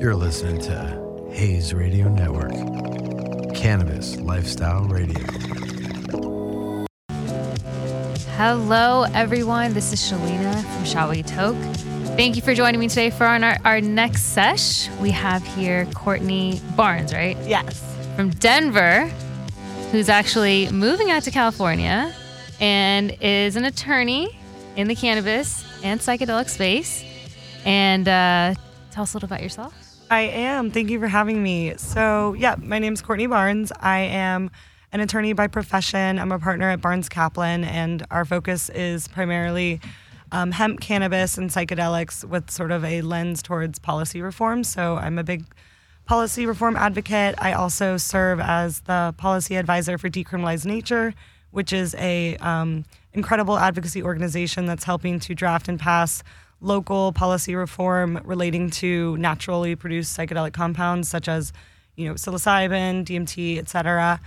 You're 0.00 0.14
listening 0.14 0.60
to 0.60 1.28
Hayes 1.32 1.74
Radio 1.74 2.08
Network, 2.08 2.52
Cannabis 3.52 4.14
Lifestyle 4.20 4.84
Radio. 4.84 5.18
Hello, 8.36 9.06
everyone. 9.12 9.74
This 9.74 9.92
is 9.92 10.00
Shalina 10.00 10.62
from 10.62 10.84
Shawi 10.84 11.26
Toke. 11.26 11.56
Thank 12.16 12.36
you 12.36 12.42
for 12.42 12.54
joining 12.54 12.78
me 12.78 12.86
today 12.86 13.10
for 13.10 13.24
our, 13.24 13.58
our 13.64 13.80
next 13.80 14.22
sesh. 14.22 14.88
We 15.00 15.10
have 15.10 15.44
here 15.56 15.84
Courtney 15.86 16.60
Barnes, 16.76 17.12
right? 17.12 17.36
Yes. 17.44 17.82
From 18.14 18.30
Denver, 18.30 19.06
who's 19.90 20.08
actually 20.08 20.70
moving 20.70 21.10
out 21.10 21.24
to 21.24 21.32
California 21.32 22.14
and 22.60 23.16
is 23.20 23.56
an 23.56 23.64
attorney 23.64 24.38
in 24.76 24.86
the 24.86 24.94
cannabis 24.94 25.64
and 25.82 25.98
psychedelic 25.98 26.48
space. 26.48 27.02
And 27.64 28.06
uh, 28.06 28.54
tell 28.92 29.02
us 29.02 29.14
a 29.14 29.16
little 29.16 29.26
about 29.26 29.42
yourself. 29.42 29.87
I 30.10 30.20
am. 30.20 30.70
Thank 30.70 30.90
you 30.90 30.98
for 31.00 31.08
having 31.08 31.42
me. 31.42 31.74
So, 31.76 32.32
yeah, 32.32 32.56
my 32.58 32.78
name's 32.78 33.02
Courtney 33.02 33.26
Barnes. 33.26 33.70
I 33.78 33.98
am 33.98 34.50
an 34.90 35.00
attorney 35.00 35.34
by 35.34 35.48
profession. 35.48 36.18
I'm 36.18 36.32
a 36.32 36.38
partner 36.38 36.70
at 36.70 36.80
Barnes 36.80 37.10
Kaplan, 37.10 37.64
and 37.64 38.06
our 38.10 38.24
focus 38.24 38.70
is 38.70 39.06
primarily 39.06 39.80
um, 40.32 40.52
hemp, 40.52 40.80
cannabis, 40.80 41.36
and 41.36 41.50
psychedelics 41.50 42.24
with 42.24 42.50
sort 42.50 42.72
of 42.72 42.84
a 42.86 43.02
lens 43.02 43.42
towards 43.42 43.78
policy 43.78 44.22
reform. 44.22 44.64
So, 44.64 44.96
I'm 44.96 45.18
a 45.18 45.24
big 45.24 45.44
policy 46.06 46.46
reform 46.46 46.74
advocate. 46.76 47.34
I 47.38 47.52
also 47.52 47.98
serve 47.98 48.40
as 48.40 48.80
the 48.80 49.14
policy 49.18 49.56
advisor 49.56 49.98
for 49.98 50.08
Decriminalize 50.08 50.64
Nature, 50.64 51.12
which 51.50 51.70
is 51.70 51.94
a 51.96 52.36
um, 52.38 52.86
incredible 53.12 53.58
advocacy 53.58 54.02
organization 54.02 54.64
that's 54.64 54.84
helping 54.84 55.20
to 55.20 55.34
draft 55.34 55.68
and 55.68 55.78
pass 55.78 56.22
local 56.60 57.12
policy 57.12 57.54
reform 57.54 58.20
relating 58.24 58.70
to 58.70 59.16
naturally 59.18 59.76
produced 59.76 60.16
psychedelic 60.16 60.52
compounds 60.52 61.08
such 61.08 61.28
as, 61.28 61.52
you 61.96 62.06
know, 62.08 62.14
psilocybin, 62.14 63.04
DMT, 63.04 63.58
etc. 63.58 64.20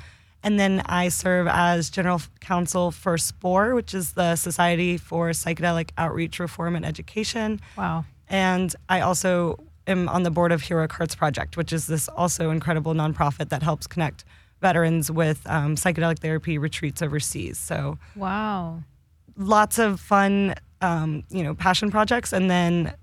And 0.44 0.60
then 0.60 0.82
I 0.86 1.10
serve 1.10 1.48
as 1.48 1.90
general 1.90 2.22
counsel 2.40 2.92
for 2.92 3.18
SPORE, 3.18 3.76
which 3.76 3.94
is 3.94 4.14
the 4.14 4.36
Society 4.36 4.98
for 4.98 5.30
Psychedelic 5.32 5.90
Outreach 5.98 6.40
Reform 6.40 6.76
and 6.76 6.86
Education. 6.86 7.60
Wow. 7.78 8.06
And 8.30 8.74
I 8.90 9.02
also 9.02 9.60
am 9.88 10.08
on 10.10 10.24
the 10.24 10.32
board 10.32 10.52
of 10.52 10.64
Heroic 10.64 10.94
Hearts 10.94 11.16
Project, 11.16 11.58
which 11.58 11.74
is 11.74 11.88
this 11.88 12.08
also 12.08 12.50
incredible 12.50 12.94
nonprofit 12.94 13.50
that 13.50 13.62
helps 13.62 13.88
connect 13.88 14.24
veterans 14.62 15.12
with 15.12 15.42
um, 15.48 15.76
psychedelic 15.76 16.20
therapy 16.20 16.58
retreats 16.58 17.02
overseas. 17.02 17.58
So 17.58 17.98
Wow. 18.16 18.84
lots 19.36 19.80
of 19.80 20.00
fun, 20.00 20.56
um, 20.82 21.24
you 21.30 21.44
know, 21.44 21.54
passion 21.54 21.92
projects, 21.92 22.34
and 22.34 22.50
then 22.50 22.94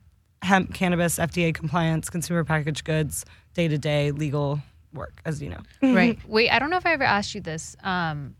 hemp, 0.42 0.74
cannabis, 0.74 1.18
FDA 1.18 1.54
compliance, 1.54 2.10
consumer 2.10 2.44
packaged 2.44 2.84
goods, 2.84 3.24
day 3.54 3.68
to 3.68 3.78
day 3.78 4.10
legal 4.10 4.60
work, 4.94 5.20
as 5.24 5.42
you 5.42 5.50
know. 5.50 5.60
right. 5.94 6.18
Wait, 6.28 6.50
I 6.50 6.58
don't 6.58 6.70
know 6.70 6.76
if 6.76 6.86
I 6.86 6.92
ever 6.92 7.04
asked 7.04 7.34
you 7.34 7.40
this. 7.40 7.76
Um, 7.82 8.34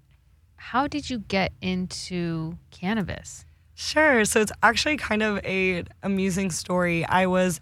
how 0.57 0.87
did 0.87 1.09
you 1.09 1.21
get 1.21 1.53
into 1.63 2.59
cannabis? 2.71 3.45
Sure. 3.75 4.25
So 4.25 4.41
it's 4.41 4.51
actually 4.63 4.97
kind 4.97 5.23
of 5.23 5.39
a 5.45 5.85
amusing 6.03 6.51
story. 6.51 7.05
I 7.05 7.27
was 7.27 7.61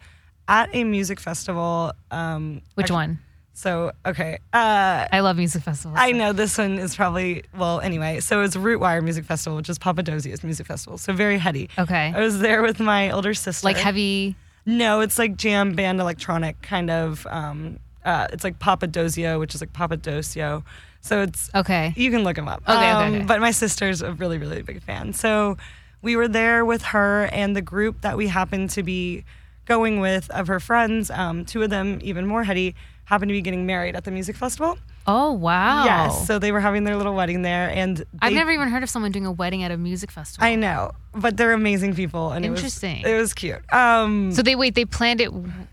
at 0.48 0.70
a 0.74 0.82
music 0.84 1.20
festival. 1.20 1.92
Um, 2.10 2.62
Which 2.74 2.84
actu- 2.84 2.94
one? 2.94 3.19
So 3.56 3.92
okay. 4.04 4.38
Uh, 4.52 5.08
I 5.10 5.20
love 5.20 5.38
music 5.38 5.62
festivals. 5.62 5.98
I 5.98 6.12
know 6.12 6.34
this 6.34 6.58
one 6.58 6.78
is 6.78 6.94
probably 6.94 7.44
well. 7.56 7.80
Anyway, 7.80 8.20
so 8.20 8.42
it's 8.42 8.54
Rootwire 8.54 9.02
Music 9.02 9.24
Festival, 9.24 9.56
which 9.56 9.70
is 9.70 9.78
Papadosio's 9.78 10.44
music 10.44 10.66
festival. 10.66 10.98
So 10.98 11.14
very 11.14 11.38
heady. 11.38 11.70
Okay. 11.78 12.12
I 12.14 12.20
was 12.20 12.38
there 12.40 12.60
with 12.60 12.80
my 12.80 13.10
older 13.10 13.32
sister. 13.32 13.64
Like 13.66 13.78
heavy. 13.78 14.36
No, 14.66 15.00
it's 15.00 15.18
like 15.18 15.38
jam 15.38 15.72
band 15.72 16.00
electronic 16.00 16.60
kind 16.60 16.90
of. 16.90 17.26
Um, 17.30 17.78
uh, 18.04 18.26
it's 18.30 18.44
like 18.44 18.58
Papadosia, 18.58 19.38
which 19.41 19.54
is 19.54 19.62
like 19.62 19.72
Papadosio. 19.72 20.62
So 21.00 21.22
it's 21.22 21.50
Okay. 21.54 21.94
you 21.97 22.10
can 22.10 22.25
look 22.25 22.36
them 22.36 22.48
up. 22.48 22.62
Okay, 22.69 22.76
okay, 22.76 22.91
Um, 22.91 23.14
okay. 23.14 23.25
But 23.25 23.41
my 23.41 23.52
sister's 23.52 24.02
a 24.02 24.12
really, 24.12 24.36
really 24.36 24.60
big 24.60 24.82
fan. 24.82 25.14
So 25.14 25.56
we 26.02 26.14
were 26.14 26.28
there 26.28 26.62
with 26.66 26.82
her 26.82 27.25
and 27.32 27.56
the 27.56 27.62
group 27.62 28.02
that 28.02 28.19
we 28.19 28.26
happened 28.26 28.69
to 28.70 28.82
be 28.82 29.25
going 29.64 29.98
with 29.98 30.28
of 30.31 30.47
her 30.48 30.60
friends. 30.60 31.10
Um, 31.10 31.47
two 31.47 31.62
of 31.62 31.70
them, 31.70 32.00
even 32.02 32.26
more 32.26 32.44
heady, 32.44 32.75
happened 33.06 33.31
to 33.31 33.33
be 33.33 33.41
getting 33.41 33.65
married 33.67 33.97
at 33.97 34.05
the 34.05 34.11
music 34.11 34.37
festival. 34.37 34.78
Oh 35.06 35.33
wow. 35.33 35.84
Yes. 35.84 36.27
So 36.27 36.39
they 36.39 36.53
were 36.53 36.61
having 36.61 36.84
their 36.84 36.97
little 36.97 37.15
wedding 37.15 37.43
there, 37.43 37.71
and 37.71 38.05
I've 38.21 38.33
never 38.33 38.50
even 38.50 38.69
heard 38.69 38.83
of 38.83 38.91
someone 38.91 39.12
doing 39.12 39.25
a 39.27 39.33
wedding 39.33 39.62
at 39.62 39.71
a 39.71 39.77
music 39.77 40.11
festival. 40.11 40.44
I 40.47 40.55
know, 40.56 40.93
but 41.15 41.37
they're 41.37 41.53
amazing 41.53 41.94
people, 41.94 42.33
and 42.33 42.44
Interesting. 42.44 42.99
It 43.00 43.05
was, 43.05 43.12
it 43.12 43.19
was 43.19 43.34
cute. 43.34 43.72
Um, 43.72 44.33
So 44.33 44.43
they 44.43 44.55
wait. 44.56 44.75
They 44.75 44.84
planned 44.84 45.21
it 45.21 45.31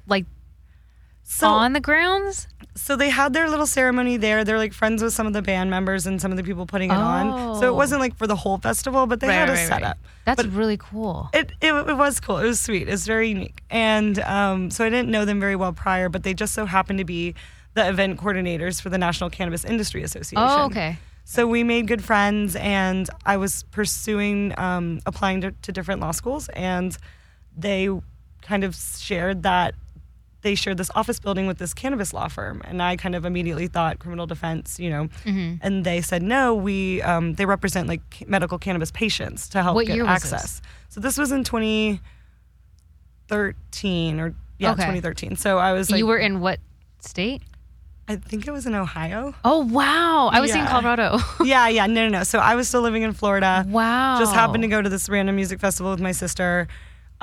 like 0.07 0.25
so 1.23 1.47
on 1.47 1.73
the 1.73 1.79
grounds. 1.79 2.47
so 2.75 2.95
they 2.95 3.09
had 3.09 3.33
their 3.33 3.49
little 3.49 3.65
ceremony 3.67 4.17
there. 4.17 4.43
They're 4.43 4.57
like 4.57 4.73
friends 4.73 5.01
with 5.03 5.13
some 5.13 5.25
of 5.27 5.33
the 5.33 5.41
band 5.41 5.69
members 5.69 6.05
and 6.07 6.21
some 6.21 6.31
of 6.31 6.37
the 6.37 6.43
people 6.43 6.65
putting 6.65 6.89
it 6.91 6.95
on. 6.97 7.55
So 7.59 7.67
Oh. 7.67 7.69
it 7.69 7.75
wasn't 7.75 8.01
like 8.01 8.15
for 8.17 8.27
the 8.27 8.35
whole 8.35 8.57
festival, 8.57 9.05
but 9.07 9.19
they 9.19 9.27
had 9.27 9.49
a 9.49 9.57
setup. 9.57 9.97
That's 10.25 10.41
But 10.41 10.51
really 10.53 10.77
cool. 10.77 11.29
it, 11.33 11.51
it, 11.61 11.73
it 11.73 11.97
was 11.97 12.19
cool. 12.19 12.37
It 12.39 12.45
was 12.45 12.59
sweet. 12.59 12.87
It's 12.89 13.05
very 13.05 13.29
unique. 13.29 13.61
And 13.69 14.19
um, 14.19 14.71
so 14.71 14.85
I 14.85 14.89
didn't 14.89 15.09
know 15.09 15.23
them 15.25 15.39
very 15.39 15.55
well 15.55 15.73
prior, 15.73 16.09
but 16.09 16.23
they 16.23 16.33
just 16.33 16.53
so 16.53 16.65
happened 16.65 16.99
to 16.99 17.05
be 17.05 17.35
the 17.75 17.87
event 17.87 18.19
coordinators 18.19 18.81
for 18.81 18.89
the 18.89 18.97
National 18.97 19.29
Cannabis 19.29 19.63
Industry 19.65 20.03
Association. 20.03 20.37
oh, 20.47 20.65
okay. 20.65 20.97
So 21.25 21.47
we 21.47 21.63
made 21.63 21.87
good 21.87 22.03
friends, 22.03 22.55
and 22.57 23.09
I 23.25 23.37
was 23.37 23.63
pursuing 23.71 24.53
um, 24.59 24.99
applying 25.05 25.41
to, 25.41 25.51
to 25.51 25.71
different 25.71 26.01
law 26.01 26.11
schools, 26.11 26.49
and 26.49 26.97
they 27.57 27.87
kind 28.41 28.63
of 28.65 28.75
shared 28.75 29.43
that 29.43 29.73
they 30.43 30.53
shared 30.55 30.77
this 30.77 30.91
office 30.93 31.19
building 31.19 31.47
with 31.47 31.57
this 31.57 31.73
cannabis 31.73 32.13
law 32.13 32.27
firm, 32.27 32.61
and 32.65 32.81
I 32.83 32.97
kind 32.97 33.15
of 33.15 33.25
immediately 33.25 33.67
thought 33.67 33.97
criminal 33.99 34.27
defense, 34.27 34.77
you 34.79 34.89
know, 34.89 35.07
Mm-hmm. 35.25 35.55
and 35.61 35.85
they 35.85 36.01
said 36.01 36.21
no, 36.21 36.53
we 36.53 37.01
um, 37.01 37.33
they 37.33 37.45
represent 37.45 37.87
like 37.87 38.01
medical 38.27 38.59
cannabis 38.59 38.91
patients 38.91 39.47
to 39.49 39.63
help 39.63 39.75
What 39.75 39.87
get 39.87 39.99
access. 40.05 40.59
this? 40.59 40.61
So 40.89 40.99
this 41.01 41.17
was 41.17 41.31
in 41.31 41.43
2013 41.43 44.19
or 44.19 44.35
yeah, 44.59 44.71
Okay. 44.73 44.81
2013. 44.83 45.35
So 45.35 45.57
I 45.57 45.73
was 45.73 45.89
like, 45.89 45.97
you 45.99 46.05
were 46.07 46.17
in 46.17 46.39
what 46.39 46.59
state? 46.99 47.41
I 48.07 48.15
think 48.17 48.45
it 48.47 48.51
was 48.51 48.65
in 48.65 48.75
Ohio. 48.75 49.33
Oh 49.45 49.59
wow. 49.65 50.29
I 50.31 50.41
was 50.41 50.53
in 50.53 50.65
Colorado. 50.65 51.17
yeah, 51.43 51.67
yeah, 51.69 51.87
no, 51.87 52.07
no, 52.09 52.19
no. 52.19 52.23
So 52.23 52.39
I 52.39 52.55
was 52.55 52.67
still 52.67 52.81
living 52.81 53.03
in 53.03 53.13
Florida. 53.13 53.65
wow. 53.67 54.19
just 54.19 54.33
happened 54.33 54.63
to 54.63 54.67
go 54.67 54.81
to 54.81 54.89
this 54.89 55.07
random 55.09 55.35
music 55.37 55.59
festival 55.61 55.91
with 55.91 56.01
my 56.01 56.11
sister 56.11 56.67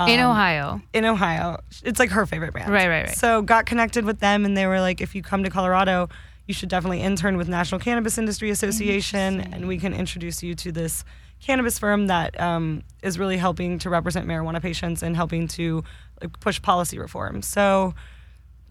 in 0.08 0.20
um, 0.20 0.30
Ohio. 0.30 0.80
in 0.92 1.04
Ohio. 1.04 1.60
It's 1.84 1.98
like 1.98 2.10
her 2.10 2.26
favorite 2.26 2.52
band. 2.54 2.70
Right, 2.72 2.88
right, 2.88 3.06
right. 3.06 3.16
So 3.16 3.42
got 3.42 3.66
connected 3.66 4.04
with 4.04 4.20
them, 4.20 4.44
and 4.44 4.56
they 4.56 4.66
were 4.66 4.80
like, 4.80 5.00
if 5.00 5.14
you 5.14 5.22
come 5.22 5.44
to 5.44 5.50
Colorado, 5.50 6.08
you 6.46 6.54
should 6.54 6.68
definitely 6.68 7.00
intern 7.00 7.36
with 7.36 7.48
National 7.48 7.80
Cannabis 7.80 8.18
Industry 8.18 8.50
Association, 8.50 9.40
and 9.40 9.68
we 9.68 9.78
can 9.78 9.92
introduce 9.94 10.42
you 10.42 10.54
to 10.56 10.72
this 10.72 11.04
cannabis 11.40 11.78
firm 11.78 12.08
that 12.08 12.38
um, 12.40 12.82
is 13.02 13.18
really 13.18 13.36
helping 13.36 13.78
to 13.78 13.88
represent 13.90 14.26
marijuana 14.26 14.60
patients 14.60 15.02
and 15.02 15.16
helping 15.16 15.48
to 15.48 15.82
like, 16.20 16.38
push 16.40 16.60
policy 16.60 16.98
reform. 16.98 17.40
So 17.42 17.94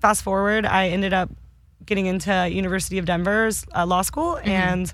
fast 0.02 0.22
forward, 0.24 0.66
I 0.66 0.90
ended 0.90 1.14
up 1.14 1.30
getting 1.86 2.06
into 2.06 2.48
University 2.50 2.98
of 2.98 3.06
Denver's 3.06 3.66
uh, 3.76 3.86
law 3.86 4.02
school 4.04 4.36
Mm-hmm. 4.36 4.50
and 4.50 4.94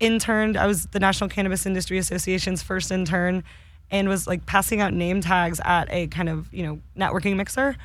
interned. 0.00 0.56
I 0.56 0.66
was 0.66 0.86
the 0.86 0.98
National 0.98 1.30
Cannabis 1.30 1.64
Industry 1.66 1.98
Association's 1.98 2.62
first 2.62 2.90
intern 2.90 3.44
and 3.90 4.08
was 4.08 4.26
like 4.26 4.46
passing 4.46 4.80
out 4.80 4.92
name 4.92 5.20
tags 5.20 5.60
at 5.64 5.86
a 5.90 6.06
kind 6.08 6.28
of, 6.28 6.52
you 6.52 6.62
know, 6.64 6.80
networking 6.96 7.36
mixer. 7.36 7.76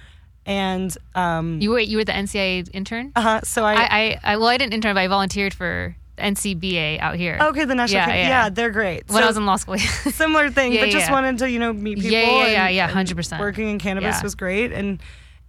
And 0.45 0.95
um 1.15 1.59
You 1.61 1.71
were 1.71 1.79
you 1.79 1.97
were 1.97 2.05
the 2.05 2.13
NCIA 2.13 2.69
intern. 2.73 3.11
uh, 3.15 3.21
huh. 3.21 3.41
so 3.43 3.63
I, 3.65 3.73
I, 3.75 4.19
I, 4.23 4.37
well 4.37 4.47
I 4.47 4.57
didn't 4.57 4.73
intern, 4.73 4.95
but 4.95 5.01
I 5.01 5.07
volunteered 5.07 5.53
for 5.53 5.95
NCIA 6.17 6.99
out 6.99 7.15
here. 7.15 7.37
okay, 7.41 7.65
the 7.65 7.75
National 7.75 8.01
Yeah, 8.01 8.07
yeah. 8.15 8.27
yeah, 8.27 8.49
they're 8.49 8.71
great. 8.71 9.07
when 9.07 9.17
So 9.19 9.23
I 9.23 9.27
was 9.27 9.37
in 9.37 9.45
law 9.45 9.55
school. 9.55 9.77
similar 9.77 10.49
thing, 10.49 10.73
Yeah, 10.73 10.81
but 10.81 10.89
just 10.91 11.07
yeah. 11.07 11.11
wanted 11.13 11.37
to, 11.39 11.49
you 11.49 11.59
know, 11.59 11.71
meet 11.73 11.95
people. 11.99 12.11
Yeah, 12.11 12.47
yeah, 12.47 12.67
yeah, 12.69 12.87
yeah, 12.89 13.03
100%. 13.03 13.39
Working 13.39 13.69
in 13.69 13.79
cannabis 13.79 14.21
was 14.23 14.35
great 14.35 14.71
and 14.71 14.99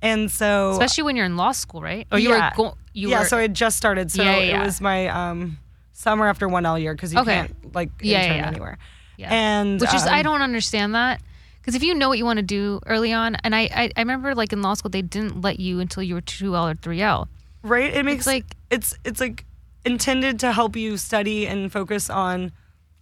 and 0.02 0.30
so 0.30 0.70
Especially 0.72 1.04
when 1.04 1.14
you're 1.16 1.26
in 1.26 1.36
law 1.36 1.52
school, 1.52 1.82
right? 1.82 2.06
Or 2.10 2.18
you 2.18 2.30
Yeah. 2.30 2.50
were 2.56 2.70
go- 2.70 2.76
you 2.94 3.10
yeah, 3.10 3.20
were 3.20 3.24
so 3.26 3.36
I 3.36 3.46
just 3.48 3.76
started. 3.76 4.10
So 4.10 4.22
it 4.24 4.58
was 4.58 4.80
my 4.80 5.08
um, 5.08 5.58
summer 5.92 6.26
after 6.26 6.48
one 6.48 6.64
L 6.66 6.78
year 6.78 6.94
because 6.94 7.12
you 7.12 7.20
Okay. 7.20 7.34
can't 7.34 7.74
like 7.74 7.90
intern 8.02 8.44
anywhere. 8.44 8.78
Yeah. 9.20 9.28
And 9.32 9.80
Which 9.80 9.94
is 9.94 10.06
I 10.06 10.18
um, 10.18 10.24
don't 10.24 10.42
understand 10.42 10.94
that. 10.94 11.20
Because 11.60 11.74
if 11.74 11.82
you 11.82 11.94
know 11.94 12.08
what 12.08 12.16
you 12.18 12.24
want 12.24 12.38
to 12.38 12.42
do 12.42 12.80
early 12.86 13.12
on, 13.12 13.36
and 13.44 13.54
I, 13.54 13.60
I, 13.82 13.90
I 13.94 14.00
remember 14.00 14.34
like 14.34 14.52
in 14.52 14.62
law 14.62 14.74
school 14.74 14.90
they 14.90 15.02
didn't 15.02 15.42
let 15.42 15.60
you 15.60 15.78
until 15.80 16.02
you 16.02 16.14
were 16.14 16.22
two 16.22 16.56
L 16.56 16.66
or 16.68 16.74
three 16.74 17.02
L. 17.02 17.28
right. 17.62 17.92
It 17.92 18.04
makes 18.04 18.26
like- 18.26 18.44
like 18.44 18.56
it's 18.70 18.96
it's 19.04 19.20
like 19.20 19.44
intended 19.84 20.40
to 20.40 20.52
help 20.52 20.76
you 20.76 20.96
study 20.96 21.46
and 21.46 21.70
focus 21.70 22.08
on 22.08 22.52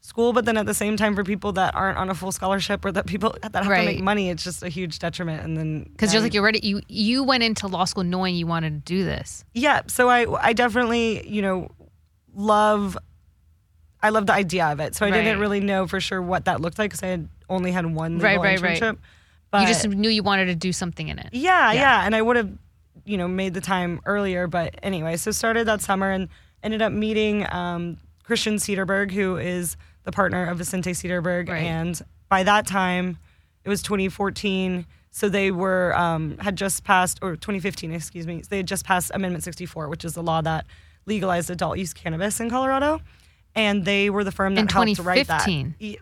school, 0.01 0.33
but 0.33 0.45
then 0.45 0.57
at 0.57 0.65
the 0.67 0.75
same 0.75 0.97
time 0.97 1.15
for 1.15 1.23
people 1.25 1.53
that 1.53 1.75
aren't 1.75 1.99
on 1.99 2.09
a 2.09 2.15
full 2.15 2.33
scholarship 2.33 2.85
or 2.85 2.91
that 2.93 3.05
people 3.07 3.37
that 3.43 3.55
have 3.55 3.67
Right. 3.69 3.81
to 3.81 3.87
make 3.87 4.01
money, 4.03 4.31
it's 4.31 4.43
just 4.45 4.63
a 4.63 4.69
huge 4.69 4.99
detriment. 5.01 5.43
And 5.45 5.57
then 5.57 5.85
Because 5.93 6.13
you're 6.15 6.23
like 6.23 6.33
you're 6.35 6.43
ready. 6.43 6.61
You 6.63 6.81
you 6.89 7.23
went 7.25 7.43
into 7.43 7.67
law 7.69 7.85
school 7.85 8.05
knowing 8.05 8.35
you 8.35 8.47
wanted 8.47 8.71
to 8.85 8.93
do 8.95 9.05
this. 9.05 9.45
yeah 9.55 9.83
so 9.87 10.09
i 10.09 10.21
i 10.49 10.53
definitely 10.53 11.27
you 11.29 11.43
know 11.43 11.69
love 12.35 12.97
i 14.03 14.09
love 14.11 14.27
the 14.27 14.33
idea 14.33 14.67
of 14.67 14.81
it 14.81 14.95
so 14.95 15.05
i 15.07 15.11
Right. 15.11 15.23
didn't 15.23 15.41
really 15.41 15.61
know 15.61 15.87
for 15.87 16.01
sure 16.01 16.21
what 16.23 16.45
that 16.47 16.61
looked 16.61 16.79
like 16.79 16.91
because 16.91 17.03
i 17.03 17.07
had 17.09 17.29
only 17.49 17.73
had 17.73 17.87
one 17.87 18.19
Right, 18.19 18.39
right, 18.39 18.61
right. 18.61 18.81
internship 18.81 18.99
but 19.51 19.63
you 19.63 19.67
just 19.67 19.87
knew 19.89 20.11
you 20.11 20.23
wanted 20.23 20.47
to 20.47 20.55
do 20.55 20.73
something 20.73 21.09
in 21.09 21.19
it. 21.19 21.29
yeah, 21.33 21.73
Yeah. 21.73 21.81
yeah 21.81 22.07
and 22.07 22.15
i 22.15 22.21
would 22.23 22.37
have 22.37 22.51
you 23.05 23.17
know 23.17 23.27
made 23.27 23.55
the 23.55 23.61
time 23.63 24.01
earlier. 24.05 24.47
But 24.47 24.75
anyway, 24.83 25.17
so 25.17 25.31
started 25.31 25.67
that 25.67 25.81
summer 25.81 26.11
and 26.11 26.29
ended 26.63 26.83
up 26.83 26.93
meeting 26.93 27.47
um, 27.51 27.97
Christian 28.23 28.57
Sederberg, 28.57 29.11
who 29.13 29.39
is 29.39 29.79
the 30.05 30.13
partner 30.13 30.45
of 30.45 30.59
Vicente 30.59 30.91
Sederberg, 30.91 31.49
Right. 31.49 31.63
and 31.63 31.99
by 32.29 32.43
that 32.43 32.67
time 32.67 33.17
it 33.65 33.71
was 33.71 33.83
2014. 33.83 34.85
So 35.11 35.31
they 35.31 35.51
were 35.51 35.97
um, 35.97 36.37
had 36.37 36.55
just 36.57 36.85
passed, 36.85 37.19
or 37.23 37.35
2015, 37.37 37.93
excuse 37.93 38.27
me. 38.27 38.43
They 38.47 38.59
had 38.59 38.67
just 38.67 38.85
passed 38.85 39.11
Amendment 39.15 39.43
64, 39.43 39.89
which 39.89 40.05
is 40.05 40.13
the 40.13 40.23
law 40.23 40.43
that 40.43 40.67
legalized 41.07 41.49
adult 41.49 41.79
use 41.79 41.95
cannabis 41.95 42.41
in 42.41 42.51
Colorado, 42.51 43.01
and 43.59 43.85
they 43.85 44.09
were 44.09 44.23
the 44.25 44.31
firm 44.33 44.55
that 44.55 44.61
In 44.63 44.69
helped 44.69 44.99
write 45.01 45.27
that. 45.27 45.43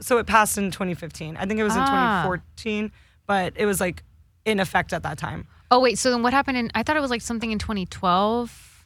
So 0.01 0.19
it 0.19 0.27
passed 0.27 0.59
in 0.59 0.71
2015. 0.71 1.37
I 1.37 1.47
think 1.47 1.59
it 1.59 1.65
was 1.65 1.75
in 1.75 1.81
Ah. 1.83 2.23
2014, 2.25 2.93
but 3.27 3.55
it 3.57 3.65
was 3.67 3.81
like 3.81 4.03
in 4.45 4.61
effect 4.61 4.93
at 4.93 5.03
that 5.05 5.17
time. 5.19 5.47
Oh 5.71 5.81
wait, 5.81 5.99
so 5.99 6.11
then 6.11 6.23
what 6.23 6.33
happened 6.33 6.59
in? 6.59 6.71
I 6.75 6.83
thought 6.83 6.97
it 6.97 7.01
was 7.01 7.11
like 7.11 7.23
something 7.23 7.51
in 7.51 7.59
2012. 7.59 8.85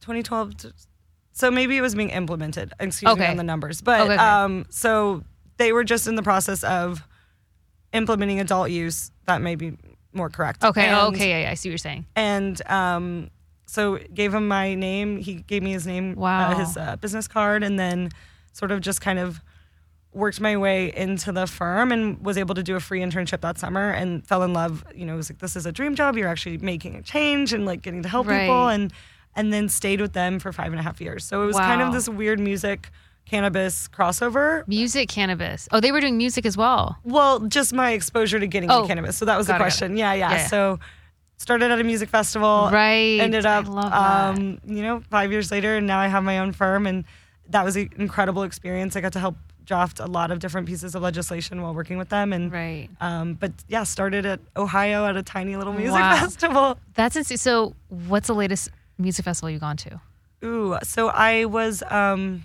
2012. 0.00 0.72
So 1.32 1.50
maybe 1.50 1.76
it 1.76 1.80
was 1.80 1.94
being 1.94 2.10
implemented. 2.10 2.72
Excuse 2.80 3.16
me 3.16 3.24
on 3.26 3.36
the 3.36 3.42
numbers, 3.44 3.80
but 3.82 4.00
Okay, 4.00 4.14
okay. 4.14 4.22
um, 4.22 4.66
so 4.70 5.22
they 5.58 5.72
were 5.72 5.84
just 5.84 6.06
in 6.06 6.14
the 6.16 6.22
process 6.22 6.64
of 6.64 7.06
implementing 7.92 8.40
adult 8.40 8.70
use. 8.70 9.10
That 9.26 9.42
may 9.42 9.54
be 9.54 9.76
more 10.12 10.28
correct. 10.30 10.64
Okay. 10.64 10.88
oh, 10.90 11.06
And- 11.08 11.14
okay. 11.14 11.28
Yeah, 11.30 11.40
yeah. 11.42 11.50
I 11.50 11.54
see 11.54 11.68
what 11.68 11.72
you're 11.72 11.78
saying. 11.78 12.06
and 12.16 12.60
um, 12.68 13.30
so 13.70 13.98
gave 14.12 14.34
him 14.34 14.48
my 14.48 14.74
name. 14.74 15.18
He 15.18 15.34
gave 15.36 15.62
me 15.62 15.72
his 15.72 15.86
name, 15.86 16.14
Wow. 16.16 16.50
uh, 16.50 16.58
his 16.58 16.76
uh, 16.76 16.96
business 16.96 17.28
card, 17.28 17.62
and 17.62 17.78
then 17.78 18.10
sort 18.52 18.70
of 18.72 18.80
just 18.80 19.00
kind 19.00 19.18
of 19.18 19.40
worked 20.12 20.40
my 20.40 20.56
way 20.56 20.92
into 20.96 21.30
the 21.30 21.46
firm 21.46 21.92
and 21.92 22.18
was 22.24 22.36
able 22.36 22.54
to 22.56 22.62
do 22.64 22.74
a 22.74 22.80
free 22.80 22.98
internship 23.00 23.40
that 23.42 23.58
summer 23.58 23.90
and 23.92 24.26
fell 24.26 24.42
in 24.42 24.52
love. 24.52 24.84
You 24.94 25.06
know, 25.06 25.14
it 25.14 25.16
was 25.18 25.30
like 25.30 25.38
this 25.38 25.54
is 25.54 25.66
a 25.66 25.72
dream 25.72 25.94
job. 25.94 26.16
You're 26.16 26.28
actually 26.28 26.58
making 26.58 26.96
a 26.96 27.02
change 27.02 27.52
and 27.52 27.64
like 27.64 27.82
getting 27.82 28.02
to 28.02 28.08
help 28.08 28.26
people, 28.26 28.68
and 28.68 28.92
and 29.36 29.52
then 29.52 29.68
stayed 29.68 30.00
with 30.00 30.12
them 30.12 30.40
for 30.40 30.52
five 30.52 30.72
and 30.72 30.80
a 30.80 30.82
half 30.82 31.00
years. 31.00 31.24
So 31.24 31.42
it 31.42 31.46
was 31.46 31.56
kind 31.56 31.80
of 31.80 31.92
this 31.92 32.08
weird 32.08 32.40
music 32.40 32.90
cannabis 33.24 33.86
crossover. 33.86 34.66
Music, 34.66 35.08
cannabis. 35.08 35.68
Oh, 35.70 35.78
they 35.78 35.92
were 35.92 36.00
doing 36.00 36.16
music 36.16 36.44
as 36.44 36.56
well. 36.56 36.98
Well, 37.04 37.38
just 37.46 37.72
my 37.72 37.92
exposure 37.92 38.40
to 38.40 38.46
getting 38.48 38.68
Oh, 38.72 38.88
cannabis. 38.88 39.16
So 39.16 39.24
that 39.26 39.38
was 39.38 39.46
the 39.46 39.54
it, 39.54 39.58
question. 39.58 39.96
Yeah, 39.96 40.12
Yeah, 40.14 40.30
yeah. 40.32 40.46
So 40.48 40.80
started 41.40 41.70
at 41.70 41.80
a 41.80 41.84
music 41.84 42.08
festival. 42.10 42.68
Right. 42.70 43.18
Ended 43.20 43.46
up, 43.46 43.66
um, 43.66 44.60
you 44.66 44.82
know, 44.82 45.00
five 45.10 45.32
years 45.32 45.50
later, 45.50 45.76
and 45.78 45.86
now 45.86 45.98
I 45.98 46.06
have 46.06 46.22
my 46.22 46.38
own 46.38 46.52
firm, 46.52 46.86
and 46.86 47.04
that 47.48 47.64
was 47.64 47.76
an 47.76 47.88
incredible 47.96 48.42
experience. 48.42 48.94
I 48.94 49.00
got 49.00 49.14
to 49.14 49.18
help 49.20 49.36
draft 49.64 50.00
a 50.00 50.06
lot 50.06 50.30
of 50.30 50.38
different 50.40 50.66
pieces 50.66 50.94
of 50.94 51.02
legislation 51.02 51.62
while 51.62 51.72
working 51.74 51.96
with 51.96 52.08
them, 52.10 52.32
and 52.32 52.52
Right. 52.52 52.88
um, 53.00 53.34
but 53.34 53.52
yeah, 53.68 53.84
started 53.84 54.26
at 54.26 54.40
Ohio 54.56 55.06
at 55.06 55.16
a 55.16 55.22
tiny 55.22 55.56
little 55.56 55.72
music 55.72 56.00
Wow. 56.00 56.16
festival. 56.20 56.78
That's 56.94 57.16
insane. 57.16 57.38
So, 57.38 57.74
what's 57.88 58.26
the 58.26 58.34
latest 58.34 58.68
music 58.98 59.24
festival 59.24 59.48
you've 59.50 59.60
gone 59.62 59.76
to? 59.78 60.00
Ooh, 60.44 60.76
so 60.82 61.08
I 61.08 61.44
was 61.46 61.82
um, 61.88 62.44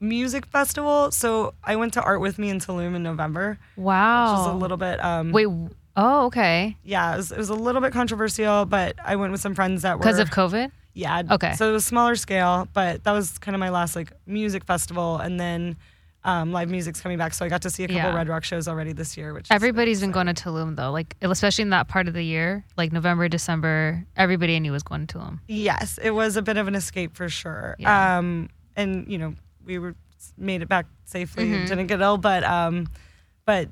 music 0.00 0.46
festival. 0.46 1.10
So 1.10 1.54
I 1.64 1.76
went 1.76 1.94
to 1.94 2.02
Art 2.02 2.20
with 2.20 2.38
Me 2.38 2.50
in 2.50 2.58
Tulum 2.60 2.94
in 2.94 3.02
November, 3.02 3.58
Wow. 3.76 4.30
which 4.32 4.40
is 4.40 4.46
a 4.46 4.52
little 4.52 4.76
bit. 4.76 5.02
Um, 5.04 5.32
Wait. 5.32 5.48
Oh, 5.96 6.26
okay. 6.26 6.76
yeah, 6.84 7.14
it 7.14 7.16
was, 7.16 7.32
it 7.32 7.38
was 7.38 7.48
a 7.48 7.54
little 7.54 7.80
bit 7.80 7.92
controversial, 7.92 8.64
but 8.66 8.96
I 9.04 9.16
went 9.16 9.32
with 9.32 9.40
some 9.40 9.54
friends 9.54 9.82
that 9.82 9.94
were 9.96 10.02
Because 10.02 10.18
of 10.18 10.30
COVID. 10.30 10.70
yeah. 10.94 11.22
Okay. 11.30 11.54
So 11.54 11.68
it 11.70 11.72
was 11.72 11.84
smaller 11.86 12.16
scale, 12.16 12.68
but 12.72 13.04
that 13.04 13.12
was 13.12 13.38
kind 13.38 13.54
of 13.54 13.60
my 13.60 13.70
last 13.70 13.96
like 13.96 14.12
music 14.26 14.64
festival, 14.64 15.16
and 15.18 15.38
then 15.40 15.76
um, 16.24 16.50
live 16.52 16.68
music's 16.68 17.00
coming 17.00 17.18
back, 17.18 17.34
so 17.34 17.44
I 17.44 17.48
got 17.48 17.62
to 17.62 17.70
see 17.70 17.84
a 17.84 17.86
couple 17.86 18.02
Yeah. 18.02 18.14
Red 18.16 18.28
Rock 18.28 18.42
shows 18.42 18.66
already 18.66 18.92
this 18.92 19.16
year. 19.16 19.32
Which 19.32 19.46
Everybody's 19.50 20.00
been 20.00 20.10
going 20.10 20.26
to 20.26 20.34
Tulum 20.34 20.74
though, 20.74 20.90
like 20.90 21.14
especially 21.22 21.62
in 21.62 21.70
that 21.70 21.86
part 21.86 22.08
of 22.08 22.14
the 22.14 22.22
year, 22.24 22.64
like 22.76 22.92
November, 22.92 23.28
December. 23.28 24.04
Everybody 24.16 24.56
I 24.56 24.58
knew 24.58 24.72
was 24.72 24.82
going 24.82 25.06
to 25.06 25.18
Tulum. 25.18 25.38
Yes, 25.46 25.98
it 26.02 26.10
was 26.10 26.36
a 26.36 26.42
bit 26.42 26.56
of 26.56 26.66
an 26.66 26.74
escape 26.74 27.14
for 27.16 27.28
sure. 27.28 27.76
Yeah. 27.78 28.18
Um, 28.18 28.48
and 28.74 29.10
you 29.10 29.18
know 29.18 29.34
we 29.64 29.78
were 29.78 29.94
made 30.36 30.62
it 30.62 30.68
back 30.68 30.86
safely, 31.04 31.44
Mhm. 31.44 31.54
and 31.60 31.68
didn't 31.68 31.86
get 31.86 32.00
ill, 32.00 32.18
but 32.18 32.42
um, 32.42 32.88
but 33.44 33.68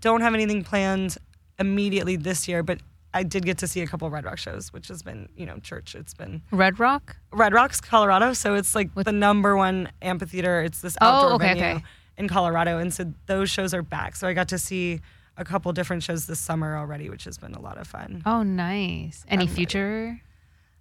don't 0.00 0.20
have 0.20 0.34
anything 0.34 0.64
planned 0.64 1.16
immediately 1.58 2.16
this 2.16 2.48
year, 2.48 2.62
but. 2.62 2.78
I 3.16 3.22
did 3.22 3.46
get 3.46 3.58
to 3.58 3.68
see 3.68 3.80
a 3.80 3.86
couple 3.86 4.10
Red 4.10 4.24
Rock 4.24 4.38
shows, 4.38 4.72
which 4.72 4.88
has 4.88 5.00
been, 5.04 5.28
you 5.36 5.46
know, 5.46 5.58
church. 5.58 5.94
It's 5.94 6.14
been 6.14 6.42
Red 6.50 6.80
Rock. 6.80 7.14
Red 7.30 7.52
Rocks, 7.52 7.80
Colorado. 7.80 8.32
So 8.32 8.56
it's 8.56 8.74
like 8.74 8.90
With- 8.96 9.06
the 9.06 9.12
number 9.12 9.56
one 9.56 9.88
amphitheater. 10.02 10.62
It's 10.62 10.80
this 10.80 10.96
Oh, 11.00 11.06
outdoor 11.06 11.34
okay, 11.34 11.54
venue 11.54 11.64
okay. 11.76 11.84
in 12.18 12.26
Colorado, 12.26 12.78
and 12.78 12.92
so 12.92 13.14
those 13.26 13.48
shows 13.50 13.72
are 13.72 13.82
back. 13.82 14.16
So 14.16 14.26
I 14.26 14.32
got 14.32 14.48
to 14.48 14.58
see 14.58 15.00
a 15.36 15.44
couple 15.44 15.70
different 15.72 16.02
shows 16.02 16.26
this 16.26 16.40
summer 16.40 16.76
already, 16.76 17.08
which 17.08 17.22
has 17.22 17.38
been 17.38 17.54
a 17.54 17.60
lot 17.60 17.78
of 17.78 17.86
fun. 17.86 18.20
Oh, 18.26 18.42
nice. 18.42 19.24
Any 19.28 19.44
I'm 19.46 19.48
future? 19.54 20.20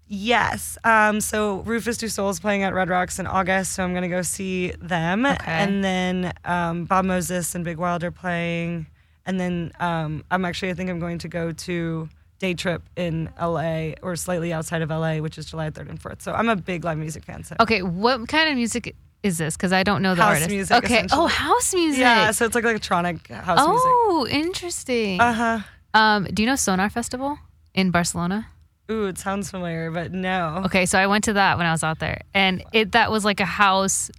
Yes. 0.07 0.77
Um, 0.83 1.21
so 1.21 1.57
Rufus 1.61 1.97
Du 1.97 2.07
is 2.07 2.39
playing 2.39 2.63
at 2.63 2.73
Red 2.73 2.89
Rocks 2.89 3.19
in 3.19 3.27
August, 3.27 3.73
so 3.73 3.83
I'm 3.83 3.93
gonna 3.93 4.09
go 4.09 4.23
see 4.23 4.71
them. 4.81 5.27
Okay. 5.27 5.37
And 5.45 5.83
then 5.83 6.33
um, 6.45 6.85
Bob 6.85 7.05
Moses 7.05 7.53
and 7.53 7.63
Big 7.63 7.77
Wild 7.77 8.03
are 8.03 8.09
playing, 8.09 8.87
and 9.25 9.39
then 9.39 9.71
um, 9.79 10.23
I'm 10.31 10.45
actually 10.45 10.71
I 10.71 10.73
think 10.73 10.89
I'm 10.89 10.99
going 10.99 11.19
to 11.19 11.27
go 11.27 11.51
to 11.51 12.09
Day 12.39 12.53
Trip 12.53 12.81
in 12.95 13.29
LA 13.41 13.91
or 14.01 14.15
slightly 14.15 14.51
outside 14.53 14.81
of 14.81 14.89
LA, 14.89 15.17
which 15.17 15.37
is 15.37 15.45
July 15.45 15.69
3rd 15.69 15.89
and 15.89 16.01
4th. 16.01 16.21
So 16.21 16.33
I'm 16.33 16.49
a 16.49 16.55
big 16.55 16.83
live 16.83 16.97
music 16.97 17.23
fan. 17.23 17.43
So. 17.43 17.55
Okay, 17.59 17.81
what 17.81 18.27
kind 18.27 18.49
of 18.49 18.55
music 18.55 18.95
is 19.21 19.37
this? 19.37 19.55
Because 19.55 19.71
I 19.71 19.83
don't 19.83 20.01
know 20.01 20.15
the 20.15 20.21
House 20.23 20.33
artist. 20.33 20.49
music, 20.49 20.83
Okay. 20.83 21.05
Oh, 21.13 21.27
house 21.27 21.73
music. 21.73 22.01
Yeah, 22.01 22.31
so 22.31 22.45
it's 22.45 22.55
like 22.55 22.65
electronic 22.65 23.27
house 23.29 23.65
music. 23.65 23.81
oh, 23.85 24.27
interesting. 24.29 25.21
Uh 25.21 25.33
huh. 25.33 25.59
Um, 25.93 26.25
do 26.25 26.43
you 26.43 26.47
know 26.49 26.55
Sonar 26.55 26.89
Festival 26.89 27.37
in 27.73 27.91
Barcelona? 27.91 28.47
Ooh, 28.91 29.05
it 29.05 29.17
sounds 29.17 29.49
familiar, 29.49 29.89
but 29.91 30.11
no. 30.11 30.63
Okay, 30.65 30.85
so 30.85 30.99
I 30.99 31.07
went 31.07 31.23
to 31.23 31.33
that 31.33 31.57
when 31.57 31.65
I 31.65 31.71
was 31.71 31.85
out 31.85 31.99
there, 31.99 32.21
and 32.33 32.61
it 32.73 32.91
that 32.91 33.09
was 33.11 33.23
like 33.23 33.39
a 33.39 33.45
house 33.45 34.11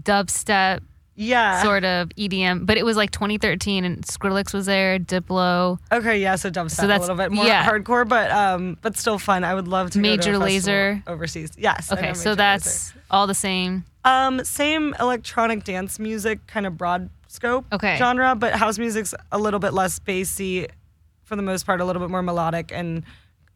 dubstep 0.00 0.80
Yeah. 1.20 1.62
sort 1.64 1.84
of 1.84 2.10
EDM, 2.10 2.64
but 2.64 2.76
it 2.76 2.84
was 2.84 2.96
like 2.96 3.10
2013, 3.10 3.84
and 3.84 4.02
Skrillex 4.06 4.54
was 4.54 4.66
there, 4.66 4.98
Diplo, 5.00 5.78
Okay, 5.90 6.20
yeah, 6.20 6.36
so 6.36 6.48
dubstep 6.48 6.70
So 6.70 6.86
a 6.86 6.94
little 6.98 7.16
bit 7.16 7.32
more 7.32 7.44
yeah. 7.44 7.68
hardcore, 7.68 8.08
but 8.08 8.30
um, 8.30 8.78
but 8.82 8.96
still 8.96 9.18
fun. 9.18 9.42
I 9.42 9.54
would 9.54 9.66
love 9.66 9.88
to 9.88 9.92
to 9.94 9.98
Major 9.98 10.38
festival 10.38 10.46
Lazer. 10.46 11.02
overseas. 11.08 11.50
Yes. 11.58 11.92
Okay, 11.92 12.14
so 12.14 12.34
that's 12.36 12.92
all 13.10 13.26
the 13.26 13.34
same. 13.34 13.84
um 14.04 14.44
same 14.44 14.94
electronic 15.00 15.64
dance 15.64 15.98
music, 15.98 16.46
kind 16.46 16.66
of 16.66 16.78
broad 16.78 17.10
scope 17.26 17.66
Okay. 17.72 17.96
genre, 17.98 18.34
but 18.36 18.54
house 18.54 18.78
music's 18.78 19.12
a 19.32 19.38
little 19.38 19.60
bit 19.60 19.74
less 19.74 19.98
bassy, 19.98 20.68
for 21.24 21.34
the 21.34 21.42
most 21.42 21.66
part, 21.66 21.80
a 21.80 21.84
little 21.84 22.00
bit 22.00 22.10
more 22.10 22.22
melodic 22.22 22.70
and 22.72 23.02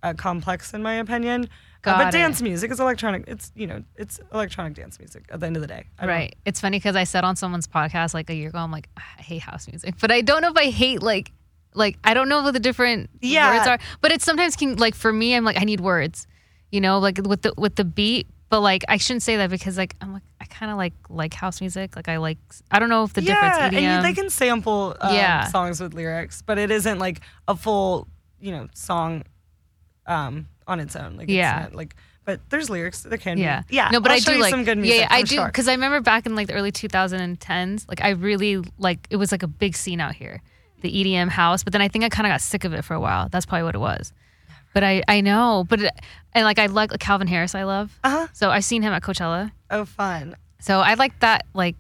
uh, 0.02 0.12
complex 0.14 0.74
in 0.74 0.82
my 0.82 0.94
opinion. 0.94 1.48
Got 1.82 1.98
but 1.98 2.08
it. 2.08 2.18
dance 2.18 2.40
music 2.40 2.70
is 2.70 2.78
electronic. 2.80 3.24
It's 3.26 3.50
you 3.56 3.66
know 3.66 3.82
it's 3.96 4.20
electronic 4.32 4.74
dance 4.74 4.98
music 5.00 5.24
at 5.30 5.40
the 5.40 5.46
end 5.46 5.56
of 5.56 5.62
the 5.62 5.66
day. 5.68 5.84
Right. 6.02 6.34
It's 6.44 6.60
funny 6.60 6.78
because 6.78 6.94
I 6.96 7.04
said 7.04 7.24
on 7.24 7.34
someone's 7.36 7.66
podcast 7.66 8.14
like 8.14 8.30
a 8.30 8.34
year 8.34 8.48
ago, 8.50 8.58
I'm 8.58 8.70
like, 8.70 8.88
"Ah, 8.96 9.02
I 9.18 9.22
hate 9.22 9.42
house 9.42 9.66
music, 9.66 9.94
but 10.00 10.10
I 10.12 10.20
don't 10.20 10.42
know 10.42 10.50
if 10.50 10.56
I 10.56 10.70
hate 10.70 11.02
like, 11.02 11.32
like 11.74 11.98
I 12.04 12.14
don't 12.14 12.28
know 12.28 12.42
what 12.42 12.52
the 12.54 12.60
different 12.60 13.10
Yeah. 13.20 13.56
words 13.56 13.66
are. 13.66 13.78
But 14.00 14.12
it 14.12 14.22
sometimes 14.22 14.54
can 14.56 14.76
like 14.76 14.94
for 14.94 15.12
me, 15.12 15.34
I'm 15.34 15.44
like 15.44 15.60
I 15.60 15.64
need 15.64 15.80
words, 15.80 16.26
you 16.70 16.80
know, 16.80 16.98
like 17.00 17.18
with 17.24 17.42
the 17.42 17.52
with 17.58 17.74
the 17.74 17.84
beat. 17.84 18.28
But 18.48 18.60
like 18.60 18.84
I 18.88 18.98
shouldn't 18.98 19.22
say 19.22 19.36
that 19.38 19.50
because 19.50 19.76
like 19.76 19.96
I'm 20.00 20.12
like 20.12 20.22
I 20.40 20.44
kind 20.44 20.70
of 20.70 20.76
like 20.78 20.92
like 21.08 21.34
house 21.34 21.60
music. 21.60 21.96
Like 21.96 22.08
I 22.08 22.18
like 22.18 22.38
I 22.70 22.78
don't 22.78 22.90
know 22.90 23.02
if 23.02 23.12
the 23.14 23.22
yeah, 23.22 23.32
difference 23.34 23.74
EDM. 23.74 23.82
and 23.82 24.04
they 24.04 24.12
can 24.12 24.30
sample 24.30 24.94
um, 25.00 25.14
Yeah. 25.16 25.46
songs 25.46 25.80
with 25.80 25.94
lyrics, 25.94 26.42
but 26.42 26.58
it 26.58 26.70
isn't 26.70 26.98
like 27.00 27.22
a 27.48 27.56
full, 27.56 28.06
you 28.40 28.52
know, 28.52 28.68
song 28.74 29.24
um, 30.06 30.46
on 30.66 30.80
its 30.80 30.96
own. 30.96 31.16
Like, 31.16 31.28
Yeah. 31.28 31.64
it's 31.64 31.70
not, 31.72 31.76
like, 31.76 31.94
but 32.24 32.40
there's 32.50 32.70
lyrics. 32.70 33.02
There 33.02 33.18
can 33.18 33.36
yeah, 33.38 33.62
be. 33.68 33.76
Yeah, 33.76 33.88
No, 33.90 34.00
but 34.00 34.10
I'll 34.12 34.16
I 34.16 34.20
do 34.20 34.36
like 34.36 34.50
some 34.50 34.64
good 34.64 34.78
music. 34.78 35.00
Yeah, 35.00 35.06
yeah 35.10 35.16
I 35.16 35.22
do 35.22 35.44
because 35.44 35.66
I 35.68 35.72
remember 35.72 36.00
back 36.00 36.24
in 36.26 36.34
like 36.36 36.46
the 36.46 36.54
early 36.54 36.70
2010s, 36.70 37.88
like 37.88 38.00
I 38.00 38.10
really 38.10 38.62
like 38.78 39.06
it 39.10 39.16
was 39.16 39.32
like 39.32 39.42
a 39.42 39.48
big 39.48 39.76
scene 39.76 40.00
out 40.00 40.14
here, 40.14 40.40
the 40.82 40.90
EDM 40.90 41.28
house. 41.28 41.62
But 41.64 41.72
then 41.72 41.82
I 41.82 41.88
think 41.88 42.04
I 42.04 42.08
kind 42.08 42.26
of 42.26 42.32
got 42.32 42.40
sick 42.40 42.64
of 42.64 42.72
it 42.74 42.84
for 42.84 42.94
a 42.94 43.00
while. 43.00 43.28
That's 43.28 43.46
probably 43.46 43.64
what 43.64 43.74
it 43.74 43.78
was. 43.80 44.12
But 44.74 44.84
I 44.84 45.02
I 45.08 45.20
know, 45.20 45.64
but 45.68 45.80
it, 45.82 45.92
and 46.32 46.44
like 46.44 46.58
I 46.58 46.66
like 46.66 46.96
Calvin 47.00 47.26
Harris, 47.26 47.54
I 47.54 47.64
love. 47.64 47.98
Uh-huh. 48.04 48.28
So 48.32 48.50
I've 48.50 48.64
seen 48.64 48.82
him 48.82 48.92
at 48.92 49.02
Coachella. 49.02 49.50
Oh, 49.70 49.84
fun. 49.84 50.36
So 50.60 50.80
I 50.80 50.94
like 50.94 51.18
that 51.20 51.44
like 51.54 51.76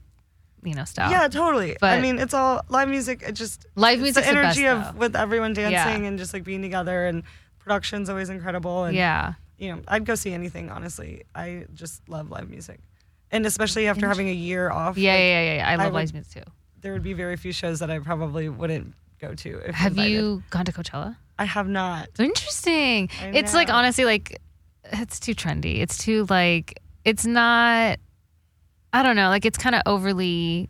you 0.64 0.74
know 0.74 0.84
style. 0.84 1.10
Yeah, 1.10 1.28
totally. 1.28 1.76
I 1.82 2.00
mean, 2.00 2.18
it's 2.18 2.34
all 2.34 2.62
live 2.68 2.88
music. 2.88 3.22
It 3.26 3.32
just 3.32 3.66
Live 3.76 4.00
music. 4.00 4.24
the 4.24 4.32
the 4.32 4.38
energy 4.38 4.64
best, 4.64 4.88
of 4.88 4.94
though. 4.94 4.98
with 5.00 5.16
everyone 5.16 5.54
dancing 5.54 6.02
Yeah. 6.02 6.08
and 6.08 6.18
just 6.18 6.34
like 6.34 6.44
being 6.44 6.62
together 6.62 7.06
and 7.06 7.22
production's 7.62 8.08
always 8.10 8.28
incredible. 8.28 8.84
And 8.84 8.96
Yeah. 8.96 9.34
you 9.58 9.74
know, 9.74 9.82
I'd 9.88 10.04
go 10.04 10.14
see 10.14 10.32
anything. 10.32 10.70
Honestly, 10.70 11.22
I 11.34 11.66
just 11.74 12.08
love 12.08 12.30
live 12.30 12.50
music, 12.50 12.80
and 13.30 13.46
especially 13.46 13.86
after 13.88 14.06
having 14.08 14.28
a 14.28 14.32
year 14.34 14.70
off. 14.70 14.98
Yeah, 14.98 15.12
like, 15.12 15.20
yeah, 15.20 15.42
yeah, 15.44 15.54
yeah. 15.56 15.68
I 15.68 15.76
love 15.76 15.86
would- 15.92 15.98
live 15.98 16.12
music 16.12 16.44
too. 16.44 16.50
There 16.80 16.92
would 16.92 17.02
be 17.04 17.12
very 17.12 17.36
few 17.36 17.52
shows 17.52 17.78
that 17.78 17.90
I 17.92 18.00
probably 18.00 18.48
wouldn't 18.48 18.94
go 19.20 19.34
to. 19.34 19.58
If 19.68 19.74
Have 19.76 19.92
invited. 19.92 20.10
you 20.12 20.42
gone 20.50 20.64
to 20.64 20.72
Coachella? 20.72 21.16
I 21.38 21.44
have 21.44 21.68
not. 21.68 22.08
Interesting. 22.18 23.08
I 23.20 23.26
It's 23.28 23.54
like 23.54 23.70
honestly 23.70 24.04
like 24.04 24.40
it's 24.92 25.20
too 25.20 25.34
trendy. 25.34 25.80
It's 25.80 25.96
too 25.96 26.26
like 26.28 26.80
it's 27.04 27.24
not 27.24 27.98
I 28.92 29.02
don't 29.04 29.14
know, 29.16 29.28
like 29.28 29.44
it's 29.46 29.56
kind 29.58 29.74
of 29.76 29.82
overly 29.86 30.68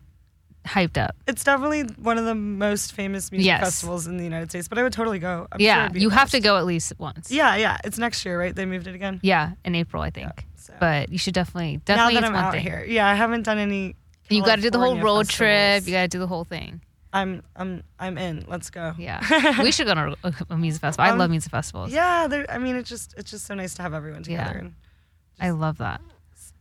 hyped 0.65 0.97
up. 0.97 1.15
It's 1.27 1.43
definitely 1.43 1.83
one 2.01 2.17
of 2.17 2.25
the 2.25 2.35
most 2.35 2.93
famous 2.93 3.31
music 3.31 3.45
Yes. 3.47 3.61
festivals 3.61 4.07
in 4.07 4.17
the 4.17 4.23
United 4.23 4.49
States, 4.49 4.67
but 4.67 4.77
I 4.77 4.83
would 4.83 4.93
totally 4.93 5.19
go. 5.19 5.47
I'm 5.51 5.59
yeah, 5.59 5.89
a 5.93 5.97
you 5.97 6.09
have 6.09 6.29
to 6.31 6.39
go 6.39 6.57
at 6.57 6.65
least 6.65 6.93
once. 6.97 7.31
Yeah, 7.31 7.55
yeah. 7.55 7.77
It's 7.83 7.97
next 7.97 8.25
year, 8.25 8.39
right? 8.39 8.55
They 8.55 8.65
moved 8.65 8.87
it 8.87 8.95
again. 8.95 9.19
Yeah, 9.23 9.51
in 9.65 9.75
April, 9.75 10.01
I 10.01 10.09
think. 10.09 10.45
so. 10.55 10.73
But 10.79 11.09
you 11.09 11.17
should 11.17 11.33
definitely, 11.33 11.77
definitely. 11.85 12.13
now 12.15 12.21
that 12.21 12.27
I'm 12.29 12.35
out 12.35 12.53
thing. 12.53 12.63
here, 12.63 12.85
yeah, 12.87 13.07
I 13.07 13.15
haven't 13.15 13.43
done 13.43 13.57
any. 13.57 13.95
You 14.29 14.43
got 14.43 14.55
to 14.55 14.61
do 14.61 14.69
the 14.71 14.79
whole 14.79 14.97
road 14.99 15.27
trip. 15.29 15.85
You 15.85 15.91
got 15.93 16.03
to 16.03 16.07
do 16.07 16.19
the 16.19 16.27
whole 16.27 16.43
thing. 16.45 16.81
I'm, 17.15 17.43
I'm, 17.55 17.83
I'm 17.99 18.17
in. 18.17 18.45
Let's 18.47 18.71
go. 18.71 18.93
Yeah, 18.97 19.21
we 19.61 19.71
should 19.71 19.85
go 19.85 19.93
to 19.93 20.15
a, 20.23 20.33
a 20.49 20.57
music 20.57 20.81
festival. 20.81 21.05
I 21.07 21.11
Um, 21.11 21.19
love 21.19 21.29
music 21.29 21.51
festivals. 21.51 21.91
Yeah, 21.91 22.45
I 22.49 22.57
mean, 22.57 22.75
it's 22.75 22.89
just, 22.89 23.13
it's 23.17 23.29
just 23.29 23.45
so 23.45 23.53
nice 23.53 23.75
to 23.75 23.83
have 23.83 23.93
everyone 23.93 24.23
Yeah. 24.27 24.43
together 24.45 24.59
and 24.59 24.73
I 25.39 25.51
love 25.51 25.77
that 25.79 26.01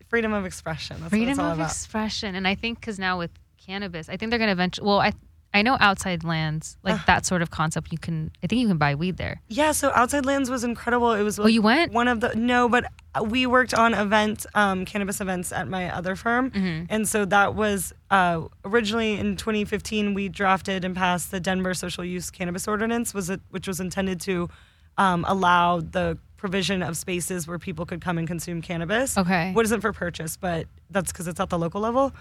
freedom 0.09 0.35
of 0.35 0.45
expression. 0.45 0.99
That's 1.01 1.09
freedom 1.09 1.29
what 1.29 1.31
it's 1.33 1.39
all 1.39 1.51
of 1.53 1.59
about. 1.59 1.71
expression. 1.71 2.35
And 2.35 2.47
I 2.47 2.55
think 2.55 2.79
because 2.81 2.99
now 2.99 3.17
with 3.17 3.31
cannabis, 3.67 4.09
I 4.09 4.17
think 4.17 4.31
they're 4.31 4.39
gonna 4.39 4.53
eventually. 4.53 4.87
Well, 4.87 5.01
I 5.01 5.13
I 5.55 5.61
know 5.61 5.77
outside 5.81 6.25
lands 6.25 6.79
like 6.83 7.05
that 7.05 7.27
sort 7.27 7.43
of 7.43 7.51
concept. 7.51 7.93
You 7.93 7.99
can, 7.99 8.31
I 8.43 8.47
think 8.47 8.63
you 8.63 8.69
can 8.69 8.79
buy 8.79 8.95
weed 8.95 9.19
there. 9.19 9.43
Yeah, 9.49 9.73
so 9.73 9.93
Outside 9.95 10.25
Lands 10.25 10.49
was 10.49 10.65
incredible. 10.65 11.13
It 11.13 11.23
was 11.25 11.39
Oh, 11.39 11.47
you 11.47 11.61
went? 11.61 11.93
one 11.93 12.09
of 12.09 12.21
the 12.21 12.35
no, 12.35 12.71
but 12.71 12.87
we 13.29 13.45
worked 13.45 13.75
on 13.75 13.93
event 13.93 14.47
um, 14.55 14.87
cannabis 14.87 15.21
events 15.21 15.53
at 15.53 15.69
my 15.69 15.95
other 15.95 16.17
firm, 16.17 16.51
Mm-hmm. 16.53 16.87
and 16.89 17.07
so 17.07 17.27
that 17.27 17.55
was 17.55 17.93
uh, 18.11 18.41
originally 18.65 19.13
in 19.19 19.37
2015 19.37 20.15
we 20.15 20.31
drafted 20.31 20.87
and 20.87 20.97
passed 20.97 21.31
the 21.31 21.39
Denver 21.39 21.75
Social 21.75 22.03
Use 22.05 22.31
Cannabis 22.31 22.67
Ordinance, 22.67 23.13
was 23.13 23.29
it 23.29 23.43
which 23.51 23.69
was 23.69 23.79
intended 23.79 24.23
to 24.23 24.49
um, 24.97 25.23
allow 25.29 25.81
the 25.81 26.17
provision 26.39 26.83
of 26.83 26.97
spaces 26.97 27.47
where 27.47 27.59
people 27.59 27.85
could 27.85 28.01
come 28.01 28.17
and 28.17 28.27
consume 28.27 28.63
cannabis. 28.63 29.19
Okay. 29.19 29.53
what 29.53 29.67
isn't 29.67 29.83
for 29.83 29.93
purchase, 29.93 30.39
but 30.39 30.67
that's 30.91 31.13
because 31.13 31.29
it's 31.29 31.39
at 31.41 31.51
the 31.51 31.59
local 31.59 31.83
level, 31.83 32.13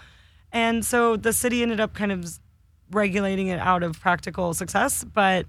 and 0.52 0.84
so 0.84 1.16
the 1.16 1.32
city 1.32 1.62
ended 1.62 1.80
up 1.80 1.94
kind 1.94 2.12
of 2.12 2.38
regulating 2.90 3.48
it 3.48 3.58
out 3.58 3.82
of 3.82 3.98
practical 4.00 4.54
success, 4.54 5.04
but 5.04 5.46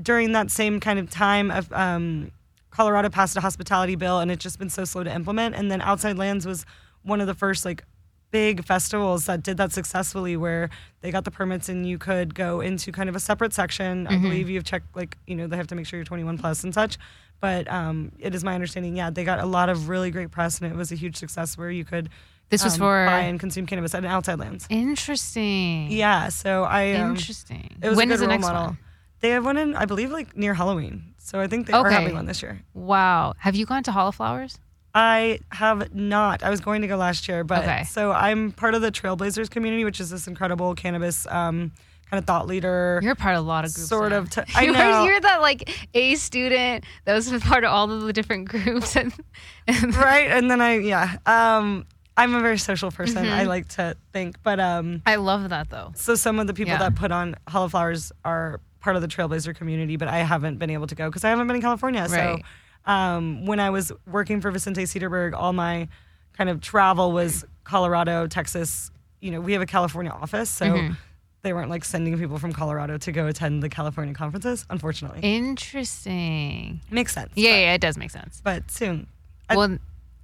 during 0.00 0.32
that 0.32 0.50
same 0.50 0.80
kind 0.80 0.98
of 0.98 1.10
time 1.10 1.50
of 1.50 1.70
um, 1.72 2.30
Colorado 2.70 3.10
passed 3.10 3.36
a 3.36 3.40
hospitality 3.40 3.96
bill 3.96 4.20
and 4.20 4.30
it's 4.30 4.42
just 4.42 4.58
been 4.58 4.70
so 4.70 4.84
slow 4.84 5.02
to 5.02 5.12
implement. 5.12 5.54
And 5.54 5.70
then 5.70 5.80
Outside 5.80 6.16
Lands 6.16 6.46
was 6.46 6.64
one 7.02 7.20
of 7.20 7.26
the 7.26 7.34
first 7.34 7.64
like 7.64 7.84
big 8.30 8.64
festivals 8.64 9.26
that 9.26 9.42
did 9.42 9.56
that 9.56 9.72
successfully 9.72 10.36
where 10.36 10.70
they 11.00 11.10
got 11.10 11.24
the 11.24 11.30
permits 11.32 11.68
and 11.68 11.86
you 11.86 11.98
could 11.98 12.34
go 12.34 12.60
into 12.60 12.92
kind 12.92 13.08
of 13.08 13.16
a 13.16 13.20
separate 13.20 13.52
section. 13.52 14.06
I 14.06 14.16
believe 14.22 14.48
you've 14.48 14.64
checked 14.64 14.94
like, 14.94 15.16
you 15.26 15.34
know, 15.34 15.48
they 15.48 15.56
have 15.56 15.66
to 15.66 15.74
make 15.74 15.86
sure 15.86 15.98
you're 15.98 16.04
21 16.04 16.38
plus 16.38 16.62
and 16.62 16.72
such. 16.72 16.96
But 17.40 17.70
um, 17.70 18.12
it 18.20 18.34
is 18.34 18.44
my 18.44 18.54
understanding, 18.54 18.96
yeah, 18.96 19.10
they 19.10 19.24
got 19.24 19.40
a 19.40 19.46
lot 19.46 19.68
of 19.68 19.88
really 19.88 20.10
great 20.12 20.30
press 20.30 20.60
and 20.60 20.72
it 20.72 20.76
was 20.76 20.92
a 20.92 20.94
huge 20.94 21.16
success 21.16 21.58
where 21.58 21.70
you 21.70 21.84
could 21.84 22.08
This 22.50 22.62
was 22.64 22.74
um, 22.74 22.80
for 22.80 23.06
buy 23.06 23.20
and 23.20 23.38
consume 23.40 23.64
cannabis 23.66 23.94
at 23.94 24.04
Outside 24.04 24.38
Lands. 24.38 24.66
interesting. 24.70 25.90
Yeah, 25.90 26.28
so 26.28 26.64
I 26.64 26.92
um, 26.94 27.10
Interesting. 27.12 27.76
it 27.82 27.88
was 27.88 27.96
when 27.96 28.10
a 28.10 28.14
is 28.14 28.20
the 28.20 28.26
role 28.26 28.36
next 28.36 28.46
model. 28.46 28.62
one? 28.66 28.78
They 29.20 29.30
have 29.30 29.44
one 29.44 29.56
in, 29.56 29.74
I 29.76 29.84
believe, 29.84 30.10
like 30.10 30.36
near 30.36 30.54
Halloween. 30.54 31.14
So 31.18 31.40
I 31.40 31.46
think 31.46 31.66
they 31.66 31.72
are 31.72 31.88
having 31.90 32.14
one 32.14 32.26
this 32.26 32.42
year. 32.42 32.60
Wow. 32.74 33.34
Have 33.38 33.54
you 33.54 33.66
gone 33.66 33.82
to 33.84 33.92
Hall 33.92 34.08
of 34.08 34.14
Flowers? 34.16 34.58
I 34.94 35.38
have 35.52 35.94
not. 35.94 36.42
I 36.42 36.50
was 36.50 36.60
going 36.60 36.80
to 36.82 36.88
go 36.88 36.96
last 36.96 37.28
year, 37.28 37.44
but 37.44 37.62
Okay. 37.62 37.84
so 37.84 38.10
I'm 38.12 38.50
part 38.52 38.74
of 38.74 38.82
the 38.82 38.90
Trailblazers 38.90 39.48
community, 39.50 39.84
which 39.84 40.00
is 40.00 40.10
this 40.10 40.26
incredible 40.26 40.74
cannabis 40.74 41.26
um, 41.28 41.70
kind 42.10 42.18
of 42.18 42.24
thought 42.24 42.48
leader. 42.48 42.98
You're 43.02 43.14
part 43.14 43.36
of 43.36 43.44
a 43.44 43.46
lot 43.48 43.64
of 43.64 43.72
groups. 43.72 43.88
Sort 43.88 44.10
now. 44.10 44.18
of 44.18 44.30
t- 44.30 44.40
I 44.56 44.64
you're, 44.64 44.74
know. 44.74 45.04
you're 45.04 45.20
that 45.20 45.40
like 45.42 45.70
A 45.94 46.16
student 46.16 46.84
that 47.04 47.14
was 47.14 47.30
part 47.44 47.62
of 47.62 47.70
all 47.70 47.88
of 47.92 48.02
the 48.02 48.12
different 48.12 48.48
groups. 48.48 48.96
And, 48.96 49.12
and 49.68 49.94
right? 49.94 50.28
And 50.30 50.50
then 50.50 50.60
I, 50.60 50.78
yeah, 50.78 51.18
um, 51.26 51.86
I'm 52.20 52.34
a 52.34 52.40
very 52.40 52.58
social 52.58 52.90
person. 52.90 53.24
Mm-hmm. 53.24 53.32
I 53.40 53.44
like 53.44 53.68
to 53.70 53.96
think, 54.12 54.36
but 54.42 54.60
um, 54.60 55.02
I 55.06 55.16
love 55.16 55.48
that 55.50 55.70
though. 55.70 55.92
so 55.96 56.14
some 56.14 56.38
of 56.38 56.46
the 56.46 56.54
people 56.54 56.72
Yeah. 56.72 56.78
that 56.78 56.94
put 56.94 57.10
on 57.10 57.34
Hall 57.48 57.64
of 57.64 57.70
Flowers 57.72 58.12
are 58.24 58.60
part 58.80 58.96
of 58.96 59.02
the 59.02 59.08
Trailblazer 59.08 59.54
community, 59.54 59.96
but 59.96 60.08
I 60.08 60.18
haven't 60.18 60.58
been 60.58 60.70
able 60.70 60.86
to 60.86 60.94
go 60.94 61.08
because 61.08 61.24
I 61.24 61.30
haven't 61.30 61.46
been 61.46 61.56
in 61.56 61.62
California. 61.62 62.02
Right. 62.08 62.42
So 62.86 62.90
um, 62.92 63.46
when 63.46 63.60
I 63.60 63.70
was 63.70 63.92
working 64.06 64.40
for 64.40 64.50
Vicente 64.50 64.84
Sederberg, 64.84 65.34
all 65.34 65.52
my 65.52 65.88
kind 66.36 66.48
of 66.48 66.60
travel 66.60 67.12
was 67.12 67.44
Colorado, 67.64 68.26
Texas. 68.26 68.90
You 69.20 69.32
know, 69.32 69.40
we 69.40 69.52
have 69.52 69.60
a 69.62 69.66
California 69.66 70.10
office, 70.12 70.48
so 70.48 70.66
Mm-hmm. 70.66 70.94
they 71.42 71.52
weren't 71.52 71.68
like 71.70 71.84
sending 71.84 72.18
people 72.18 72.38
from 72.38 72.52
Colorado 72.52 72.96
to 72.98 73.12
go 73.12 73.26
attend 73.26 73.62
the 73.62 73.68
California 73.68 74.14
conferences. 74.14 74.64
Unfortunately, 74.70 75.20
Interesting. 75.22 76.80
makes 76.90 77.12
sense. 77.14 77.30
Yeah, 77.34 77.50
but, 77.50 77.56
yeah, 77.58 77.74
it 77.74 77.80
does 77.80 77.96
make 77.98 78.10
sense. 78.10 78.40
but 78.42 78.70
soon. 78.70 79.06
I- 79.48 79.56
Well, 79.56 79.78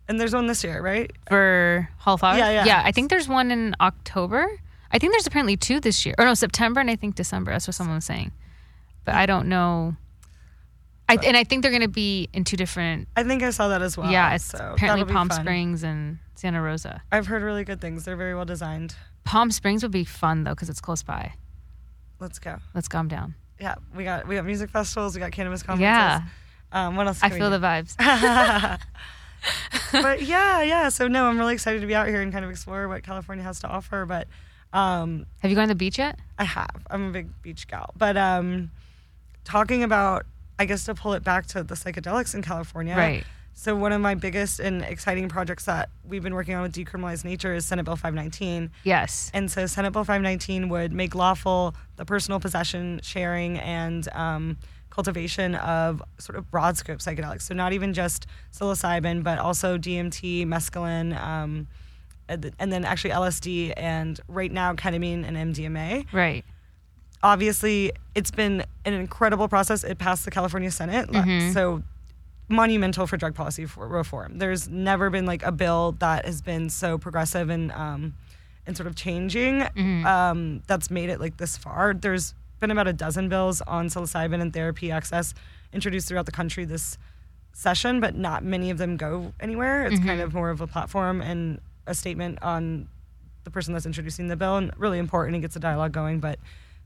and 0.09 0.21
there's 0.21 0.35
one 0.35 0.47
this 0.47 0.63
year, 0.65 0.81
right? 0.81 1.11
for 1.29 1.89
Hall 1.99 2.15
of 2.15 2.21
Flowers? 2.21 2.39
Yeah, 2.39 2.51
yeah. 2.51 2.65
Yeah, 2.65 2.83
I 2.85 2.93
think 2.93 3.11
there's 3.11 3.29
one 3.29 3.51
in 3.51 3.75
October. 3.81 4.47
I 4.93 4.99
think 4.99 5.13
there's 5.13 5.27
apparently 5.27 5.57
two 5.57 5.81
this 5.81 6.07
year. 6.07 6.15
Or 6.19 6.25
no, 6.25 6.35
September 6.35 6.81
and 6.81 6.91
I 6.91 6.97
think 6.97 7.15
December. 7.17 7.51
That's 7.53 7.67
what 7.67 7.75
someone 7.75 7.97
was 7.97 8.05
saying. 8.05 8.33
But 9.05 9.15
I 9.15 9.27
don't 9.27 9.49
know. 9.49 9.97
I, 11.09 11.17
and 11.25 11.37
I 11.37 11.45
think 11.45 11.63
they're 11.63 11.71
going 11.71 11.83
to 11.83 11.89
be 11.89 12.29
in 12.33 12.43
two 12.45 12.57
different. 12.57 13.07
I 13.17 13.23
think 13.23 13.43
I 13.43 13.51
saw 13.51 13.69
that 13.69 13.81
as 13.83 13.97
well. 13.97 14.11
yeah, 14.11 14.35
it's 14.35 14.45
so 14.45 14.73
apparently 14.75 15.13
Palm 15.13 15.29
fun. 15.29 15.41
Springs 15.41 15.83
and 15.85 16.19
Santa 16.35 16.61
Rosa. 16.61 17.03
I've 17.13 17.27
heard 17.29 17.43
really 17.43 17.63
good 17.65 17.81
things. 17.81 18.05
They're 18.05 18.17
very 18.17 18.35
well 18.35 18.45
designed. 18.45 18.97
Palm 19.25 19.51
Springs 19.51 19.83
would 19.83 19.93
be 19.93 20.05
fun 20.05 20.43
though 20.45 20.51
because 20.51 20.69
it's 20.69 20.81
close 20.81 21.03
by. 21.05 21.35
Let's 22.19 22.39
go. 22.39 22.57
Let's 22.75 22.89
calm 22.89 23.07
down. 23.09 23.35
Yeah, 23.61 23.77
we 23.95 24.03
got 24.05 24.27
we 24.27 24.35
got 24.35 24.45
music 24.45 24.71
festivals, 24.71 25.15
we 25.15 25.21
got 25.21 25.33
cannabis 25.33 25.63
conferences. 25.63 25.83
Yeah, 25.83 26.23
Um, 26.73 26.97
what 26.97 27.07
else? 27.07 27.21
I 27.23 27.29
we 27.29 27.39
feel 27.39 27.51
the 27.51 27.59
vibes. 27.59 27.95
but 29.93 30.23
yeah, 30.23 30.63
yeah. 30.63 30.89
So 30.89 31.09
no, 31.09 31.27
I'm 31.27 31.39
really 31.39 31.55
excited 31.55 31.81
to 31.81 31.87
be 31.87 31.95
out 31.95 32.09
here 32.09 32.21
and 32.21 32.33
kind 32.33 32.45
of 32.45 32.51
explore 32.51 32.89
what 32.89 33.03
California 33.03 33.45
has 33.45 33.61
to 33.61 33.69
offer. 33.69 34.05
But 34.07 34.29
um, 34.73 35.27
Have 35.41 35.51
you 35.51 35.57
gone 35.57 35.69
to 35.69 35.75
the 35.75 35.79
beach 35.79 35.99
yet? 35.99 36.19
I 36.39 36.45
have. 36.45 36.87
I'm 36.91 37.09
a 37.09 37.11
big 37.11 37.43
beach 37.43 37.67
gal. 37.69 37.93
But 37.97 38.17
um, 38.17 38.71
talking 39.45 39.83
about, 39.83 40.27
I 40.59 40.65
guess 40.65 40.85
to 40.87 40.95
pull 40.95 41.15
it 41.15 41.25
back 41.25 41.47
to 41.49 41.63
the 41.63 41.75
psychedelics 41.75 42.35
in 42.35 42.43
California. 42.43 42.97
Right. 42.97 43.25
So 43.59 43.75
one 43.75 43.93
of 43.93 44.03
my 44.03 44.15
biggest 44.15 44.61
and 44.61 44.83
exciting 44.83 45.31
projects 45.31 45.65
that 45.65 45.89
we've 46.07 46.23
been 46.23 46.35
working 46.35 46.55
on 46.55 46.61
with 46.61 46.75
Decriminalize 46.75 47.25
Nature 47.25 47.55
is 47.55 47.65
Senate 47.65 47.85
Bill 47.85 47.97
519. 47.97 48.71
Yes. 48.85 49.31
And 49.33 49.51
so 49.51 49.65
Senate 49.65 49.93
Bill 49.93 50.05
519 50.05 50.69
would 50.69 50.93
make 50.93 51.15
lawful 51.15 51.75
the 51.97 52.05
personal 52.05 52.39
possession, 52.39 53.01
sharing, 53.03 53.59
and 53.59 54.07
um, 54.13 54.59
cultivation 54.97 55.55
of 55.57 56.03
sort 56.19 56.37
of 56.39 56.51
broad 56.51 56.77
scope 56.79 57.01
psychedelics. 57.01 57.43
So 57.43 57.55
not 57.55 57.75
even 57.75 57.93
just 57.93 58.27
psilocybin, 58.53 59.23
but 59.23 59.39
also 59.39 59.77
DMT, 59.77 60.47
mescaline, 60.47 61.15
um, 61.21 61.69
and 62.29 62.73
then 62.73 62.85
actually 62.85 63.11
LSD, 63.11 63.75
and 63.77 64.19
right 64.27 64.51
now 64.51 64.73
ketamine 64.73 65.23
and 65.29 65.55
MDMA. 65.55 66.07
Right. 66.13 66.45
Obviously, 67.23 67.93
it's 68.15 68.31
been 68.31 68.65
an 68.87 68.95
incredible 68.95 69.49
process. 69.49 69.85
It 69.85 69.99
passed 69.99 70.25
the 70.25 70.31
California 70.31 70.71
Senate, 70.71 71.09
so 71.53 71.83
monumental 72.49 73.07
for 73.07 73.17
drug 73.17 73.35
policy 73.35 73.67
for 73.67 73.87
reform. 73.87 74.39
There's 74.39 74.69
never 74.69 75.11
been 75.11 75.27
like 75.27 75.43
a 75.43 75.53
bill 75.53 75.93
that 75.99 76.25
has 76.25 76.41
been 76.41 76.71
so 76.71 76.97
progressive 76.97 77.51
and 77.51 77.71
um, 77.73 78.15
and 78.67 78.77
sort 78.77 78.87
of 78.87 78.97
changing 78.97 79.63
um, 80.07 80.63
that's 80.67 80.91
made 80.91 81.11
it 81.11 81.21
like 81.21 81.37
this 81.37 81.57
far. 81.57 81.93
There's 81.95 82.35
been 82.61 82.71
about 82.71 82.87
a 82.89 82.93
dozen 82.93 83.29
bills 83.29 83.61
on 83.63 83.89
psilocybin 83.89 84.41
and 84.41 84.53
therapy 84.53 84.91
access 84.91 85.35
introduced 85.73 86.09
throughout 86.09 86.27
the 86.27 86.33
country 86.33 86.65
this 86.65 86.97
session, 87.53 88.01
but 88.01 88.15
not 88.15 88.45
many 88.45 88.71
of 88.71 88.79
them 88.79 88.97
go 88.97 89.33
anywhere. 89.41 89.87
It's 89.87 89.99
kind 90.07 90.21
of 90.21 90.35
more 90.35 90.51
of 90.51 90.61
a 90.61 90.67
platform 90.67 91.21
and 91.21 91.61
a 91.87 91.95
statement 91.95 92.39
on 92.43 92.89
the 93.45 93.51
person 93.51 93.73
that's 93.73 93.87
introducing 93.87 94.29
the 94.29 94.37
bill, 94.37 94.57
and 94.57 94.73
really 94.77 94.99
important. 94.99 95.37
It 95.37 95.41
gets 95.41 95.57
a 95.57 95.61
dialogue 95.61 95.93
going, 95.93 96.21
but 96.21 96.39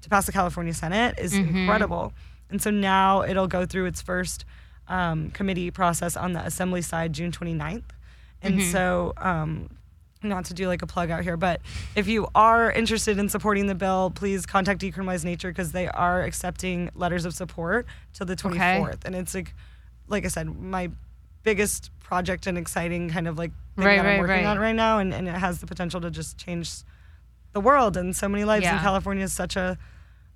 to 0.03 0.09
pass 0.09 0.27
the 0.27 0.33
California 0.33 0.75
Senate 0.75 1.19
is 1.19 1.35
incredible. 1.35 2.13
And 2.51 2.61
so 2.61 2.71
now 2.71 3.23
it'll 3.23 3.47
go 3.47 3.65
through 3.67 3.87
its 3.87 4.03
first 4.03 4.45
um, 4.89 5.31
committee 5.31 5.71
process 5.71 6.17
on 6.17 6.33
the 6.33 6.41
assembly 6.45 6.83
side 6.83 7.13
June 7.13 7.31
29th. 7.33 7.85
And 8.43 8.63
so, 8.63 9.13
um, 9.19 9.69
not 10.23 10.45
to 10.47 10.55
do 10.55 10.69
like 10.69 10.83
a 10.83 10.87
plug 10.87 11.11
out 11.11 11.23
here, 11.23 11.37
but 11.37 11.61
if 11.97 12.07
you 12.07 12.29
are 12.35 12.71
interested 12.71 13.19
in 13.19 13.29
supporting 13.29 13.67
the 13.67 13.75
bill, 13.75 14.11
please 14.15 14.45
contact 14.47 14.81
Decriminalize 14.83 15.25
Nature 15.25 15.49
because 15.49 15.73
they 15.73 15.89
are 15.89 16.23
accepting 16.23 16.91
letters 16.95 17.25
of 17.25 17.35
support 17.35 17.87
till 18.13 18.27
the 18.27 18.37
24th. 18.37 19.05
And 19.05 19.15
it's 19.17 19.35
like, 19.35 19.55
like 20.09 20.25
I 20.25 20.29
said, 20.29 20.55
my 20.61 20.91
biggest 21.43 21.91
project 22.01 22.47
and 22.47 22.59
exciting 22.59 23.09
kind 23.09 23.27
of 23.29 23.39
like 23.39 23.51
thing 23.77 23.85
Right, 23.87 23.97
that 23.97 24.05
right, 24.05 24.13
I'm 24.15 24.21
working 24.21 24.35
right. 24.37 24.47
on 24.47 24.59
right 24.59 24.75
now. 24.75 24.99
And, 24.99 25.15
and 25.15 25.27
it 25.27 25.35
has 25.35 25.61
the 25.61 25.67
potential 25.67 26.01
to 26.03 26.11
just 26.11 26.37
change 26.37 26.71
the 27.53 27.61
world 27.61 27.97
and 27.97 28.15
so 28.15 28.29
many 28.29 28.45
lives. 28.45 28.67
And 28.67 28.79
California 28.81 29.25
is 29.25 29.33
such 29.33 29.57
a 29.57 29.79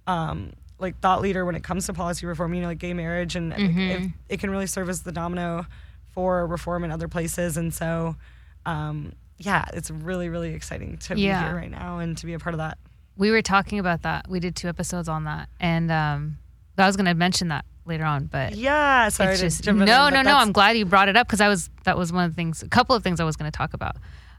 um, 0.07 0.53
like 0.79 0.99
thought 1.01 1.21
leader 1.21 1.45
when 1.45 1.55
it 1.57 1.63
comes 1.63 1.87
to 1.87 1.93
policy 1.93 2.25
reform. 2.27 2.55
You 2.55 2.63
know, 2.63 2.69
like 2.69 2.79
gay 2.79 2.95
marriage, 2.95 3.37
and 3.37 3.53
Mm-hmm. 3.53 3.81
it, 3.81 4.11
it 4.31 4.41
can 4.41 4.51
really 4.51 4.67
serve 4.67 4.89
as 4.89 5.03
the 5.03 5.13
domino 5.13 5.67
for 6.13 6.47
reform 6.47 6.85
in 6.85 6.91
other 6.91 7.09
places. 7.09 7.57
And 7.57 7.73
so, 7.75 8.17
um, 8.67 9.13
yeah, 9.39 9.65
it's 9.73 9.91
really 9.91 10.29
really 10.29 10.55
exciting 10.55 10.97
to 10.99 11.19
Yeah. 11.19 11.41
be 11.43 11.47
here 11.49 11.57
right 11.57 11.71
now 11.71 11.99
and 11.99 12.17
to 12.19 12.27
be 12.27 12.35
a 12.35 12.39
part 12.39 12.55
of 12.55 12.59
that. 12.59 12.79
We 13.17 13.31
were 13.31 13.43
talking 13.43 13.79
about 13.79 14.03
that. 14.03 14.29
We 14.29 14.41
did 14.41 14.57
two 14.57 14.69
episodes 14.69 15.09
on 15.09 15.25
that, 15.25 15.49
and 15.61 15.91
um, 15.91 16.39
I 16.77 16.87
was 16.87 16.97
going 16.97 17.07
to 17.07 17.15
mention 17.15 17.49
that 17.49 17.65
later 17.87 18.05
on, 18.05 18.27
but 18.27 18.55
Yeah, 18.57 19.09
sorry 19.11 19.37
just 19.37 19.67
no, 19.67 19.73
in, 19.73 20.15
no, 20.15 20.23
no. 20.23 20.37
I'm 20.37 20.53
glad 20.53 20.77
you 20.77 20.85
brought 20.85 21.09
it 21.09 21.17
up 21.17 21.27
because 21.27 21.41
I 21.41 21.49
was 21.49 21.69
that 21.85 21.97
was 21.99 22.13
one 22.13 22.25
of 22.25 22.31
the 22.33 22.35
things, 22.35 22.63
a 22.63 22.69
couple 22.69 22.97
of 22.97 23.03
things 23.03 23.21
I 23.21 23.25
was 23.25 23.37
going 23.37 23.51
to 23.51 23.57
talk 23.57 23.75
about, 23.75 23.97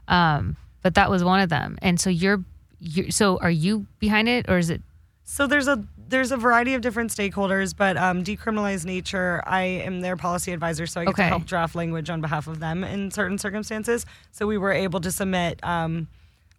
um, 0.08 0.56
but 0.82 0.94
that 0.94 1.10
was 1.10 1.22
one 1.24 1.40
of 1.40 1.48
them. 1.48 1.78
And 1.82 1.98
so 2.00 2.10
you're 2.10 2.42
you're, 2.80 3.10
so 3.10 3.38
are 3.38 3.50
you 3.50 3.86
behind 3.98 4.28
it 4.28 4.50
or 4.50 4.58
is 4.58 4.68
it 4.68 4.82
So 5.24 5.46
there's 5.46 5.68
a 5.68 5.82
there's 6.08 6.32
a 6.32 6.36
variety 6.36 6.74
of 6.74 6.80
different 6.82 7.10
stakeholders, 7.10 7.74
but 7.76 7.96
um, 7.96 8.22
decriminalize 8.24 8.84
nature. 8.84 9.42
I 9.46 9.62
am 9.62 10.00
their 10.00 10.16
policy 10.16 10.52
advisor, 10.52 10.86
so 10.86 11.00
I 11.00 11.04
get 11.04 11.10
Okay. 11.14 11.22
to 11.24 11.28
help 11.28 11.46
draft 11.46 11.74
language 11.74 12.10
on 12.10 12.20
behalf 12.20 12.46
of 12.46 12.60
them 12.60 12.84
in 12.84 13.10
certain 13.10 13.38
circumstances. 13.38 14.06
So 14.32 14.46
we 14.46 14.58
were 14.58 14.72
able 14.72 15.00
to 15.00 15.10
submit 15.10 15.58
um, 15.64 16.08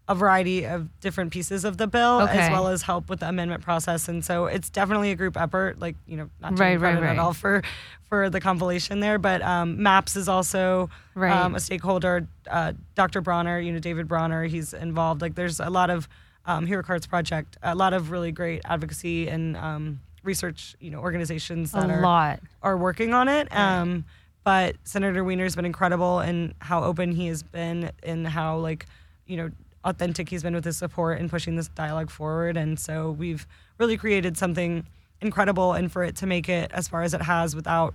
a 0.10 0.16
variety 0.16 0.66
of 0.66 0.88
different 1.02 1.32
pieces 1.32 1.66
of 1.66 1.78
the 1.78 1.88
bill, 1.88 2.22
Okay. 2.24 2.38
as 2.40 2.50
well 2.50 2.68
as 2.68 2.82
help 2.82 3.10
with 3.10 3.20
the 3.20 3.28
amendment 3.30 3.62
process. 3.62 4.08
And 4.08 4.24
so 4.24 4.46
it's 4.46 4.70
definitely 4.70 5.12
a 5.12 5.16
group 5.16 5.36
effort. 5.36 5.80
Like 5.80 5.96
you 6.08 6.18
know, 6.18 6.30
not 6.42 6.58
Right, 6.58 6.80
right, 6.80 6.96
right. 6.96 7.12
at 7.12 7.20
all 7.20 7.34
for 7.34 7.62
for 8.10 8.30
the 8.30 8.40
compilation 8.40 9.02
there, 9.02 9.18
but 9.20 9.42
um, 9.42 9.84
MAPS 9.84 10.16
is 10.16 10.30
also 10.30 10.90
Right. 11.14 11.30
um, 11.32 11.56
a 11.56 11.60
stakeholder. 11.60 12.26
Uh, 12.50 12.72
Dr. 12.96 13.20
Bronner, 13.20 13.60
you 13.60 13.74
know, 13.74 13.80
David 13.80 14.08
Bronner, 14.08 14.46
he's 14.46 14.74
involved. 14.74 15.22
Like 15.22 15.36
there's 15.36 15.60
a 15.60 15.70
lot 15.70 15.90
of 15.90 16.08
um, 16.48 16.66
Heroic 16.66 16.88
Hearts 16.88 17.06
Project, 17.06 17.58
a 17.62 17.76
lot 17.76 17.94
of 17.94 18.10
really 18.10 18.32
great 18.32 18.62
advocacy 18.66 19.28
and 19.28 19.56
um, 19.58 20.00
research, 20.24 20.76
you 20.80 20.90
know, 20.90 21.00
organizations 21.00 21.74
a 21.74 21.82
that 21.82 21.90
are 21.90 22.02
lot? 22.02 22.40
are 22.64 22.78
working 22.78 23.14
on 23.14 23.28
it. 23.28 23.56
Um, 23.56 24.06
but 24.44 24.78
Senator 24.86 25.24
Wiener's 25.24 25.56
been 25.56 25.66
incredible 25.66 26.22
in 26.22 26.54
how 26.60 26.84
open 26.84 27.12
he 27.12 27.28
has 27.28 27.44
been, 27.44 27.92
and 28.02 28.26
how 28.26 28.58
like, 28.58 28.86
you 29.26 29.38
know, 29.38 29.52
authentic 29.84 30.30
he's 30.30 30.42
been 30.42 30.56
with 30.56 30.66
his 30.66 30.78
support 30.78 31.20
and 31.20 31.30
pushing 31.30 31.56
this 31.56 31.68
dialogue 31.68 32.10
forward. 32.10 32.58
And 32.58 32.80
so 32.80 33.12
we've 33.12 33.46
really 33.78 33.98
created 33.98 34.38
something 34.38 34.86
incredible, 35.22 35.74
and 35.74 35.92
for 35.92 36.04
it 36.04 36.16
to 36.18 36.26
make 36.26 36.48
it 36.48 36.72
as 36.74 36.88
far 36.88 37.04
as 37.04 37.14
it 37.14 37.22
has 37.22 37.56
without 37.56 37.94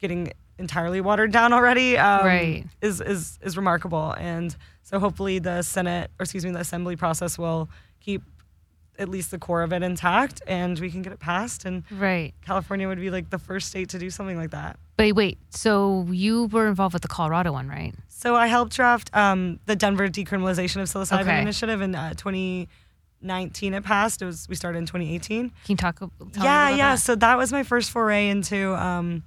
getting 0.00 0.32
entirely 0.58 1.00
watered 1.00 1.32
down 1.32 1.52
already, 1.52 1.96
um, 1.98 2.24
Right. 2.26 2.64
is 2.80 3.00
is 3.00 3.38
is 3.42 3.56
remarkable. 3.56 4.12
And 4.18 4.54
so 4.82 4.98
hopefully 4.98 5.38
the 5.38 5.62
Senate, 5.62 6.10
or 6.18 6.24
excuse 6.24 6.44
me, 6.44 6.50
the 6.52 6.60
Assembly 6.60 6.96
process 6.96 7.38
will 7.38 7.68
keep 8.00 8.22
at 8.98 9.08
least 9.08 9.30
the 9.30 9.38
core 9.38 9.62
of 9.62 9.72
it 9.72 9.82
intact, 9.82 10.42
and 10.46 10.78
we 10.78 10.90
can 10.90 11.00
get 11.02 11.12
it 11.12 11.18
passed. 11.18 11.64
And 11.64 11.82
Right. 11.90 12.34
California 12.44 12.86
would 12.86 13.00
be 13.00 13.10
like 13.10 13.30
the 13.30 13.38
first 13.38 13.68
state 13.68 13.88
to 13.90 13.98
do 13.98 14.10
something 14.10 14.36
like 14.36 14.50
that. 14.50 14.76
But 14.98 15.14
wait, 15.16 15.38
so 15.50 16.06
you 16.10 16.44
were 16.46 16.68
involved 16.68 16.92
with 16.92 17.02
the 17.02 17.08
Colorado 17.08 17.52
one, 17.52 17.68
right? 17.68 17.94
So 18.08 18.36
I 18.36 18.46
helped 18.48 18.74
draft 18.76 19.10
um, 19.16 19.58
the 19.66 19.74
Denver 19.74 20.08
decriminalization 20.08 20.82
of 20.82 20.88
psilocybin 20.88 21.22
Okay. 21.22 21.40
initiative 21.40 21.80
in 21.80 21.94
uh, 21.94 22.10
2019. 22.14 23.74
It 23.74 23.82
passed. 23.84 24.22
It 24.22 24.26
was 24.26 24.46
we 24.48 24.54
started 24.54 24.78
in 24.78 24.86
2018. 24.86 25.48
Can 25.48 25.54
you 25.68 25.76
talk? 25.76 25.98
Tell 25.98 26.08
me 26.18 26.30
yeah, 26.44 26.68
yeah. 26.68 26.90
That? 26.92 26.98
So 27.00 27.14
that 27.16 27.38
was 27.38 27.50
my 27.50 27.62
first 27.62 27.90
foray 27.90 28.28
into 28.28 28.74
um, 28.74 29.24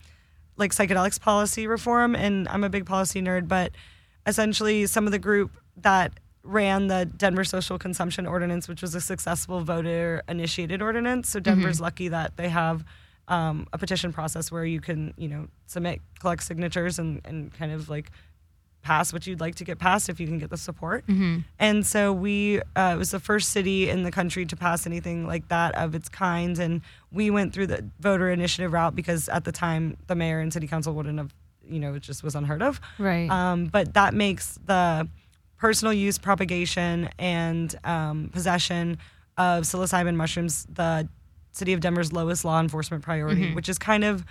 like 0.58 0.72
psychedelics 0.72 1.20
policy 1.20 1.68
reform, 1.68 2.16
and 2.16 2.48
I'm 2.48 2.64
a 2.64 2.70
big 2.70 2.86
policy 2.86 3.22
nerd. 3.22 3.48
But 3.48 3.72
essentially, 4.26 4.86
some 4.86 5.06
of 5.06 5.12
the 5.12 5.20
group 5.20 5.58
that 5.78 6.14
ran 6.44 6.88
the 6.88 7.06
Denver 7.06 7.44
Social 7.44 7.80
Consumption 7.80 8.28
Ordinance, 8.28 8.68
which 8.68 8.82
was 8.82 8.94
a 8.94 9.02
successful 9.02 9.62
voter-initiated 9.62 10.82
ordinance. 10.82 11.30
So 11.30 11.40
Denver's 11.40 11.82
lucky 11.82 12.10
that 12.10 12.38
they 12.38 12.50
have 12.50 12.86
um, 13.28 13.68
a 13.74 13.78
petition 13.78 14.14
process 14.14 14.52
where 14.52 14.64
you 14.66 14.80
can, 14.80 15.14
you 15.18 15.28
know, 15.28 15.48
submit, 15.66 16.02
collect 16.20 16.44
signatures, 16.44 17.00
and 17.00 17.22
and 17.26 17.54
kind 17.54 17.72
of 17.72 17.90
like 17.90 18.12
pass 18.86 19.12
what 19.12 19.26
you'd 19.26 19.42
like 19.42 19.56
to 19.56 19.66
get 19.66 19.80
passed 19.80 20.08
if 20.10 20.20
you 20.20 20.28
can 20.28 20.38
get 20.38 20.50
the 20.52 20.58
support. 20.58 21.04
And 21.60 21.86
so 21.86 22.14
we, 22.14 22.62
uh, 22.76 22.94
it 22.94 22.98
was 22.98 23.10
the 23.12 23.20
first 23.20 23.50
city 23.50 23.90
in 23.90 24.04
the 24.04 24.12
country 24.12 24.46
to 24.46 24.56
pass 24.56 24.86
anything 24.86 25.28
like 25.28 25.48
that 25.48 25.74
of 25.76 25.96
its 25.96 26.08
kind. 26.08 26.58
And 26.60 26.82
we 27.12 27.32
went 27.32 27.52
through 27.52 27.68
the 27.68 27.84
voter 28.00 28.30
initiative 28.30 28.72
route 28.72 28.96
because 28.96 29.28
at 29.28 29.44
the 29.44 29.52
time 29.52 29.98
the 30.08 30.16
mayor 30.16 30.40
and 30.40 30.54
city 30.54 30.68
council 30.68 30.94
wouldn't 30.94 31.18
have, 31.18 31.34
you 31.68 31.80
know, 31.80 31.96
it 31.96 32.04
just 32.04 32.24
was 32.24 32.36
unheard 32.36 32.62
of. 32.62 32.80
Right. 33.00 33.30
Um, 33.30 33.66
but 33.66 33.96
that 33.96 34.14
makes 34.14 34.60
the 34.66 35.10
personal 35.58 35.94
use, 35.94 36.18
propagation, 36.20 37.10
and 37.18 37.76
um, 37.84 38.30
possession 38.32 39.00
of 39.38 39.64
psilocybin 39.64 40.16
mushrooms 40.16 40.68
the 40.72 41.10
city 41.54 41.74
of 41.74 41.80
Denver's 41.80 42.14
lowest 42.14 42.46
law 42.46 42.60
enforcement 42.60 43.04
priority, 43.04 43.54
which 43.56 43.68
is 43.68 43.78
kind 43.80 44.04
of 44.04 44.24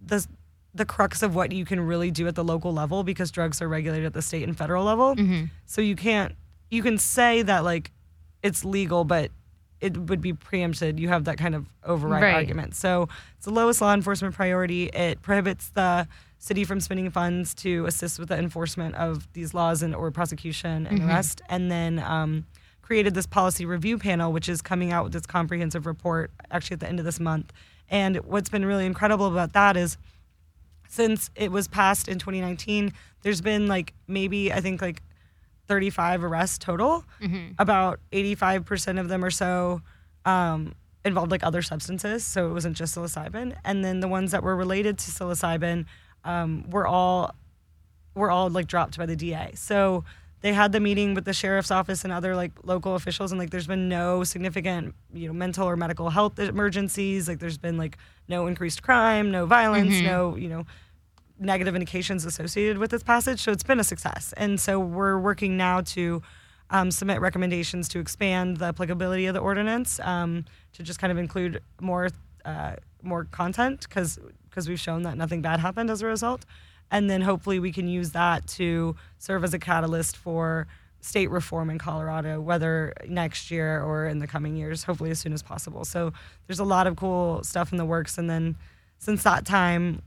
the 0.00 0.24
the 0.74 0.84
crux 0.84 1.22
of 1.22 1.34
what 1.34 1.52
you 1.52 1.64
can 1.64 1.80
really 1.80 2.10
do 2.10 2.26
at 2.26 2.34
the 2.34 2.44
local 2.44 2.72
level 2.72 3.04
because 3.04 3.30
drugs 3.30 3.60
are 3.60 3.68
regulated 3.68 4.06
at 4.06 4.14
the 4.14 4.22
state 4.22 4.44
and 4.44 4.56
federal 4.56 4.84
level. 4.84 5.14
So 5.66 5.80
you 5.80 5.96
can't 5.96 6.34
you 6.70 6.82
can 6.82 6.96
say 6.98 7.42
that 7.42 7.64
like 7.64 7.90
it's 8.42 8.64
legal, 8.64 9.04
but 9.04 9.30
it 9.80 9.96
would 9.96 10.20
be 10.20 10.32
preempted. 10.32 10.98
You 10.98 11.08
have 11.08 11.24
that 11.24 11.36
kind 11.38 11.54
of 11.54 11.66
override 11.84 12.22
Right. 12.22 12.34
argument. 12.34 12.74
So 12.74 13.08
it's 13.36 13.44
the 13.44 13.50
lowest 13.52 13.80
law 13.80 13.92
enforcement 13.92 14.34
priority. 14.34 14.84
It 14.86 15.20
prohibits 15.22 15.68
the 15.70 16.06
city 16.38 16.64
from 16.64 16.80
spending 16.80 17.10
funds 17.10 17.52
to 17.54 17.84
assist 17.86 18.18
with 18.18 18.28
the 18.28 18.38
enforcement 18.38 18.94
of 18.94 19.28
these 19.32 19.52
laws 19.54 19.82
and 19.82 19.94
or 19.94 20.10
prosecution 20.10 20.86
and 20.86 21.02
arrest. 21.02 21.42
And 21.48 21.70
then 21.70 21.98
um, 21.98 22.46
created 22.80 23.14
this 23.14 23.26
policy 23.26 23.64
review 23.66 23.98
panel, 23.98 24.32
which 24.32 24.48
is 24.48 24.62
coming 24.62 24.90
out 24.92 25.04
with 25.04 25.12
this 25.12 25.26
comprehensive 25.26 25.84
report 25.86 26.30
actually 26.50 26.74
at 26.74 26.80
the 26.80 26.88
end 26.88 26.98
of 26.98 27.04
this 27.04 27.20
month. 27.20 27.52
And 27.88 28.16
what's 28.18 28.48
been 28.48 28.64
really 28.64 28.86
incredible 28.86 29.26
about 29.26 29.52
that 29.52 29.76
is 29.76 29.98
since 30.92 31.30
it 31.34 31.50
was 31.50 31.68
passed 31.68 32.06
in 32.06 32.18
2019, 32.18 32.92
there's 33.22 33.40
been 33.40 33.66
like 33.66 33.94
maybe 34.06 34.52
I 34.52 34.60
think 34.60 34.82
like 34.82 35.02
35 35.66 36.22
arrests 36.22 36.58
total. 36.58 37.02
About 37.58 37.98
85% 38.12 39.00
of 39.00 39.08
them 39.08 39.24
or 39.24 39.30
so 39.30 39.80
um, 40.26 40.74
involved 41.02 41.30
like 41.30 41.42
other 41.44 41.62
substances, 41.62 42.24
so 42.24 42.46
it 42.50 42.52
wasn't 42.52 42.76
just 42.76 42.94
psilocybin. 42.94 43.56
And 43.64 43.82
then 43.82 44.00
the 44.00 44.08
ones 44.08 44.32
that 44.32 44.42
were 44.42 44.54
related 44.54 44.98
to 44.98 45.10
psilocybin 45.10 45.86
um, 46.24 46.68
were 46.68 46.86
all 46.86 47.34
were 48.14 48.30
all 48.30 48.50
like 48.50 48.66
dropped 48.66 48.98
by 48.98 49.06
the 49.06 49.16
DA. 49.16 49.52
So 49.54 50.04
they 50.42 50.52
had 50.52 50.72
the 50.72 50.80
meeting 50.80 51.14
with 51.14 51.24
the 51.24 51.32
sheriff's 51.32 51.70
office 51.70 52.04
and 52.04 52.12
other 52.12 52.36
like 52.36 52.52
local 52.64 52.94
officials, 52.94 53.32
and 53.32 53.38
like 53.38 53.50
there's 53.50 53.66
been 53.66 53.88
no 53.88 54.24
significant 54.24 54.94
you 55.14 55.28
know 55.28 55.32
mental 55.32 55.68
or 55.68 55.76
medical 55.76 56.10
health 56.10 56.38
emergencies. 56.38 57.28
Like 57.28 57.38
there's 57.38 57.58
been 57.58 57.78
like 57.78 57.96
no 58.28 58.46
increased 58.46 58.82
crime, 58.82 59.30
no 59.30 59.46
violence, 59.46 60.00
no 60.00 60.36
you 60.36 60.48
know 60.48 60.66
negative 61.38 61.74
indications 61.74 62.24
associated 62.24 62.78
with 62.78 62.90
this 62.90 63.02
passage. 63.02 63.40
So 63.40 63.52
it's 63.52 63.62
been 63.62 63.80
a 63.80 63.84
success. 63.84 64.32
And 64.36 64.60
so 64.60 64.78
we're 64.78 65.18
working 65.18 65.56
now 65.56 65.80
to 65.80 66.22
um, 66.70 66.90
submit 66.90 67.20
recommendations 67.20 67.88
to 67.90 67.98
expand 67.98 68.58
the 68.58 68.66
applicability 68.66 69.26
of 69.26 69.34
the 69.34 69.40
ordinance 69.40 70.00
um, 70.00 70.44
to 70.72 70.82
just 70.82 70.98
kind 70.98 71.10
of 71.10 71.18
include 71.18 71.60
more 71.80 72.08
uh, 72.44 72.74
more 73.02 73.24
content 73.24 73.86
because 73.88 74.18
because 74.48 74.68
we've 74.68 74.80
shown 74.80 75.02
that 75.02 75.16
nothing 75.16 75.40
bad 75.40 75.60
happened 75.60 75.90
as 75.90 76.02
a 76.02 76.06
result. 76.06 76.44
And 76.92 77.08
then 77.08 77.22
hopefully 77.22 77.58
we 77.58 77.72
can 77.72 77.88
use 77.88 78.10
that 78.12 78.46
to 78.48 78.94
serve 79.18 79.42
as 79.42 79.54
a 79.54 79.58
catalyst 79.58 80.16
for 80.16 80.68
state 81.00 81.30
reform 81.30 81.70
in 81.70 81.78
Colorado, 81.78 82.40
whether 82.40 82.92
next 83.08 83.50
year 83.50 83.82
or 83.82 84.06
in 84.06 84.18
the 84.18 84.26
coming 84.26 84.54
years, 84.54 84.84
hopefully 84.84 85.10
as 85.10 85.18
soon 85.18 85.32
as 85.32 85.42
possible. 85.42 85.84
So 85.84 86.12
there's 86.46 86.60
a 86.60 86.64
lot 86.64 86.86
of 86.86 86.94
cool 86.96 87.42
stuff 87.42 87.72
in 87.72 87.78
the 87.78 87.84
works. 87.86 88.18
And 88.18 88.30
then 88.30 88.56
since 88.98 89.24
that 89.24 89.44
time, 89.46 90.02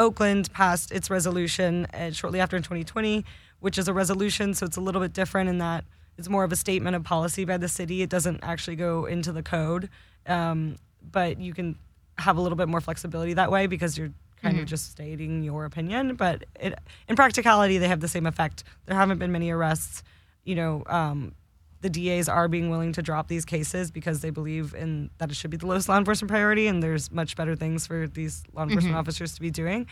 Oakland 0.00 0.52
passed 0.52 0.92
its 0.92 1.10
resolution 1.10 1.86
uh, 1.86 2.10
shortly 2.10 2.40
after 2.40 2.56
in 2.56 2.62
2020, 2.62 3.24
which 3.60 3.78
is 3.78 3.88
a 3.88 3.94
resolution, 3.94 4.54
so 4.54 4.66
it's 4.66 4.76
a 4.76 4.80
little 4.80 5.00
bit 5.00 5.12
different 5.12 5.48
in 5.48 5.58
that 5.58 5.84
it's 6.18 6.28
more 6.28 6.42
of 6.44 6.50
a 6.50 6.56
statement 6.56 6.96
of 6.96 7.04
policy 7.04 7.44
by 7.44 7.56
the 7.56 7.68
city. 7.68 8.02
It 8.02 8.10
doesn't 8.10 8.40
actually 8.42 8.76
go 8.76 9.06
into 9.06 9.32
the 9.32 9.42
code, 9.42 9.88
um, 10.26 10.76
but 11.00 11.40
you 11.40 11.54
can 11.54 11.78
have 12.18 12.36
a 12.36 12.40
little 12.40 12.56
bit 12.56 12.68
more 12.68 12.80
flexibility 12.80 13.34
that 13.34 13.50
way 13.50 13.68
because 13.68 13.96
you're 13.96 14.12
kind 14.42 14.58
of 14.58 14.66
just 14.66 14.90
stating 14.90 15.42
your 15.42 15.64
opinion. 15.64 16.14
But 16.16 16.44
it, 16.60 16.78
in 17.08 17.16
practicality, 17.16 17.78
they 17.78 17.88
have 17.88 18.00
the 18.00 18.08
same 18.08 18.26
effect. 18.26 18.64
There 18.86 18.96
haven't 18.96 19.18
been 19.18 19.32
many 19.32 19.50
arrests. 19.50 20.02
You 20.44 20.54
know, 20.54 20.82
um, 20.86 21.34
the 21.80 21.90
DAs 21.90 22.28
are 22.28 22.48
being 22.48 22.70
willing 22.70 22.92
to 22.94 23.02
drop 23.02 23.28
these 23.28 23.44
cases 23.44 23.90
because 23.90 24.20
they 24.20 24.30
believe 24.30 24.74
in 24.74 25.10
that 25.18 25.30
it 25.30 25.36
should 25.36 25.50
be 25.50 25.56
the 25.56 25.66
lowest 25.66 25.88
law 25.88 25.98
enforcement 25.98 26.30
priority, 26.30 26.66
and 26.66 26.82
there's 26.82 27.10
much 27.10 27.36
better 27.36 27.54
things 27.54 27.86
for 27.86 28.08
these 28.08 28.42
law 28.52 28.64
enforcement 28.64 28.96
officers 28.96 29.34
to 29.34 29.40
be 29.40 29.50
doing. 29.50 29.86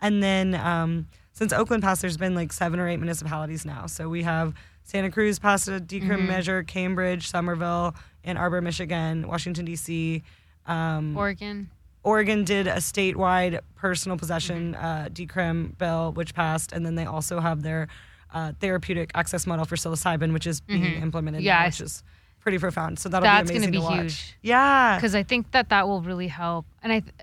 And 0.00 0.22
then 0.22 0.54
um, 0.54 1.08
since 1.32 1.52
Oakland 1.52 1.82
passed, 1.82 2.02
there's 2.02 2.16
been 2.16 2.34
like 2.34 2.52
seven 2.52 2.78
or 2.80 2.88
eight 2.88 2.98
municipalities 2.98 3.64
now. 3.64 3.86
So 3.86 4.08
we 4.08 4.22
have 4.22 4.54
Santa 4.84 5.10
Cruz 5.10 5.38
passed 5.38 5.68
a 5.68 5.80
decrim 5.80 6.26
measure, 6.26 6.62
Cambridge, 6.62 7.28
Somerville, 7.28 7.94
Ann 8.24 8.36
Arbor, 8.36 8.60
Michigan, 8.60 9.26
Washington 9.26 9.64
D.C. 9.64 10.22
Um, 10.66 11.16
Oregon. 11.16 11.70
Oregon 12.04 12.44
did 12.44 12.66
a 12.66 12.76
statewide 12.76 13.60
personal 13.76 14.18
possession 14.18 14.74
uh, 14.74 15.08
decrim 15.12 15.76
bill, 15.78 16.12
which 16.12 16.34
passed, 16.34 16.72
and 16.72 16.84
then 16.84 16.94
they 16.96 17.04
also 17.04 17.38
have 17.40 17.62
their 17.62 17.88
uh, 18.32 18.52
therapeutic 18.60 19.10
access 19.14 19.46
model 19.46 19.64
for 19.64 19.76
psilocybin, 19.76 20.32
which 20.32 20.46
is 20.46 20.60
being 20.60 20.84
implemented, 21.00 21.42
Yeah, 21.42 21.60
now, 21.60 21.66
which 21.66 21.80
is 21.80 22.02
pretty 22.40 22.58
profound. 22.58 22.98
So 22.98 23.08
that'll 23.08 23.22
That's 23.24 23.50
be 23.50 23.54
gonna 23.58 23.68
amazing 23.68 23.72
be 23.72 23.78
to 23.78 23.82
watch. 24.02 24.02
huge. 24.02 24.36
Yeah, 24.42 24.96
because 24.96 25.14
I 25.14 25.22
think 25.22 25.52
that 25.52 25.68
that 25.68 25.86
will 25.86 26.00
really 26.02 26.28
help, 26.28 26.66
and 26.82 26.92
I, 26.92 27.00
th- 27.00 27.14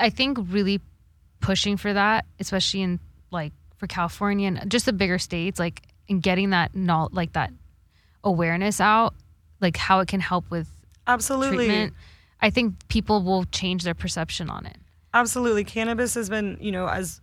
I 0.00 0.10
think 0.10 0.38
really 0.50 0.80
pushing 1.40 1.76
for 1.76 1.92
that, 1.92 2.24
especially 2.40 2.82
in 2.82 2.98
like 3.30 3.52
for 3.76 3.86
California 3.86 4.48
and 4.48 4.70
just 4.70 4.86
the 4.86 4.92
bigger 4.92 5.18
states, 5.18 5.58
like 5.58 5.82
in 6.08 6.20
getting 6.20 6.50
that 6.50 6.74
not 6.74 7.12
like 7.14 7.34
that 7.34 7.52
awareness 8.24 8.80
out, 8.80 9.14
like 9.60 9.76
how 9.76 10.00
it 10.00 10.08
can 10.08 10.20
help 10.20 10.50
with 10.50 10.68
absolutely. 11.06 11.66
treatment. 11.66 11.94
I 12.44 12.50
think 12.50 12.88
people 12.88 13.22
will 13.22 13.44
change 13.44 13.84
their 13.84 13.94
perception 13.94 14.50
on 14.50 14.66
it. 14.66 14.76
Absolutely. 15.14 15.64
Cannabis 15.64 16.12
has 16.14 16.28
been, 16.28 16.58
you 16.60 16.72
know, 16.72 16.86
as 16.86 17.22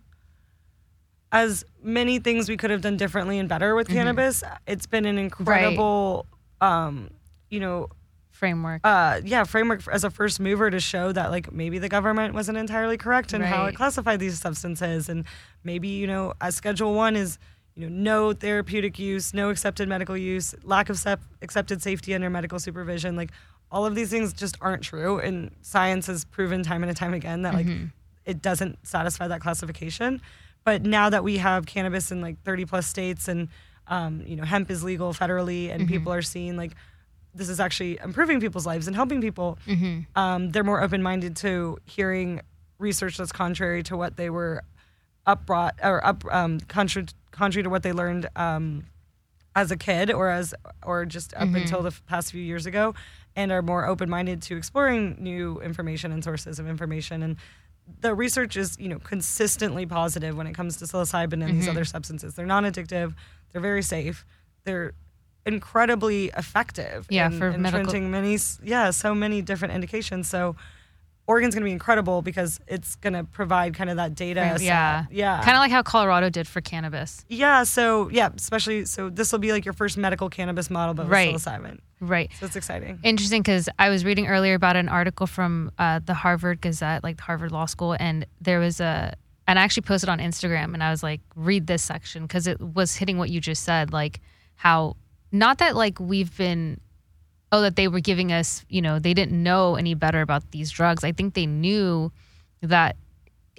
as 1.30 1.64
many 1.80 2.18
things 2.18 2.48
we 2.48 2.56
could 2.56 2.70
have 2.70 2.80
done 2.80 2.96
differently 2.96 3.38
and 3.38 3.48
better 3.48 3.76
with 3.76 3.88
cannabis, 3.88 4.42
it's 4.66 4.86
been 4.86 5.06
an 5.06 5.18
incredible 5.18 6.26
um, 6.60 7.08
you 7.50 7.60
know, 7.60 7.88
Framework. 8.30 8.80
uh, 8.82 9.20
yeah, 9.24 9.44
framework 9.44 9.86
as 9.86 10.02
a 10.02 10.10
first 10.10 10.40
mover 10.40 10.70
to 10.70 10.80
show 10.80 11.12
that 11.12 11.30
like 11.30 11.52
maybe 11.52 11.78
the 11.78 11.88
government 11.88 12.34
wasn't 12.34 12.58
entirely 12.58 12.96
correct 12.96 13.32
in 13.32 13.42
how 13.42 13.66
it 13.66 13.76
classified 13.76 14.18
these 14.18 14.40
substances, 14.40 15.08
and 15.08 15.24
maybe 15.62 15.86
you 15.86 16.08
know, 16.08 16.34
as 16.40 16.56
Schedule 16.56 16.94
One 16.94 17.14
is 17.14 17.38
you 17.76 17.88
know 17.88 17.94
no 17.96 18.32
therapeutic 18.32 18.98
use, 18.98 19.32
no 19.32 19.50
accepted 19.50 19.88
medical 19.88 20.16
use, 20.16 20.56
lack 20.64 20.90
of 20.90 20.98
sep- 20.98 21.22
accepted 21.40 21.80
safety 21.80 22.12
under 22.14 22.28
medical 22.28 22.58
supervision, 22.58 23.14
like 23.14 23.30
all 23.72 23.84
of 23.86 23.94
these 23.96 24.10
things 24.10 24.32
just 24.32 24.56
aren't 24.60 24.82
true, 24.82 25.18
and 25.18 25.50
science 25.62 26.06
has 26.06 26.24
proven 26.26 26.62
time 26.62 26.84
and 26.84 26.96
time 26.96 27.14
again 27.14 27.42
that 27.42 27.54
like 27.54 27.66
it 28.24 28.40
doesn't 28.42 28.86
satisfy 28.86 29.26
that 29.28 29.40
classification. 29.40 30.20
But 30.64 30.82
now 30.84 31.10
that 31.10 31.24
we 31.24 31.38
have 31.38 31.66
cannabis 31.66 32.12
in 32.12 32.20
like 32.20 32.40
30 32.44 32.66
plus 32.66 32.86
states 32.86 33.26
and 33.26 33.48
um, 33.88 34.22
you 34.26 34.36
know 34.36 34.44
hemp 34.44 34.70
is 34.70 34.84
legal 34.84 35.12
federally 35.12 35.70
and 35.74 35.88
people 35.88 36.12
are 36.12 36.22
seeing 36.22 36.56
like 36.56 36.72
this 37.34 37.48
is 37.48 37.58
actually 37.58 37.98
improving 38.04 38.40
people's 38.40 38.66
lives 38.66 38.86
and 38.86 38.94
helping 38.94 39.20
people, 39.20 39.58
um, 40.14 40.50
they're 40.50 40.62
more 40.62 40.82
open 40.82 41.02
minded 41.02 41.34
to 41.36 41.78
hearing 41.86 42.42
research 42.78 43.16
that's 43.16 43.32
contrary 43.32 43.82
to 43.84 43.96
what 43.96 44.16
they 44.16 44.28
were 44.30 44.62
upbrought 45.26 45.72
or 45.82 46.04
up 46.04 46.24
um, 46.30 46.60
contrary, 46.60 47.06
contrary 47.30 47.62
to 47.62 47.70
what 47.70 47.82
they 47.82 47.92
learned 47.92 48.28
um, 48.36 48.84
as 49.54 49.70
a 49.70 49.76
kid 49.76 50.10
or 50.10 50.30
as 50.30 50.54
or 50.84 51.04
just 51.04 51.34
up 51.34 51.42
mm-hmm. 51.42 51.56
until 51.56 51.82
the 51.82 51.92
past 52.06 52.32
few 52.32 52.42
years 52.42 52.66
ago 52.66 52.94
and 53.36 53.50
are 53.52 53.62
more 53.62 53.86
open-minded 53.86 54.42
to 54.42 54.56
exploring 54.56 55.16
new 55.18 55.60
information 55.60 56.12
and 56.12 56.22
sources 56.22 56.58
of 56.58 56.68
information. 56.68 57.22
And 57.22 57.36
the 58.00 58.14
research 58.14 58.56
is 58.56 58.76
you 58.78 58.88
know 58.88 58.98
consistently 58.98 59.86
positive 59.86 60.36
when 60.36 60.46
it 60.46 60.54
comes 60.54 60.76
to 60.78 60.84
psilocybin 60.84 61.44
and 61.44 61.54
these 61.54 61.62
mm-hmm. 61.62 61.70
other 61.70 61.84
substances. 61.84 62.34
They're 62.34 62.46
non-addictive. 62.46 63.14
They're 63.52 63.60
very 63.60 63.82
safe. 63.82 64.24
They're 64.64 64.94
incredibly 65.44 66.26
effective 66.36 67.06
Yeah, 67.10 67.26
in, 67.26 67.38
for 67.38 67.48
in 67.48 67.62
medical- 67.62 67.90
treating 67.90 68.10
many 68.10 68.38
yeah 68.62 68.90
so 68.90 69.14
many 69.14 69.42
different 69.42 69.74
indications. 69.74 70.28
So 70.28 70.56
Oregon's 71.32 71.54
going 71.54 71.62
to 71.62 71.64
be 71.64 71.72
incredible 71.72 72.20
because 72.20 72.60
it's 72.66 72.94
going 72.96 73.14
to 73.14 73.24
provide 73.24 73.74
kind 73.74 73.88
of 73.88 73.96
that 73.96 74.14
data. 74.14 74.56
yeah. 74.60 75.06
Yeah. 75.10 75.38
Kind 75.42 75.56
of 75.56 75.60
like 75.60 75.70
how 75.70 75.82
Colorado 75.82 76.28
did 76.28 76.46
for 76.46 76.60
cannabis. 76.60 77.24
Yeah. 77.28 77.64
So, 77.64 78.10
yeah, 78.10 78.28
especially, 78.36 78.84
so 78.84 79.08
this 79.08 79.32
will 79.32 79.38
be 79.38 79.50
like 79.52 79.64
your 79.64 79.72
first 79.72 79.96
medical 79.96 80.28
cannabis 80.28 80.68
model, 80.70 80.94
but 80.94 81.04
with 81.06 81.12
Right. 81.12 81.34
psilocybin. 81.34 81.78
Right. 82.00 82.30
So 82.38 82.46
it's 82.46 82.56
exciting. 82.56 82.98
Interesting 83.02 83.42
because 83.42 83.68
I 83.78 83.88
was 83.88 84.04
reading 84.04 84.26
earlier 84.26 84.54
about 84.54 84.76
an 84.76 84.88
article 84.88 85.26
from 85.26 85.70
uh, 85.78 86.00
the 86.04 86.14
Harvard 86.14 86.60
Gazette, 86.60 87.02
like 87.02 87.18
Harvard 87.20 87.50
Law 87.52 87.66
School, 87.66 87.96
and 87.98 88.26
there 88.40 88.58
was 88.60 88.80
a, 88.80 89.14
and 89.48 89.58
I 89.58 89.62
actually 89.62 89.82
posted 89.84 90.08
on 90.10 90.18
Instagram, 90.18 90.74
and 90.74 90.82
I 90.82 90.90
was 90.90 91.02
like, 91.02 91.20
read 91.34 91.66
this 91.66 91.82
section 91.82 92.22
because 92.24 92.46
it 92.46 92.60
was 92.60 92.96
hitting 92.96 93.18
what 93.18 93.30
you 93.30 93.40
just 93.40 93.62
said, 93.64 93.92
like 93.92 94.20
how 94.56 94.96
not 95.30 95.58
that 95.58 95.74
like 95.76 95.98
we've 95.98 96.36
been, 96.36 96.80
oh, 97.52 97.60
that 97.60 97.76
they 97.76 97.86
were 97.86 98.00
giving 98.00 98.32
us, 98.32 98.64
you 98.68 98.80
know, 98.80 98.98
they 98.98 99.14
didn't 99.14 99.40
know 99.40 99.76
any 99.76 99.94
better 99.94 100.22
about 100.22 100.50
these 100.50 100.70
drugs. 100.70 101.04
I 101.04 101.12
think 101.12 101.34
they 101.34 101.46
knew 101.46 102.10
that. 102.62 102.96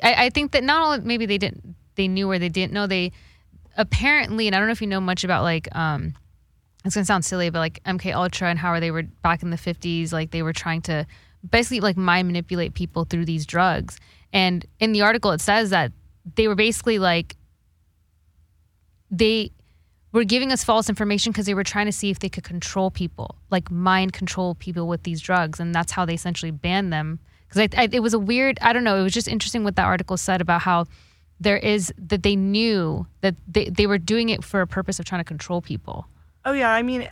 I, 0.01 0.25
I 0.25 0.29
think 0.31 0.51
that 0.51 0.63
not 0.63 0.83
only 0.83 0.99
maybe 1.01 1.27
they 1.27 1.37
didn't, 1.37 1.75
they 1.95 2.07
knew 2.07 2.27
where 2.27 2.39
they 2.39 2.49
didn't 2.49 2.73
know 2.73 2.87
they 2.87 3.11
apparently, 3.77 4.47
and 4.47 4.55
I 4.55 4.59
don't 4.59 4.67
know 4.67 4.71
if 4.71 4.81
you 4.81 4.87
know 4.87 4.99
much 4.99 5.23
about 5.23 5.43
like 5.43 5.73
um 5.75 6.15
it's 6.83 6.95
gonna 6.95 7.05
sound 7.05 7.23
silly, 7.23 7.49
but 7.49 7.59
like 7.59 7.81
MK 7.83 8.13
Ultra 8.13 8.49
and 8.49 8.59
how 8.59 8.77
they 8.79 8.91
were 8.91 9.03
back 9.03 9.43
in 9.43 9.51
the 9.51 9.57
fifties, 9.57 10.11
like 10.11 10.31
they 10.31 10.41
were 10.41 10.53
trying 10.53 10.81
to 10.83 11.05
basically 11.49 11.79
like 11.79 11.95
mind 11.95 12.27
manipulate 12.27 12.73
people 12.73 13.05
through 13.05 13.25
these 13.25 13.45
drugs. 13.45 13.99
And 14.33 14.65
in 14.79 14.91
the 14.91 15.01
article, 15.01 15.31
it 15.31 15.41
says 15.41 15.69
that 15.69 15.91
they 16.35 16.47
were 16.47 16.55
basically 16.55 16.99
like 16.99 17.37
they 19.11 19.51
were 20.13 20.23
giving 20.23 20.51
us 20.51 20.63
false 20.63 20.87
information 20.89 21.31
because 21.31 21.45
they 21.45 21.53
were 21.53 21.63
trying 21.63 21.87
to 21.87 21.91
see 21.91 22.09
if 22.09 22.19
they 22.19 22.29
could 22.29 22.43
control 22.43 22.89
people, 22.91 23.35
like 23.49 23.69
mind 23.69 24.13
control 24.13 24.55
people 24.55 24.87
with 24.87 25.03
these 25.03 25.19
drugs, 25.19 25.59
and 25.59 25.73
that's 25.75 25.91
how 25.91 26.05
they 26.05 26.13
essentially 26.13 26.51
banned 26.51 26.93
them. 26.93 27.19
Because 27.47 27.69
I, 27.75 27.81
I, 27.83 27.89
it 27.91 27.99
was 28.01 28.13
a 28.13 28.19
weird, 28.19 28.57
I 28.61 28.71
don't 28.73 28.83
know, 28.83 28.97
it 28.97 29.03
was 29.03 29.13
just 29.13 29.27
interesting 29.27 29.63
what 29.63 29.75
that 29.75 29.85
article 29.85 30.15
said 30.15 30.39
about 30.39 30.61
how 30.61 30.85
there 31.39 31.57
is 31.57 31.91
that 31.97 32.23
they 32.23 32.35
knew 32.35 33.05
that 33.21 33.35
they, 33.47 33.69
they 33.69 33.87
were 33.87 33.97
doing 33.97 34.29
it 34.29 34.43
for 34.43 34.61
a 34.61 34.67
purpose 34.67 34.99
of 34.99 35.05
trying 35.05 35.19
to 35.19 35.25
control 35.25 35.61
people. 35.61 36.07
Oh, 36.45 36.53
yeah. 36.53 36.71
I 36.71 36.83
mean, 36.83 37.09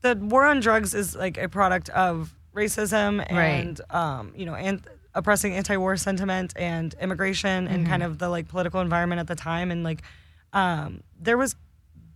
the 0.00 0.16
war 0.16 0.44
on 0.46 0.60
drugs 0.60 0.94
is 0.94 1.14
like 1.14 1.36
a 1.38 1.48
product 1.48 1.88
of 1.90 2.34
racism 2.54 3.18
Right. 3.30 3.64
and, 3.64 3.80
um, 3.90 4.32
you 4.36 4.46
know, 4.46 4.54
and 4.54 4.82
oppressing 5.14 5.54
anti 5.54 5.76
war 5.76 5.96
sentiment 5.96 6.54
and 6.56 6.94
immigration 7.00 7.68
and 7.68 7.86
kind 7.86 8.02
of 8.02 8.18
the 8.18 8.28
like 8.28 8.48
political 8.48 8.80
environment 8.80 9.20
at 9.20 9.26
the 9.26 9.34
time. 9.34 9.70
And 9.70 9.84
like, 9.84 10.02
um, 10.52 11.02
there 11.20 11.38
was 11.38 11.54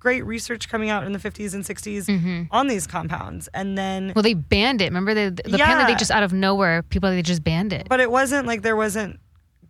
great 0.07 0.25
research 0.25 0.69
coming 0.69 0.88
out 0.88 1.03
in 1.05 1.12
the 1.12 1.19
50s 1.19 1.53
and 1.53 1.64
60s 1.64 2.47
on 2.53 2.69
these 2.69 2.87
compounds. 2.87 3.49
And 3.53 3.77
then, 3.77 4.12
Well, 4.14 4.23
they 4.23 4.35
banned 4.35 4.81
it. 4.81 4.85
Remember, 4.85 5.14
they, 5.14 5.31
the 5.31 5.55
apparently 5.55 5.92
they 5.92 5.99
just 5.99 6.12
out 6.12 6.23
of 6.23 6.33
nowhere, 6.33 6.83
people 6.85 7.11
they 7.11 7.23
just 7.23 7.42
banned 7.42 7.73
it. 7.73 7.88
but 7.88 7.99
it 7.99 8.09
wasn't 8.11 8.47
like 8.47 8.62
there 8.62 8.77
wasn't 8.77 9.19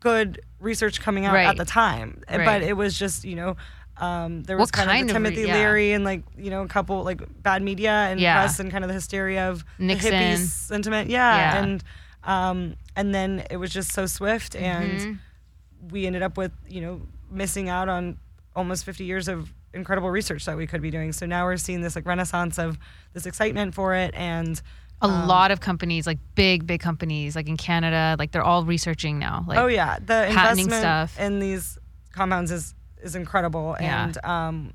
good 0.00 0.40
research 0.60 1.00
coming 1.00 1.24
out 1.24 1.32
Right. 1.34 1.46
at 1.46 1.56
the 1.56 1.64
time 1.64 2.22
Right. 2.30 2.44
but 2.44 2.62
it 2.62 2.74
was 2.76 2.98
just 2.98 3.24
you 3.24 3.34
know 3.34 3.56
um, 3.96 4.42
there 4.42 4.58
was 4.58 4.70
kind, 4.70 4.88
kind 4.90 5.10
of 5.10 5.16
of 5.16 5.22
the 5.22 5.30
re- 5.30 5.30
Timothy 5.36 5.48
yeah. 5.48 5.54
Leary 5.54 5.92
and 5.92 6.04
like 6.04 6.22
you 6.36 6.50
know 6.50 6.62
a 6.62 6.68
couple 6.68 7.02
like 7.02 7.20
bad 7.42 7.62
media 7.62 7.92
and 8.10 8.20
Yeah. 8.20 8.34
press 8.36 8.60
and 8.60 8.70
kind 8.70 8.84
of 8.84 8.88
the 8.88 8.94
hysteria 8.94 9.48
of 9.50 9.64
Nixon. 9.78 10.10
the 10.10 10.16
hippie 10.16 10.36
sentiment 10.38 11.08
yeah, 11.08 11.36
Yeah. 11.36 11.62
and 11.62 11.84
um, 12.24 12.76
and 12.94 13.14
then 13.14 13.44
it 13.50 13.56
was 13.56 13.70
just 13.72 13.92
so 13.92 14.04
swift 14.04 14.54
and 14.54 15.00
Mm-hmm. 15.00 15.88
we 15.92 16.06
ended 16.06 16.22
up 16.22 16.36
with 16.36 16.52
you 16.68 16.82
know 16.82 17.00
missing 17.30 17.68
out 17.70 17.88
on 17.88 18.18
almost 18.54 18.84
50 18.84 19.04
years 19.04 19.28
of 19.28 19.52
incredible 19.76 20.10
research 20.10 20.44
that 20.46 20.56
we 20.56 20.66
could 20.66 20.82
be 20.82 20.90
doing 20.90 21.12
so 21.12 21.26
now 21.26 21.44
we're 21.44 21.56
seeing 21.56 21.80
this 21.82 21.94
like 21.94 22.06
renaissance 22.06 22.58
of 22.58 22.78
this 23.12 23.26
excitement 23.26 23.74
for 23.74 23.94
it 23.94 24.12
and 24.14 24.60
a 25.02 25.08
lot 25.08 25.50
of 25.50 25.60
companies, 25.60 26.06
like 26.06 26.18
big, 26.34 26.66
big 26.66 26.80
companies, 26.80 27.36
like 27.36 27.48
in 27.48 27.58
Canada, 27.58 28.16
like 28.18 28.32
they're 28.32 28.42
all 28.42 28.64
researching 28.64 29.18
now. 29.18 29.44
Like, 29.46 29.58
oh 29.58 29.66
yeah, 29.66 29.98
the 29.98 30.28
patenting 30.32 30.70
stuff. 30.70 31.18
in 31.20 31.38
these 31.38 31.78
compounds 32.12 32.50
is 32.50 32.74
is 33.02 33.14
incredible, 33.14 33.76
Yeah. 33.78 34.04
and 34.04 34.24
um, 34.24 34.72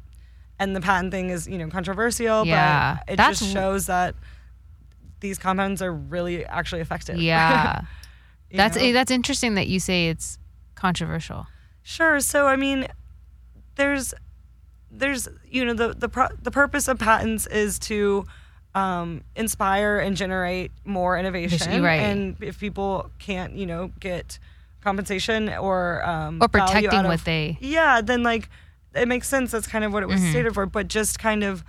and 0.59 0.75
the 0.75 0.81
patent 0.81 1.11
thing 1.11 1.31
is 1.31 1.47
you 1.47 1.57
know 1.57 1.69
controversial, 1.69 2.45
Yeah. 2.45 2.99
but 3.07 3.13
it 3.13 3.17
That's 3.17 3.39
just 3.39 3.51
shows 3.51 3.87
that 3.87 4.13
these 5.21 5.39
compounds 5.39 5.81
are 5.81 5.91
really 5.91 6.45
actually 6.45 6.81
effective. 6.81 7.19
Yeah, 7.19 7.81
that's 8.51 8.77
know? 8.77 8.93
that's 8.93 9.11
interesting 9.11 9.55
that 9.55 9.67
you 9.67 9.79
say 9.79 10.09
it's 10.09 10.37
controversial. 10.75 11.47
Sure. 11.81 12.19
So 12.19 12.45
I 12.45 12.57
mean, 12.57 12.85
there's 13.75 14.13
there's 14.91 15.27
you 15.49 15.63
know 15.65 15.73
the 15.73 15.93
the 15.93 16.09
pro- 16.09 16.35
the 16.41 16.51
purpose 16.51 16.87
of 16.87 16.99
patents 16.99 17.47
is 17.47 17.79
to 17.79 18.25
um, 18.75 19.21
inspire 19.35 19.99
and 19.99 20.15
generate 20.15 20.71
more 20.85 21.17
innovation. 21.17 21.81
right. 21.83 21.95
And 22.01 22.35
if 22.41 22.59
people 22.59 23.09
can't 23.19 23.53
you 23.55 23.65
know 23.65 23.91
get 23.99 24.37
compensation 24.81 25.49
or 25.49 26.03
um, 26.07 26.39
Or 26.41 26.47
protecting 26.47 26.87
out 26.93 27.05
of- 27.05 27.09
what 27.11 27.23
they- 27.25 27.57
yeah, 27.61 28.01
then 28.01 28.23
like 28.23 28.49
it 28.93 29.07
makes 29.07 29.27
sense. 29.27 29.51
That's 29.51 29.67
kind 29.67 29.83
of 29.85 29.93
what 29.93 30.03
it 30.03 30.07
was 30.07 30.19
Mm-hmm. 30.21 30.29
stated 30.31 30.53
for. 30.53 30.65
But 30.65 30.87
just 30.89 31.17
kind 31.19 31.43
of 31.43 31.63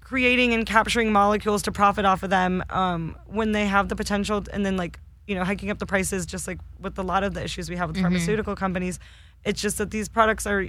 creating 0.00 0.52
and 0.52 0.66
capturing 0.66 1.10
molecules 1.12 1.62
to 1.62 1.72
profit 1.72 2.04
off 2.04 2.22
of 2.22 2.30
them 2.30 2.62
um, 2.70 3.16
when 3.26 3.52
they 3.52 3.66
have 3.66 3.88
the 3.88 3.96
potential 3.96 4.44
and 4.52 4.64
then 4.66 4.76
like 4.76 4.98
you 5.26 5.34
know 5.34 5.44
hiking 5.44 5.70
up 5.70 5.78
the 5.78 5.86
prices 5.86 6.26
just 6.26 6.46
like 6.46 6.58
with 6.80 6.98
a 6.98 7.02
lot 7.02 7.24
of 7.24 7.32
the 7.34 7.42
issues 7.42 7.70
we 7.70 7.76
have 7.76 7.88
with 7.88 7.96
Mm-hmm. 7.96 8.04
pharmaceutical 8.04 8.54
companies 8.54 8.98
it's 9.44 9.62
just 9.62 9.78
that 9.78 9.90
these 9.90 10.08
products 10.08 10.46
are 10.46 10.66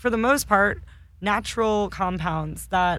for 0.00 0.08
the 0.10 0.16
most 0.28 0.48
part 0.48 0.74
natural 1.20 1.88
compounds 1.90 2.66
that 2.68 2.98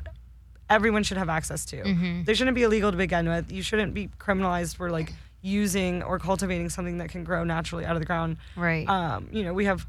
everyone 0.70 1.04
should 1.08 1.18
have 1.18 1.30
access 1.40 1.66
to 1.72 1.78
Mm-hmm. 1.84 2.24
they 2.26 2.34
shouldn't 2.38 2.56
be 2.56 2.64
illegal 2.64 2.92
to 2.92 2.98
begin 2.98 3.26
with 3.28 3.52
you 3.52 3.62
shouldn't 3.70 3.94
be 3.94 4.04
criminalized 4.26 4.74
for 4.78 4.88
like 4.98 5.10
using 5.42 6.04
or 6.04 6.20
cultivating 6.20 6.70
something 6.70 6.98
that 7.00 7.10
can 7.10 7.24
grow 7.30 7.44
naturally 7.44 7.86
out 7.88 7.96
of 7.98 8.02
the 8.02 8.06
ground 8.12 8.38
Right. 8.56 8.88
um, 8.88 9.28
you 9.32 9.44
know, 9.44 9.54
we 9.54 9.66
have 9.66 9.86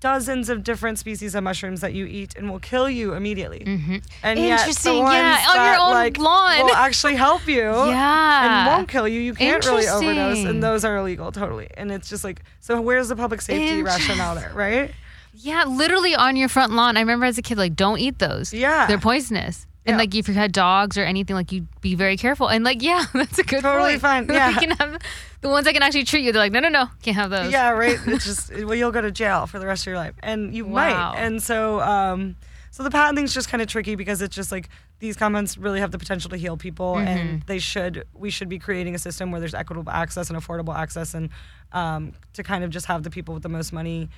dozens 0.00 0.48
of 0.48 0.62
different 0.62 0.96
species 0.98 1.34
of 1.34 1.42
mushrooms 1.42 1.80
that 1.80 1.92
you 1.92 2.06
eat 2.06 2.36
and 2.36 2.48
will 2.48 2.60
kill 2.60 2.88
you 2.88 3.14
immediately. 3.14 3.62
And 3.66 4.38
yet 4.38 4.60
the 4.60 4.68
Interesting, 4.68 4.98
ones 5.02 5.14
yeah, 5.14 5.44
on 5.50 5.66
your 5.66 5.80
own 5.86 5.90
like, 5.92 6.16
lawn. 6.18 6.64
will 6.66 6.74
actually 6.74 7.16
help 7.16 7.48
you. 7.48 7.62
Yeah. 7.64 8.64
And 8.64 8.76
won't 8.76 8.88
kill 8.88 9.08
you. 9.08 9.20
You 9.20 9.34
can't 9.34 9.64
really 9.66 9.88
overdose, 9.88 10.44
and 10.44 10.62
those 10.62 10.84
are 10.84 10.96
illegal 10.98 11.32
totally. 11.32 11.68
And 11.76 11.90
it's 11.90 12.08
just 12.08 12.22
like, 12.22 12.42
so 12.60 12.80
where's 12.80 13.08
the 13.08 13.16
public 13.16 13.40
safety 13.40 13.82
rationale 13.82 14.36
there, 14.36 14.52
right? 14.54 14.92
Yeah, 15.34 15.64
literally 15.64 16.14
on 16.14 16.36
your 16.36 16.48
front 16.48 16.72
lawn. 16.72 16.96
I 16.96 17.00
remember 17.00 17.26
as 17.26 17.38
a 17.38 17.42
kid, 17.42 17.58
like, 17.58 17.74
don't 17.76 17.98
eat 17.98 18.18
those. 18.18 18.52
Yeah. 18.52 18.86
they're 18.86 18.98
poisonous. 18.98 19.66
And 19.86 19.94
Yeah. 19.94 19.98
like, 19.98 20.14
if 20.14 20.28
you 20.28 20.34
had 20.34 20.52
dogs 20.52 20.98
or 20.98 21.04
anything, 21.04 21.34
like, 21.34 21.50
you 21.52 21.66
be 21.80 21.94
very 21.94 22.16
careful. 22.18 22.48
And 22.48 22.62
like, 22.64 22.82
yeah, 22.82 23.06
that's 23.14 23.38
a 23.38 23.42
good 23.42 23.62
Totally 23.62 23.92
point. 23.98 24.00
fine, 24.02 24.28
yeah. 24.30 24.52
can 24.58 24.70
have 24.72 24.98
the 25.40 25.48
ones 25.48 25.64
that 25.64 25.72
can 25.72 25.82
actually 25.82 26.04
treat 26.04 26.24
you. 26.24 26.32
They're 26.32 26.42
like, 26.42 26.52
no, 26.52 26.60
no, 26.60 26.68
no, 26.68 26.88
can't 27.02 27.16
have 27.16 27.30
those. 27.30 27.50
Yeah, 27.52 27.70
right. 27.70 27.98
It's 28.06 28.24
just 28.26 28.52
well, 28.64 28.74
you'll 28.74 28.92
go 28.92 29.00
to 29.00 29.10
jail 29.10 29.46
for 29.46 29.58
the 29.58 29.66
rest 29.66 29.82
of 29.84 29.86
your 29.86 29.96
life, 29.96 30.14
and 30.22 30.54
you 30.54 30.66
Wow. 30.66 31.12
might. 31.12 31.18
And 31.20 31.42
so, 31.42 31.80
um, 31.80 32.36
so 32.70 32.82
the 32.82 32.90
patent 32.90 33.16
thing's 33.16 33.32
just 33.32 33.48
kind 33.48 33.62
of 33.62 33.68
tricky 33.68 33.94
because 33.96 34.20
it's 34.20 34.36
just 34.36 34.52
like 34.52 34.68
these 34.98 35.16
comments 35.16 35.56
really 35.56 35.80
have 35.80 35.90
the 35.90 35.98
potential 35.98 36.28
to 36.30 36.36
heal 36.36 36.56
people, 36.58 36.96
Mm-hmm. 36.96 37.08
and 37.08 37.42
they 37.44 37.58
should. 37.58 38.04
We 38.12 38.28
should 38.30 38.48
be 38.50 38.58
creating 38.58 38.94
a 38.94 38.98
system 38.98 39.30
where 39.30 39.40
there's 39.40 39.54
equitable 39.54 39.90
access 39.90 40.28
and 40.28 40.38
affordable 40.38 40.76
access, 40.76 41.14
and 41.14 41.30
um, 41.72 42.12
to 42.34 42.42
kind 42.42 42.62
of 42.62 42.68
just 42.70 42.86
have 42.86 43.04
the 43.04 43.10
people 43.10 43.32
with 43.32 43.42
the 43.42 43.48
most 43.48 43.72
money 43.72 44.10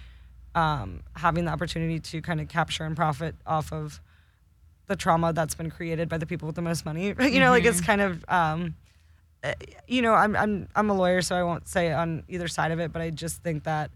um, 0.54 1.00
having 1.14 1.44
the 1.44 1.50
opportunity 1.50 2.00
to 2.00 2.22
kind 2.22 2.40
of 2.40 2.48
capture 2.48 2.84
and 2.84 2.96
profit 2.96 3.34
off 3.46 3.72
of 3.72 4.00
the 4.86 4.96
trauma 4.96 5.32
that's 5.32 5.54
been 5.54 5.70
created 5.70 6.08
by 6.08 6.18
the 6.18 6.26
people 6.26 6.46
with 6.46 6.56
the 6.56 6.62
most 6.62 6.84
money. 6.84 7.14
you 7.20 7.40
know, 7.40 7.50
like 7.50 7.64
it's 7.64 7.80
kind 7.80 8.00
of 8.00 8.24
um, 8.28 8.74
uh, 9.42 9.52
you 9.86 10.02
know, 10.02 10.12
I'm 10.12 10.36
I'm 10.36 10.68
I'm 10.74 10.90
a 10.90 10.94
lawyer, 10.94 11.22
so 11.22 11.36
I 11.36 11.42
won't 11.42 11.68
say 11.68 11.92
on 11.92 12.24
either 12.28 12.48
side 12.48 12.72
of 12.72 12.80
it, 12.80 12.92
but 12.92 13.00
I 13.00 13.10
just 13.10 13.42
think 13.42 13.64
that 13.64 13.90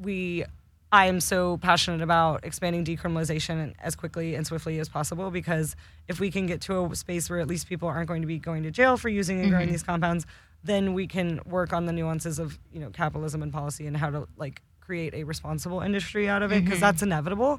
we 0.00 0.44
I 0.90 1.06
am 1.06 1.20
so 1.20 1.56
passionate 1.56 2.02
about 2.02 2.44
expanding 2.44 2.84
decriminalization 2.84 3.72
as 3.80 3.96
quickly 3.96 4.34
and 4.34 4.46
swiftly 4.46 4.78
as 4.78 4.90
possible 4.90 5.30
because 5.30 5.74
if 6.06 6.20
we 6.20 6.30
can 6.30 6.46
get 6.46 6.60
to 6.62 6.84
a 6.84 6.96
space 6.96 7.30
where 7.30 7.40
at 7.40 7.48
least 7.48 7.66
people 7.66 7.88
aren't 7.88 8.08
going 8.08 8.20
to 8.20 8.28
be 8.28 8.38
going 8.38 8.62
to 8.64 8.70
jail 8.70 8.98
for 8.98 9.08
using 9.08 9.40
and 9.40 9.50
growing 9.50 9.70
these 9.70 9.82
compounds, 9.82 10.26
then 10.62 10.92
we 10.92 11.06
can 11.06 11.40
work 11.46 11.72
on 11.72 11.86
the 11.86 11.92
nuances 11.92 12.38
of 12.38 12.58
you 12.72 12.80
know 12.80 12.90
capitalism 12.90 13.42
and 13.42 13.52
policy 13.52 13.86
and 13.86 13.96
how 13.96 14.10
to 14.10 14.28
like 14.36 14.60
create 14.92 15.14
a 15.14 15.24
responsible 15.24 15.80
industry 15.80 16.28
out 16.28 16.42
of 16.42 16.52
it 16.52 16.62
because 16.64 16.78
that's 16.78 17.02
inevitable. 17.02 17.58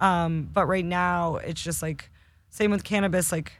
Um, 0.00 0.48
but 0.52 0.66
right 0.66 0.84
now, 0.84 1.36
it's 1.36 1.62
just 1.62 1.80
like 1.80 2.10
same 2.50 2.72
with 2.72 2.82
cannabis. 2.82 3.30
Like 3.30 3.52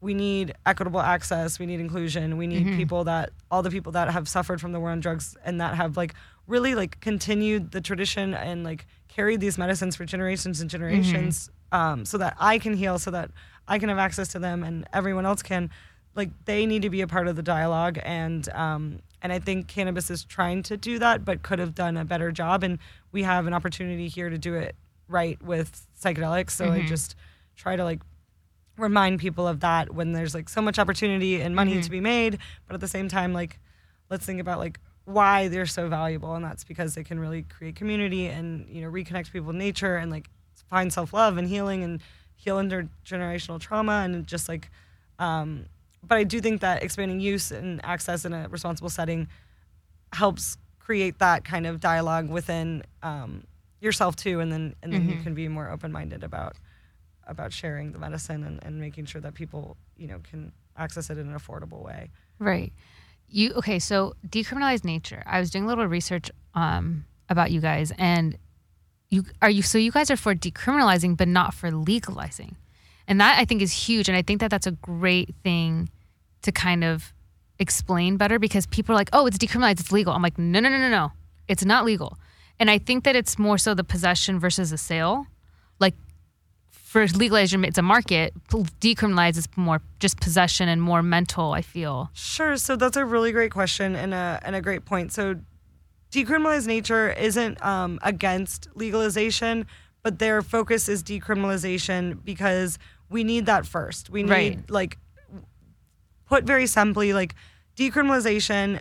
we 0.00 0.14
need 0.14 0.54
equitable 0.66 0.98
access, 1.00 1.60
we 1.60 1.66
need 1.66 1.78
inclusion, 1.78 2.36
we 2.36 2.48
need 2.48 2.66
people 2.76 3.04
that 3.04 3.30
all 3.52 3.62
the 3.62 3.70
people 3.70 3.92
that 3.92 4.10
have 4.10 4.26
suffered 4.28 4.60
from 4.60 4.72
the 4.72 4.80
war 4.80 4.90
on 4.90 4.98
drugs 4.98 5.36
and 5.44 5.60
that 5.60 5.76
have 5.76 5.96
like 5.96 6.14
really 6.48 6.74
like 6.74 6.98
continued 7.00 7.70
the 7.70 7.80
tradition 7.80 8.34
and 8.34 8.64
like 8.64 8.84
carried 9.06 9.40
these 9.40 9.56
medicines 9.56 9.94
for 9.94 10.04
generations 10.04 10.60
and 10.60 10.68
generations, 10.68 11.50
um, 11.70 12.04
so 12.04 12.18
that 12.18 12.34
I 12.40 12.58
can 12.58 12.74
heal, 12.74 12.98
so 12.98 13.12
that 13.12 13.30
I 13.68 13.78
can 13.78 13.88
have 13.90 13.98
access 13.98 14.26
to 14.34 14.40
them 14.40 14.64
and 14.64 14.88
everyone 14.92 15.24
else 15.24 15.40
can. 15.42 15.70
Like 16.16 16.30
they 16.46 16.66
need 16.66 16.82
to 16.82 16.90
be 16.90 17.00
a 17.02 17.06
part 17.06 17.28
of 17.28 17.36
the 17.36 17.42
dialogue 17.44 18.00
and 18.02 18.48
um, 18.48 18.98
and 19.22 19.32
I 19.32 19.38
think 19.38 19.68
cannabis 19.68 20.10
is 20.10 20.24
trying 20.24 20.62
to 20.64 20.76
do 20.76 20.98
that, 20.98 21.24
but 21.24 21.42
could 21.42 21.58
have 21.58 21.74
done 21.74 21.96
a 21.96 22.04
better 22.04 22.32
job. 22.32 22.62
And 22.62 22.78
we 23.12 23.22
have 23.22 23.46
an 23.46 23.54
opportunity 23.54 24.08
here 24.08 24.30
to 24.30 24.38
do 24.38 24.54
it 24.54 24.74
right 25.08 25.40
with 25.42 25.86
psychedelics. 26.00 26.50
So 26.50 26.70
I 26.70 26.86
just 26.86 27.16
try 27.56 27.76
to 27.76 27.84
like 27.84 28.00
remind 28.78 29.20
people 29.20 29.46
of 29.46 29.60
that 29.60 29.94
when 29.94 30.12
there's 30.12 30.34
like 30.34 30.48
so 30.48 30.62
much 30.62 30.78
opportunity 30.78 31.40
and 31.40 31.54
money 31.54 31.80
to 31.82 31.90
be 31.90 32.00
made, 32.00 32.38
but 32.66 32.74
at 32.74 32.80
the 32.80 32.88
same 32.88 33.08
time, 33.08 33.32
like 33.32 33.58
let's 34.08 34.24
think 34.24 34.40
about 34.40 34.58
like 34.58 34.80
why 35.04 35.48
they're 35.48 35.66
so 35.66 35.88
valuable, 35.88 36.34
and 36.34 36.44
that's 36.44 36.64
because 36.64 36.94
they 36.94 37.04
can 37.04 37.18
really 37.18 37.42
create 37.42 37.76
community 37.76 38.26
and 38.26 38.68
you 38.68 38.82
know 38.82 38.90
reconnect 38.90 39.32
people 39.32 39.48
with 39.48 39.56
nature 39.56 39.96
and 39.96 40.10
like 40.10 40.30
find 40.68 40.92
self 40.92 41.12
love 41.12 41.36
and 41.36 41.48
healing 41.48 41.82
and 41.82 42.00
heal 42.36 42.56
intergenerational 42.56 43.60
trauma 43.60 44.02
and 44.04 44.26
just 44.26 44.48
like. 44.48 44.70
Um, 45.18 45.66
but 46.02 46.18
I 46.18 46.24
do 46.24 46.40
think 46.40 46.60
that 46.60 46.82
expanding 46.82 47.20
use 47.20 47.50
and 47.50 47.80
access 47.84 48.24
in 48.24 48.32
a 48.32 48.48
responsible 48.48 48.90
setting 48.90 49.28
helps 50.12 50.56
create 50.78 51.18
that 51.18 51.44
kind 51.44 51.66
of 51.66 51.78
dialogue 51.78 52.28
within 52.28 52.82
um, 53.02 53.44
yourself 53.80 54.16
too, 54.16 54.40
and 54.40 54.50
then 54.52 54.74
and 54.82 54.92
then 54.92 55.08
you 55.08 55.16
can 55.22 55.34
be 55.34 55.48
more 55.48 55.70
open 55.70 55.92
minded 55.92 56.24
about 56.24 56.56
about 57.26 57.52
sharing 57.52 57.92
the 57.92 57.98
medicine 57.98 58.42
and, 58.44 58.58
and 58.64 58.80
making 58.80 59.04
sure 59.04 59.20
that 59.20 59.34
people 59.34 59.76
you 59.96 60.06
know 60.06 60.18
can 60.28 60.52
access 60.76 61.10
it 61.10 61.18
in 61.18 61.28
an 61.28 61.38
affordable 61.38 61.82
way. 61.82 62.10
Right. 62.38 62.72
You 63.28 63.52
okay? 63.52 63.78
So 63.78 64.14
decriminalized 64.26 64.84
nature. 64.84 65.22
I 65.26 65.38
was 65.38 65.50
doing 65.50 65.64
a 65.64 65.68
little 65.68 65.86
research 65.86 66.30
um, 66.54 67.04
about 67.28 67.52
you 67.52 67.60
guys, 67.60 67.92
and 67.98 68.36
you 69.10 69.24
are 69.40 69.50
you. 69.50 69.62
So 69.62 69.78
you 69.78 69.92
guys 69.92 70.10
are 70.10 70.16
for 70.16 70.34
decriminalizing, 70.34 71.16
but 71.16 71.28
not 71.28 71.54
for 71.54 71.70
legalizing, 71.70 72.56
and 73.10 73.20
that 73.20 73.38
I 73.38 73.44
think 73.44 73.60
is 73.60 73.72
huge. 73.72 74.08
And 74.08 74.16
I 74.16 74.22
think 74.22 74.40
that 74.40 74.50
that's 74.50 74.68
a 74.68 74.70
great 74.70 75.34
thing 75.42 75.90
to 76.42 76.52
kind 76.52 76.84
of 76.84 77.12
explain 77.58 78.16
better 78.16 78.38
because 78.38 78.66
people 78.66 78.94
are 78.94 78.96
like, 78.96 79.10
"Oh, 79.12 79.26
it's 79.26 79.36
decriminalized, 79.36 79.80
it's 79.80 79.92
legal." 79.92 80.14
I'm 80.14 80.22
like, 80.22 80.38
"No, 80.38 80.60
no, 80.60 80.70
no, 80.70 80.78
no, 80.78 80.88
no, 80.88 81.12
it's 81.48 81.64
not 81.64 81.84
legal." 81.84 82.16
And 82.60 82.70
I 82.70 82.78
think 82.78 83.04
that 83.04 83.16
it's 83.16 83.38
more 83.38 83.58
so 83.58 83.74
the 83.74 83.84
possession 83.84 84.38
versus 84.38 84.70
the 84.70 84.78
sale. 84.78 85.26
Like 85.80 85.94
for 86.70 87.06
legalization, 87.08 87.64
it's 87.64 87.78
a 87.78 87.82
market. 87.82 88.32
Decriminalized 88.48 89.38
is 89.38 89.48
more 89.56 89.82
just 89.98 90.20
possession 90.20 90.68
and 90.68 90.80
more 90.80 91.02
mental. 91.02 91.52
I 91.52 91.62
feel. 91.62 92.10
Sure. 92.14 92.56
So 92.56 92.76
that's 92.76 92.96
a 92.96 93.04
really 93.04 93.32
great 93.32 93.50
question 93.50 93.96
and 93.96 94.14
a 94.14 94.38
and 94.44 94.54
a 94.54 94.62
great 94.62 94.84
point. 94.84 95.12
So 95.12 95.34
decriminalized 96.12 96.68
nature 96.68 97.10
isn't 97.10 97.60
um, 97.64 97.98
against 98.02 98.68
legalization, 98.74 99.66
but 100.04 100.20
their 100.20 100.42
focus 100.42 100.88
is 100.88 101.02
decriminalization 101.02 102.24
because 102.24 102.78
we 103.10 103.24
need 103.24 103.46
that 103.46 103.66
first. 103.66 104.08
We 104.10 104.22
need 104.22 104.30
Right. 104.30 104.70
like 104.70 104.96
put 106.26 106.44
very 106.44 106.66
simply 106.66 107.12
like 107.12 107.34
decriminalization 107.76 108.80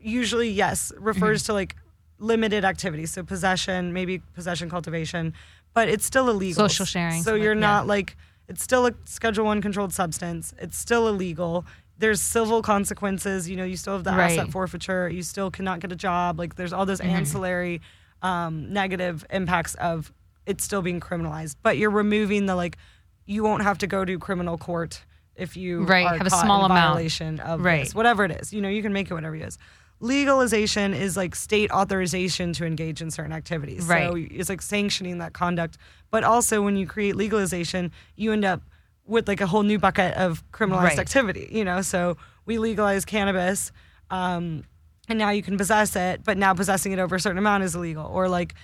usually 0.00 0.50
yes 0.50 0.92
refers 0.98 1.42
Mm-hmm. 1.42 1.46
to 1.46 1.52
like 1.54 1.76
limited 2.18 2.64
activities 2.64 3.10
so 3.10 3.22
possession 3.22 3.92
maybe 3.92 4.18
possession 4.34 4.68
cultivation 4.70 5.32
but 5.72 5.88
it's 5.88 6.04
still 6.06 6.30
illegal 6.30 6.68
Social 6.68 6.84
sharing, 6.86 7.22
so 7.22 7.32
like, 7.32 7.42
you're 7.42 7.54
yeah. 7.54 7.60
not 7.60 7.86
like 7.86 8.16
it's 8.48 8.62
still 8.62 8.86
a 8.86 8.92
schedule 9.04 9.44
one 9.46 9.60
controlled 9.62 9.92
substance 9.92 10.54
it's 10.58 10.76
still 10.78 11.08
illegal 11.08 11.64
there's 11.98 12.20
civil 12.20 12.60
consequences 12.62 13.48
you 13.48 13.56
know 13.56 13.64
you 13.64 13.76
still 13.76 13.94
have 13.94 14.04
the 14.04 14.10
Right. 14.10 14.30
Mm-hmm. 14.30 14.40
asset 14.40 14.52
forfeiture 14.52 15.08
you 15.08 15.22
still 15.22 15.50
cannot 15.50 15.80
get 15.80 15.90
a 15.90 15.96
job 15.96 16.38
like 16.38 16.54
there's 16.56 16.72
all 16.72 16.86
those 16.86 17.00
ancillary 17.00 17.80
um, 18.22 18.72
negative 18.72 19.24
impacts 19.30 19.74
of 19.76 20.12
it 20.46 20.60
still 20.60 20.82
being 20.82 21.00
criminalized 21.00 21.56
but 21.62 21.78
you're 21.78 21.90
removing 21.90 22.46
the 22.46 22.54
like 22.54 22.76
you 23.26 23.42
won't 23.42 23.62
have 23.62 23.78
to 23.78 23.86
go 23.86 24.04
to 24.04 24.18
criminal 24.18 24.58
court 24.58 25.02
if 25.36 25.56
you 25.56 25.84
Right, 25.84 26.06
have 26.18 26.26
a 26.26 26.30
small 26.30 26.64
amount. 26.64 26.94
violation 26.94 27.40
of 27.40 27.60
Right. 27.64 27.84
this, 27.84 27.94
whatever 27.94 28.24
it 28.24 28.30
is. 28.32 28.52
You 28.52 28.60
know, 28.60 28.68
you 28.68 28.82
can 28.82 28.92
make 28.92 29.10
it 29.10 29.14
whatever 29.14 29.34
it 29.36 29.42
is. 29.42 29.58
Legalization 30.00 30.92
is 30.94 31.16
like 31.16 31.34
state 31.34 31.70
authorization 31.70 32.52
to 32.52 32.66
engage 32.66 33.00
in 33.00 33.10
certain 33.10 33.32
activities. 33.32 33.86
So 33.86 33.92
Right. 33.92 34.28
it's 34.30 34.48
like 34.48 34.60
sanctioning 34.62 35.18
that 35.18 35.32
conduct. 35.32 35.78
But 36.10 36.24
also 36.24 36.62
when 36.62 36.76
you 36.76 36.86
create 36.86 37.16
legalization, 37.16 37.90
you 38.14 38.32
end 38.32 38.44
up 38.44 38.62
with 39.06 39.26
like 39.26 39.40
a 39.40 39.46
whole 39.46 39.62
new 39.62 39.78
bucket 39.78 40.14
of 40.14 40.44
criminalized 40.52 40.82
Right. 40.82 40.98
activity, 40.98 41.48
you 41.50 41.64
know? 41.64 41.80
So 41.82 42.16
we 42.46 42.58
legalize 42.58 43.04
cannabis, 43.04 43.72
um, 44.10 44.64
and 45.08 45.18
now 45.18 45.30
you 45.30 45.42
can 45.42 45.56
possess 45.58 45.96
it, 45.96 46.22
but 46.24 46.38
now 46.38 46.54
possessing 46.54 46.92
it 46.92 46.98
over 46.98 47.16
a 47.16 47.20
certain 47.20 47.38
amount 47.38 47.64
is 47.64 47.74
illegal. 47.74 48.06
Or 48.06 48.28
like 48.28 48.54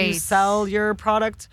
if 0.00 0.06
you 0.06 0.12
sell 0.14 0.68
your 0.68 0.94
product 0.94 1.48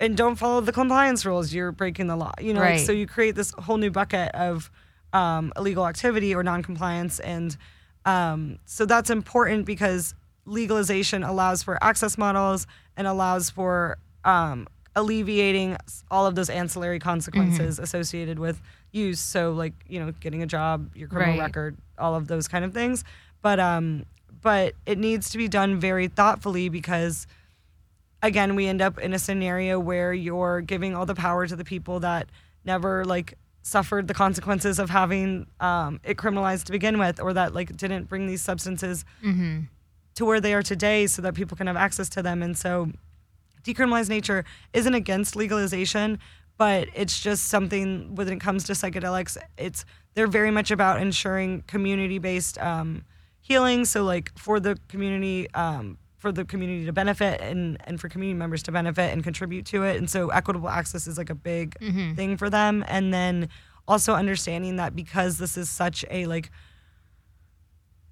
and 0.00 0.16
don't 0.16 0.36
follow 0.36 0.60
the 0.60 0.72
compliance 0.72 1.24
rules, 1.24 1.52
you're 1.52 1.72
breaking 1.72 2.06
the 2.06 2.16
law. 2.16 2.32
You 2.40 2.54
know, 2.54 2.60
like, 2.60 2.86
so 2.86 2.92
you 2.92 3.06
create 3.06 3.34
this 3.34 3.52
whole 3.58 3.78
new 3.78 3.90
bucket 3.90 4.34
of 4.34 4.70
um, 5.12 5.52
illegal 5.56 5.86
activity 5.86 6.34
or 6.34 6.42
noncompliance, 6.42 7.18
and 7.20 7.56
um, 8.04 8.58
so 8.66 8.84
that's 8.86 9.10
important 9.10 9.64
because 9.66 10.14
legalization 10.44 11.22
allows 11.22 11.62
for 11.62 11.82
access 11.82 12.16
models 12.16 12.66
and 12.96 13.06
allows 13.06 13.50
for 13.50 13.98
um, 14.24 14.66
alleviating 14.94 15.76
all 16.10 16.26
of 16.26 16.34
those 16.34 16.48
ancillary 16.50 16.98
consequences 16.98 17.78
associated 17.78 18.38
with 18.38 18.60
use. 18.92 19.18
So, 19.20 19.52
like 19.52 19.72
you 19.88 19.98
know, 20.00 20.12
getting 20.20 20.42
a 20.42 20.46
job, 20.46 20.94
your 20.94 21.08
criminal 21.08 21.34
Right. 21.36 21.42
record, 21.42 21.76
all 21.98 22.14
of 22.14 22.28
those 22.28 22.48
kind 22.48 22.64
of 22.64 22.72
things. 22.72 23.04
But 23.42 23.58
um, 23.60 24.04
but 24.40 24.74
it 24.86 24.98
needs 24.98 25.30
to 25.30 25.38
be 25.38 25.48
done 25.48 25.78
very 25.80 26.08
thoughtfully 26.08 26.68
because 26.68 27.26
again, 28.22 28.54
we 28.54 28.66
end 28.66 28.80
up 28.80 28.98
in 28.98 29.12
a 29.12 29.18
scenario 29.18 29.78
where 29.78 30.12
you're 30.12 30.60
giving 30.60 30.94
all 30.94 31.06
the 31.06 31.14
power 31.14 31.46
to 31.46 31.56
the 31.56 31.64
people 31.64 32.00
that 32.00 32.28
never 32.64 33.04
like 33.04 33.34
suffered 33.62 34.06
the 34.06 34.14
consequences 34.14 34.78
of 34.78 34.90
having 34.90 35.46
um, 35.60 36.00
it 36.04 36.16
criminalized 36.16 36.64
to 36.64 36.72
begin 36.72 36.98
with, 36.98 37.20
or 37.20 37.32
that 37.32 37.54
like 37.54 37.76
didn't 37.76 38.04
bring 38.08 38.26
these 38.26 38.42
substances 38.42 39.04
to 40.14 40.24
where 40.24 40.40
they 40.40 40.54
are 40.54 40.62
today, 40.62 41.06
so 41.06 41.20
that 41.22 41.34
people 41.34 41.56
can 41.56 41.66
have 41.66 41.76
access 41.76 42.08
to 42.10 42.22
them. 42.22 42.42
And 42.42 42.56
so, 42.56 42.90
decriminalized 43.64 44.08
nature 44.08 44.44
isn't 44.72 44.94
against 44.94 45.36
legalization, 45.36 46.18
but 46.56 46.88
it's 46.94 47.20
just 47.20 47.46
something 47.46 48.14
when 48.14 48.28
it 48.28 48.40
comes 48.40 48.64
to 48.64 48.72
psychedelics, 48.72 49.36
it's 49.58 49.84
they're 50.14 50.26
very 50.26 50.50
much 50.50 50.70
about 50.70 51.00
ensuring 51.02 51.62
community-based 51.66 52.58
um, 52.58 53.04
healing. 53.40 53.84
So 53.84 54.02
like 54.02 54.36
for 54.38 54.58
the 54.58 54.78
community, 54.88 55.50
um, 55.52 55.98
for 56.18 56.32
the 56.32 56.44
community 56.44 56.86
to 56.86 56.92
benefit 56.92 57.40
and 57.40 57.76
and 57.84 58.00
for 58.00 58.08
community 58.08 58.38
members 58.38 58.62
to 58.64 58.72
benefit 58.72 59.12
and 59.12 59.22
contribute 59.22 59.66
to 59.66 59.82
it. 59.84 59.96
And 59.96 60.08
so 60.08 60.30
equitable 60.30 60.68
access 60.68 61.06
is 61.06 61.18
like 61.18 61.30
a 61.30 61.34
big 61.34 61.78
thing 62.14 62.36
for 62.36 62.48
them. 62.50 62.84
And 62.88 63.12
then 63.12 63.48
also 63.86 64.14
understanding 64.14 64.76
that 64.76 64.96
because 64.96 65.38
this 65.38 65.56
is 65.56 65.68
such 65.70 66.04
a 66.10 66.26
like 66.26 66.50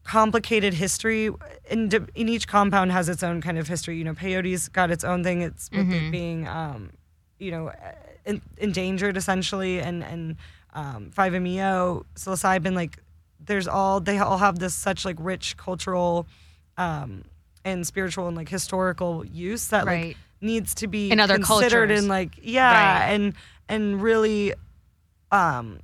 complicated 0.05 0.75
history 0.75 1.31
and 1.71 1.93
in, 1.93 2.09
in 2.15 2.29
each 2.29 2.47
compound 2.47 2.93
has 2.93 3.09
its 3.09 3.23
own 3.23 3.41
kind 3.41 3.59
of 3.59 3.67
history. 3.69 3.97
You 3.97 4.05
know 4.05 4.13
peyote's 4.15 4.69
got 4.69 4.91
its 4.91 5.05
own 5.05 5.25
thing. 5.25 5.41
It's 5.43 5.71
with 5.73 5.91
it 6.07 6.11
being 6.11 6.47
um, 6.47 6.91
you 7.39 7.51
know 7.51 7.73
in, 8.27 8.43
endangered 8.59 9.17
essentially. 9.17 9.81
And 9.81 10.05
and 10.05 10.37
um, 10.75 11.11
5meo 11.17 12.05
psilocybin 12.17 12.75
like 12.75 12.99
there's 13.41 13.69
all 13.69 14.01
they 14.01 14.19
all 14.19 14.39
have 14.39 14.59
this 14.59 14.75
such 14.75 15.05
like 15.05 15.17
rich 15.19 15.57
cultural 15.57 16.27
um, 16.77 17.25
and 17.65 17.87
spiritual 17.87 18.27
and 18.29 18.37
like 18.37 18.49
historical 18.49 19.25
use 19.25 19.69
that 19.69 19.87
Right. 19.87 20.09
like 20.09 20.17
needs 20.41 20.75
to 20.77 20.87
be 20.87 21.11
In 21.11 21.21
other 21.21 21.37
considered 21.37 21.89
cultures. 21.89 21.99
and 22.01 22.09
like 22.09 22.39
yeah 22.43 23.01
Right. 23.05 23.11
and 23.15 23.35
and 23.69 24.03
really 24.03 24.53
um 25.33 25.81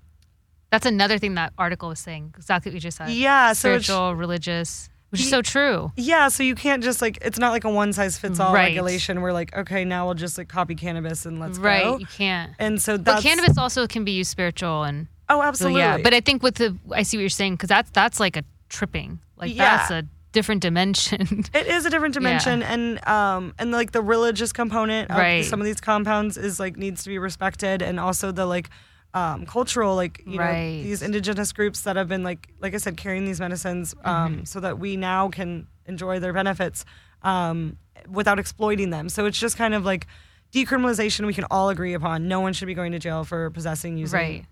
That's 0.70 0.86
another 0.86 1.18
thing 1.18 1.34
that 1.34 1.52
article 1.58 1.88
was 1.88 1.98
saying. 1.98 2.34
Exactly 2.36 2.70
what 2.70 2.74
you 2.74 2.80
just 2.80 2.98
said. 2.98 3.10
Yeah, 3.10 3.52
so 3.54 3.68
spiritual, 3.80 4.14
religious. 4.14 4.88
which 5.10 5.20
is 5.22 5.28
so 5.30 5.42
true. 5.42 5.90
Yeah, 5.96 6.28
so 6.28 6.44
you 6.44 6.54
can't 6.54 6.84
just 6.84 7.02
like 7.02 7.18
it's 7.22 7.38
not 7.38 7.50
like 7.50 7.64
a 7.64 7.70
one 7.70 7.92
size 7.92 8.16
fits 8.18 8.38
all 8.38 8.54
Right. 8.54 8.66
regulation 8.68 9.20
where 9.22 9.32
like 9.32 9.56
okay 9.56 9.84
now 9.84 10.04
we'll 10.06 10.14
just 10.14 10.38
like 10.38 10.48
copy 10.48 10.74
cannabis 10.76 11.26
and 11.26 11.40
let's 11.40 11.58
right, 11.58 11.82
go. 11.84 11.98
you 11.98 12.06
can't. 12.06 12.52
And 12.58 12.80
so 12.80 12.98
But 12.98 13.22
cannabis 13.22 13.58
also 13.58 13.86
can 13.88 14.04
be 14.04 14.12
used 14.12 14.30
spiritual 14.30 14.84
and 14.84 15.08
Oh, 15.28 15.38
so 15.40 15.42
absolutely. 15.42 15.80
yeah. 15.80 15.98
But 15.98 16.12
I 16.12 16.20
think 16.20 16.42
with 16.42 16.56
the 16.56 16.76
I 16.92 17.02
see 17.02 17.16
what 17.16 17.22
you're 17.22 17.28
saying 17.30 17.54
because 17.54 17.68
that's 17.70 17.90
that's 17.90 18.20
like 18.20 18.36
a 18.36 18.44
tripping. 18.68 19.18
Like 19.36 19.54
Yeah. 19.54 19.76
that's 19.78 19.90
a 19.90 20.04
different 20.32 20.62
dimension. 20.62 21.44
it 21.54 21.66
is 21.66 21.86
a 21.86 21.90
different 21.90 22.14
dimension, 22.14 22.62
and 22.62 23.06
um, 23.08 23.54
and 23.58 23.70
like 23.70 23.92
the 23.92 24.02
religious 24.02 24.52
component 24.52 25.10
of 25.10 25.16
Right. 25.16 25.44
some 25.44 25.60
of 25.60 25.64
these 25.66 25.80
compounds 25.80 26.36
is 26.36 26.58
like 26.60 26.76
needs 26.76 27.02
to 27.04 27.08
be 27.08 27.18
respected, 27.18 27.82
and 27.82 27.98
also 28.00 28.32
the 28.32 28.46
like 28.46 28.70
um, 29.14 29.44
cultural, 29.46 29.96
like 29.96 30.22
you 30.26 30.38
Right. 30.38 30.76
know, 30.78 30.82
these 30.84 31.02
indigenous 31.02 31.52
groups 31.52 31.80
that 31.82 31.96
have 31.96 32.08
been 32.08 32.22
like, 32.22 32.48
like 32.60 32.74
I 32.74 32.78
said, 32.78 32.96
carrying 32.96 33.24
these 33.24 33.40
medicines, 33.40 33.94
um, 34.04 34.34
Mm-hmm. 34.36 34.44
so 34.44 34.60
that 34.60 34.78
we 34.78 34.96
now 34.96 35.28
can 35.28 35.66
enjoy 35.86 36.20
their 36.20 36.32
benefits 36.32 36.84
um, 37.22 37.76
without 38.08 38.38
exploiting 38.38 38.90
them. 38.90 39.08
So 39.08 39.26
it's 39.26 39.38
just 39.38 39.56
kind 39.56 39.74
of 39.74 39.84
like 39.84 40.06
decriminalization. 40.52 41.26
We 41.26 41.34
can 41.34 41.44
all 41.50 41.68
agree 41.70 41.94
upon. 41.94 42.28
No 42.28 42.40
one 42.40 42.52
should 42.52 42.66
be 42.66 42.74
going 42.74 42.92
to 42.92 42.98
jail 42.98 43.24
for 43.24 43.50
possessing, 43.50 43.96
using, 43.96 44.16
Right. 44.18 44.44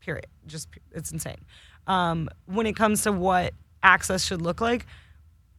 period. 0.00 0.26
Just 0.46 0.68
it's 0.92 1.12
insane. 1.12 1.38
Um, 1.86 2.28
when 2.46 2.66
it 2.66 2.74
comes 2.76 3.02
to 3.02 3.12
what 3.12 3.54
access 3.82 4.24
should 4.24 4.42
look 4.42 4.60
like, 4.60 4.86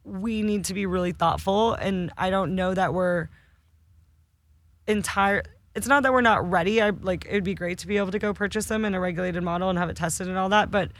we 0.03 0.41
need 0.41 0.65
to 0.65 0.73
be 0.73 0.85
really 0.85 1.11
thoughtful. 1.11 1.73
And 1.73 2.11
I 2.17 2.29
don't 2.29 2.55
know 2.55 2.73
that 2.73 2.93
we're 2.93 3.29
entire. 4.87 5.43
It's 5.75 5.87
not 5.87 6.03
that 6.03 6.11
we're 6.11 6.21
not 6.21 6.49
ready. 6.49 6.81
I 6.81 6.89
like 6.89 7.25
it'd 7.25 7.43
be 7.43 7.53
great 7.53 7.79
to 7.79 7.87
be 7.87 7.97
able 7.97 8.11
to 8.11 8.19
go 8.19 8.33
purchase 8.33 8.65
them 8.65 8.83
in 8.85 8.93
a 8.93 8.99
regulated 8.99 9.43
model 9.43 9.69
and 9.69 9.79
have 9.79 9.89
it 9.89 9.95
tested 9.95 10.27
and 10.27 10.37
all 10.37 10.49
that, 10.49 10.71
but 10.71 10.91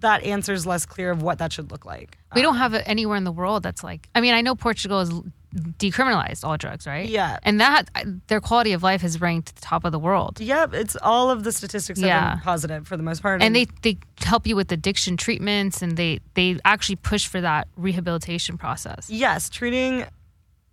that 0.00 0.24
answer 0.24 0.52
is 0.52 0.66
less 0.66 0.86
clear 0.86 1.10
of 1.10 1.22
what 1.22 1.38
that 1.38 1.52
should 1.52 1.70
look 1.70 1.84
like. 1.84 2.18
we 2.34 2.42
don't 2.42 2.54
um, 2.54 2.58
have 2.58 2.74
it 2.74 2.82
anywhere 2.86 3.16
in 3.16 3.24
the 3.24 3.32
world 3.32 3.62
that's 3.62 3.84
like. 3.84 4.08
I 4.14 4.20
mean, 4.20 4.34
I 4.34 4.40
know 4.40 4.54
Portugal 4.54 4.98
has 4.98 5.12
decriminalized 5.54 6.44
all 6.44 6.56
drugs, 6.56 6.86
right? 6.86 7.08
Yeah. 7.08 7.38
And 7.42 7.60
that 7.60 7.88
their 8.26 8.40
quality 8.40 8.72
of 8.72 8.82
life 8.82 9.00
has 9.02 9.20
ranked 9.20 9.60
top 9.62 9.84
of 9.84 9.92
the 9.92 9.98
world. 9.98 10.40
Yep, 10.40 10.74
it's 10.74 10.96
all 11.02 11.30
of 11.30 11.44
the 11.44 11.52
statistics 11.52 12.00
have 12.00 12.06
Yeah. 12.08 12.34
been 12.34 12.40
positive 12.42 12.86
for 12.88 12.96
the 12.96 13.02
most 13.02 13.22
part. 13.22 13.42
and 13.42 13.54
they 13.54 13.66
they 13.82 13.96
help 14.18 14.46
you 14.46 14.56
with 14.56 14.70
addiction 14.72 15.16
treatments 15.16 15.82
and 15.82 15.96
they 15.96 16.20
they 16.34 16.58
actually 16.64 16.96
push 16.96 17.26
for 17.26 17.40
that 17.40 17.68
rehabilitation 17.76 18.58
process 18.58 19.08
yes, 19.10 19.48
treating, 19.48 20.04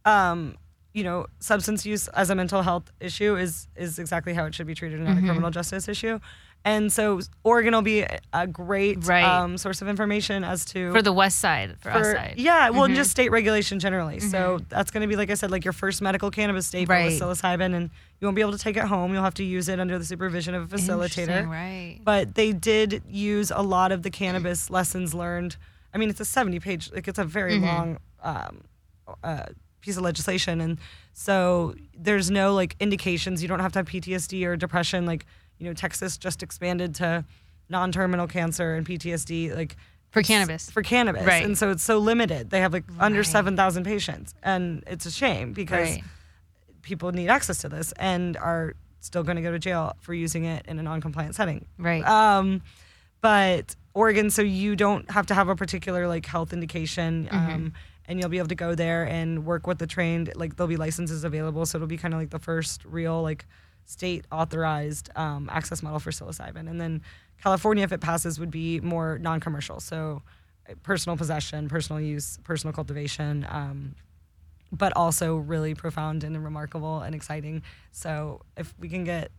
um, 0.05 0.55
you 0.93 1.03
know, 1.03 1.25
substance 1.39 1.85
use 1.85 2.07
as 2.09 2.29
a 2.29 2.35
mental 2.35 2.61
health 2.63 2.91
issue 2.99 3.35
is 3.37 3.67
is 3.75 3.99
exactly 3.99 4.33
how 4.33 4.45
it 4.45 4.53
should 4.55 4.67
be 4.67 4.75
treated, 4.75 4.99
not 4.99 5.09
Mm-hmm. 5.15 5.25
a 5.25 5.27
criminal 5.27 5.51
justice 5.51 5.87
issue. 5.87 6.19
And 6.63 6.93
so 6.93 7.19
Oregon 7.43 7.73
will 7.73 7.81
be 7.81 8.05
a 8.33 8.45
great 8.45 9.07
Right. 9.07 9.23
um, 9.23 9.57
source 9.57 9.81
of 9.81 9.87
information 9.87 10.43
as 10.43 10.63
to 10.65 10.91
for 10.91 11.01
the 11.01 11.11
west 11.11 11.39
side 11.39 11.75
for, 11.79 11.89
us 11.89 11.97
for- 12.07 12.13
side 12.15 12.29
Mm-hmm. 12.31 12.39
yeah, 12.39 12.69
well, 12.69 12.83
and 12.83 12.93
just 12.95 13.09
state 13.09 13.29
regulation 13.31 13.79
generally. 13.79 14.19
So 14.19 14.59
that's 14.69 14.91
going 14.91 15.01
to 15.01 15.07
be, 15.07 15.15
like 15.15 15.31
I 15.31 15.33
said, 15.33 15.49
like 15.49 15.65
your 15.65 15.73
first 15.73 16.03
medical 16.03 16.29
cannabis 16.29 16.67
state 16.67 16.87
Right. 16.87 17.05
with 17.05 17.19
psilocybin, 17.19 17.73
and 17.73 17.89
you 18.19 18.27
won't 18.27 18.35
be 18.35 18.41
able 18.41 18.51
to 18.51 18.59
take 18.59 18.77
it 18.77 18.83
home. 18.83 19.11
You'll 19.11 19.23
have 19.23 19.33
to 19.35 19.43
use 19.43 19.69
it 19.69 19.79
under 19.79 19.97
the 19.97 20.05
supervision 20.05 20.53
of 20.53 20.71
a 20.71 20.77
facilitator. 20.77 21.47
Right 21.49 21.99
But 22.03 22.35
they 22.35 22.51
did 22.53 23.01
use 23.09 23.49
a 23.49 23.63
lot 23.63 23.91
of 23.91 24.03
the 24.03 24.11
cannabis 24.11 24.69
lessons 24.69 25.15
learned. 25.15 25.57
I 25.95 25.97
mean, 25.97 26.09
it's 26.11 26.19
a 26.19 26.25
70 26.25 26.59
page, 26.59 26.91
like 26.93 27.07
it's 27.07 27.17
a 27.19 27.25
very 27.25 27.53
Mm-hmm. 27.55 27.65
long 27.65 27.97
um, 28.23 28.61
uh, 29.23 29.45
piece 29.81 29.97
of 29.97 30.03
legislation. 30.03 30.61
And 30.61 30.77
so 31.13 31.73
there's 31.97 32.29
no 32.29 32.53
like 32.53 32.75
indications. 32.79 33.41
You 33.41 33.47
don't 33.47 33.59
have 33.61 33.71
to 33.73 33.79
have 33.79 33.87
PTSD 33.87 34.45
or 34.45 34.55
depression. 34.55 35.07
Like, 35.07 35.25
you 35.61 35.67
know, 35.67 35.73
Texas 35.73 36.17
just 36.17 36.43
expanded 36.43 36.95
to 36.95 37.23
non 37.69 37.91
terminal 37.91 38.27
cancer 38.27 38.75
and 38.75 38.85
PTSD. 38.85 39.55
Like, 39.55 39.77
for 40.09 40.21
cannabis 40.21 40.69
for 40.69 40.83
cannabis. 40.83 41.25
Right. 41.25 41.45
And 41.45 41.57
so 41.57 41.71
it's 41.71 41.83
so 41.83 41.97
limited. 41.97 42.49
They 42.49 42.59
have 42.59 42.73
like 42.73 42.83
under 42.99 43.23
7,000 43.23 43.85
patients. 43.85 44.33
And 44.43 44.83
it's 44.85 45.05
a 45.05 45.11
shame 45.11 45.53
because 45.53 45.91
right 45.91 46.03
people 46.81 47.11
need 47.11 47.29
access 47.29 47.59
to 47.59 47.69
this 47.69 47.91
and 47.93 48.37
are 48.37 48.73
still 48.99 49.23
going 49.23 49.35
to 49.35 49.41
go 49.41 49.51
to 49.51 49.59
jail 49.59 49.95
for 49.99 50.13
using 50.13 50.45
it 50.45 50.65
in 50.67 50.79
a 50.79 50.83
non 50.83 51.01
compliant 51.01 51.35
setting. 51.35 51.65
right 51.77 52.05
Um, 52.05 52.61
but 53.21 53.75
Oregon, 53.93 54.29
so 54.29 54.41
you 54.41 54.75
don't 54.75 55.09
have 55.11 55.27
to 55.27 55.33
have 55.33 55.47
a 55.49 55.55
particular 55.55 56.07
like 56.07 56.25
health 56.25 56.53
indication. 56.53 57.27
Mm-hmm. 57.31 57.35
Um, 57.35 57.73
and 58.05 58.19
you'll 58.19 58.29
be 58.29 58.39
able 58.39 58.49
to 58.49 58.55
go 58.55 58.75
there 58.75 59.03
and 59.07 59.45
work 59.45 59.67
with 59.67 59.77
the 59.77 59.87
trained, 59.87 60.33
like 60.35 60.57
there'll 60.57 60.67
be 60.67 60.75
licenses 60.75 61.23
available. 61.23 61.65
So 61.65 61.77
it'll 61.77 61.87
be 61.87 61.97
kind 61.97 62.13
of 62.13 62.19
like 62.19 62.31
the 62.31 62.39
first 62.39 62.83
real 62.83 63.21
like 63.21 63.45
state 63.91 64.25
authorized 64.31 65.09
um, 65.15 65.49
access 65.51 65.83
model 65.83 65.99
for 65.99 66.11
psilocybin. 66.11 66.69
And 66.69 66.79
then 66.79 67.01
California, 67.43 67.83
if 67.83 67.91
it 67.91 68.01
passes, 68.01 68.39
would 68.39 68.51
be 68.51 68.79
more 68.79 69.19
non 69.19 69.39
commercial. 69.39 69.79
So 69.79 70.21
uh, 70.69 70.73
personal 70.83 71.17
possession, 71.17 71.67
personal 71.69 72.01
use, 72.01 72.39
personal 72.43 72.73
cultivation. 72.73 73.45
Um, 73.49 73.95
but 74.73 74.93
also 74.95 75.35
really 75.35 75.75
profound 75.75 76.23
and 76.23 76.41
remarkable 76.41 77.01
and 77.01 77.13
exciting. 77.13 77.61
So 77.91 78.41
if 78.55 78.73
we 78.79 78.87
can 78.87 79.03
get 79.03 79.29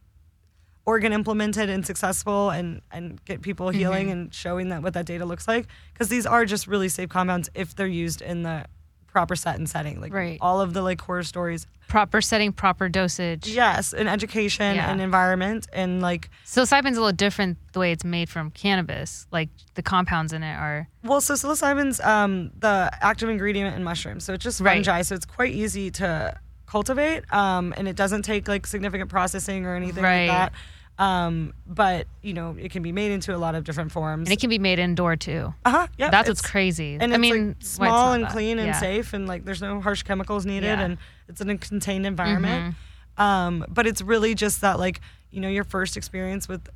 Oregon 0.84 1.12
implemented 1.14 1.70
and 1.70 1.86
successful 1.86 2.50
and 2.50 2.82
and 2.90 3.24
get 3.24 3.40
people 3.40 3.68
Mm-hmm. 3.68 3.78
healing 3.78 4.10
and 4.10 4.34
showing 4.34 4.68
that 4.70 4.82
what 4.82 4.92
that 4.94 5.06
data 5.06 5.24
looks 5.24 5.48
like 5.48 5.68
because 5.94 6.08
these 6.08 6.26
are 6.26 6.44
just 6.44 6.66
really 6.66 6.88
safe 6.90 7.08
compounds 7.08 7.48
if 7.54 7.74
they're 7.74 7.86
used 7.86 8.20
in 8.20 8.42
the 8.42 8.66
proper 9.12 9.36
set 9.36 9.56
and 9.58 9.68
setting 9.68 10.00
like 10.00 10.12
Right. 10.12 10.38
all 10.40 10.60
of 10.62 10.72
the 10.72 10.80
like 10.82 11.00
horror 11.02 11.22
stories 11.22 11.66
proper 11.86 12.22
setting 12.22 12.50
proper 12.52 12.88
dosage 12.88 13.46
yes 13.48 13.92
in 13.92 14.08
education 14.08 14.76
Yeah. 14.76 14.90
and 14.90 15.00
environment 15.02 15.68
and 15.74 16.00
like 16.00 16.30
psilocybin's 16.46 16.96
a 16.96 17.00
little 17.00 17.12
different 17.12 17.58
the 17.74 17.78
way 17.80 17.92
it's 17.92 18.04
made 18.04 18.30
from 18.30 18.50
cannabis 18.50 19.26
like 19.30 19.50
the 19.74 19.82
compounds 19.82 20.32
in 20.32 20.42
it 20.42 20.54
are 20.54 20.88
well 21.04 21.20
so 21.20 21.34
psilocybin's 21.34 22.00
um 22.00 22.50
the 22.58 22.90
active 23.02 23.28
ingredient 23.28 23.76
in 23.76 23.84
mushrooms 23.84 24.24
so 24.24 24.32
it's 24.32 24.42
just 24.42 24.60
Right. 24.62 24.76
fungi 24.76 25.02
so 25.02 25.14
it's 25.14 25.26
quite 25.26 25.52
easy 25.52 25.90
to 25.90 26.34
cultivate 26.66 27.30
um 27.34 27.74
and 27.76 27.86
it 27.86 27.96
doesn't 27.96 28.22
take 28.22 28.48
like 28.48 28.66
significant 28.66 29.10
processing 29.10 29.66
or 29.66 29.74
anything 29.76 30.02
Right. 30.02 30.28
like 30.28 30.50
that 30.50 30.52
um 30.98 31.52
but 31.66 32.06
you 32.20 32.34
know 32.34 32.54
it 32.60 32.70
can 32.70 32.82
be 32.82 32.92
made 32.92 33.10
into 33.10 33.34
a 33.34 33.38
lot 33.38 33.54
of 33.54 33.64
different 33.64 33.90
forms 33.90 34.28
and 34.28 34.32
it 34.32 34.40
can 34.40 34.50
be 34.50 34.58
made 34.58 34.78
indoor 34.78 35.16
too 35.16 35.52
uh-huh 35.64 35.86
yeah 35.96 36.10
that's 36.10 36.28
what's 36.28 36.42
crazy 36.42 36.98
and 37.00 37.14
i 37.14 37.16
mean 37.16 37.48
like 37.48 37.56
small 37.60 38.12
and 38.12 38.24
that. 38.24 38.30
clean 38.32 38.58
and 38.58 38.66
Yeah. 38.68 38.78
safe 38.80 39.12
and 39.14 39.26
like 39.26 39.44
there's 39.44 39.62
no 39.62 39.80
harsh 39.80 40.02
chemicals 40.02 40.44
needed 40.44 40.64
Yeah. 40.66 40.74
Mm-hmm. 40.74 40.82
and 40.82 40.98
it's 41.28 41.40
in 41.40 41.48
a 41.50 41.56
contained 41.58 42.04
environment 42.06 42.74
um, 43.18 43.64
but 43.68 43.86
it's 43.86 44.00
really 44.02 44.34
just 44.34 44.60
that 44.60 44.78
like 44.78 45.00
you 45.30 45.40
know 45.40 45.48
your 45.48 45.64
first 45.64 45.96
experience 45.96 46.46
with 46.48 46.68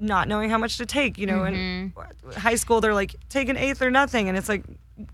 not 0.00 0.28
knowing 0.28 0.48
how 0.50 0.58
much 0.58 0.76
to 0.76 0.86
take 0.86 1.18
you 1.18 1.26
know 1.26 1.44
in 1.44 1.54
Mm-hmm. 1.94 2.30
high 2.38 2.54
school 2.54 2.80
they're 2.80 2.94
like 2.94 3.16
take 3.30 3.48
an 3.48 3.56
eighth 3.56 3.80
or 3.82 3.90
nothing 3.90 4.28
and 4.28 4.36
it's 4.38 4.48
like 4.48 4.62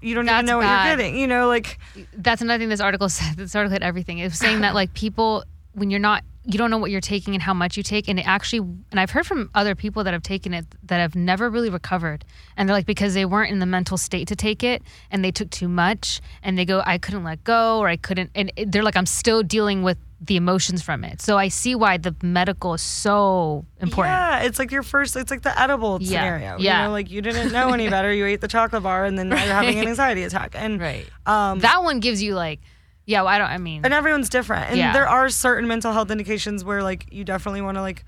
you 0.00 0.14
don't 0.14 0.24
even 0.24 0.26
That's 0.26 0.46
know 0.48 0.56
what 0.58 0.66
you're 0.66 0.96
getting 0.96 1.16
you 1.16 1.26
know 1.26 1.46
like 1.48 1.78
that's 2.16 2.42
another 2.42 2.58
thing 2.60 2.68
this 2.68 2.80
article 2.80 3.08
said. 3.18 3.36
This 3.36 3.54
article 3.54 3.72
had 3.72 3.82
everything. 3.82 4.18
It 4.18 4.24
was 4.24 4.38
saying 4.38 4.60
that 4.62 4.74
like 4.80 4.92
people, 4.94 5.44
when 5.74 5.90
you're 5.90 6.00
not, 6.00 6.24
you 6.46 6.58
don't 6.58 6.70
know 6.70 6.78
what 6.78 6.90
you're 6.90 7.00
taking 7.00 7.34
and 7.34 7.42
how 7.42 7.54
much 7.54 7.76
you 7.76 7.82
take, 7.82 8.06
and 8.08 8.18
it 8.18 8.26
actually, 8.26 8.58
and 8.90 9.00
I've 9.00 9.10
heard 9.10 9.26
from 9.26 9.50
other 9.54 9.74
people 9.74 10.04
that 10.04 10.12
have 10.12 10.22
taken 10.22 10.52
it 10.52 10.66
that 10.84 10.98
have 10.98 11.14
never 11.14 11.48
really 11.48 11.70
recovered, 11.70 12.24
and 12.56 12.68
they're 12.68 12.76
like 12.76 12.86
because 12.86 13.14
they 13.14 13.24
weren't 13.24 13.50
in 13.50 13.58
the 13.60 13.66
mental 13.66 13.96
state 13.96 14.28
to 14.28 14.36
take 14.36 14.62
it, 14.62 14.82
and 15.10 15.24
they 15.24 15.30
took 15.30 15.50
too 15.50 15.68
much, 15.68 16.20
and 16.42 16.58
they 16.58 16.64
go, 16.64 16.82
I 16.84 16.98
couldn't 16.98 17.24
let 17.24 17.42
go, 17.44 17.78
or 17.78 17.88
I 17.88 17.96
couldn't, 17.96 18.30
and 18.34 18.52
they're 18.66 18.82
like, 18.82 18.96
I'm 18.96 19.06
still 19.06 19.42
dealing 19.42 19.82
with 19.82 19.96
the 20.20 20.36
emotions 20.36 20.80
from 20.82 21.04
it. 21.04 21.20
So 21.20 21.36
I 21.36 21.48
see 21.48 21.74
why 21.74 21.98
the 21.98 22.14
medical 22.22 22.72
is 22.74 22.80
so 22.80 23.66
important. 23.80 24.14
yeah 24.14 24.40
it's 24.42 24.58
like 24.58 24.70
your 24.70 24.82
first 24.82 25.16
it's 25.16 25.30
like 25.30 25.42
the 25.42 25.60
edible 25.60 25.98
Yeah. 26.00 26.08
scenario 26.20 26.56
Yeah. 26.58 26.80
you 26.82 26.86
know 26.86 26.92
like 26.92 27.10
you 27.10 27.20
didn't 27.20 27.52
know 27.52 27.72
any 27.74 27.90
better 27.96 28.10
you 28.12 28.24
ate 28.24 28.40
the 28.40 28.48
chocolate 28.48 28.82
bar 28.82 29.04
and 29.04 29.18
then 29.18 29.28
now 29.28 29.44
you're 29.44 29.52
having 29.52 29.78
an 29.78 29.86
anxiety 29.86 30.22
attack 30.22 30.54
and 30.54 30.80
Right. 30.80 31.06
um 31.26 31.58
That 31.58 31.82
one 31.82 32.00
gives 32.00 32.22
you 32.22 32.34
like, 32.34 32.60
yeah, 33.06 33.20
well, 33.22 33.28
I 33.28 33.38
don't. 33.38 33.50
I 33.50 33.58
mean, 33.58 33.82
and 33.84 33.92
everyone's 33.94 34.28
different 34.28 34.68
and 34.70 34.78
Yeah. 34.78 34.92
there 34.92 35.08
are 35.08 35.28
certain 35.28 35.66
mental 35.68 35.92
health 35.92 36.10
indications 36.10 36.64
where 36.64 36.82
like 36.82 37.06
you 37.12 37.24
definitely 37.24 37.60
want 37.62 37.76
to 37.76 37.82
like 37.82 38.04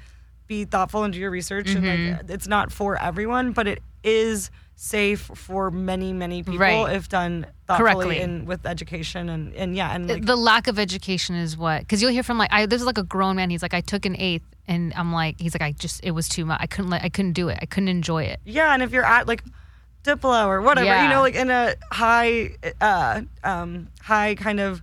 be 0.46 0.64
thoughtful 0.64 1.02
and 1.04 1.12
do 1.12 1.18
your 1.20 1.30
research 1.30 1.68
and 1.70 1.85
Mm-hmm. 1.85 2.12
like 2.12 2.30
it's 2.30 2.46
not 2.46 2.70
for 2.72 2.96
everyone 3.02 3.52
but 3.52 3.66
it 3.66 3.82
is 4.04 4.50
safe 4.78 5.22
for 5.35 5.70
many 5.70 6.12
many 6.12 6.42
people 6.42 6.59
Right. 6.59 6.94
if 6.94 7.09
done 7.09 7.46
thoughtfully 7.66 7.92
Correctly. 7.94 8.20
and 8.20 8.46
with 8.46 8.64
education 8.66 9.28
and 9.28 9.55
and 9.55 9.74
yeah 9.74 9.92
and 9.94 10.07
like 10.09 10.24
the 10.24 10.36
lack 10.36 10.66
of 10.68 10.78
education 10.78 11.34
is 11.34 11.57
what 11.57 11.80
because 11.80 12.01
you'll 12.03 12.12
hear 12.12 12.22
from 12.22 12.38
like 12.38 12.53
I 12.53 12.66
there's 12.66 12.84
like 12.84 12.99
a 12.99 13.03
grown 13.03 13.36
man 13.36 13.51
he's 13.51 13.62
like 13.62 13.74
I 13.74 13.80
took 13.80 14.05
an 14.07 14.16
eighth 14.18 14.44
and 14.68 14.92
I'm 14.94 15.12
like 15.12 15.40
he's 15.40 15.55
like 15.55 15.62
I 15.62 15.72
just 15.72 16.05
it 16.05 16.11
was 16.12 16.28
too 16.28 16.44
much 16.44 16.59
I 16.62 16.66
couldn't 16.66 16.90
let 16.90 17.03
I 17.03 17.09
couldn't 17.09 17.32
do 17.32 17.49
it 17.49 17.59
I 17.61 17.66
couldn't 17.66 17.88
enjoy 17.88 18.24
it 18.24 18.38
yeah 18.44 18.72
and 18.74 18.82
if 18.82 18.92
you're 18.92 19.05
at 19.05 19.26
like 19.26 19.42
Diplo 20.07 20.46
or 20.46 20.62
whatever 20.62 20.86
Yeah. 20.86 21.02
you 21.04 21.09
know 21.11 21.20
like 21.20 21.34
in 21.34 21.50
a 21.50 21.74
high 21.92 22.50
uh 22.80 23.22
um 23.44 23.88
high 24.00 24.34
kind 24.36 24.61
of 24.61 24.80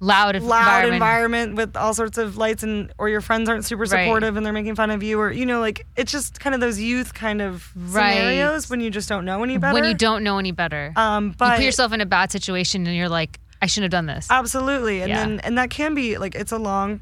loud 0.00 0.36
loud 0.42 0.84
environment, 0.84 0.92
environment. 0.94 1.54
with 1.56 1.76
all 1.76 1.94
sorts 1.94 2.18
of 2.18 2.36
lights 2.36 2.62
and 2.62 2.92
or 2.98 3.08
your 3.08 3.20
friends 3.20 3.48
aren't 3.48 3.64
super 3.64 3.82
Right. 3.82 3.90
supportive 4.04 4.36
and 4.36 4.44
they're 4.44 4.52
making 4.52 4.74
fun 4.74 4.90
of 4.90 5.02
you 5.02 5.18
or 5.18 5.30
you 5.32 5.46
know 5.46 5.60
like 5.60 5.86
it's 5.96 6.12
just 6.12 6.40
kind 6.40 6.54
of 6.54 6.60
those 6.60 6.78
youth 6.80 7.14
kind 7.14 7.40
of 7.40 7.70
Right. 7.74 8.12
scenarios 8.14 8.68
when 8.68 8.80
you 8.80 8.90
just 8.90 9.08
don't 9.08 9.24
know 9.24 9.42
any 9.42 9.56
better 9.56 9.72
when 9.72 9.84
you 9.84 9.94
don't 9.94 10.22
know 10.22 10.38
any 10.38 10.52
better 10.52 10.92
um 10.96 11.28
you 11.28 11.32
put 11.50 11.60
yourself 11.62 11.92
in 11.92 12.00
a 12.00 12.06
bad 12.06 12.30
situation 12.32 12.86
and 12.86 12.94
you're 12.96 13.08
like 13.08 13.38
I 13.62 13.66
shouldn't 13.66 13.92
have 13.94 13.98
done 13.98 14.06
this 14.14 14.26
absolutely 14.30 15.00
and 15.00 15.08
Yeah. 15.10 15.16
then 15.24 15.40
and 15.40 15.56
that 15.58 15.70
can 15.70 15.94
be 15.94 16.18
like 16.18 16.34
it's 16.34 16.52
a 16.52 16.58
long 16.58 17.00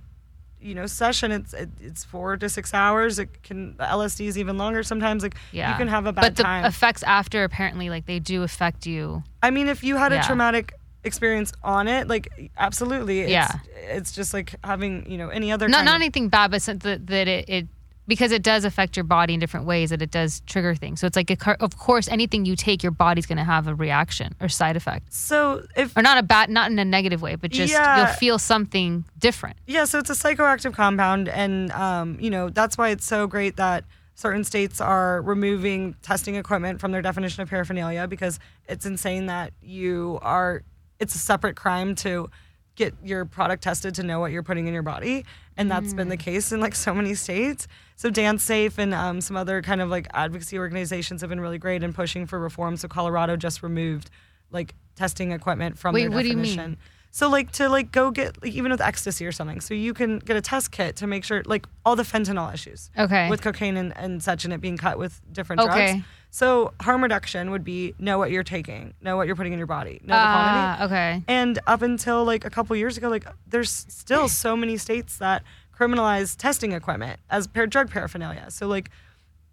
you 0.62 0.74
know 0.74 0.86
session 0.86 1.32
it's 1.32 1.52
it, 1.54 1.68
it's 1.80 2.04
four 2.04 2.36
to 2.36 2.48
six 2.48 2.72
hours 2.72 3.18
it 3.18 3.42
can 3.42 3.76
the 3.76 3.84
lsd 3.84 4.24
is 4.26 4.38
even 4.38 4.56
longer 4.58 4.82
sometimes 4.82 5.22
like 5.22 5.34
Yeah. 5.50 5.72
you 5.72 5.76
can 5.78 5.88
have 5.88 6.06
a 6.06 6.12
bad 6.12 6.22
but 6.22 6.36
the 6.36 6.42
time 6.44 6.64
effects 6.64 7.02
after 7.02 7.42
apparently 7.44 7.90
like 7.90 8.06
they 8.06 8.18
do 8.20 8.42
affect 8.42 8.86
you. 8.86 9.22
i 9.42 9.50
mean 9.50 9.68
if 9.68 9.82
you 9.82 9.96
had 9.96 10.12
a 10.12 10.22
traumatic 10.22 10.74
experience 11.04 11.52
on 11.64 11.88
it 11.88 12.06
like 12.06 12.50
absolutely 12.58 13.20
it's, 13.22 13.30
Yeah. 13.30 13.50
it's 13.74 14.12
just 14.12 14.32
like 14.32 14.54
having 14.62 15.10
you 15.10 15.18
know 15.18 15.28
any 15.30 15.50
other 15.50 15.68
Not 15.68 15.84
not 15.84 15.96
of- 15.96 16.02
anything 16.02 16.28
bad, 16.28 16.50
but 16.52 16.62
that 16.62 17.06
that 17.08 17.28
it, 17.28 17.48
it 17.48 17.66
because 18.12 18.30
it 18.30 18.42
does 18.42 18.66
affect 18.66 18.94
your 18.94 19.04
body 19.04 19.32
in 19.32 19.40
different 19.40 19.64
ways 19.64 19.88
that 19.88 20.02
it 20.02 20.10
does 20.10 20.40
trigger 20.44 20.74
things. 20.74 21.00
So 21.00 21.06
it's 21.06 21.16
like 21.16 21.30
a, 21.30 21.62
of 21.62 21.78
course 21.78 22.08
anything 22.08 22.44
you 22.44 22.56
take, 22.56 22.82
your 22.82 22.92
body's 22.92 23.24
going 23.24 23.38
to 23.38 23.44
have 23.44 23.66
a 23.66 23.74
reaction 23.74 24.34
or 24.38 24.50
side 24.50 24.76
effect, 24.76 25.12
so 25.14 25.64
if 25.74 25.96
or 25.96 26.02
not 26.02 26.18
a 26.18 26.22
bad, 26.22 26.50
not 26.50 26.70
in 26.70 26.78
a 26.78 26.84
negative 26.84 27.22
way, 27.22 27.36
but 27.36 27.50
just 27.50 27.72
Yeah. 27.72 27.96
you'll 27.96 28.14
feel 28.16 28.38
something 28.38 29.06
different. 29.18 29.56
Yeah, 29.66 29.86
so 29.86 29.98
it's 29.98 30.10
a 30.10 30.12
psychoactive 30.12 30.74
compound, 30.74 31.28
and 31.30 31.72
um, 31.72 32.18
you 32.20 32.28
know 32.28 32.50
that's 32.50 32.76
why 32.76 32.90
it's 32.90 33.06
so 33.06 33.26
great 33.26 33.56
that 33.56 33.84
certain 34.14 34.44
states 34.44 34.78
are 34.78 35.22
removing 35.22 35.94
testing 36.02 36.34
equipment 36.36 36.80
from 36.80 36.92
their 36.92 37.00
definition 37.00 37.42
of 37.42 37.48
paraphernalia 37.48 38.06
because 38.06 38.38
it's 38.68 38.84
insane 38.84 39.24
that 39.26 39.54
you 39.62 40.18
are. 40.20 40.62
It's 41.00 41.14
a 41.14 41.18
separate 41.18 41.56
crime 41.56 41.94
to 41.96 42.28
get 42.74 42.94
your 43.04 43.24
product 43.24 43.62
tested 43.62 43.94
to 43.96 44.02
know 44.02 44.18
what 44.20 44.32
you're 44.32 44.42
putting 44.42 44.66
in 44.66 44.72
your 44.72 44.82
body, 44.82 45.24
and 45.56 45.70
that's 45.70 45.92
been 45.92 46.08
the 46.08 46.16
case 46.16 46.52
in 46.52 46.60
like 46.60 46.74
so 46.74 46.94
many 46.94 47.14
states. 47.14 47.68
So 47.96 48.10
DanceSafe 48.10 48.78
and 48.78 48.94
um, 48.94 49.20
some 49.20 49.36
other 49.36 49.62
kind 49.62 49.80
of 49.80 49.90
like 49.90 50.06
advocacy 50.14 50.58
organizations 50.58 51.20
have 51.20 51.30
been 51.30 51.40
really 51.40 51.58
great 51.58 51.82
in 51.82 51.92
pushing 51.92 52.26
for 52.26 52.38
reform. 52.38 52.76
So 52.76 52.88
Colorado 52.88 53.36
just 53.36 53.62
removed 53.62 54.10
like 54.50 54.74
testing 54.96 55.32
equipment 55.32 55.78
from 55.78 55.94
Wait, 55.94 56.02
their 56.02 56.10
what 56.10 56.22
do 56.22 56.28
you 56.28 56.36
mean? 56.36 56.56
definition. 56.56 56.76
So 57.14 57.28
like 57.28 57.52
to 57.52 57.68
like 57.68 57.92
go 57.92 58.10
get 58.10 58.42
like 58.42 58.52
even 58.52 58.72
with 58.72 58.80
ecstasy 58.80 59.26
or 59.26 59.32
something. 59.32 59.60
So 59.60 59.74
you 59.74 59.92
can 59.92 60.18
get 60.18 60.36
a 60.36 60.40
test 60.40 60.70
kit 60.70 60.96
to 60.96 61.06
make 61.06 61.24
sure 61.24 61.42
like 61.44 61.66
all 61.84 61.94
the 61.94 62.04
fentanyl 62.04 62.52
issues. 62.52 62.90
Okay. 62.98 63.28
With 63.28 63.42
cocaine 63.42 63.76
and, 63.76 63.94
and 63.98 64.22
such 64.22 64.44
and 64.46 64.52
it 64.54 64.62
being 64.62 64.78
cut 64.78 64.96
with 64.98 65.20
different 65.30 65.60
Okay. 65.60 65.92
drugs. 65.92 66.06
So 66.34 66.72
harm 66.80 67.02
reduction 67.02 67.50
would 67.50 67.62
be 67.62 67.94
know 67.98 68.16
what 68.16 68.30
you're 68.30 68.42
taking, 68.42 68.94
know 69.02 69.18
what 69.18 69.26
you're 69.26 69.36
putting 69.36 69.52
in 69.52 69.58
your 69.58 69.66
body, 69.66 70.00
know 70.02 70.16
the 70.16 70.22
quantity. 70.22 70.58
Ah, 70.58 70.84
okay. 70.86 71.22
And 71.28 71.58
up 71.66 71.82
until 71.82 72.24
like 72.24 72.46
a 72.46 72.50
couple 72.50 72.74
years 72.74 72.96
ago, 72.96 73.10
like 73.10 73.26
there's 73.46 73.68
still 73.70 74.28
so 74.28 74.56
many 74.56 74.78
states 74.78 75.18
that 75.18 75.42
criminalize 75.78 76.34
testing 76.34 76.72
equipment 76.72 77.20
as 77.28 77.46
par- 77.46 77.66
drug 77.66 77.90
paraphernalia. 77.90 78.46
So 78.48 78.66
like 78.66 78.88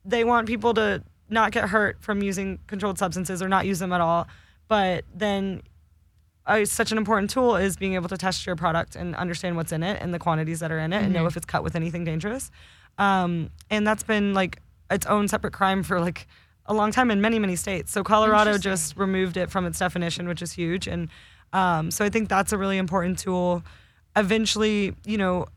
they 0.05 0.23
want 0.23 0.47
people 0.47 0.73
to 0.75 1.03
not 1.29 1.51
get 1.51 1.67
hurt 1.67 1.97
from 1.99 2.23
using 2.23 2.59
controlled 2.67 2.97
substances 2.97 3.41
or 3.41 3.49
not 3.49 3.65
use 3.65 3.79
them 3.79 3.91
at 3.91 3.99
all. 3.99 4.29
But 4.69 5.03
then 5.13 5.61
uh, 6.45 6.63
such 6.63 6.93
an 6.93 6.97
important 6.97 7.29
tool 7.29 7.57
is 7.57 7.75
being 7.75 7.95
able 7.95 8.07
to 8.07 8.17
test 8.17 8.45
your 8.45 8.55
product 8.55 8.95
and 8.95 9.17
understand 9.17 9.57
what's 9.57 9.73
in 9.73 9.83
it 9.83 10.01
and 10.01 10.13
the 10.13 10.19
quantities 10.19 10.61
that 10.61 10.71
are 10.71 10.79
in 10.79 10.93
it 10.93 11.03
and 11.03 11.11
know 11.11 11.25
if 11.25 11.35
it's 11.35 11.45
cut 11.45 11.61
with 11.61 11.75
anything 11.75 12.05
dangerous. 12.05 12.51
Um, 12.97 13.49
and 13.69 13.85
that's 13.85 14.03
been 14.03 14.33
like 14.33 14.61
its 14.89 15.05
own 15.07 15.27
separate 15.27 15.51
crime 15.51 15.83
for 15.83 15.99
like 15.99 16.25
a 16.69 16.73
long 16.73 16.91
time 16.91 17.11
in 17.11 17.19
many, 17.19 17.39
many 17.39 17.57
states. 17.57 17.91
So 17.91 18.03
Colorado 18.03 18.57
just 18.57 18.95
removed 18.95 19.35
it 19.35 19.51
from 19.51 19.65
its 19.65 19.79
definition, 19.79 20.27
which 20.27 20.41
is 20.41 20.53
huge. 20.53 20.87
And 20.87 21.09
um, 21.51 21.91
so 21.91 22.05
I 22.05 22.09
think 22.09 22.29
that's 22.29 22.53
a 22.53 22.57
really 22.57 22.77
important 22.77 23.19
tool. 23.19 23.63
Eventually, 24.15 24.95
you 25.03 25.17
know, 25.17 25.47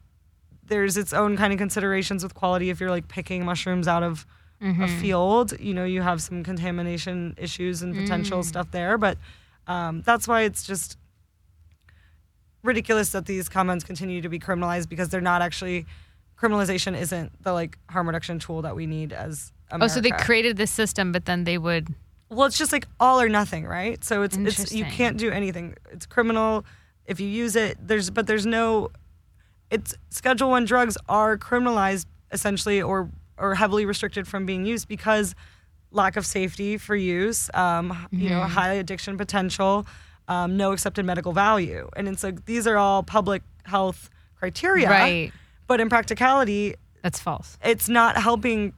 there's 0.64 0.96
its 0.96 1.12
own 1.12 1.36
kind 1.36 1.52
of 1.52 1.58
considerations 1.58 2.22
with 2.24 2.34
quality 2.34 2.70
if 2.70 2.80
you're 2.80 2.90
like 2.90 3.06
picking 3.08 3.44
mushrooms 3.44 3.86
out 3.86 4.02
of 4.02 4.26
a 4.80 4.86
field 5.00 5.58
you 5.58 5.74
know 5.74 5.84
you 5.84 6.00
have 6.00 6.22
some 6.22 6.44
contamination 6.44 7.34
issues 7.36 7.82
and 7.82 7.96
potential 7.96 8.44
stuff 8.44 8.70
there 8.70 8.96
but 8.96 9.18
um, 9.66 10.02
that's 10.02 10.28
why 10.28 10.42
it's 10.42 10.62
just 10.62 10.96
ridiculous 12.62 13.10
that 13.10 13.26
these 13.26 13.48
comments 13.48 13.82
continue 13.82 14.22
to 14.22 14.28
be 14.28 14.38
criminalized 14.38 14.88
because 14.88 15.08
they're 15.08 15.20
not 15.20 15.42
actually 15.42 15.84
criminalization 16.40 16.96
isn't 16.96 17.42
the 17.42 17.52
like 17.52 17.76
harm 17.90 18.06
reduction 18.06 18.38
tool 18.38 18.62
that 18.62 18.76
we 18.76 18.86
need 18.86 19.12
as 19.12 19.50
America. 19.72 19.92
Oh, 19.92 19.94
so 19.94 20.00
they 20.00 20.10
created 20.10 20.56
this 20.56 20.70
system, 20.70 21.12
but 21.12 21.24
then 21.24 21.44
they 21.44 21.58
would. 21.58 21.94
Well, 22.28 22.46
it's 22.46 22.56
just 22.58 22.72
like 22.72 22.86
all 23.00 23.20
or 23.20 23.28
nothing, 23.28 23.66
right? 23.66 24.02
So 24.04 24.22
it's 24.22 24.36
it's 24.36 24.72
you 24.72 24.84
can't 24.84 25.18
do 25.18 25.30
anything. 25.30 25.74
It's 25.90 26.06
criminal 26.06 26.64
if 27.06 27.20
you 27.20 27.26
use 27.28 27.56
it. 27.56 27.76
There's 27.86 28.10
but 28.10 28.26
there's 28.26 28.46
no. 28.46 28.90
It's 29.70 29.94
Schedule 30.10 30.50
One 30.50 30.64
drugs 30.64 30.96
are 31.08 31.36
criminalized 31.38 32.06
essentially 32.30 32.80
or 32.82 33.10
or 33.38 33.54
heavily 33.54 33.84
restricted 33.86 34.28
from 34.28 34.46
being 34.46 34.64
used 34.66 34.88
because 34.88 35.34
lack 35.90 36.16
of 36.16 36.24
safety 36.24 36.78
for 36.78 36.96
use, 36.96 37.50
um, 37.54 38.06
you 38.10 38.30
know, 38.30 38.40
Mm-hmm. 38.40 38.50
high 38.52 38.72
addiction 38.74 39.18
potential, 39.18 39.86
um, 40.28 40.56
no 40.56 40.72
accepted 40.72 41.04
medical 41.04 41.32
value, 41.32 41.88
and 41.96 42.08
it's 42.08 42.22
like 42.22 42.44
these 42.46 42.66
are 42.66 42.78
all 42.78 43.02
public 43.02 43.42
health 43.64 44.08
criteria, 44.36 44.88
Right. 44.88 45.32
But 45.66 45.80
in 45.80 45.88
practicality, 45.88 46.74
That's 47.02 47.18
false. 47.20 47.58
it's 47.62 47.88
not 47.88 48.16
helping. 48.16 48.72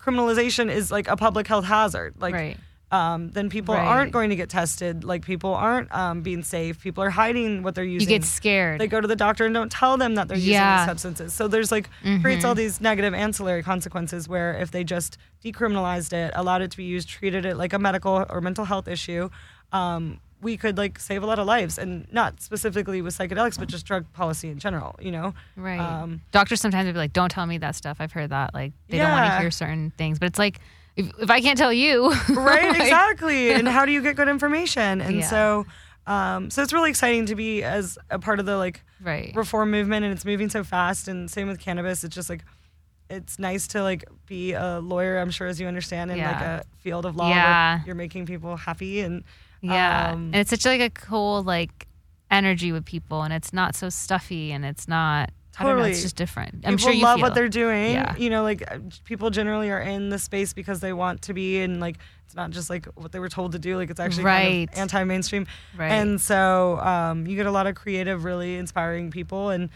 Criminalization 0.00 0.70
is 0.70 0.90
like 0.90 1.08
a 1.08 1.16
public 1.16 1.46
health 1.46 1.64
hazard. 1.64 2.14
Like 2.18 2.34
Right. 2.34 2.56
um, 2.90 3.30
then 3.30 3.50
people 3.50 3.74
Right. 3.74 3.86
aren't 3.86 4.12
going 4.12 4.30
to 4.30 4.36
get 4.36 4.48
tested. 4.48 5.04
Like 5.04 5.24
people 5.24 5.54
aren't 5.54 5.92
um, 5.94 6.22
being 6.22 6.42
safe. 6.42 6.80
People 6.80 7.04
are 7.04 7.10
hiding 7.10 7.62
what 7.62 7.74
they're 7.74 7.84
using. 7.84 8.08
You 8.08 8.14
using. 8.14 8.20
get 8.20 8.24
scared. 8.24 8.80
They 8.80 8.86
go 8.86 9.00
to 9.00 9.08
the 9.08 9.16
doctor 9.16 9.44
and 9.44 9.52
don't 9.52 9.70
tell 9.70 9.96
them 9.98 10.14
that 10.14 10.28
they're 10.28 10.36
using 10.38 10.52
Yeah. 10.54 10.78
these 10.78 10.86
substances. 10.90 11.32
So 11.34 11.48
there's 11.48 11.70
like 11.70 11.90
creates 12.22 12.44
all 12.44 12.54
these 12.54 12.80
negative 12.80 13.12
ancillary 13.12 13.62
consequences 13.62 14.28
where 14.28 14.54
if 14.54 14.70
they 14.70 14.84
just 14.84 15.18
decriminalized 15.44 16.12
it, 16.12 16.32
allowed 16.34 16.62
it 16.62 16.70
to 16.70 16.76
be 16.76 16.84
used, 16.84 17.08
treated 17.08 17.44
it 17.44 17.56
like 17.56 17.72
a 17.72 17.78
medical 17.78 18.24
or 18.30 18.40
mental 18.40 18.64
health 18.64 18.88
issue, 18.88 19.28
um, 19.72 20.18
we 20.40 20.56
could 20.56 20.78
like 20.78 20.98
save 20.98 21.22
a 21.22 21.26
lot 21.26 21.38
of 21.38 21.46
lives 21.46 21.78
and 21.78 22.06
not 22.12 22.40
specifically 22.40 23.02
with 23.02 23.16
psychedelics, 23.16 23.58
but 23.58 23.68
just 23.68 23.84
drug 23.86 24.10
policy 24.12 24.48
in 24.48 24.58
general. 24.58 24.94
You 25.00 25.10
know, 25.12 25.34
Right. 25.56 25.78
Um, 25.80 26.20
Doctors 26.32 26.60
sometimes 26.60 26.86
would 26.86 26.92
be 26.94 26.98
like, 26.98 27.12
"Don't 27.12 27.30
tell 27.30 27.46
me 27.46 27.58
that 27.58 27.74
stuff." 27.74 27.96
I've 28.00 28.12
heard 28.12 28.30
that. 28.30 28.54
Like 28.54 28.72
they 28.88 28.98
don't 28.98 29.10
want 29.10 29.30
to 29.32 29.38
hear 29.40 29.50
certain 29.50 29.90
things, 29.98 30.18
but 30.18 30.26
it's 30.26 30.38
like 30.38 30.60
if, 30.96 31.10
if 31.20 31.30
I 31.30 31.40
can't 31.40 31.58
tell 31.58 31.72
you, 31.72 32.10
right 32.30 32.68
like- 32.70 32.80
exactly 32.80 33.50
and 33.52 33.66
how 33.68 33.84
do 33.84 33.92
you 33.92 34.02
get 34.02 34.16
good 34.16 34.28
information 34.28 35.00
and 35.00 35.16
Yeah. 35.16 35.26
so 35.28 35.66
um, 36.06 36.50
so 36.50 36.62
it's 36.62 36.72
really 36.72 36.88
exciting 36.90 37.26
to 37.26 37.34
be 37.34 37.62
as 37.62 37.98
a 38.10 38.18
part 38.18 38.40
of 38.40 38.46
the 38.46 38.56
like 38.56 38.82
Right. 39.00 39.30
reform 39.36 39.70
movement 39.70 40.04
and 40.04 40.12
it's 40.14 40.24
moving 40.24 40.48
so 40.48 40.64
fast 40.64 41.06
and 41.06 41.30
same 41.30 41.46
with 41.48 41.60
cannabis 41.60 42.02
it's 42.02 42.14
just 42.14 42.28
like 42.30 42.44
it's 43.10 43.38
nice 43.38 43.68
to 43.68 43.82
like 43.82 44.04
be 44.26 44.54
a 44.54 44.80
lawyer 44.80 45.18
i'm 45.18 45.30
sure 45.30 45.46
as 45.46 45.60
you 45.60 45.66
understand 45.68 46.10
in 46.10 46.18
like 46.18 46.40
a 46.40 46.64
field 46.78 47.06
of 47.06 47.14
law 47.14 47.28
Yeah. 47.28 47.76
where 47.76 47.86
you're 47.86 47.94
making 47.94 48.26
people 48.26 48.56
happy 48.56 49.00
and 49.00 49.22
Yeah, 49.60 50.10
um, 50.12 50.26
and 50.32 50.36
it's 50.36 50.50
such 50.50 50.64
like 50.64 50.80
a 50.80 50.90
cool 50.90 51.42
like 51.42 51.86
energy 52.30 52.72
with 52.72 52.84
people, 52.84 53.22
and 53.22 53.32
it's 53.32 53.52
not 53.52 53.74
so 53.74 53.88
stuffy, 53.88 54.52
and 54.52 54.64
it's 54.64 54.86
not. 54.88 55.30
Don't 55.58 55.66
know, 55.66 55.72
Totally. 55.72 55.90
it's 55.90 56.02
just 56.02 56.14
different. 56.14 56.54
I'm 56.64 56.76
people 56.76 56.78
sure 56.78 56.92
you 56.92 57.02
love 57.02 57.16
feel 57.16 57.22
what 57.22 57.32
it. 57.32 57.34
they're 57.34 57.48
doing 57.48 57.90
Yeah. 57.90 58.14
you 58.16 58.30
know 58.30 58.44
like 58.44 58.62
uh, 58.70 58.78
people 59.04 59.28
generally 59.30 59.70
are 59.72 59.80
in 59.80 60.08
the 60.08 60.16
space 60.20 60.52
because 60.52 60.78
they 60.78 60.92
want 60.92 61.22
to 61.22 61.34
be 61.34 61.58
and 61.58 61.80
like 61.80 61.96
it's 62.24 62.36
not 62.36 62.50
just 62.50 62.70
like 62.70 62.86
what 62.94 63.10
they 63.10 63.18
were 63.18 63.28
told 63.28 63.50
to 63.52 63.58
do 63.58 63.76
like 63.76 63.90
it's 63.90 63.98
actually 63.98 64.22
kind 64.22 64.46
Right. 64.46 64.68
of 64.72 64.78
anti-mainstream 64.78 65.48
Right. 65.76 65.90
and 65.90 66.20
so 66.20 66.78
um, 66.78 67.26
you 67.26 67.34
get 67.34 67.46
a 67.46 67.50
lot 67.50 67.66
of 67.66 67.74
creative 67.74 68.22
really 68.22 68.54
inspiring 68.54 69.10
people 69.10 69.50
and 69.50 69.70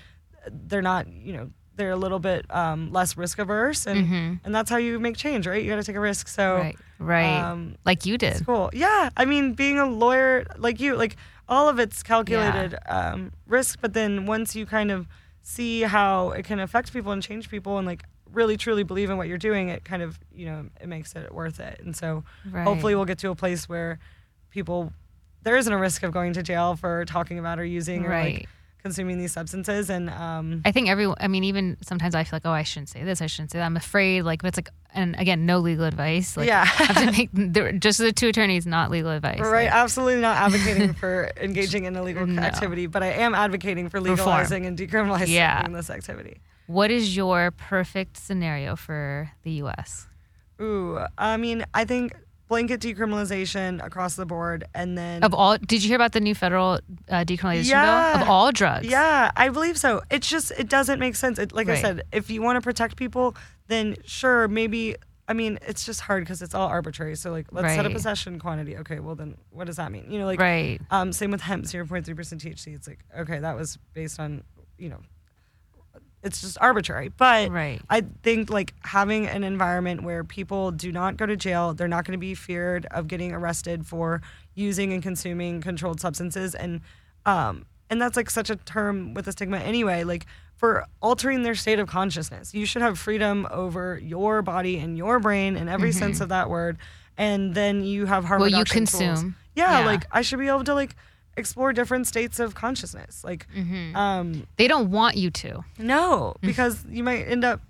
they're 0.68 0.82
not 0.82 1.08
you 1.08 1.32
know 1.32 1.50
they're 1.74 1.90
a 1.90 1.96
little 1.96 2.20
bit 2.20 2.46
um, 2.54 2.92
less 2.92 3.16
risk 3.16 3.40
averse 3.40 3.84
and 3.88 4.38
and 4.44 4.54
that's 4.54 4.70
how 4.70 4.76
you 4.76 5.00
make 5.00 5.16
change 5.16 5.48
right 5.48 5.64
you 5.64 5.68
got 5.68 5.76
to 5.76 5.82
take 5.82 5.96
a 5.96 6.00
risk 6.00 6.28
so 6.28 6.42
Mm-hmm. 6.42 6.62
right, 6.62 6.76
right, 7.06 7.42
um, 7.42 7.76
like 7.84 8.06
you 8.06 8.16
did. 8.18 8.44
cool. 8.46 8.70
Yeah, 8.72 9.10
I 9.16 9.24
mean, 9.24 9.54
being 9.54 9.78
a 9.78 9.86
lawyer 9.86 10.44
like 10.56 10.80
you, 10.80 10.96
like 10.96 11.16
all 11.48 11.68
of 11.68 11.78
it's 11.78 12.02
calculated 12.02 12.76
um, 12.86 13.32
risk, 13.46 13.78
but 13.80 13.92
then 13.92 14.26
once 14.26 14.54
you 14.56 14.64
kind 14.66 14.90
of 14.90 15.06
see 15.42 15.82
how 15.82 16.30
it 16.30 16.44
can 16.44 16.60
affect 16.60 16.92
people 16.92 17.12
and 17.12 17.22
change 17.22 17.48
people, 17.50 17.78
and 17.78 17.86
like 17.86 18.04
really 18.32 18.56
truly 18.56 18.82
believe 18.82 19.10
in 19.10 19.16
what 19.18 19.28
you're 19.28 19.38
doing, 19.38 19.68
it 19.68 19.84
kind 19.84 20.02
of 20.02 20.18
you 20.34 20.46
know 20.46 20.66
it 20.80 20.88
makes 20.88 21.14
it 21.14 21.34
worth 21.34 21.60
it. 21.60 21.80
And 21.84 21.94
so 21.96 22.24
Right. 22.50 22.64
hopefully 22.64 22.94
we'll 22.94 23.04
get 23.04 23.18
to 23.18 23.30
a 23.30 23.34
place 23.34 23.68
where 23.68 23.98
people 24.50 24.92
there 25.42 25.56
isn't 25.56 25.72
a 25.72 25.78
risk 25.78 26.02
of 26.04 26.12
going 26.12 26.32
to 26.34 26.42
jail 26.42 26.76
for 26.76 27.04
talking 27.04 27.38
about 27.38 27.58
or 27.58 27.64
using 27.64 28.04
or 28.04 28.10
Right. 28.10 28.34
like 28.36 28.48
consuming 28.82 29.18
these 29.18 29.32
substances. 29.32 29.88
And 29.90 30.10
um, 30.10 30.62
I 30.64 30.72
think 30.72 30.88
everyone. 30.88 31.16
I 31.20 31.28
mean, 31.28 31.44
even 31.44 31.76
sometimes 31.82 32.14
I 32.14 32.24
feel 32.24 32.36
like, 32.36 32.46
oh, 32.46 32.50
I 32.50 32.62
shouldn't 32.62 32.88
say 32.90 33.04
this. 33.04 33.22
I 33.22 33.26
shouldn't 33.26 33.50
say 33.52 33.58
that. 33.58 33.64
I'm 33.64 33.76
afraid. 33.76 34.22
Like, 34.22 34.42
but 34.42 34.48
it's 34.48 34.58
like, 34.58 34.70
and 34.94 35.14
again, 35.18 35.46
no 35.46 35.58
legal 35.60 35.84
advice. 35.84 36.36
Like, 36.36 36.46
Yeah. 36.48 36.66
Make 37.16 37.32
just 37.80 37.98
the 37.98 38.12
two 38.12 38.28
attorneys, 38.28 38.66
not 38.66 38.90
legal 38.90 39.10
advice. 39.10 39.40
Right, 39.40 39.64
Like, 39.66 39.72
absolutely 39.74 40.20
not 40.20 40.36
advocating 40.36 40.92
for 41.02 41.30
engaging 41.40 41.84
in 41.84 41.96
illegal 41.96 42.26
No. 42.26 42.42
activity, 42.42 42.86
but 42.86 43.02
I 43.02 43.12
am 43.12 43.34
advocating 43.34 43.88
for 43.88 43.98
Reform. 43.98 44.18
legalizing 44.18 44.66
and 44.66 44.78
decriminalizing 44.78 45.28
Yeah. 45.28 45.66
this 45.68 45.88
activity. 45.90 46.40
what 46.66 46.90
is 46.90 47.16
your 47.16 47.50
perfect 47.52 48.16
scenario 48.16 48.76
for 48.76 49.30
the 49.42 49.50
U.S.? 49.64 50.06
Ooh, 50.60 50.98
I 51.18 51.36
mean, 51.38 51.64
I 51.74 51.84
think 51.84 52.14
blanket 52.48 52.80
decriminalization 52.80 53.84
across 53.84 54.16
the 54.16 54.26
board, 54.26 54.64
and 54.74 54.96
then 54.96 55.22
Of 55.22 55.34
all, 55.34 55.56
did 55.58 55.82
you 55.82 55.88
hear 55.88 55.96
about 55.96 56.12
the 56.12 56.20
new 56.20 56.34
federal 56.34 56.80
uh, 57.08 57.24
decriminalization 57.24 57.70
Yeah. 57.70 58.12
bill 58.12 58.22
of 58.22 58.28
all 58.28 58.52
drugs? 58.52 58.86
yeah, 58.86 59.30
I 59.36 59.48
believe 59.48 59.78
so. 59.78 60.02
It's 60.10 60.28
just 60.28 60.50
it 60.52 60.68
doesn't 60.68 60.98
make 60.98 61.16
sense. 61.16 61.38
It, 61.38 61.52
like 61.52 61.68
I 61.68 61.80
said, 61.80 62.02
if 62.12 62.30
you 62.30 62.42
want 62.42 62.56
to 62.56 62.60
protect 62.60 62.96
people, 62.96 63.36
then 63.68 63.96
sure, 64.04 64.48
maybe. 64.48 64.96
I 65.28 65.34
mean, 65.34 65.58
it's 65.66 65.86
just 65.86 66.00
hard 66.00 66.24
because 66.24 66.42
it's 66.42 66.54
all 66.54 66.66
arbitrary. 66.68 67.14
So 67.14 67.30
like, 67.30 67.46
let's 67.52 67.74
set 67.74 67.86
a 67.86 67.90
possession 67.90 68.38
quantity. 68.40 68.76
Okay, 68.78 68.98
well 68.98 69.14
then, 69.14 69.36
what 69.50 69.66
does 69.66 69.76
that 69.76 69.90
mean? 69.92 70.10
You 70.10 70.18
know, 70.18 70.26
like 70.26 70.40
Right. 70.40 70.80
Um, 70.90 71.12
same 71.12 71.30
with 71.30 71.40
hemp, 71.40 71.64
zero 71.66 71.86
point 71.86 72.04
three 72.04 72.14
percent 72.14 72.42
THC. 72.44 72.74
It's 72.74 72.88
like 72.88 72.98
okay, 73.18 73.38
that 73.38 73.56
was 73.56 73.78
based 73.94 74.18
on 74.20 74.42
you 74.78 74.88
know 74.90 75.00
it's 76.22 76.40
just 76.40 76.56
arbitrary. 76.60 77.08
But 77.16 77.50
Right. 77.50 77.80
I 77.90 78.02
think 78.22 78.48
like 78.50 78.74
having 78.84 79.26
an 79.26 79.42
environment 79.44 80.02
where 80.02 80.22
people 80.24 80.70
do 80.70 80.92
not 80.92 81.16
go 81.16 81.26
to 81.26 81.36
jail, 81.36 81.74
they're 81.74 81.88
not 81.88 82.04
going 82.04 82.12
to 82.12 82.18
be 82.18 82.34
feared 82.34 82.86
of 82.92 83.08
getting 83.08 83.32
arrested 83.32 83.86
for 83.86 84.22
using 84.54 84.92
and 84.92 85.02
consuming 85.02 85.60
controlled 85.60 86.00
substances, 86.00 86.54
and 86.54 86.80
um, 87.26 87.64
and 87.90 88.00
that's 88.00 88.16
like 88.16 88.30
such 88.30 88.50
a 88.50 88.56
term 88.56 89.14
with 89.14 89.26
a 89.28 89.32
stigma 89.32 89.58
anyway. 89.58 90.04
Like 90.04 90.26
for 90.56 90.86
altering 91.00 91.42
their 91.42 91.54
state 91.54 91.78
of 91.78 91.88
consciousness, 91.88 92.54
you 92.54 92.66
should 92.66 92.82
have 92.82 92.98
freedom 92.98 93.48
over 93.50 93.98
your 93.98 94.42
body 94.42 94.78
and 94.78 94.96
your 94.96 95.18
brain 95.18 95.56
in 95.56 95.68
every 95.68 95.90
sense 95.92 96.20
of 96.20 96.28
that 96.28 96.48
word, 96.48 96.78
and 97.18 97.54
then 97.54 97.82
you 97.82 98.06
have 98.06 98.24
harm 98.24 98.40
What 98.40 98.52
you 98.52 98.64
consume. 98.64 99.34
Yeah, 99.54 99.80
Yeah. 99.80 99.86
like 99.86 100.06
I 100.12 100.22
should 100.22 100.38
be 100.38 100.48
able 100.48 100.64
to 100.64 100.74
like 100.74 100.94
explore 101.36 101.72
different 101.72 102.06
states 102.06 102.38
of 102.40 102.54
consciousness, 102.54 103.24
like 103.24 103.46
Mm-hmm. 103.56 103.96
um 103.96 104.46
They 104.56 104.68
don't 104.68 104.90
want 104.90 105.16
you 105.16 105.30
to 105.30 105.64
no, 105.78 106.34
because 106.40 106.84
you 106.88 107.02
might 107.02 107.24
end 107.28 107.44
up, 107.44 107.60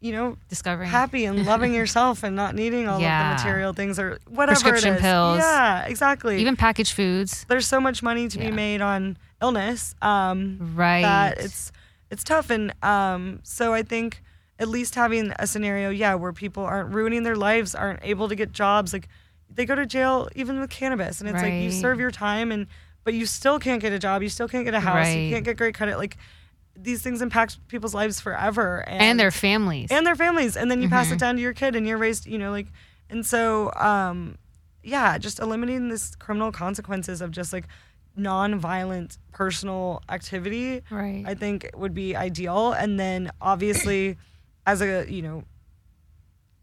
you 0.00 0.12
know, 0.12 0.36
discovering 0.48 0.88
happy 0.90 1.24
and 1.24 1.44
loving 1.46 1.74
yourself 1.80 2.22
and 2.22 2.34
not 2.36 2.54
needing 2.54 2.88
all 2.88 3.00
Yeah. 3.00 3.32
of 3.32 3.38
the 3.38 3.44
material 3.44 3.72
things 3.72 3.98
or 3.98 4.18
whatever 4.28 4.60
Prescription 4.60 4.94
it 4.94 4.96
is. 4.96 5.00
pills. 5.02 5.38
Yeah, 5.38 5.84
exactly. 5.86 6.38
even 6.40 6.56
packaged 6.56 6.92
foods. 6.94 7.44
there's 7.48 7.66
so 7.66 7.80
much 7.80 8.02
money 8.02 8.28
to 8.28 8.38
Yeah. 8.38 8.46
be 8.46 8.52
made 8.52 8.80
on 8.80 9.16
illness 9.42 9.94
um, 10.02 10.72
Right. 10.74 11.02
that 11.02 11.38
it's 11.40 11.72
it's 12.10 12.24
tough 12.24 12.48
and 12.50 12.72
um, 12.82 13.40
so 13.42 13.72
I 13.74 13.82
think 13.82 14.22
at 14.58 14.68
least 14.68 14.94
having 14.94 15.32
a 15.38 15.46
scenario, 15.48 15.90
yeah, 15.90 16.14
where 16.14 16.32
people 16.32 16.62
aren't 16.64 16.94
ruining 16.94 17.24
their 17.24 17.34
lives, 17.34 17.74
aren't 17.74 17.98
able 18.04 18.28
to 18.28 18.36
get 18.36 18.52
jobs, 18.52 18.92
like 18.92 19.08
they 19.52 19.64
go 19.66 19.74
to 19.74 19.84
jail 19.84 20.28
even 20.36 20.60
with 20.60 20.70
cannabis, 20.70 21.20
and 21.20 21.28
it's 21.28 21.42
like 21.42 21.54
you 21.54 21.70
serve 21.72 21.98
your 21.98 22.10
time 22.12 22.52
and 22.52 22.66
but 23.04 23.14
you 23.14 23.26
still 23.26 23.58
can't 23.58 23.80
get 23.80 23.92
a 23.92 23.98
job, 23.98 24.22
you 24.22 24.28
still 24.28 24.48
can't 24.48 24.64
get 24.64 24.74
a 24.74 24.80
house, 24.80 25.06
you 25.26 25.30
can't 25.30 25.44
get 25.44 25.56
great 25.56 25.74
credit, 25.74 25.98
like 25.98 26.16
these 26.76 27.02
things 27.02 27.22
impact 27.22 27.58
people's 27.68 27.94
lives 27.94 28.20
forever 28.20 28.78
and, 28.88 29.00
and 29.00 29.20
their 29.20 29.30
families. 29.30 29.90
and 29.92 30.04
their 30.04 30.16
families 30.16 30.56
and 30.56 30.68
then 30.70 30.80
you 30.82 30.88
Mm-hmm. 30.88 30.96
pass 30.96 31.12
it 31.12 31.20
down 31.20 31.36
to 31.36 31.40
your 31.40 31.52
kid 31.52 31.76
and 31.76 31.86
you're 31.86 31.96
raised 31.98 32.26
you 32.26 32.36
know 32.36 32.50
like 32.50 32.66
and 33.08 33.24
so 33.24 33.70
um 33.76 34.36
yeah 34.82 35.16
just 35.16 35.38
eliminating 35.38 35.88
this 35.88 36.16
criminal 36.16 36.50
consequences 36.50 37.20
of 37.20 37.30
just 37.30 37.52
like 37.52 37.66
non-violent 38.16 39.18
personal 39.32 40.02
activity 40.08 40.82
Right. 40.90 41.22
i 41.26 41.34
think 41.34 41.70
would 41.76 41.94
be 41.94 42.16
ideal 42.16 42.72
and 42.72 42.98
then 42.98 43.30
obviously 43.40 44.16
as 44.66 44.82
a 44.82 45.06
you 45.08 45.22
know 45.22 45.44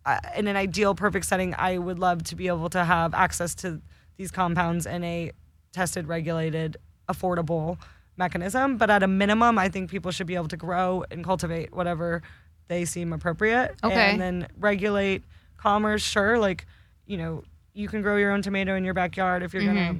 uh, 0.05 0.19
in 0.35 0.47
an 0.47 0.55
ideal 0.57 0.93
perfect 0.95 1.25
setting 1.25 1.55
i 1.57 1.77
would 1.77 1.99
love 1.99 2.23
to 2.25 2.35
be 2.35 2.47
able 2.47 2.69
to 2.69 2.83
have 2.83 3.13
access 3.13 3.55
to 3.55 3.81
these 4.17 4.31
compounds 4.31 4.85
in 4.85 5.03
a 5.03 5.31
tested 5.71 6.07
regulated 6.07 6.77
affordable 7.09 7.77
mechanism 8.17 8.77
but 8.77 8.89
at 8.89 9.03
a 9.03 9.07
minimum 9.07 9.57
i 9.57 9.67
think 9.69 9.89
people 9.89 10.11
should 10.11 10.27
be 10.27 10.35
able 10.35 10.47
to 10.47 10.57
grow 10.57 11.03
and 11.11 11.23
cultivate 11.23 11.73
whatever 11.73 12.21
they 12.67 12.85
seem 12.85 13.13
appropriate 13.13 13.75
Okay. 13.83 14.11
and 14.11 14.21
then 14.21 14.47
regulate 14.59 15.23
commerce 15.57 16.01
sure 16.03 16.37
like 16.37 16.65
you 17.05 17.17
know 17.17 17.43
you 17.73 17.87
can 17.87 18.01
grow 18.01 18.17
your 18.17 18.31
own 18.31 18.41
tomato 18.41 18.75
in 18.75 18.83
your 18.83 18.93
backyard 18.93 19.43
if 19.43 19.53
you're 19.53 19.63
gonna 19.63 19.99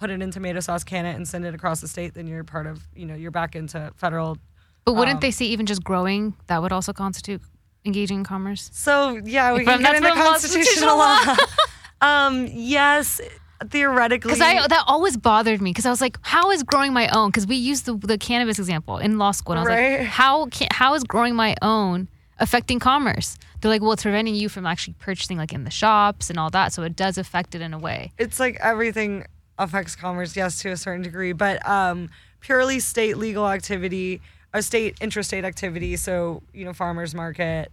put 0.00 0.10
it 0.10 0.20
in 0.20 0.30
tomato 0.30 0.60
sauce 0.60 0.84
can 0.84 1.06
it 1.06 1.14
and 1.14 1.26
send 1.26 1.44
it 1.44 1.54
across 1.54 1.80
the 1.80 1.88
state 1.88 2.14
then 2.14 2.26
you're 2.26 2.44
part 2.44 2.66
of 2.66 2.86
you 2.94 3.06
know 3.06 3.14
you're 3.14 3.30
back 3.30 3.54
into 3.56 3.90
federal 3.96 4.36
but 4.84 4.94
wouldn't 4.94 5.16
um, 5.16 5.20
they 5.20 5.30
say 5.32 5.46
even 5.46 5.66
just 5.66 5.82
growing 5.82 6.34
that 6.46 6.62
would 6.62 6.72
also 6.72 6.92
constitute 6.92 7.42
engaging 7.84 8.18
in 8.18 8.24
commerce? 8.24 8.70
So 8.72 9.20
yeah, 9.24 9.52
we 9.52 9.64
From- 9.64 9.74
can 9.80 9.82
get 9.82 9.96
into 9.96 10.08
from 10.10 10.18
constitutional 10.18 10.96
law. 10.96 11.36
um, 12.00 12.46
yes, 12.52 13.20
theoretically. 13.68 14.28
Because 14.32 14.40
I 14.40 14.66
that 14.66 14.84
always 14.86 15.16
bothered 15.16 15.60
me 15.60 15.70
because 15.70 15.86
I 15.86 15.90
was 15.90 16.00
like, 16.00 16.18
how 16.22 16.50
is 16.50 16.62
growing 16.62 16.92
my 16.92 17.08
own? 17.08 17.30
Because 17.30 17.46
we 17.46 17.56
used 17.56 17.86
the, 17.86 17.94
the 17.96 18.18
cannabis 18.18 18.58
example 18.58 18.98
in 18.98 19.18
law 19.18 19.30
school, 19.32 19.52
and 19.52 19.60
I 19.60 19.62
was 19.62 19.68
Right. 19.68 19.98
like, 20.00 20.08
how 20.08 20.46
can, 20.46 20.68
how 20.72 20.94
is 20.94 21.04
growing 21.04 21.34
my 21.34 21.54
own 21.62 22.08
affecting 22.38 22.78
commerce? 22.78 23.38
They're 23.60 23.70
like, 23.70 23.80
well, 23.82 23.92
it's 23.92 24.02
preventing 24.02 24.34
you 24.34 24.48
from 24.48 24.66
actually 24.66 24.94
purchasing 24.98 25.38
like 25.38 25.52
in 25.52 25.64
the 25.64 25.70
shops 25.70 26.28
and 26.30 26.38
all 26.38 26.50
that, 26.50 26.72
so 26.72 26.82
it 26.82 26.94
does 26.96 27.18
affect 27.18 27.54
it 27.54 27.60
in 27.62 27.72
a 27.74 27.78
way. 27.78 28.12
it's 28.18 28.38
like 28.38 28.56
everything 28.60 29.24
affects 29.58 29.96
commerce, 29.96 30.36
yes, 30.36 30.60
to 30.60 30.68
a 30.70 30.76
certain 30.76 31.02
degree, 31.02 31.32
but 31.32 31.66
um, 31.66 32.10
purely 32.40 32.78
state 32.78 33.16
legal 33.16 33.48
activity, 33.48 34.20
a 34.54 34.62
state 34.62 34.96
interstate 35.00 35.44
activity. 35.44 35.96
So 35.96 36.42
you 36.52 36.64
know, 36.64 36.72
farmers 36.72 37.14
market, 37.14 37.70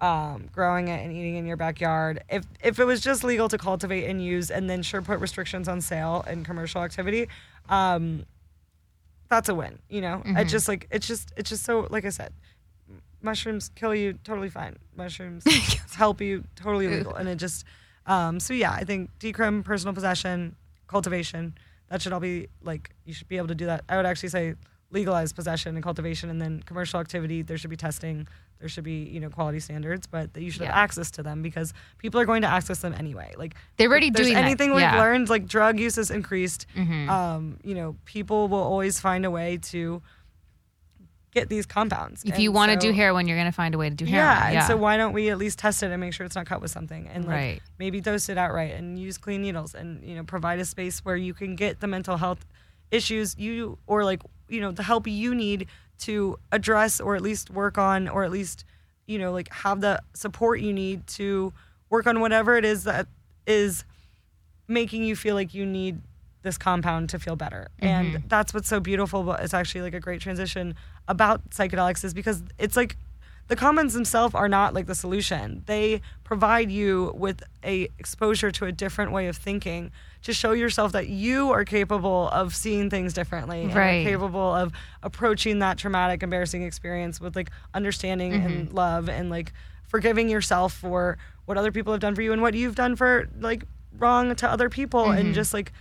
um, 0.00 0.48
growing 0.52 0.88
it 0.88 1.02
and 1.04 1.12
eating 1.12 1.36
in 1.36 1.46
your 1.46 1.56
backyard. 1.56 2.22
If 2.28 2.44
if 2.62 2.78
it 2.78 2.84
was 2.84 3.00
just 3.00 3.24
legal 3.24 3.48
to 3.48 3.58
cultivate 3.58 4.04
and 4.08 4.22
use, 4.22 4.50
and 4.50 4.68
then 4.68 4.82
sure 4.82 5.02
put 5.02 5.20
restrictions 5.20 5.68
on 5.68 5.80
sale 5.80 6.24
and 6.26 6.44
commercial 6.44 6.82
activity. 6.82 7.28
Um, 7.68 8.26
that's 9.28 9.48
a 9.48 9.54
win, 9.54 9.78
you 9.88 10.00
know. 10.00 10.22
It 10.24 10.44
just 10.44 10.68
like 10.68 10.86
it's 10.90 11.06
just 11.06 11.32
it's 11.36 11.50
just 11.50 11.64
so 11.64 11.86
like 11.90 12.04
I 12.04 12.10
said, 12.10 12.32
mushrooms 13.22 13.70
kill 13.74 13.94
you 13.94 14.14
totally 14.24 14.50
fine. 14.50 14.76
Mushrooms 14.96 15.44
help 15.96 16.20
you 16.20 16.44
totally 16.54 16.86
legal, 16.88 17.14
and 17.14 17.28
it 17.28 17.36
just 17.36 17.64
um, 18.06 18.38
so 18.40 18.54
yeah. 18.54 18.72
I 18.72 18.84
think 18.84 19.10
decrim, 19.18 19.64
personal 19.64 19.94
possession, 19.94 20.54
cultivation, 20.86 21.54
that 21.88 22.02
should 22.02 22.12
all 22.12 22.20
be 22.20 22.48
like 22.62 22.90
you 23.04 23.12
should 23.12 23.28
be 23.28 23.36
able 23.36 23.48
to 23.48 23.54
do 23.54 23.66
that. 23.66 23.84
I 23.88 23.96
would 23.96 24.06
actually 24.06 24.28
say 24.28 24.54
legalize 25.00 25.30
possession 25.40 25.70
and 25.76 25.82
cultivation, 25.88 26.26
and 26.32 26.38
then 26.42 26.62
commercial 26.70 26.98
activity. 27.00 27.38
There 27.42 27.58
should 27.58 27.70
be 27.70 27.76
testing. 27.88 28.26
There 28.60 28.68
should 28.72 28.84
be 28.84 28.98
you 29.14 29.20
know 29.20 29.30
quality 29.38 29.60
standards, 29.60 30.04
but 30.06 30.32
that 30.34 30.42
you 30.42 30.50
should 30.50 30.62
have 30.62 30.74
access 30.86 31.08
to 31.16 31.22
them 31.22 31.42
because 31.42 31.68
people 31.98 32.18
are 32.20 32.24
going 32.30 32.42
to 32.42 32.48
access 32.58 32.78
them 32.84 32.94
anyway. 33.04 33.34
Like 33.36 33.54
They're 33.76 33.88
already 33.90 34.10
doing 34.10 34.34
that, 34.34 34.44
anything 34.44 34.70
we've 34.72 34.80
yeah. 34.80 34.92
Mm-hmm. 34.92 34.98
learned, 35.06 35.28
like 35.28 35.44
drug 35.46 35.78
use 35.78 35.96
has 35.96 36.10
increased. 36.10 36.66
Um, 36.76 37.58
you 37.68 37.74
know, 37.78 37.96
people 38.06 38.48
will 38.48 38.62
always 38.72 38.98
find 38.98 39.24
a 39.26 39.30
way 39.30 39.58
to 39.72 40.02
get 41.32 41.50
these 41.50 41.66
compounds. 41.66 42.22
If 42.24 42.38
you 42.38 42.50
want 42.50 42.72
to 42.72 42.76
so- 42.80 42.86
do 42.88 42.92
heroin, 42.94 43.28
you're 43.28 43.36
gonna 43.36 43.52
find 43.52 43.74
a 43.74 43.78
way 43.78 43.90
to 43.90 43.94
do 43.94 44.06
heroin. 44.06 44.24
yeah, 44.26 44.50
Yeah, 44.52 44.58
and 44.60 44.66
so 44.66 44.76
why 44.78 44.96
don't 44.96 45.12
we 45.12 45.28
at 45.28 45.36
least 45.36 45.58
test 45.58 45.82
it 45.82 45.90
and 45.90 46.00
make 46.00 46.14
sure 46.14 46.24
it's 46.24 46.34
not 46.34 46.46
cut 46.46 46.60
with 46.62 46.70
something, 46.70 47.08
and 47.08 47.24
like 47.26 47.34
Right. 47.34 47.60
maybe 47.78 48.00
dose 48.00 48.30
it 48.30 48.38
outright 48.38 48.72
and 48.72 48.98
use 48.98 49.18
clean 49.18 49.42
needles, 49.42 49.74
and 49.74 50.02
you 50.02 50.14
know 50.16 50.24
provide 50.24 50.58
a 50.60 50.64
space 50.64 51.04
where 51.04 51.16
you 51.16 51.34
can 51.34 51.54
get 51.54 51.80
the 51.80 51.86
mental 51.86 52.16
health 52.16 52.46
issues 52.90 53.36
you 53.36 53.76
or 53.86 54.02
like 54.04 54.22
you 54.48 54.60
know 54.60 54.70
the 54.70 54.82
help 54.82 55.06
you 55.06 55.34
need 55.34 55.66
to 55.98 56.38
address 56.52 57.00
or 57.00 57.16
at 57.16 57.22
least 57.22 57.50
work 57.50 57.78
on 57.78 58.08
or 58.08 58.24
at 58.24 58.30
least 58.30 58.64
you 59.06 59.18
know 59.18 59.32
like 59.32 59.52
have 59.52 59.80
the 59.80 60.00
support 60.14 60.60
you 60.60 60.72
need 60.72 61.06
to 61.06 61.52
work 61.90 62.06
on 62.06 62.20
whatever 62.20 62.56
it 62.56 62.64
is 62.64 62.84
that 62.84 63.06
is 63.46 63.84
making 64.68 65.04
you 65.04 65.14
feel 65.14 65.34
like 65.34 65.54
you 65.54 65.64
need 65.64 66.00
this 66.42 66.56
compound 66.56 67.10
to 67.10 67.18
feel 67.18 67.36
better. 67.36 67.68
Mm-hmm. 67.82 68.16
And 68.16 68.24
that's 68.28 68.54
what's 68.54 68.68
so 68.68 68.80
beautiful, 68.80 69.22
but 69.22 69.40
it's 69.40 69.54
actually 69.54 69.82
like 69.82 69.94
a 69.94 70.00
great 70.00 70.20
transition 70.20 70.74
about 71.08 71.50
psychedelics 71.50 72.04
is 72.04 72.14
because 72.14 72.42
it's 72.58 72.76
like 72.76 72.96
the 73.48 73.56
compounds 73.56 73.94
themselves 73.94 74.34
are 74.34 74.48
not 74.48 74.74
like 74.74 74.86
the 74.86 74.94
solution. 74.94 75.62
They 75.66 76.00
provide 76.24 76.70
you 76.70 77.12
with 77.16 77.42
a 77.64 77.84
exposure 77.98 78.50
to 78.50 78.66
a 78.66 78.72
different 78.72 79.12
way 79.12 79.28
of 79.28 79.36
thinking 79.36 79.92
to 80.22 80.32
show 80.32 80.52
yourself 80.52 80.92
that 80.92 81.08
you 81.08 81.50
are 81.52 81.64
capable 81.64 82.28
of 82.30 82.54
seeing 82.54 82.90
things 82.90 83.14
differently 83.14 83.68
Right. 83.68 84.04
capable 84.04 84.52
of 84.54 84.72
approaching 85.02 85.60
that 85.60 85.78
traumatic, 85.78 86.22
embarrassing 86.22 86.62
experience 86.62 87.20
with 87.20 87.36
like 87.36 87.50
understanding 87.74 88.34
and 88.34 88.66
mm-hmm. 88.66 88.76
love 88.76 89.08
and 89.08 89.30
like 89.30 89.52
forgiving 89.86 90.28
yourself 90.28 90.72
for 90.72 91.16
what 91.44 91.56
other 91.56 91.70
people 91.70 91.92
have 91.92 92.00
done 92.00 92.16
for 92.16 92.22
you 92.22 92.32
and 92.32 92.42
what 92.42 92.54
you've 92.54 92.74
done 92.74 92.96
for 92.96 93.28
like 93.38 93.62
wrong 93.98 94.34
to 94.34 94.50
other 94.50 94.68
people 94.68 95.10
and 95.10 95.26
mm-hmm. 95.26 95.32
just 95.32 95.54
like 95.54 95.72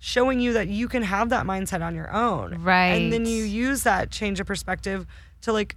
showing 0.00 0.40
you 0.40 0.52
that 0.54 0.66
you 0.66 0.88
can 0.88 1.04
have 1.04 1.28
that 1.28 1.46
mindset 1.46 1.80
on 1.80 1.94
your 1.94 2.12
own. 2.12 2.60
Right. 2.60 2.94
And 2.94 3.12
then 3.12 3.24
you 3.24 3.44
use 3.44 3.84
that 3.84 4.10
change 4.10 4.40
of 4.40 4.48
perspective 4.48 5.06
to 5.42 5.52
like 5.52 5.76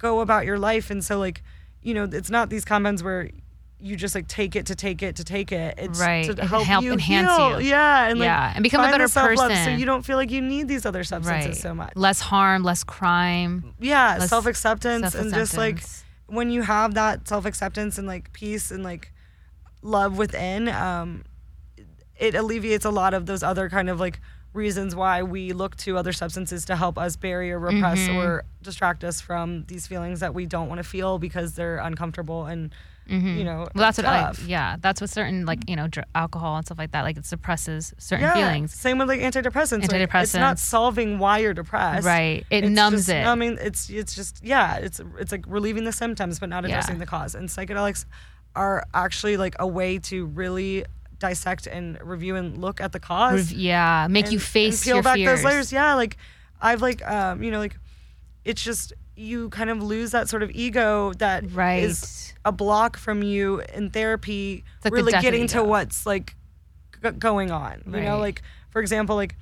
go 0.00 0.20
about 0.20 0.44
your 0.46 0.58
life. 0.58 0.90
And 0.90 1.04
so 1.04 1.18
like, 1.18 1.42
you 1.82 1.94
know, 1.94 2.04
it's 2.10 2.30
not 2.30 2.50
these 2.50 2.64
compounds 2.64 3.02
where 3.02 3.30
you 3.82 3.96
just 3.96 4.14
like 4.14 4.28
take 4.28 4.56
it 4.56 4.66
to 4.66 4.74
take 4.74 5.02
it 5.02 5.16
to 5.16 5.24
take 5.24 5.52
it. 5.52 5.74
It's 5.78 6.00
Right. 6.00 6.24
to 6.36 6.44
help, 6.44 6.64
help 6.64 6.84
you 6.84 6.92
enhance 6.92 7.34
heal. 7.34 7.60
you. 7.62 7.68
Yeah. 7.68 8.08
And 8.08 8.18
like 8.18 8.26
Yeah, 8.26 8.52
and 8.54 8.62
become 8.62 8.84
a 8.84 8.90
better 8.90 9.08
self-love 9.08 9.52
So 9.64 9.70
you 9.70 9.86
don't 9.86 10.04
feel 10.04 10.16
like 10.16 10.30
you 10.30 10.42
need 10.42 10.68
these 10.68 10.84
other 10.84 11.04
substances 11.04 11.48
right. 11.48 11.56
so 11.56 11.74
much. 11.74 11.92
Less 11.96 12.20
harm, 12.20 12.62
less 12.64 12.82
crime. 12.84 13.74
yeah. 13.78 14.18
Self 14.18 14.46
acceptance 14.46 15.14
and 15.14 15.32
just 15.32 15.56
like 15.56 15.82
when 16.26 16.50
you 16.50 16.62
have 16.62 16.94
that 16.94 17.26
self 17.28 17.44
acceptance 17.46 17.96
and 17.98 18.06
like 18.06 18.32
peace 18.32 18.70
and 18.70 18.82
like 18.84 19.12
love 19.82 20.18
within, 20.18 20.68
um, 20.68 21.24
it 22.16 22.34
alleviates 22.34 22.84
a 22.84 22.90
lot 22.90 23.14
of 23.14 23.24
those 23.26 23.42
other 23.42 23.70
kind 23.70 23.88
of 23.88 23.98
like 23.98 24.20
reasons 24.52 24.96
why 24.96 25.22
we 25.22 25.52
look 25.52 25.76
to 25.76 25.96
other 25.96 26.12
substances 26.12 26.64
to 26.66 26.76
help 26.76 26.98
us 26.98 27.16
bury 27.16 27.52
or 27.52 27.58
repress 27.58 27.98
Mm-hmm. 28.00 28.16
or 28.16 28.44
distract 28.62 29.04
us 29.04 29.20
from 29.20 29.64
these 29.68 29.86
feelings 29.86 30.20
that 30.20 30.34
we 30.34 30.44
don't 30.46 30.68
want 30.68 30.78
to 30.78 30.84
feel 30.84 31.18
because 31.18 31.54
they're 31.54 31.78
uncomfortable 31.78 32.46
and 32.46 32.74
you 33.06 33.18
know 33.18 33.20
Mm-hmm. 33.20 33.46
Well, 33.46 33.70
that's 33.74 33.98
what 33.98 34.06
I, 34.06 34.32
yeah, 34.46 34.76
that's 34.80 35.00
what 35.00 35.10
certain 35.10 35.44
like 35.44 35.68
you 35.68 35.74
know 35.74 35.88
dr- 35.88 36.06
alcohol 36.14 36.56
and 36.56 36.64
stuff 36.64 36.78
like 36.78 36.92
that 36.92 37.02
like 37.02 37.16
it 37.16 37.24
suppresses 37.24 37.92
certain 37.98 38.24
yeah, 38.24 38.34
feelings. 38.34 38.72
Same 38.72 38.98
with 38.98 39.08
like 39.08 39.18
antidepressants. 39.20 39.90
Like, 39.90 40.22
it's 40.22 40.34
not 40.34 40.58
solving 40.60 41.18
why 41.18 41.38
you're 41.38 41.54
depressed. 41.54 42.06
Right. 42.06 42.44
It 42.50 42.64
It's 42.64 42.70
numbs 42.70 43.06
just 43.06 43.08
it. 43.08 43.34
mean, 43.36 43.58
It's 43.60 43.90
it's 43.90 44.14
just 44.14 44.44
yeah. 44.44 44.76
It's 44.76 45.00
it's 45.18 45.32
like 45.32 45.44
relieving 45.48 45.82
the 45.84 45.92
symptoms, 45.92 46.38
but 46.38 46.48
not 46.48 46.62
Yeah. 46.62 46.70
addressing 46.70 46.98
the 46.98 47.06
cause. 47.06 47.34
And 47.34 47.48
psychedelics 47.48 48.04
are 48.54 48.84
actually 48.94 49.36
like 49.36 49.56
a 49.58 49.66
way 49.66 49.98
to 49.98 50.26
really 50.26 50.84
dissect 51.20 51.68
and 51.68 51.96
review 52.02 52.34
and 52.34 52.58
look 52.58 52.80
at 52.80 52.90
the 52.92 52.98
cause. 53.00 53.52
Yeah, 53.52 54.08
make 54.10 54.32
you 54.32 54.40
face 54.40 54.84
and 54.86 54.94
peel 54.96 55.02
back 55.02 55.14
fears. 55.16 55.38
those 55.38 55.44
layers. 55.44 55.72
Yeah, 55.72 55.94
like 55.94 56.16
I've 56.60 56.82
like 56.82 57.06
um 57.08 57.42
you 57.42 57.50
know 57.52 57.58
like 57.60 57.76
it's 58.44 58.62
just 58.62 58.92
you 59.16 59.50
kind 59.50 59.70
of 59.70 59.82
lose 59.82 60.10
that 60.10 60.28
sort 60.28 60.42
of 60.42 60.50
ego 60.50 61.12
that 61.14 61.44
is 61.44 61.52
Right. 61.52 61.82
is 61.84 62.34
a 62.44 62.50
block 62.52 62.96
from 62.96 63.22
you 63.22 63.60
in 63.74 63.90
therapy 63.90 64.64
like 64.82 64.94
really 64.94 65.12
getting 65.12 65.46
to 65.48 65.62
what's 65.62 66.06
like 66.06 66.34
g- 67.02 67.10
going 67.10 67.50
on 67.50 67.82
you 67.86 68.00
know 68.00 68.18
like 68.18 68.40
for 68.70 68.80
example 68.80 69.14
like 69.14 69.36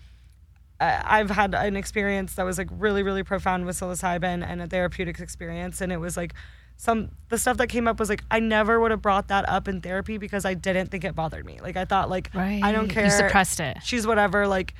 I've 0.81 1.31
had 1.31 1.55
an 1.55 1.77
experience 1.77 2.35
that 2.35 2.45
was 2.45 2.57
like 2.57 2.69
really, 2.71 3.03
really 3.03 3.25
profound 3.25 3.67
with 3.67 3.79
psilocybin 3.81 4.47
and 4.49 4.63
a 4.63 4.69
therapeutic 4.69 5.19
experience. 5.19 5.81
And 5.81 5.91
it 5.91 5.97
was 5.97 6.17
like 6.17 6.35
some, 6.81 7.11
the 7.29 7.37
stuff 7.39 7.57
that 7.59 7.67
came 7.67 7.87
up 7.89 7.99
was 7.99 8.09
like, 8.09 8.23
I 8.31 8.39
never 8.41 8.79
would 8.81 8.93
have 8.93 9.03
brought 9.03 9.29
that 9.29 9.47
up 9.49 9.67
in 9.69 9.81
therapy 9.81 10.17
because 10.17 10.45
I 10.45 10.55
didn't 10.55 10.91
think 10.91 11.05
it 11.05 11.15
bothered 11.15 11.45
me. 11.45 11.59
Like, 11.61 11.77
I 11.77 11.85
thought, 11.85 12.09
like, 12.09 12.35
I 12.35 12.73
don't 12.73 12.89
care. 12.89 13.05
You 13.05 13.11
suppressed 13.11 13.59
it. 13.61 13.79
She's 13.83 14.07
whatever, 14.07 14.47
like, 14.47 14.75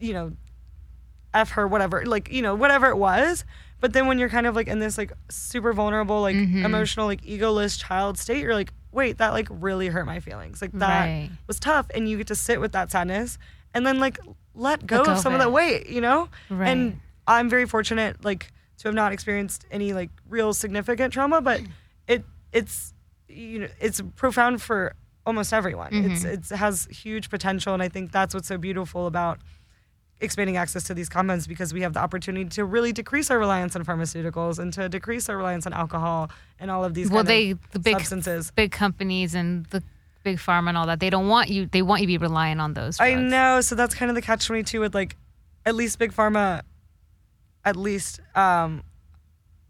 you 0.00 0.12
know, 0.12 0.32
F 1.32 1.50
her, 1.52 1.66
whatever, 1.66 2.04
like, 2.04 2.30
you 2.30 2.42
know, 2.42 2.54
whatever 2.54 2.88
it 2.88 2.96
was. 2.96 3.44
But 3.80 3.92
then 3.92 4.06
when 4.06 4.18
you're 4.18 4.28
kind 4.28 4.46
of 4.46 4.54
like 4.56 4.66
in 4.68 4.78
this 4.78 4.96
like 4.96 5.12
super 5.28 5.72
vulnerable, 5.72 6.22
like 6.22 6.36
Mm-hmm. 6.36 6.64
emotional, 6.64 7.06
like 7.06 7.22
egoless 7.22 7.78
child 7.78 8.18
state, 8.18 8.40
you're 8.42 8.54
like, 8.54 8.72
wait, 8.92 9.18
that 9.18 9.32
like 9.32 9.48
really 9.50 9.88
hurt 9.88 10.06
my 10.06 10.20
feelings. 10.20 10.62
Like 10.62 10.72
that 10.72 11.04
Right. 11.06 11.30
was 11.46 11.58
tough. 11.60 11.86
And 11.94 12.08
you 12.08 12.16
get 12.16 12.28
to 12.28 12.34
sit 12.34 12.60
with 12.60 12.72
that 12.72 12.90
sadness 12.90 13.36
and 13.74 13.86
then 13.86 13.98
like 14.00 14.18
let 14.54 14.86
go 14.86 14.96
Let 14.96 15.04
go 15.06 15.10
of 15.12 15.16
of 15.18 15.22
some 15.22 15.34
of 15.34 15.40
it. 15.40 15.44
that 15.44 15.52
weight, 15.52 15.88
you 15.88 16.00
know? 16.00 16.28
Right. 16.48 16.68
And 16.68 17.00
I'm 17.26 17.48
very 17.50 17.66
fortunate, 17.66 18.24
like, 18.24 18.52
to 18.78 18.88
have 18.88 18.94
not 18.94 19.12
experienced 19.12 19.64
any 19.70 19.92
like 19.92 20.10
real 20.28 20.52
significant 20.54 21.12
trauma, 21.12 21.40
but 21.40 21.60
it 22.08 22.24
it's 22.52 22.92
you 23.28 23.60
know 23.60 23.68
it's 23.80 24.00
profound 24.16 24.60
for 24.62 24.94
almost 25.26 25.52
everyone. 25.52 25.88
It's 25.92 26.22
Mm-hmm. 26.24 26.34
it's, 26.34 26.50
it 26.52 26.56
has 26.56 26.86
huge 26.86 27.30
potential, 27.30 27.72
and 27.74 27.82
I 27.82 27.88
think 27.88 28.12
that's 28.12 28.34
what's 28.34 28.48
so 28.48 28.58
beautiful 28.58 29.06
about 29.06 29.38
expanding 30.20 30.56
access 30.56 30.84
to 30.84 30.94
these 30.94 31.08
compounds 31.08 31.46
because 31.46 31.74
we 31.74 31.82
have 31.82 31.92
the 31.92 32.00
opportunity 32.00 32.48
to 32.48 32.64
really 32.64 32.92
decrease 32.92 33.30
our 33.30 33.38
reliance 33.38 33.74
on 33.74 33.84
pharmaceuticals 33.84 34.58
and 34.58 34.72
to 34.72 34.88
decrease 34.88 35.28
our 35.28 35.36
reliance 35.36 35.66
on 35.66 35.72
alcohol 35.72 36.30
and 36.60 36.70
all 36.70 36.84
of 36.84 36.94
these 36.94 37.10
Well, 37.10 37.24
they 37.24 37.54
the 37.72 37.78
big 37.80 37.96
substances. 37.96 38.50
big 38.52 38.70
companies 38.70 39.34
and 39.34 39.66
the 39.66 39.82
big 40.22 40.38
pharma 40.38 40.68
and 40.68 40.78
all 40.78 40.86
that. 40.86 41.00
They 41.00 41.10
don't 41.10 41.28
want 41.28 41.50
you. 41.50 41.66
They 41.66 41.82
want 41.82 42.00
you 42.00 42.06
to 42.06 42.12
be 42.12 42.18
relying 42.18 42.60
on 42.60 42.74
those. 42.74 43.00
I 43.00 43.14
know. 43.14 43.60
So 43.60 43.74
that's 43.74 43.94
kind 43.94 44.10
of 44.10 44.14
the 44.14 44.22
catch 44.22 44.46
twenty 44.46 44.62
two 44.62 44.80
with 44.80 44.94
like, 44.94 45.16
at 45.66 45.74
least 45.74 45.98
big 45.98 46.12
pharma, 46.12 46.62
at 47.64 47.76
least 47.76 48.20
um, 48.34 48.82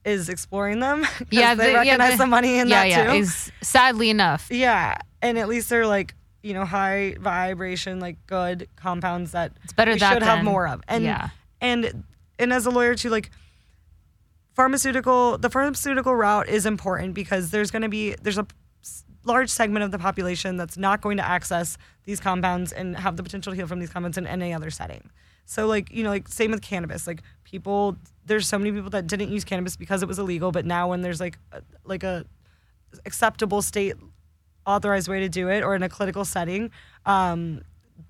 is 0.04 0.28
exploring 0.28 0.80
them. 0.80 1.06
Yeah, 1.30 1.54
they 1.54 1.66
the- 1.66 1.70
yeah, 1.72 1.78
recognize 1.78 2.12
the- 2.12 2.18
the 2.18 2.26
money 2.26 2.58
in 2.58 2.68
yeah, 2.68 2.82
that 2.82 2.88
yeah. 2.88 3.12
too. 3.12 3.18
Is 3.20 3.52
sadly 3.62 4.10
enough. 4.10 4.48
yeah, 4.50 4.98
and 5.22 5.38
at 5.38 5.48
least 5.48 5.68
they're 5.70 5.86
like 5.86 6.14
you 6.42 6.52
know 6.54 6.64
high 6.64 7.16
vibration, 7.20 8.00
like 8.00 8.16
good 8.26 8.68
compounds 8.76 9.32
that 9.32 9.52
It's 9.64 9.72
better 9.72 9.92
we 9.92 9.98
that 9.98 10.12
should 10.12 10.22
have 10.22 10.44
more 10.44 10.68
of. 10.68 10.82
And 10.88 11.04
yeah. 11.04 11.28
and 11.60 12.04
and 12.38 12.52
as 12.52 12.66
a 12.66 12.70
lawyer 12.70 12.94
too, 12.94 13.08
like 13.10 13.30
pharmaceutical, 14.54 15.38
the 15.38 15.50
pharmaceutical 15.50 16.14
route 16.14 16.48
is 16.48 16.66
important 16.66 17.14
because 17.14 17.50
there's 17.50 17.70
going 17.70 17.82
to 17.82 17.88
be 17.88 18.14
there's 18.22 18.38
a 18.38 18.46
large 19.24 19.48
segment 19.48 19.84
of 19.84 19.90
the 19.90 19.98
population 19.98 20.56
that's 20.56 20.76
not 20.76 21.00
going 21.00 21.16
to 21.16 21.26
access 21.26 21.78
these 22.04 22.20
compounds 22.20 22.72
and 22.72 22.96
have 22.96 23.16
the 23.16 23.22
potential 23.22 23.52
to 23.52 23.56
heal 23.56 23.66
from 23.66 23.80
these 23.80 23.90
compounds 23.90 24.18
in 24.18 24.26
any 24.26 24.52
other 24.52 24.70
setting. 24.70 25.08
So 25.46 25.66
like 25.66 25.92
you 25.92 26.02
know 26.04 26.10
like 26.10 26.28
same 26.28 26.50
with 26.50 26.62
cannabis, 26.62 27.06
like 27.06 27.22
people 27.44 27.96
there's 28.26 28.46
so 28.48 28.58
many 28.58 28.72
people 28.72 28.90
that 28.90 29.06
didn't 29.06 29.30
use 29.30 29.44
cannabis 29.44 29.76
because 29.76 30.02
it 30.02 30.08
was 30.08 30.18
illegal, 30.18 30.50
but 30.52 30.64
now 30.64 30.88
when 30.88 31.02
there's 31.02 31.20
like 31.20 31.38
a, 31.52 31.60
like 31.84 32.02
a 32.02 32.24
acceptable 33.04 33.60
state 33.62 33.94
authorized 34.66 35.08
way 35.08 35.20
to 35.20 35.28
do 35.28 35.48
it 35.48 35.62
or 35.62 35.74
in 35.74 35.82
a 35.82 35.88
clinical 35.88 36.24
setting, 36.24 36.70
um, 37.04 37.60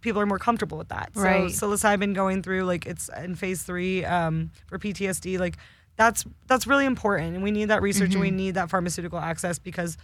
people 0.01 0.21
are 0.21 0.27
more 0.27 0.39
comfortable 0.39 0.79
with 0.79 0.89
that. 0.89 1.11
Right. 1.15 1.51
So 1.51 1.69
psilocybin 1.69 2.15
going 2.15 2.43
through 2.43 2.63
like 2.65 2.87
it's 2.87 3.11
in 3.23 3.35
phase 3.35 3.63
three 3.63 4.05
um, 4.05 4.51
for 4.67 4.79
PTSD, 4.79 5.39
like 5.39 5.57
that's 5.97 6.25
that's 6.47 6.67
really 6.67 6.87
important, 6.87 7.35
and 7.35 7.43
we 7.45 7.51
need 7.51 7.67
that 7.67 7.83
research 7.83 8.13
and 8.13 8.21
we 8.21 8.29
Mm-hmm. 8.29 8.37
need 8.37 8.55
that 8.55 8.71
pharmaceutical 8.71 9.19
access 9.19 9.59
because 9.59 9.97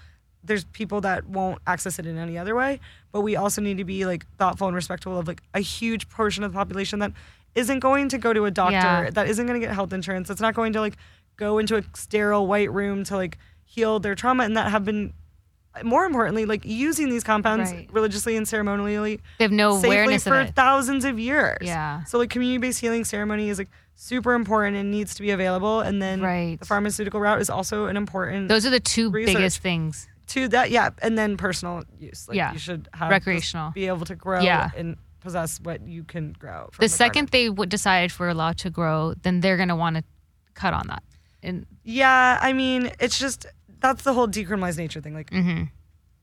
there's 0.42 0.64
people 0.64 1.00
that 1.02 1.26
won't 1.26 1.58
access 1.66 1.98
it 1.98 2.06
in 2.06 2.16
any 2.18 2.38
other 2.38 2.54
way. 2.54 2.80
But 3.12 3.20
we 3.22 3.36
also 3.36 3.60
need 3.60 3.78
to 3.78 3.84
be 3.84 4.06
like 4.06 4.24
thoughtful 4.38 4.66
and 4.68 4.74
respectful 4.74 5.18
of 5.18 5.28
like 5.28 5.42
a 5.54 5.60
huge 5.60 6.08
portion 6.08 6.44
of 6.44 6.52
the 6.52 6.56
population 6.58 6.98
that 7.00 7.12
isn't 7.54 7.80
going 7.80 8.08
to 8.08 8.18
go 8.18 8.32
to 8.32 8.44
a 8.44 8.50
doctor, 8.50 8.74
Yeah. 8.76 9.10
that 9.10 9.28
isn't 9.28 9.46
going 9.46 9.60
to 9.60 9.66
get 9.66 9.74
health 9.74 9.92
insurance, 9.92 10.28
that's 10.28 10.40
not 10.40 10.54
going 10.54 10.72
to 10.74 10.80
like 10.80 10.96
go 11.36 11.58
into 11.58 11.76
a 11.76 11.82
sterile 11.94 12.46
white 12.46 12.70
room 12.72 13.02
to 13.04 13.16
like 13.16 13.38
heal 13.64 13.98
their 14.00 14.14
trauma, 14.14 14.44
and 14.44 14.56
that 14.56 14.70
have 14.70 14.84
been 14.84 15.12
more 15.84 16.04
importantly 16.04 16.44
like 16.46 16.64
using 16.64 17.08
these 17.10 17.22
compounds 17.22 17.70
Right. 17.72 17.88
religiously 17.92 18.36
and 18.36 18.46
ceremonially 18.46 19.20
They 19.38 19.44
have 19.44 19.52
no 19.52 19.76
awareness 19.76 20.24
for 20.24 20.40
of 20.40 20.48
it. 20.48 20.54
thousands 20.56 21.04
of 21.04 21.18
years. 21.18 21.58
Yeah. 21.62 22.02
So 22.04 22.18
like 22.18 22.30
community-based 22.30 22.80
healing 22.80 23.04
ceremony 23.04 23.48
is 23.50 23.58
like 23.58 23.68
super 23.94 24.32
important 24.34 24.76
and 24.76 24.90
needs 24.90 25.14
to 25.16 25.22
be 25.22 25.30
available. 25.30 25.80
And 25.80 26.00
then 26.02 26.20
Right. 26.22 26.58
the 26.58 26.66
pharmaceutical 26.66 27.20
route 27.20 27.40
is 27.40 27.48
also 27.50 27.86
an 27.86 27.96
important 27.96 28.48
Those 28.48 28.66
are 28.66 28.70
the 28.70 28.80
two 28.80 29.10
Research. 29.10 29.34
biggest 29.36 29.58
things. 29.58 30.08
To 30.30 30.48
that. 30.48 30.70
Yeah, 30.70 30.90
and 31.02 31.16
then 31.18 31.36
personal 31.36 31.82
use. 31.98 32.28
Like 32.28 32.36
Yeah. 32.36 32.52
you 32.52 32.58
should 32.58 32.88
have 32.94 33.10
Recreational. 33.10 33.70
be 33.72 33.86
able 33.86 34.04
to 34.06 34.14
grow 34.14 34.40
Yeah. 34.40 34.70
and 34.76 34.96
possess 35.20 35.60
what 35.60 35.86
you 35.86 36.04
can 36.04 36.32
grow. 36.32 36.70
The 36.78 36.86
the 36.86 36.88
second 36.88 37.26
garden. 37.26 37.30
they 37.32 37.50
would 37.50 37.68
decide 37.68 38.12
we're 38.18 38.28
allowed 38.28 38.58
to 38.58 38.70
grow, 38.70 39.14
then 39.22 39.40
they're 39.40 39.56
gonna 39.56 39.76
want 39.76 39.96
to 39.96 40.04
cut 40.54 40.72
on 40.72 40.86
that. 40.88 41.02
And 41.42 41.66
yeah, 41.84 42.38
I 42.40 42.52
mean, 42.52 42.90
it's 43.00 43.18
just 43.18 43.46
that's 43.80 44.02
the 44.02 44.12
whole 44.12 44.28
Decriminalize 44.28 44.76
Nature 44.76 45.00
thing. 45.00 45.14
Like 45.14 45.30
mhm. 45.30 45.70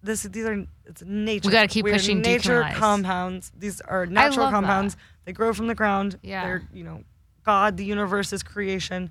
this, 0.03 0.24
these 0.24 0.45
are 0.45 0.66
it's 0.86 1.03
nature. 1.05 1.49
We 1.49 1.51
gotta 1.51 1.68
keep 1.68 1.84
We're 1.86 1.93
pushing 1.93 2.22
nature 2.22 2.66
compounds. 2.76 3.51
These 3.58 3.82
are 3.82 4.05
natural 4.05 4.45
love 4.45 4.51
that. 4.51 4.58
compounds. 4.58 4.97
They 5.26 5.34
grow 5.34 5.53
from 5.53 5.68
the 5.68 5.76
ground. 5.76 6.20
Yeah. 6.24 6.43
They're 6.45 6.62
you 6.72 6.84
know, 6.84 7.03
God, 7.43 7.78
the 7.78 7.86
universe 7.86 8.32
is 8.32 8.41
creation. 8.43 9.10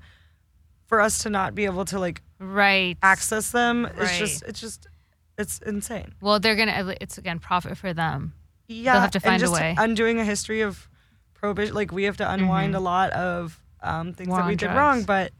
For 0.87 1.01
us 1.01 1.19
to 1.25 1.31
not 1.31 1.55
be 1.55 1.65
able 1.65 1.85
to 1.87 1.99
like 1.99 2.23
right. 2.39 2.97
access 3.03 3.51
them, 3.51 3.85
right. 3.85 3.95
it's 3.99 4.19
just 4.19 4.43
it's 4.45 4.61
just 4.61 4.87
it's 5.39 5.59
insane. 5.61 6.15
Well, 6.21 6.41
they're 6.41 6.57
gonna. 6.57 6.95
It's 7.01 7.19
again 7.19 7.39
profit 7.39 7.77
for 7.77 7.93
them. 7.93 8.33
Yeah, 8.69 8.93
they'll 8.93 9.03
have 9.03 9.11
to 9.13 9.21
find 9.21 9.43
a 9.43 9.51
way. 9.51 9.75
Undoing 9.79 10.19
a 10.19 10.25
history 10.25 10.63
of 10.63 10.89
prohibition, 11.35 11.75
like 11.75 11.93
we 11.93 12.05
have 12.05 12.17
to 12.19 12.31
unwind 12.31 12.75
a 12.75 12.81
lot 12.81 13.11
of 13.13 13.61
um, 13.83 14.13
things 14.13 14.31
that 14.31 14.47
we 14.47 14.53
did 14.53 14.67
drugs. 14.67 14.77
wrong, 14.77 15.03
but 15.05 15.33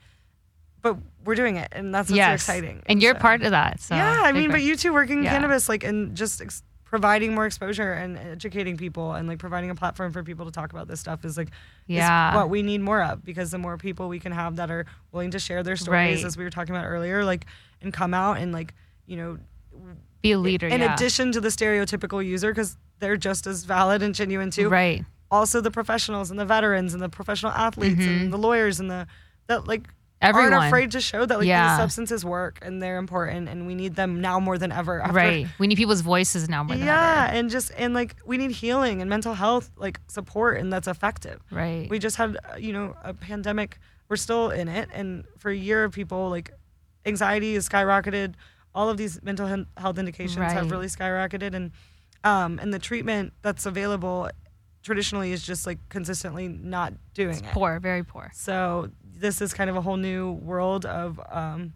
but 0.83 0.97
we're 1.25 1.35
doing 1.35 1.57
it, 1.57 1.69
and 1.73 1.95
that's 1.95 2.09
what's 2.09 2.17
yes. 2.17 2.45
so 2.45 2.53
exciting. 2.53 2.83
And 2.87 3.03
you're 3.03 3.15
part 3.15 3.43
of 3.43 3.51
that. 3.51 3.81
So 3.81 3.97
yeah, 3.97 4.23
I 4.25 4.33
mean, 4.33 4.51
but 4.51 4.63
you 4.63 4.77
two 4.77 4.93
working 4.93 5.19
in 5.19 5.25
Yeah. 5.25 5.33
cannabis, 5.33 5.69
like, 5.69 5.83
and 5.83 6.17
just 6.17 6.41
ex- 6.41 6.63
providing 6.87 7.35
more 7.35 7.45
exposure 7.47 7.93
and 7.93 8.17
educating 8.17 8.77
people, 8.77 9.13
and 9.13 9.29
like 9.29 9.39
providing 9.39 9.71
a 9.71 9.75
platform 9.75 10.13
for 10.13 10.23
people 10.23 10.47
to 10.47 10.53
talk 10.53 10.73
about 10.73 10.87
this 10.89 11.01
stuff 11.01 11.25
is 11.25 11.37
like, 11.37 11.49
is 11.49 11.97
Yeah. 11.97 12.35
what 12.35 12.49
we 12.49 12.63
need 12.63 12.81
more 12.81 13.03
of 13.03 13.25
because 13.25 13.51
the 13.51 13.59
more 13.59 13.77
people 13.77 14.09
we 14.09 14.19
can 14.21 14.33
have 14.33 14.57
that 14.57 14.71
are 14.71 14.87
willing 15.13 15.33
to 15.33 15.39
share 15.39 15.63
their 15.63 15.77
stories, 15.77 16.19
Right. 16.23 16.25
as 16.27 16.37
we 16.39 16.45
were 16.45 16.51
talking 16.51 16.75
about 16.75 16.87
earlier, 16.87 17.25
like, 17.25 17.45
and 17.83 17.93
come 17.93 18.15
out 18.15 18.39
and 18.39 18.53
like, 18.53 18.73
you 19.05 19.17
know, 19.17 19.39
be 20.23 20.33
a 20.33 20.39
leader. 20.39 20.69
in 20.69 20.81
yeah. 20.81 20.95
addition 20.95 21.33
to 21.33 21.41
the 21.41 21.49
stereotypical 21.49 22.25
user, 22.25 22.51
because 22.53 22.77
they're 23.01 23.17
just 23.17 23.47
as 23.47 23.65
valid 23.65 24.01
and 24.03 24.15
genuine 24.15 24.51
too. 24.51 24.69
right. 24.69 25.05
Also, 25.29 25.61
the 25.61 25.73
professionals 25.73 26.31
and 26.31 26.39
the 26.39 26.45
veterans 26.47 26.95
and 26.95 27.03
the 27.03 27.09
professional 27.09 27.51
athletes 27.51 28.01
and 28.07 28.33
the 28.33 28.39
lawyers 28.39 28.79
and 28.79 28.89
the 28.89 29.09
that 29.49 29.67
like 29.67 29.83
Mm-hmm. 29.83 29.91
Everyone. 30.23 30.53
aren't 30.55 30.67
afraid 30.67 30.91
to 30.93 31.01
show 31.01 31.27
that 31.27 31.39
like 31.39 31.47
Yeah. 31.47 31.69
these 31.77 31.83
substances 31.83 32.25
work 32.25 32.59
and 32.63 32.83
they're 32.83 32.97
important 32.99 33.49
and 33.49 33.67
we 33.67 33.75
need 33.75 33.97
them 33.97 34.21
now 34.21 34.41
more 34.41 34.57
than 34.59 34.73
ever. 34.73 35.01
After, 35.03 35.15
Right. 35.15 35.47
We 35.59 35.67
need 35.67 35.77
people's 35.77 36.01
voices 36.01 36.49
now 36.49 36.65
more 36.65 36.77
than 36.77 36.87
Yeah, 36.87 36.95
ever. 36.95 37.33
Yeah, 37.35 37.39
and 37.39 37.51
just 37.51 37.71
and 37.77 37.93
like 37.95 38.17
we 38.25 38.39
need 38.39 38.51
healing 38.53 39.01
and 39.03 39.11
mental 39.11 39.35
health 39.35 39.71
like 39.77 40.01
support 40.09 40.59
and 40.59 40.73
that's 40.73 40.89
effective. 40.89 41.41
Right. 41.51 41.89
We 41.91 41.99
just 41.99 42.17
had 42.17 42.37
uh, 42.51 42.57
you 42.57 42.73
know 42.73 42.97
a 43.05 43.13
pandemic. 43.13 43.79
We're 44.09 44.17
still 44.17 44.51
in 44.51 44.69
it, 44.69 44.89
and 44.95 45.25
for 45.37 45.51
a 45.51 45.57
year 45.57 45.85
of 45.85 45.93
people 45.93 46.31
like 46.31 46.51
anxiety 47.05 47.55
has 47.55 47.69
skyrocketed. 47.69 48.35
All 48.75 48.89
of 48.89 48.97
these 48.99 49.23
mental 49.23 49.65
health 49.77 49.99
indications 49.99 50.53
have 50.53 50.71
really 50.71 50.87
skyrocketed, 50.87 51.55
and 51.55 51.73
um, 52.25 52.59
and 52.59 52.73
the 52.73 52.79
treatment 52.79 53.33
that's 53.43 53.67
available 53.67 54.31
traditionally 54.83 55.33
is 55.33 55.43
just 55.45 55.67
like 55.67 55.79
consistently 55.89 56.47
not 56.49 56.93
doing 57.15 57.37
it. 57.39 57.45
poor. 57.53 57.81
Very 57.81 58.05
poor. 58.05 58.31
So 58.35 58.91
this 59.17 59.41
is 59.41 59.55
kind 59.55 59.71
of 59.71 59.77
a 59.77 59.81
whole 59.81 59.97
new 59.97 60.33
world 60.33 60.85
of, 60.87 61.21
um, 61.31 61.73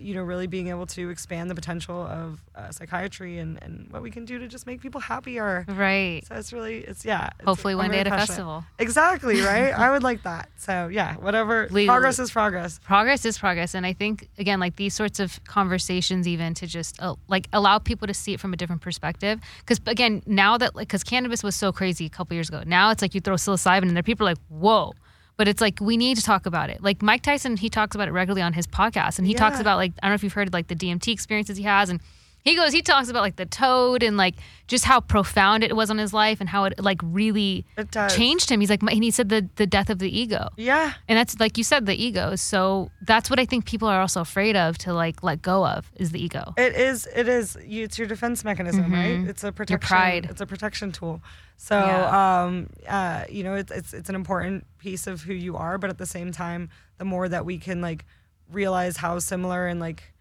you 0.00 0.14
know, 0.14 0.22
really 0.22 0.46
being 0.46 0.68
able 0.68 0.86
to 0.86 1.10
expand 1.10 1.50
the 1.50 1.54
potential 1.54 2.00
of 2.06 2.42
uh, 2.54 2.70
psychiatry 2.70 3.36
and, 3.38 3.62
and 3.62 3.88
what 3.90 4.00
we 4.00 4.10
can 4.10 4.24
do 4.24 4.38
to 4.38 4.48
just 4.48 4.66
make 4.66 4.80
people 4.80 5.02
happier. 5.02 5.66
Right. 5.68 6.22
So 6.26 6.34
it's 6.34 6.50
really, 6.50 6.78
it's 6.78 7.04
yeah. 7.04 7.26
it's- 7.26 7.44
Hopefully 7.44 7.74
I'm 7.74 7.78
one 7.78 7.90
day 7.90 7.98
at 7.98 8.06
a 8.06 8.10
festival. 8.10 8.64
Exactly 8.78 9.40
right. 9.52 9.70
I 9.70 9.90
would 9.90 10.02
like 10.02 10.22
that. 10.22 10.48
So 10.56 10.88
yeah, 10.88 11.16
whatever. 11.16 11.64
Legally. 11.64 11.88
Progress 11.88 12.18
is 12.18 12.30
progress. 12.30 12.80
progress 12.82 13.26
is 13.26 13.36
progress 13.36 13.74
and 13.74 13.84
i 13.84 13.92
think 13.92 14.28
again 14.38 14.58
like 14.60 14.76
these 14.76 14.94
sorts 14.94 15.20
of 15.20 15.44
conversations 15.44 16.26
even 16.26 16.54
to 16.54 16.66
just 16.66 16.96
uh, 17.02 17.14
like 17.28 17.48
allow 17.52 17.78
people 17.78 18.06
to 18.06 18.14
see 18.14 18.32
it 18.32 18.40
from 18.40 18.54
a 18.54 18.56
different 18.56 18.80
perspective 18.80 19.40
because 19.60 19.78
again 19.86 20.22
now 20.24 20.56
that 20.56 20.74
like 20.74 20.88
because 20.88 21.04
cannabis 21.04 21.42
was 21.42 21.54
so 21.54 21.70
crazy 21.72 22.06
a 22.06 22.08
couple 22.08 22.34
years 22.34 22.48
ago 22.48 22.62
now 22.64 22.90
it's 22.90 23.02
like 23.02 23.14
you 23.14 23.20
throw 23.20 23.34
psilocybin 23.34 23.82
in 23.88 23.94
there 23.94 24.02
people 24.02 24.26
are 24.26 24.30
like 24.30 24.38
whoa 24.48 24.92
but 25.36 25.48
it's 25.48 25.60
like 25.60 25.80
we 25.80 25.96
need 25.96 26.16
to 26.16 26.22
talk 26.22 26.46
about 26.46 26.70
it. 26.70 26.82
Like 26.82 27.02
mike 27.02 27.22
tyson 27.22 27.56
he 27.56 27.68
talks 27.68 27.94
about 27.94 28.08
it 28.08 28.12
regularly 28.12 28.42
on 28.42 28.52
his 28.52 28.66
podcast 28.66 29.18
and 29.18 29.26
he 29.26 29.34
talks 29.34 29.60
about 29.60 29.76
like 29.76 29.92
i 30.02 30.06
don't 30.06 30.12
know 30.12 30.14
if 30.14 30.24
you've 30.24 30.32
heard 30.32 30.52
like 30.52 30.68
the 30.68 30.74
dmt 30.74 31.12
experiences 31.12 31.56
he 31.56 31.64
has 31.64 31.88
and 31.90 32.00
He 32.44 32.56
goes, 32.56 32.72
he 32.72 32.82
talks 32.82 33.08
about 33.08 33.22
like 33.22 33.36
the 33.36 33.46
toad 33.46 34.02
and 34.02 34.16
like 34.16 34.34
just 34.66 34.84
how 34.84 35.00
profound 35.00 35.62
it 35.62 35.76
was 35.76 35.90
on 35.90 35.98
his 35.98 36.12
life 36.12 36.40
and 36.40 36.48
how 36.48 36.64
it 36.64 36.82
like 36.82 37.00
really 37.02 37.64
It 37.76 37.94
changed 38.10 38.50
him. 38.50 38.60
He's 38.60 38.70
like, 38.70 38.82
and 38.82 39.04
he 39.04 39.10
said 39.10 39.28
the 39.28 39.48
the 39.56 39.66
death 39.66 39.90
of 39.90 39.98
the 40.00 40.10
ego. 40.10 40.48
Yeah. 40.56 40.92
And 41.08 41.16
that's 41.18 41.38
like 41.38 41.56
you 41.56 41.64
said, 41.64 41.86
the 41.86 41.94
ego. 41.94 42.34
So 42.36 42.90
that's 43.02 43.30
what 43.30 43.38
I 43.38 43.44
think 43.44 43.64
people 43.64 43.86
are 43.88 44.00
also 44.00 44.20
afraid 44.20 44.56
of 44.56 44.76
to 44.78 44.92
like 44.92 45.22
let 45.22 45.40
go 45.42 45.64
of 45.66 45.90
is 45.96 46.10
the 46.10 46.22
ego. 46.22 46.52
It 46.56 46.74
is. 46.74 47.06
It 47.14 47.28
is. 47.28 47.56
You, 47.64 47.84
it's 47.84 47.98
your 47.98 48.08
defense 48.08 48.44
mechanism, 48.44 48.92
right? 48.92 49.20
It's 49.28 49.44
a 49.44 49.52
protection. 49.52 49.72
Your 49.74 49.78
pride. 49.78 50.26
It's 50.30 50.40
a 50.40 50.46
protection 50.46 50.90
tool. 50.92 51.22
So, 51.56 51.78
Yeah. 51.78 52.42
um, 52.44 52.68
uh, 52.88 53.24
you 53.30 53.44
know, 53.44 53.54
it's, 53.54 53.70
it's 53.70 53.94
it's 53.94 54.08
an 54.08 54.16
important 54.16 54.66
piece 54.78 55.06
of 55.06 55.22
who 55.22 55.32
you 55.32 55.56
are, 55.56 55.78
but 55.78 55.90
at 55.90 55.98
the 55.98 56.06
same 56.06 56.32
time, 56.32 56.70
the 56.98 57.04
more 57.04 57.28
that 57.28 57.44
we 57.44 57.58
can 57.58 57.80
like 57.80 58.04
realize 58.50 58.96
how 58.96 59.18
similar 59.20 59.66
and 59.68 59.78
like 59.78 60.12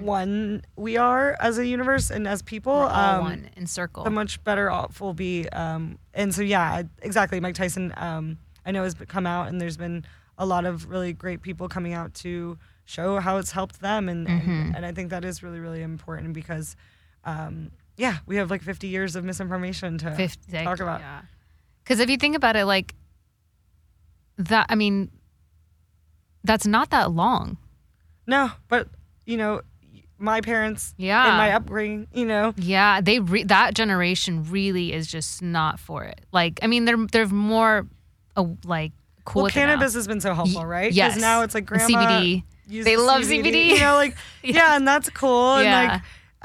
one 0.00 0.62
we 0.76 0.96
are 0.96 1.36
as 1.40 1.58
a 1.58 1.66
universe 1.66 2.10
and 2.10 2.26
as 2.28 2.42
people, 2.42 2.72
We're 2.72 2.86
all 2.86 3.16
um, 3.16 3.20
one 3.24 3.50
in 3.56 3.66
circle. 3.66 4.04
the 4.04 4.10
much 4.10 4.42
better 4.44 4.70
off 4.70 5.00
we'll 5.00 5.12
be. 5.14 5.48
Um, 5.48 5.98
and 6.14 6.34
so, 6.34 6.42
yeah, 6.42 6.82
exactly. 7.02 7.40
Mike 7.40 7.54
Tyson, 7.56 7.92
um, 7.96 8.38
I 8.64 8.70
know 8.70 8.84
has 8.84 8.94
come 9.08 9.26
out, 9.26 9.48
and 9.48 9.60
there's 9.60 9.76
been 9.76 10.04
a 10.38 10.46
lot 10.46 10.64
of 10.66 10.88
really 10.88 11.12
great 11.12 11.42
people 11.42 11.68
coming 11.68 11.92
out 11.94 12.14
to 12.14 12.58
show 12.84 13.18
how 13.18 13.38
it's 13.38 13.50
helped 13.52 13.80
them, 13.80 14.08
and 14.08 14.28
and, 14.28 14.76
and 14.76 14.86
I 14.86 14.92
think 14.92 15.10
that 15.10 15.24
is 15.24 15.42
really 15.42 15.58
really 15.58 15.82
important 15.82 16.32
because, 16.32 16.76
um, 17.24 17.70
yeah, 17.96 18.18
we 18.26 18.36
have 18.36 18.50
like 18.50 18.62
50 18.62 18.86
years 18.86 19.16
of 19.16 19.24
misinformation 19.24 19.98
to 19.98 20.12
50, 20.14 20.64
talk 20.64 20.80
about. 20.80 21.00
Yeah. 21.00 21.22
Because 21.82 21.98
if 22.00 22.08
you 22.10 22.16
think 22.16 22.36
about 22.36 22.54
it, 22.56 22.64
like 22.66 22.94
that, 24.38 24.66
I 24.68 24.74
mean, 24.74 25.10
that's 26.44 26.66
not 26.66 26.90
that 26.90 27.10
long. 27.12 27.56
No, 28.26 28.50
but 28.68 28.88
you 29.26 29.36
know, 29.36 29.60
my 30.18 30.40
parents, 30.40 30.94
Yeah. 30.96 31.28
and 31.28 31.36
my 31.36 31.52
upbringing, 31.52 32.06
you 32.14 32.24
know, 32.24 32.54
Yeah, 32.56 33.02
they 33.02 33.20
re- 33.20 33.44
that 33.44 33.74
generation 33.74 34.44
really 34.50 34.92
is 34.94 35.06
just 35.06 35.42
not 35.42 35.78
for 35.78 36.04
it. 36.04 36.22
Like, 36.32 36.58
I 36.62 36.66
mean, 36.68 36.86
they're 36.86 37.06
they're 37.12 37.26
more 37.28 37.86
uh, 38.36 38.44
like 38.64 38.92
cool. 39.24 39.42
well, 39.42 39.50
cannabis 39.50 39.92
has 39.94 40.06
been 40.08 40.20
so 40.22 40.32
helpful, 40.32 40.64
right? 40.64 40.90
yes. 40.92 41.18
now 41.20 41.42
it's 41.42 41.54
like 41.54 41.70
And 41.70 41.80
grandma 41.80 42.20
CBD. 42.20 42.44
They 42.84 42.96
love 42.96 43.22
CBD. 43.22 43.66
You 43.74 43.80
know, 43.80 43.94
like 43.94 44.16
yeah, 44.42 44.74
and 44.76 44.88
that's 44.88 45.10
cool. 45.10 45.62
Yeah. 45.62 45.80
And 45.82 45.92
like, 45.92 46.02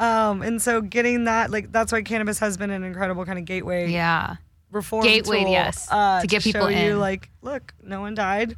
um, 0.07 0.41
and 0.41 0.61
so 0.61 0.81
getting 0.81 1.25
that, 1.25 1.51
like, 1.51 1.71
that's 1.71 1.91
why 1.91 2.01
cannabis 2.01 2.39
has 2.39 2.57
been 2.57 2.71
an 2.71 2.83
incredible 2.83 3.23
kind 3.25 3.37
of 3.39 3.45
gateway 3.45 3.89
Yeah, 3.89 4.35
reform 4.71 5.03
Gateway, 5.03 5.43
tool, 5.43 5.51
yes, 5.51 5.87
uh, 5.91 6.21
to 6.21 6.27
get 6.27 6.41
show 6.41 6.51
people 6.51 6.71
you 6.71 6.91
in. 6.93 6.99
like, 6.99 7.29
look, 7.41 7.73
no 7.83 8.01
one 8.01 8.15
died. 8.15 8.55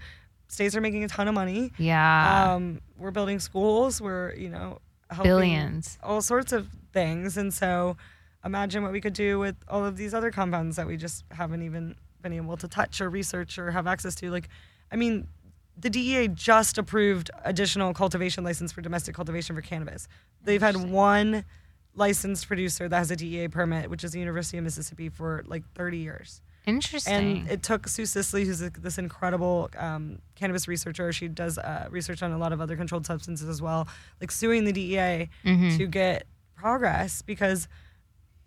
States 0.53 0.75
are 0.75 0.81
making 0.81 1.03
a 1.03 1.07
ton 1.07 1.27
of 1.27 1.33
money. 1.33 1.71
yeah, 1.77 2.53
Um, 2.53 2.81
we're 2.97 3.11
building 3.11 3.39
schools. 3.39 3.99
We're 4.01 4.33
you 4.35 4.49
know 4.49 4.79
helping 5.09 5.29
billions. 5.31 5.97
all 6.01 6.21
sorts 6.21 6.51
of 6.53 6.67
things. 6.93 7.37
And 7.37 7.53
so 7.53 7.97
imagine 8.45 8.83
what 8.83 8.91
we 8.91 9.01
could 9.01 9.13
do 9.13 9.39
with 9.39 9.55
all 9.67 9.85
of 9.85 9.97
these 9.97 10.13
other 10.13 10.31
compounds 10.31 10.75
that 10.77 10.87
we 10.87 10.97
just 10.97 11.23
haven't 11.31 11.61
even 11.63 11.95
been 12.21 12.33
able 12.33 12.57
to 12.57 12.67
touch 12.67 13.01
or 13.01 13.09
research 13.09 13.57
or 13.57 13.71
have 13.71 13.85
access 13.87 14.15
to. 14.15 14.31
Like, 14.31 14.47
I 14.91 14.95
mean, 14.95 15.27
the 15.77 15.89
DEA 15.89 16.27
just 16.29 16.77
approved 16.77 17.31
additional 17.43 17.93
cultivation 17.93 18.43
license 18.43 18.71
for 18.71 18.81
domestic 18.81 19.15
cultivation 19.15 19.55
for 19.55 19.61
cannabis. 19.61 20.07
They've 20.43 20.61
had 20.61 20.77
one 20.77 21.45
licensed 21.95 22.47
producer 22.47 22.87
that 22.89 22.97
has 22.97 23.11
a 23.11 23.15
DEA 23.15 23.47
permit, 23.49 23.89
which 23.89 24.03
is 24.03 24.11
the 24.11 24.19
University 24.19 24.57
of 24.57 24.63
Mississippi 24.63 25.09
for 25.09 25.43
like 25.47 25.63
30 25.75 25.97
years. 25.97 26.41
Interesting. 26.65 27.13
And 27.41 27.49
it 27.51 27.61
took 27.63 27.87
Sue 27.87 28.05
Sisley, 28.05 28.45
who's 28.45 28.59
this 28.59 28.97
incredible 28.97 29.69
um, 29.77 30.19
cannabis 30.35 30.67
researcher. 30.67 31.11
She 31.11 31.27
does 31.27 31.57
uh, 31.57 31.87
research 31.91 32.23
on 32.23 32.31
a 32.31 32.37
lot 32.37 32.53
of 32.53 32.61
other 32.61 32.75
controlled 32.77 33.05
substances 33.05 33.49
as 33.49 33.61
well, 33.61 33.87
like 34.21 34.31
suing 34.31 34.63
the 34.65 34.71
DEA 34.71 35.29
Mm-hmm. 35.45 35.77
to 35.77 35.87
get 35.87 36.25
progress 36.55 37.21
because 37.21 37.67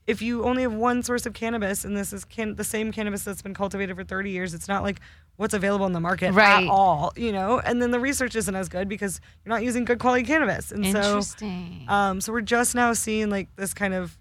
if 0.07 0.23
you 0.23 0.45
only 0.45 0.63
have 0.63 0.73
one 0.73 1.03
source 1.03 1.27
of 1.27 1.35
cannabis 1.35 1.85
and 1.85 1.97
this 1.97 2.13
is 2.13 2.25
can- 2.25 2.55
the 2.55 2.65
same 2.65 2.93
cannabis 2.93 3.25
that's 3.25 3.43
been 3.43 3.53
cultivated 3.55 3.97
for 3.97 4.05
30 4.05 4.31
years, 4.31 4.55
it's 4.55 4.69
not 4.69 4.83
like 4.83 5.01
what's 5.37 5.53
available 5.53 5.85
in 5.85 5.93
the 5.93 6.01
market 6.01 6.33
Right. 6.33 6.65
at 6.65 6.71
all, 6.71 7.13
you 7.17 7.33
know? 7.33 7.59
And 7.59 7.83
then 7.83 7.91
the 7.91 8.01
research 8.01 8.35
isn't 8.37 8.55
as 8.55 8.69
good 8.71 8.89
because 8.89 9.21
you're 9.45 9.51
not 9.55 9.63
using 9.65 9.85
good 9.85 9.99
quality 9.99 10.23
cannabis. 10.25 10.73
And 10.73 10.87
so 10.87 10.99
Interesting. 10.99 11.85
um, 11.89 12.21
so 12.23 12.33
we're 12.33 12.41
just 12.41 12.75
now 12.75 12.93
seeing 12.95 13.29
like 13.29 13.49
this 13.57 13.75
kind 13.75 13.93
of 13.93 14.17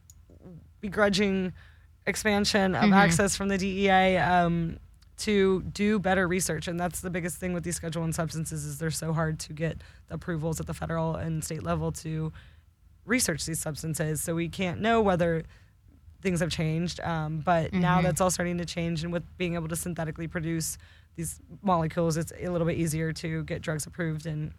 begrudging 0.82 1.54
expansion 2.08 2.76
of 2.76 2.84
Mm-hmm. 2.86 2.94
access 2.94 3.36
from 3.36 3.48
the 3.50 3.58
DEA 3.58 4.18
um, 4.18 4.78
to 5.18 5.62
do 5.64 5.98
better 6.00 6.28
research, 6.28 6.68
and 6.68 6.80
that's 6.80 7.00
the 7.02 7.10
biggest 7.10 7.38
thing 7.38 7.54
with 7.54 7.64
these 7.64 7.76
Schedule 7.78 8.02
One 8.02 8.14
substances 8.14 8.66
is 8.66 8.78
they're 8.80 8.92
so 8.92 9.14
hard 9.14 9.40
to 9.40 9.54
get 9.54 9.80
the 10.08 10.16
approvals 10.16 10.60
at 10.60 10.68
the 10.68 10.74
federal 10.74 11.16
and 11.16 11.44
state 11.44 11.64
level 11.64 11.92
to 11.94 12.32
research 13.06 13.46
these 13.46 13.60
substances. 13.60 14.22
So 14.22 14.36
we 14.36 14.50
can't 14.50 14.82
know 14.82 15.02
whether 15.02 15.44
things 16.22 16.40
have 16.42 16.50
changed, 16.50 17.00
um, 17.02 17.40
but 17.40 17.72
now 17.72 17.98
Mm-hmm. 17.98 18.06
that's 18.08 18.20
all 18.22 18.32
starting 18.32 18.58
to 18.58 18.66
change, 18.66 19.04
and 19.04 19.14
with 19.14 19.24
being 19.38 19.56
able 19.56 19.68
to 19.70 19.76
synthetically 19.76 20.28
produce 20.28 20.78
these 21.16 21.40
molecules, 21.62 22.18
it's 22.18 22.34
a 22.42 22.50
little 22.50 22.68
bit 22.68 22.78
easier 22.78 23.14
to 23.14 23.44
get 23.46 23.62
drugs 23.62 23.86
approved 23.88 24.26
and 24.26 24.52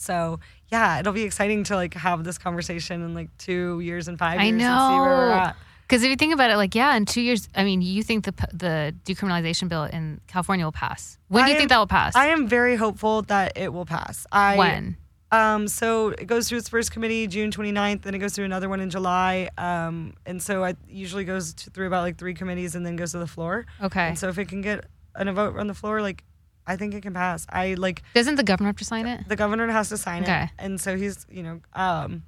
so 0.00 0.38
yeah, 0.70 1.00
it'll 1.00 1.12
be 1.12 1.22
exciting 1.24 1.64
to 1.64 1.74
like 1.74 1.94
have 1.94 2.22
this 2.22 2.38
conversation 2.38 3.02
in 3.02 3.14
like 3.14 3.36
two 3.36 3.80
years 3.80 4.06
and 4.06 4.16
five 4.16 4.38
I 4.38 4.44
years 4.44 4.52
and 4.52 4.60
see 4.60 4.66
where 5.00 5.02
we're 5.16 5.30
at. 5.32 5.56
Because 5.88 6.02
if 6.02 6.10
you 6.10 6.16
think 6.16 6.34
about 6.34 6.50
it, 6.50 6.56
like, 6.56 6.74
yeah, 6.74 6.94
in 6.96 7.06
two 7.06 7.22
years, 7.22 7.48
I 7.54 7.64
mean, 7.64 7.80
you 7.80 8.02
think 8.02 8.24
the 8.26 8.34
the 8.52 8.94
decriminalization 9.06 9.68
bill 9.70 9.84
in 9.84 10.20
California 10.26 10.66
will 10.66 10.72
pass? 10.72 11.16
When 11.28 11.44
do 11.44 11.46
I 11.46 11.52
you 11.52 11.54
think 11.58 11.70
am- 11.70 11.74
that 11.76 11.78
will 11.78 11.86
pass? 11.86 12.14
I 12.14 12.26
am 12.26 12.46
very 12.46 12.76
hopeful 12.76 13.22
that 13.22 13.56
it 13.56 13.72
will 13.72 13.86
pass. 13.86 14.26
I, 14.30 14.56
when? 14.56 14.96
Um, 15.32 15.66
so 15.68 16.08
it 16.08 16.26
goes 16.26 16.48
through 16.48 16.58
its 16.58 16.68
first 16.68 16.90
committee 16.90 17.26
June 17.26 17.50
29th, 17.50 18.02
then 18.02 18.14
it 18.14 18.18
goes 18.18 18.34
through 18.34 18.46
another 18.46 18.68
one 18.68 18.80
in 18.80 18.88
July. 18.90 19.48
Um, 19.58 20.14
and 20.24 20.42
so 20.42 20.64
it 20.64 20.76
usually 20.88 21.24
goes 21.24 21.52
to, 21.54 21.70
through 21.70 21.86
about 21.86 22.02
like 22.02 22.16
three 22.16 22.32
committees 22.34 22.74
and 22.74 22.84
then 22.84 22.96
goes 22.96 23.12
to 23.12 23.18
the 23.18 23.26
floor. 23.26 23.66
Okay. 23.82 24.08
And 24.08 24.18
so 24.18 24.28
if 24.28 24.38
it 24.38 24.48
can 24.48 24.60
get 24.62 24.86
an, 25.14 25.28
a 25.28 25.32
vote 25.34 25.56
on 25.58 25.66
the 25.66 25.74
floor, 25.74 26.00
like 26.00 26.24
I 26.66 26.76
think 26.76 26.94
it 26.94 27.02
can 27.02 27.14
pass. 27.14 27.46
I 27.50 27.74
like 27.74 28.02
Doesn't 28.14 28.36
the 28.36 28.42
governor 28.42 28.68
have 28.68 28.76
to 28.78 28.84
sign 28.84 29.06
it? 29.06 29.26
the 29.28 29.36
governor 29.36 29.66
has 29.68 29.88
to 29.90 29.96
sign 29.98 30.22
Okay. 30.22 30.44
it, 30.44 30.50
and 30.58 30.78
so 30.80 30.96
he's 30.96 31.26
you 31.30 31.42
know 31.42 31.60
um, 31.74 32.22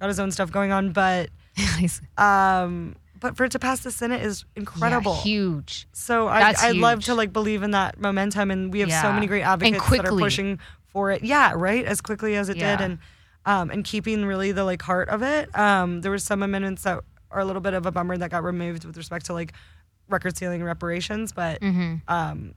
got 0.00 0.08
his 0.08 0.20
own 0.20 0.30
stuff 0.30 0.50
going 0.50 0.72
on, 0.72 0.92
but 0.92 1.28
um, 2.16 2.96
but 3.20 3.36
for 3.36 3.44
it 3.44 3.52
to 3.52 3.58
pass 3.58 3.80
the 3.80 3.90
Senate 3.90 4.22
is 4.22 4.44
incredible. 4.54 5.14
Yeah, 5.14 5.20
huge. 5.22 5.88
So 5.92 6.28
I, 6.28 6.40
That's 6.40 6.62
I'd 6.62 6.76
love 6.76 7.04
to 7.06 7.14
like 7.14 7.32
believe 7.32 7.62
in 7.62 7.72
that 7.72 7.98
momentum, 8.00 8.50
and 8.50 8.72
we 8.72 8.80
have 8.80 8.92
so 8.92 9.12
many 9.12 9.26
great 9.26 9.42
advocates 9.42 9.88
that 9.90 10.06
are 10.06 10.10
pushing 10.16 10.58
for 10.86 11.10
it. 11.10 11.22
Yeah, 11.24 11.52
right, 11.56 11.84
as 11.84 12.00
quickly 12.00 12.36
as 12.36 12.48
it 12.48 12.56
Yeah. 12.56 12.76
did, 12.76 12.84
and 12.84 12.98
um, 13.44 13.70
and 13.70 13.84
keeping 13.84 14.24
really 14.24 14.52
the 14.52 14.64
like 14.64 14.82
heart 14.82 15.08
of 15.08 15.22
it. 15.22 15.56
Um, 15.58 16.00
there 16.02 16.10
were 16.10 16.18
some 16.18 16.42
amendments 16.42 16.82
that 16.84 17.00
are 17.30 17.40
a 17.40 17.44
little 17.44 17.60
bit 17.62 17.74
of 17.74 17.86
a 17.86 17.90
bummer 17.92 18.16
that 18.16 18.30
got 18.30 18.44
removed 18.44 18.84
with 18.84 18.96
respect 18.96 19.26
to 19.26 19.32
like 19.32 19.52
record 20.08 20.36
sealing 20.36 20.62
reparations, 20.62 21.32
but 21.32 21.60
Mm-hmm. 21.60 21.96
um, 22.08 22.54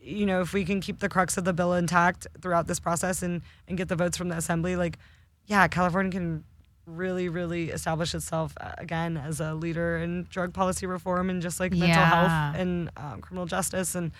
you 0.00 0.24
know, 0.26 0.40
if 0.40 0.52
we 0.54 0.64
can 0.64 0.80
keep 0.80 1.00
the 1.00 1.08
crux 1.08 1.36
of 1.36 1.44
the 1.44 1.52
bill 1.52 1.74
intact 1.74 2.26
throughout 2.40 2.66
this 2.66 2.80
process 2.80 3.22
and 3.22 3.42
and 3.66 3.76
get 3.76 3.88
the 3.88 3.96
votes 3.96 4.16
from 4.16 4.28
the 4.30 4.36
assembly, 4.36 4.74
like, 4.74 4.96
yeah, 5.46 5.68
California 5.68 6.10
can 6.10 6.44
really, 6.88 7.28
really 7.28 7.70
establish 7.70 8.14
itself 8.14 8.54
uh, 8.60 8.72
again 8.78 9.16
as 9.16 9.40
a 9.40 9.54
leader 9.54 9.98
in 9.98 10.26
drug 10.30 10.52
policy 10.54 10.86
reform 10.86 11.28
and 11.30 11.42
just 11.42 11.60
like 11.60 11.72
mental 11.72 11.88
Yeah. 11.88 12.08
health 12.08 12.60
and 12.60 12.90
um, 12.96 13.20
criminal 13.20 13.46
justice. 13.46 13.94
And 13.94 14.12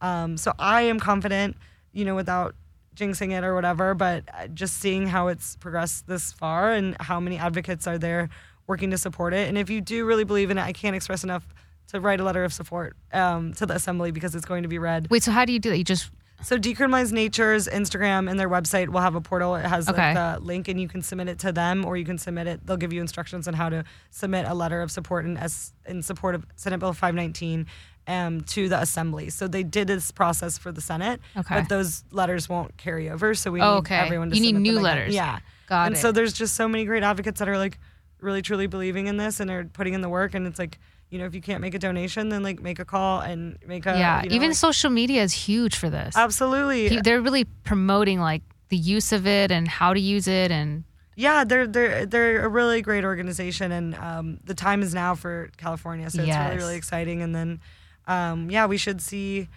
um, 0.00 0.36
so 0.36 0.52
I 0.58 0.82
am 0.82 0.98
confident, 1.00 1.56
you 1.92 2.04
know, 2.04 2.14
without 2.14 2.54
jinxing 2.96 3.36
it 3.36 3.44
or 3.44 3.54
whatever, 3.54 3.94
but 3.94 4.24
uh, 4.34 4.46
just 4.48 4.78
seeing 4.78 5.06
how 5.06 5.28
it's 5.28 5.56
progressed 5.56 6.06
this 6.06 6.32
far 6.32 6.72
and 6.72 6.96
how 7.00 7.20
many 7.20 7.38
advocates 7.38 7.86
are 7.86 7.98
there 7.98 8.28
working 8.66 8.90
to 8.90 8.98
support 8.98 9.32
it. 9.32 9.48
And 9.48 9.56
if 9.56 9.70
you 9.70 9.80
do 9.80 10.04
really 10.04 10.24
believe 10.24 10.50
in 10.50 10.58
it, 10.58 10.62
I 10.62 10.72
can't 10.72 10.96
express 10.96 11.22
enough 11.22 11.46
to 11.92 12.00
write 12.00 12.18
a 12.20 12.24
letter 12.24 12.42
of 12.42 12.52
support 12.52 12.96
um, 13.12 13.52
to 13.54 13.66
the 13.66 13.74
assembly 13.74 14.10
because 14.10 14.34
it's 14.34 14.46
going 14.46 14.64
to 14.64 14.68
be 14.68 14.78
read. 14.78 15.08
Wait, 15.10 15.22
so 15.22 15.30
how 15.30 15.44
do 15.44 15.52
you 15.52 15.58
do 15.60 15.70
that? 15.70 15.78
You 15.78 15.84
just 15.84 16.10
So 16.42 16.58
Decriminalize 16.58 17.12
Nature's 17.12 17.66
Instagram 17.66 18.30
and 18.30 18.38
their 18.38 18.48
website 18.48 18.88
will 18.88 19.00
have 19.00 19.14
a 19.14 19.20
portal. 19.20 19.54
It 19.56 19.64
has 19.64 19.88
Okay. 19.88 20.14
like 20.14 20.36
the 20.38 20.44
link, 20.44 20.68
and 20.68 20.78
you 20.80 20.86
can 20.86 21.00
submit 21.02 21.28
it 21.28 21.38
to 21.40 21.52
them, 21.52 21.84
or 21.84 21.96
you 21.96 22.04
can 22.04 22.18
submit 22.18 22.46
it. 22.46 22.66
They'll 22.66 22.76
give 22.76 22.92
you 22.92 23.00
instructions 23.00 23.48
on 23.48 23.54
how 23.54 23.68
to 23.70 23.84
submit 24.10 24.46
a 24.46 24.54
letter 24.54 24.82
of 24.82 24.90
support 24.90 25.24
in, 25.24 25.36
S, 25.38 25.72
in 25.86 26.02
support 26.02 26.34
of 26.34 26.44
Senate 26.56 26.78
Bill 26.78 26.92
519 26.92 27.66
um, 28.06 28.42
to 28.42 28.68
the 28.68 28.80
Assembly. 28.80 29.30
So 29.30 29.48
they 29.48 29.62
did 29.64 29.88
this 29.88 30.10
process 30.12 30.58
for 30.58 30.70
the 30.70 30.80
Senate, 30.80 31.20
Okay. 31.36 31.54
but 31.54 31.68
those 31.68 32.04
letters 32.12 32.48
won't 32.48 32.76
carry 32.76 33.10
over. 33.10 33.34
So 33.34 33.50
we 33.50 33.60
Oh, 33.60 33.74
need 33.74 33.78
okay. 33.78 33.96
everyone 33.96 34.30
to 34.30 34.36
You 34.36 34.42
need 34.42 34.56
new 34.56 34.78
letters. 34.78 35.14
Yeah, 35.14 35.38
Got 35.66 35.86
and 35.86 35.96
it. 35.96 35.98
so 35.98 36.12
there's 36.12 36.32
just 36.32 36.54
so 36.54 36.68
many 36.68 36.84
great 36.84 37.02
advocates 37.02 37.38
that 37.40 37.48
are 37.48 37.58
like 37.58 37.78
really 38.20 38.42
truly 38.42 38.66
believing 38.66 39.06
in 39.08 39.16
this 39.16 39.40
and 39.40 39.50
are 39.50 39.64
putting 39.64 39.94
in 39.94 40.02
the 40.02 40.08
work. 40.08 40.34
And 40.34 40.46
it's 40.46 40.58
like 40.58 40.78
you 41.10 41.18
know 41.18 41.24
if 41.26 41.34
you 41.34 41.40
can't 41.40 41.60
make 41.60 41.74
a 41.74 41.78
donation, 41.78 42.28
then 42.30 42.42
like 42.42 42.60
make 42.60 42.78
a 42.78 42.84
call 42.84 43.20
and 43.20 43.58
make 43.66 43.86
a 43.86 43.98
yeah. 43.98 44.22
you 44.22 44.28
know, 44.30 44.34
Even 44.36 44.48
like- 44.50 44.56
social 44.56 44.90
media 44.90 45.22
is 45.22 45.32
huge 45.32 45.76
for 45.76 45.88
this. 45.90 46.16
absolutely 46.16 47.00
They're 47.00 47.20
really 47.20 47.44
promoting 47.64 48.20
like 48.20 48.42
the 48.68 48.76
use 48.76 49.12
of 49.12 49.26
it 49.26 49.50
and 49.52 49.68
how 49.68 49.94
to 49.94 50.00
use 50.00 50.26
it 50.26 50.50
and 50.50 50.84
Yeah, 51.14 51.44
they're 51.44 51.66
they're 51.66 52.04
they're 52.06 52.44
a 52.44 52.48
really 52.48 52.82
great 52.82 53.04
organization, 53.04 53.72
and 53.72 53.94
um, 53.94 54.38
the 54.44 54.54
time 54.54 54.82
is 54.82 54.92
now 54.94 55.14
for 55.14 55.48
California, 55.56 56.10
so 56.10 56.22
it's 56.22 56.36
really 56.36 56.56
really 56.56 56.76
exciting. 56.76 57.22
And 57.22 57.32
then, 57.34 57.60
um, 58.06 58.50
yeah, 58.50 58.66
we 58.66 58.76
should 58.76 59.00
see 59.00 59.48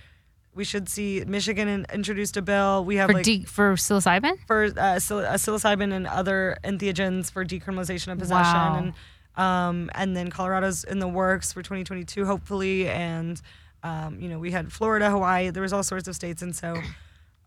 we 0.54 0.64
should 0.64 0.88
see 0.90 1.24
Michigan 1.28 1.68
in, 1.68 1.86
introduced 1.94 2.38
a 2.38 2.42
bill. 2.42 2.84
We 2.86 2.96
have 2.98 3.08
For 3.10 3.14
like 3.14 3.26
de- 3.26 3.44
for 3.44 3.74
psilocybin? 3.76 4.38
for 4.48 4.66
uh, 4.66 5.00
psil- 5.00 5.26
uh, 5.26 5.34
psilocybin 5.36 5.92
and 5.94 6.08
other 6.08 6.58
entheogens 6.64 7.30
for 7.32 7.44
decriminalization 7.46 8.12
of 8.14 8.20
possession, 8.20 8.54
Wow. 8.56 8.78
and 8.78 8.94
um, 9.36 9.90
and 9.96 10.16
then 10.16 10.30
Colorado's 10.30 10.84
in 10.84 11.00
the 11.00 11.08
works 11.08 11.54
for 11.54 11.62
2022, 11.62 12.26
hopefully, 12.26 12.88
and 12.90 13.42
um, 13.84 14.20
you 14.20 14.28
know 14.30 14.40
we 14.40 14.52
had 14.52 14.72
Florida, 14.72 15.10
Hawaii. 15.10 15.50
There 15.52 15.64
was 15.64 15.74
all 15.74 15.84
sorts 15.84 16.08
of 16.08 16.16
states, 16.16 16.42
and 16.42 16.56
so 16.56 16.76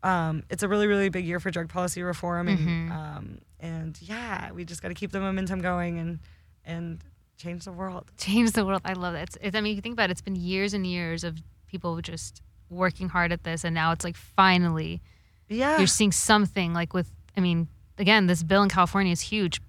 um, 0.02 0.42
it's 0.50 0.62
a 0.62 0.68
really 0.68 0.86
really 0.86 1.08
big 1.08 1.24
year 1.24 1.40
for 1.40 1.50
drug 1.50 1.68
policy 1.68 2.02
reform, 2.02 2.48
and 2.48 2.58
Mm-hmm. 2.58 2.92
um, 2.92 3.38
and 3.60 3.96
yeah, 4.02 4.50
we 4.52 4.64
just 4.64 4.82
got 4.82 4.88
to 4.88 4.94
keep 4.94 5.12
the 5.12 5.20
momentum 5.20 5.60
going 5.60 5.98
and 5.98 6.18
and 6.64 7.02
change 7.36 7.64
the 7.64 7.72
world. 7.72 8.10
Change 8.18 8.52
the 8.52 8.64
world. 8.64 8.82
I 8.84 8.92
love 8.94 9.14
that. 9.14 9.24
It's, 9.24 9.38
it's, 9.40 9.56
I 9.56 9.60
mean, 9.60 9.74
you 9.76 9.82
think 9.82 9.94
about 9.94 10.10
it, 10.10 10.12
it's 10.12 10.20
been 10.20 10.36
years 10.36 10.74
and 10.74 10.86
years 10.86 11.24
of 11.24 11.38
people 11.66 12.00
just 12.00 12.40
working 12.70 13.08
hard 13.08 13.32
at 13.32 13.44
this, 13.44 13.64
and 13.64 13.74
now 13.74 13.92
it's 13.92 14.04
like 14.04 14.16
finally 14.16 15.00
Yeah, 15.48 15.78
you're 15.78 15.86
seeing 15.86 16.12
something 16.12 16.72
like 16.72 16.94
with 16.94 17.10
i 17.36 17.40
mean 17.40 17.68
again 17.98 18.26
this 18.26 18.42
bill 18.42 18.62
in 18.62 18.68
california 18.68 19.12
is 19.12 19.20
huge 19.20 19.60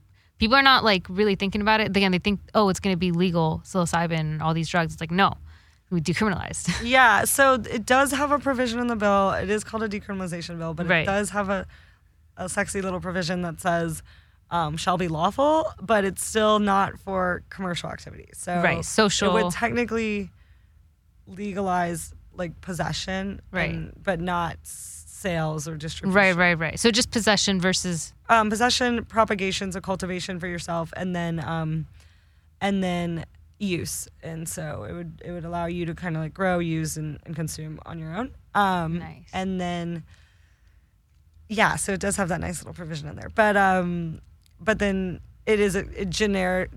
people 0.44 0.58
are 0.58 0.62
not 0.74 0.84
like 0.84 1.06
really 1.10 1.36
thinking 1.36 1.62
about 1.62 1.80
it 1.80 1.88
again 1.96 2.12
they 2.12 2.20
think 2.20 2.39
oh 2.54 2.68
it's 2.70 2.82
going 2.82 2.94
to 2.94 3.00
be 3.00 3.12
legal 3.12 3.62
psilocybin 3.64 4.20
and 4.20 4.41
all 4.44 4.54
these 4.54 4.68
drugs 4.68 4.91
it's 4.94 5.00
like 5.02 5.12
no 5.12 5.30
we 5.89 6.02
decriminalized 6.02 6.66
Yeah, 6.84 7.24
so 7.26 7.54
it 7.54 7.86
does 7.86 8.12
have 8.12 8.32
a 8.32 8.39
provision 8.39 8.80
in 8.80 8.88
the 8.88 8.96
bill. 8.96 9.30
It 9.32 9.50
is 9.50 9.64
called 9.64 9.84
a 9.84 9.88
decriminalization 9.89 10.58
bill, 10.58 10.74
but 10.74 10.88
Right. 10.88 11.04
it 11.04 11.06
does 11.06 11.30
have 11.30 11.50
a, 11.50 11.68
a 12.36 12.50
sexy 12.50 12.82
little 12.82 13.00
provision 13.00 13.44
that 13.44 13.62
says 13.62 14.02
um, 14.50 14.76
shall 14.76 14.98
be 14.98 15.08
lawful, 15.08 15.72
but 15.82 16.04
it's 16.04 16.24
still 16.26 16.58
not 16.58 17.00
for 17.00 17.44
commercial 17.50 17.89
activities. 17.91 18.38
So 18.38 18.60
Right, 18.70 18.84
social- 18.84 19.30
It 19.38 19.44
would 19.44 19.54
technically 19.54 20.32
legalize 21.28 22.14
like 22.36 22.60
possession, 22.62 23.41
Right. 23.52 23.70
and- 23.76 23.94
but 24.02 24.20
not 24.20 24.58
sales 25.24 25.67
or 25.67 25.76
distribution. 25.78 26.15
right 26.21 26.36
right 26.36 26.57
right 26.65 26.78
so 26.80 26.91
just 26.91 27.09
possession 27.11 27.59
versus 27.61 28.13
Um, 28.30 28.49
possession, 28.49 29.05
propagation, 29.05 29.71
so 29.71 29.80
cultivation 29.82 30.39
for 30.39 30.47
yourself, 30.47 30.88
and 30.99 31.09
then 31.15 31.39
um, 31.55 31.71
and 32.61 32.76
then 32.88 33.26
use. 33.59 34.07
And 34.30 34.47
so 34.55 34.63
it 34.89 34.93
would 34.97 35.11
it 35.28 35.32
would 35.36 35.45
allow 35.45 35.67
you 35.78 35.86
to 35.89 35.93
kind 36.03 36.15
of 36.17 36.21
like 36.26 36.34
grow, 36.34 36.59
use, 36.59 36.93
and, 37.01 37.19
and 37.26 37.36
consume 37.36 37.80
on 37.86 37.99
your 37.99 38.13
own. 38.19 38.28
Um, 38.55 38.99
Nice. 38.99 39.30
And 39.34 39.59
then 39.59 40.03
yeah, 41.49 41.76
so 41.76 41.93
it 41.93 41.99
does 41.99 42.15
have 42.17 42.30
that 42.30 42.39
nice 42.41 42.59
little 42.61 42.74
provision 42.74 43.07
in 43.09 43.15
there. 43.15 43.30
But 43.34 43.55
um, 43.57 44.21
but 44.59 44.80
then 44.80 45.19
it 45.45 45.59
is 45.59 45.76
a, 45.76 45.84
a 46.03 46.05
generic, 46.05 46.71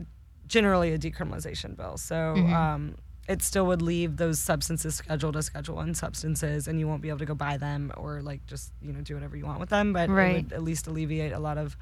generally 0.46 0.92
a 0.92 0.98
decriminalization 0.98 1.76
bill. 1.76 1.96
So 1.96 2.14
Mm-hmm. 2.14 2.52
um, 2.54 2.82
it 3.28 3.42
still 3.42 3.66
would 3.66 3.82
leave 3.82 4.16
those 4.16 4.38
substances 4.38 4.94
scheduled 4.94 5.36
as 5.36 5.46
Schedule 5.46 5.76
One 5.76 5.94
substances, 5.94 6.68
and 6.68 6.78
you 6.78 6.86
won't 6.86 7.02
be 7.02 7.08
able 7.08 7.18
to 7.18 7.24
go 7.26 7.34
buy 7.34 7.56
them 7.56 7.92
or 7.96 8.22
like 8.22 8.46
just 8.46 8.72
you 8.80 8.92
know 8.92 9.00
do 9.00 9.14
whatever 9.14 9.36
you 9.36 9.44
want 9.44 9.60
with 9.60 9.68
them. 9.70 9.92
But 9.92 10.08
Right. 10.10 10.28
it 10.28 10.32
would 10.34 10.52
at 10.52 10.62
least 10.62 10.86
alleviate 10.86 11.32
a 11.32 11.38
lot 11.40 11.58
of 11.58 11.76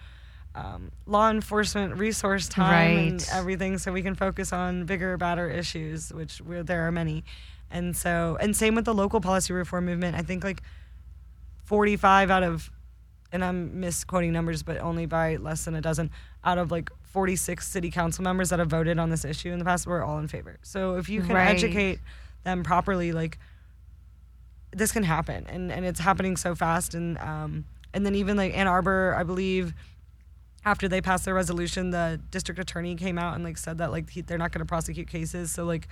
um, 0.55 0.90
law 1.07 1.30
enforcement 1.30 1.97
resource 1.97 2.49
time 2.49 2.97
and 2.97 3.26
everything, 3.32 3.78
so 3.78 3.92
we 3.92 4.03
can 4.03 4.14
focus 4.14 4.53
on 4.53 4.84
bigger, 4.86 5.16
badder 5.16 5.51
issues, 5.51 6.12
which 6.12 6.40
there 6.47 6.86
are 6.86 6.92
many. 6.92 7.24
And 7.70 7.97
so, 7.97 8.38
and 8.40 8.57
same 8.57 8.74
with 8.76 8.84
the 8.84 8.95
local 8.95 9.20
policy 9.20 9.53
reform 9.53 9.84
movement. 9.86 10.16
I 10.16 10.22
think 10.22 10.45
like 10.45 10.62
45 11.64 12.30
out 12.30 12.42
of, 12.42 12.70
and 13.32 13.45
I'm 13.45 13.80
misquoting 13.80 14.32
numbers, 14.32 14.62
but 14.62 14.78
only 14.78 15.07
by 15.07 15.36
less 15.36 15.64
than 15.64 15.74
a 15.74 15.80
dozen 15.80 16.11
out 16.45 16.59
of 16.59 16.70
like 16.70 16.90
46 17.05 17.66
city 17.66 17.90
council 17.90 18.22
members 18.24 18.51
that 18.51 18.59
have 18.59 18.68
voted 18.68 18.99
on 18.99 19.09
this 19.11 19.24
issue 19.24 19.51
in 19.53 19.59
the 19.59 19.64
past 19.64 19.86
were 19.86 20.03
all 20.03 20.18
in 20.18 20.28
favor. 20.28 20.59
So 20.62 20.97
if 20.97 21.09
you 21.09 21.22
can 21.22 21.34
Right. 21.36 21.49
educate 21.49 22.01
them 22.42 22.62
properly, 22.62 23.12
like 23.12 23.38
this 24.72 24.90
can 24.92 25.05
happen, 25.05 25.47
and 25.49 25.70
and 25.70 25.84
it's 25.84 26.01
happening 26.01 26.36
so 26.36 26.55
fast, 26.55 26.95
and 26.95 27.16
um, 27.18 27.64
and 27.92 28.05
then 28.05 28.14
even 28.16 28.36
like 28.36 28.57
Ann 28.57 28.66
Arbor, 28.66 29.14
I 29.16 29.22
believe. 29.22 29.74
After 30.66 30.88
they 30.88 31.03
passed 31.03 31.26
their 31.26 31.34
resolution, 31.34 31.90
the 31.90 32.18
district 32.30 32.59
attorney 32.59 32.95
came 32.95 33.18
out 33.18 33.34
and 33.34 33.45
like 33.45 33.59
said 33.59 33.76
that 33.78 33.90
like 33.90 34.09
he, 34.09 34.22
they're 34.22 34.38
not 34.38 34.51
going 34.51 34.61
to 34.61 34.64
prosecute 34.64 35.07
cases. 35.09 35.51
So 35.53 35.66
like, 35.66 35.88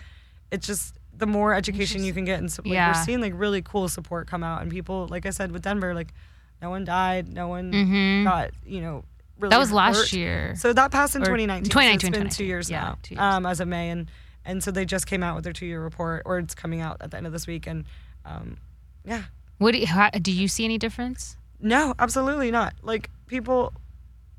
it's 0.50 0.66
just 0.66 0.96
the 1.14 1.26
more 1.26 1.52
education 1.52 2.02
you 2.04 2.14
can 2.14 2.24
get, 2.24 2.38
and 2.38 2.50
so, 2.50 2.62
like, 2.64 2.72
Yeah. 2.72 2.88
we're 2.88 3.04
seeing 3.04 3.20
like 3.20 3.34
really 3.36 3.60
cool 3.60 3.86
support 3.90 4.26
come 4.28 4.42
out, 4.42 4.62
and 4.62 4.70
people, 4.70 5.08
like 5.10 5.26
I 5.26 5.30
said 5.30 5.52
with 5.52 5.60
Denver, 5.60 5.92
like 5.94 6.14
no 6.62 6.70
one 6.70 6.84
died, 6.86 7.28
no 7.28 7.48
one 7.48 7.70
Mhm. 7.70 8.24
got 8.24 8.50
you 8.64 8.80
know. 8.80 9.04
Really 9.42 9.50
that 9.50 9.58
was 9.58 9.72
last 9.72 10.12
year 10.12 10.54
So 10.56 10.72
that 10.72 10.90
passed 10.90 11.16
in 11.16 11.22
Or 11.22 11.26
2019. 11.26 11.70
2019, 11.70 12.00
so 12.00 12.06
it's 12.08 12.18
been 12.18 12.28
two 12.30 12.44
years 12.44 12.70
Yeah, 12.70 12.80
now, 12.80 12.98
two 13.02 13.14
years. 13.14 13.22
Um, 13.22 13.44
as 13.46 13.60
of 13.60 13.68
May, 13.68 13.90
and 13.90 14.10
and 14.44 14.62
so 14.62 14.70
they 14.70 14.84
just 14.84 15.06
came 15.06 15.22
out 15.22 15.34
with 15.36 15.44
their 15.44 15.52
two-year 15.52 15.80
report, 15.82 16.22
or 16.24 16.38
it's 16.38 16.54
coming 16.54 16.80
out 16.80 16.96
at 17.00 17.10
the 17.10 17.16
end 17.16 17.26
of 17.26 17.32
this 17.32 17.46
week, 17.46 17.66
and 17.66 17.84
um, 18.24 18.56
yeah, 19.04 19.22
what 19.58 19.72
do 19.72 19.78
you, 19.78 19.86
how, 19.86 20.10
do 20.10 20.32
you 20.32 20.48
see 20.48 20.64
any 20.64 20.78
difference 20.78 21.36
no, 21.64 21.94
absolutely 22.00 22.50
not. 22.50 22.74
Like 22.82 23.08
people, 23.28 23.72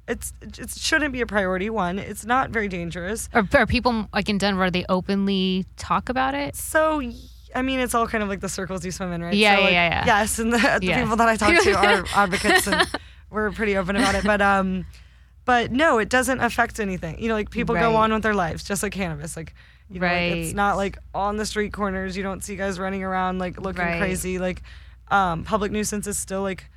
it's 0.09 0.33
it 0.41 0.69
shouldn't 0.71 1.13
be 1.13 1.21
a 1.21 1.25
priority. 1.25 1.69
One, 1.69 1.97
it's 1.99 2.25
not 2.25 2.49
very 2.49 2.67
dangerous. 2.67 3.29
or 3.33 3.47
are 3.53 3.65
people 3.65 4.09
like 4.13 4.27
in 4.27 4.37
denver 4.37 4.69
they 4.69 4.85
openly 4.89 5.65
talk 5.77 6.09
about 6.09 6.33
it 6.33 6.55
So. 6.55 7.01
I 7.55 7.61
mean, 7.61 7.79
it's 7.79 7.93
all 7.93 8.07
kind 8.07 8.23
of 8.23 8.29
like 8.29 8.39
the 8.39 8.49
circles 8.49 8.83
you 8.83 8.89
swim 8.91 9.13
in, 9.13 9.21
right? 9.21 9.31
Yeah, 9.35 9.53
so, 9.53 9.59
yeah, 9.59 9.63
like, 9.65 9.73
yeah, 9.73 9.89
yeah. 9.89 10.05
Yes, 10.07 10.39
and 10.39 10.51
the, 10.51 10.57
the 10.81 10.87
Yeah. 10.87 11.01
people 11.03 11.15
that 11.17 11.29
I 11.29 11.35
talk 11.35 11.53
to 11.63 11.71
are 11.77 12.03
advocates, 12.15 12.65
and 12.65 12.87
we're 13.33 13.51
pretty 13.51 13.75
open 13.77 13.95
about 13.95 14.15
it. 14.15 14.23
But 14.23 14.41
um, 14.41 14.85
but 15.45 15.71
no, 15.71 15.97
it 15.97 16.09
doesn't 16.09 16.39
affect 16.39 16.79
anything. 16.79 17.19
You 17.19 17.27
know, 17.29 17.33
like 17.35 17.49
people 17.49 17.75
go 17.75 17.95
on 17.97 18.13
with 18.13 18.23
their 18.23 18.33
lives 18.35 18.63
just 18.63 18.81
like 18.83 18.93
cannabis. 18.93 19.35
Like, 19.35 19.53
you 19.89 19.99
know, 19.99 20.05
like, 20.07 20.39
it's 20.39 20.53
not 20.53 20.77
like 20.77 20.97
on 21.13 21.37
the 21.37 21.45
street 21.45 21.73
corners. 21.73 22.15
You 22.15 22.23
don't 22.23 22.43
see 22.43 22.55
guys 22.55 22.79
running 22.79 23.03
around 23.03 23.39
like 23.39 23.59
looking 23.59 23.83
Right. 23.83 23.97
crazy. 23.97 24.39
Like, 24.39 24.61
um, 25.09 25.43
public 25.43 25.71
nuisance 25.71 26.07
is 26.07 26.17
still 26.17 26.41
like 26.41 26.69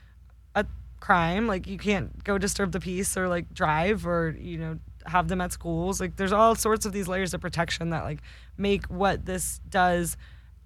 a 0.56 0.66
crime. 1.00 1.46
Like, 1.46 1.66
you 1.68 1.78
can't 1.78 2.24
go 2.24 2.38
disturb 2.38 2.72
the 2.72 2.80
peace 2.80 3.16
or 3.16 3.28
like 3.28 3.52
drive 3.54 4.06
or 4.06 4.34
you 4.38 4.58
know 4.58 4.78
have 5.06 5.28
them 5.28 5.40
at 5.40 5.52
schools. 5.52 6.00
Like, 6.00 6.16
there's 6.16 6.32
all 6.32 6.56
sorts 6.56 6.84
of 6.86 6.92
these 6.92 7.06
layers 7.06 7.32
of 7.34 7.40
protection 7.40 7.90
that 7.90 8.02
like 8.02 8.18
make 8.58 8.86
what 8.86 9.24
this 9.26 9.60
does. 9.68 10.16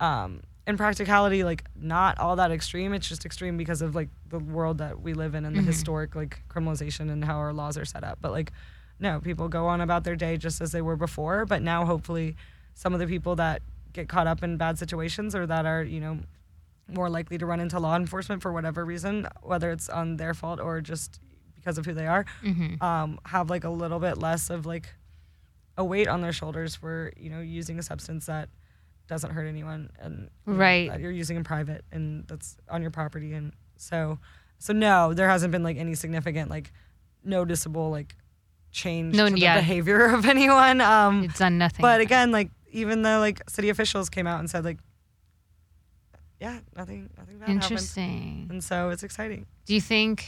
Um, 0.01 0.41
in 0.67 0.77
practicality, 0.77 1.43
like 1.45 1.65
not 1.75 2.19
all 2.19 2.37
that 2.37 2.51
extreme. 2.51 2.93
It's 2.93 3.09
just 3.09 3.25
extreme 3.25 3.57
because 3.57 3.83
of 3.83 3.95
like 3.95 4.09
the 4.29 4.39
world 4.39 4.79
that 4.79 5.01
we 5.01 5.15
live 5.15 5.35
in 5.35 5.45
and 5.45 5.57
the 5.57 5.63
historic 5.63 6.15
like 6.15 6.43
criminalization 6.49 7.11
and 7.11 7.25
how 7.25 7.37
our 7.39 7.53
laws 7.53 7.77
are 7.79 7.85
set 7.85 8.05
up. 8.05 8.19
But 8.21 8.33
like, 8.33 8.53
no, 8.99 9.21
people 9.21 9.49
go 9.49 9.67
on 9.67 9.81
about 9.81 10.05
their 10.05 10.17
day 10.17 10.37
just 10.37 10.61
as 10.61 10.73
they 10.73 10.83
were 10.83 10.97
before. 10.97 11.47
But 11.47 11.63
now, 11.63 11.87
hopefully, 11.87 12.37
some 12.75 12.93
of 12.93 13.01
the 13.01 13.07
people 13.07 13.37
that 13.37 13.63
get 13.93 14.09
caught 14.09 14.27
up 14.27 14.43
in 14.43 14.57
bad 14.57 14.79
situations 14.79 15.35
or 15.35 15.47
that 15.47 15.67
are, 15.67 15.83
you 15.83 16.01
know, 16.01 16.19
more 16.87 17.09
likely 17.09 17.39
to 17.39 17.47
run 17.47 17.61
into 17.61 17.79
law 17.81 17.97
enforcement 17.97 18.43
for 18.43 18.53
whatever 18.53 18.85
reason, 18.85 19.27
whether 19.43 19.71
it's 19.73 19.89
on 19.89 20.17
their 20.17 20.35
fault 20.35 20.61
or 20.61 20.81
just 20.81 21.21
because 21.55 21.79
of 21.79 21.87
who 21.87 21.93
they 21.95 22.07
are, 22.07 22.25
um, 22.81 23.19
have 23.27 23.51
like 23.51 23.65
a 23.65 23.71
little 23.71 23.99
bit 23.99 24.19
less 24.19 24.51
of 24.51 24.67
like 24.67 24.95
a 25.77 25.85
weight 25.85 26.09
on 26.09 26.21
their 26.21 26.33
shoulders 26.33 26.75
for 26.75 27.13
you 27.17 27.31
know 27.31 27.41
using 27.41 27.79
a 27.79 27.83
substance 27.83 28.27
that 28.27 28.49
doesn't 29.11 29.33
hurt 29.33 29.47
anyone 29.47 29.91
and 30.01 30.31
you 30.47 30.53
know, 30.55 30.59
Right. 30.59 30.89
that 30.89 31.01
you're 31.01 31.11
using 31.11 31.37
in 31.37 31.45
private 31.45 31.85
and 31.93 32.27
that's 32.29 32.57
on 32.71 32.81
your 32.81 32.91
property 32.93 33.35
and 33.35 33.53
so 33.77 34.19
so 34.59 34.73
no 34.73 35.13
there 35.13 35.29
hasn't 35.29 35.51
been 35.53 35.63
like 35.63 35.77
any 35.77 35.95
significant 35.95 36.49
like 36.49 36.73
noticeable 37.25 37.91
like 37.91 38.15
change 38.71 39.15
No, 39.17 39.27
to 39.29 39.35
the 39.35 39.41
behavior 39.41 40.07
of 40.15 40.25
anyone 40.37 40.81
um 40.81 41.25
it's 41.25 41.39
done 41.41 41.59
nothing 41.59 41.83
but 41.83 42.01
again 42.01 42.31
like 42.31 42.51
even 42.71 43.03
the 43.03 43.19
like 43.19 43.43
city 43.51 43.69
officials 43.69 44.09
came 44.09 44.27
out 44.29 44.39
and 44.39 44.49
said 44.49 44.65
like 44.65 44.79
yeah 46.41 46.61
nothing 46.77 47.11
nothing 47.19 47.39
bad 47.39 47.49
happened 47.49 47.63
interesting 47.65 48.47
and 48.49 48.63
so 48.65 48.91
it's 48.91 49.03
exciting 49.03 49.45
Do 49.67 49.75
you 49.75 49.81
think? 49.81 50.25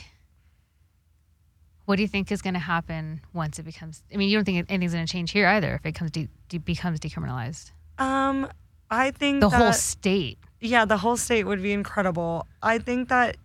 What 1.85 1.97
do 1.97 2.03
you 2.03 2.09
think 2.09 2.31
is 2.31 2.43
going 2.43 2.55
to 2.55 2.61
happen 2.61 3.23
once 3.35 3.59
it 3.59 3.65
becomes? 3.65 4.05
I 4.15 4.17
mean, 4.17 4.29
you 4.29 4.37
don't 4.39 4.45
think 4.45 4.65
anything's 4.69 4.93
going 4.95 5.05
to 5.05 5.13
change 5.13 5.33
here 5.33 5.49
either 5.49 5.75
if 5.75 5.85
it 5.85 5.93
comes 5.93 6.13
de- 6.13 6.29
de- 6.49 6.59
becomes 6.59 7.01
decriminalized. 7.01 7.73
um 7.99 8.49
i 8.93 9.11
think 9.11 9.41
The 9.41 9.49
that, 9.49 9.57
whole 9.63 9.73
state. 9.73 10.39
yeah 10.61 10.85
the 10.85 10.99
whole 10.99 11.17
state 11.17 11.45
would 11.45 11.63
be 11.63 11.73
incredible 11.73 12.47
i 12.63 12.79
think 12.79 13.09
that 13.09 13.37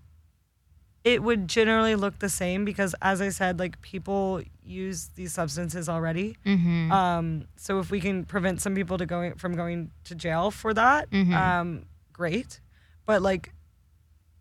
it 1.03 1.23
would 1.23 1.47
generally 1.47 1.95
look 1.95 2.19
the 2.19 2.27
same 2.29 2.65
because 2.65 2.93
as 3.01 3.21
i 3.21 3.29
said 3.29 3.57
like 3.59 3.81
people 3.81 4.41
use 4.63 5.09
these 5.15 5.31
substances 5.33 5.87
already 5.87 6.35
Mm-hmm. 6.45 6.91
um, 6.91 7.45
so 7.55 7.79
if 7.79 7.89
we 7.89 7.99
can 8.01 8.25
prevent 8.25 8.61
some 8.61 8.75
people 8.75 8.97
to 8.97 9.05
going 9.05 9.35
from 9.35 9.55
going 9.55 9.91
to 10.03 10.13
jail 10.15 10.51
for 10.51 10.73
that 10.73 11.09
Mhm. 11.09 11.33
um, 11.33 11.85
great 12.11 12.59
but 13.05 13.21
like 13.21 13.53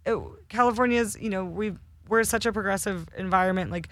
it, 0.05 0.19
california's 0.49 1.17
you 1.21 1.31
know 1.31 1.45
we 1.45 1.75
we're 2.09 2.25
such 2.25 2.47
a 2.47 2.53
progressive 2.53 3.07
environment 3.17 3.71
like 3.71 3.89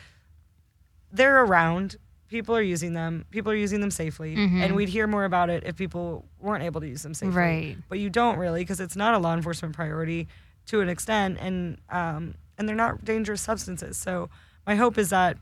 they're 1.12 1.45
around 1.45 1.97
people 2.35 2.57
are 2.57 2.62
using 2.74 2.95
them 2.95 3.24
people 3.30 3.53
are 3.53 3.61
using 3.66 3.80
them 3.80 3.93
safely 3.93 4.35
Mhm. 4.35 4.61
and 4.62 4.74
we'd 4.74 4.89
hear 4.89 5.07
more 5.07 5.24
about 5.24 5.51
it 5.51 5.62
if 5.64 5.76
people 5.76 6.24
weren't 6.41 6.64
able 6.64 6.80
to 6.80 6.89
use 6.89 7.03
them 7.05 7.14
safely 7.14 7.37
Right. 7.37 7.76
but 7.89 8.01
you 8.01 8.11
don't 8.11 8.39
really 8.39 8.62
because 8.62 8.80
it's 8.80 8.97
not 8.97 9.14
a 9.14 9.18
law 9.18 9.35
enforcement 9.35 9.72
priority 9.74 10.26
to 10.66 10.80
an 10.80 10.89
extent 10.89 11.39
and 11.41 11.78
um, 11.91 12.35
and 12.59 12.68
they're 12.68 12.74
not 12.87 13.05
dangerous 13.05 13.41
substances 13.41 13.97
so 13.97 14.28
my 14.66 14.74
hope 14.74 14.99
is 14.99 15.11
that 15.11 15.39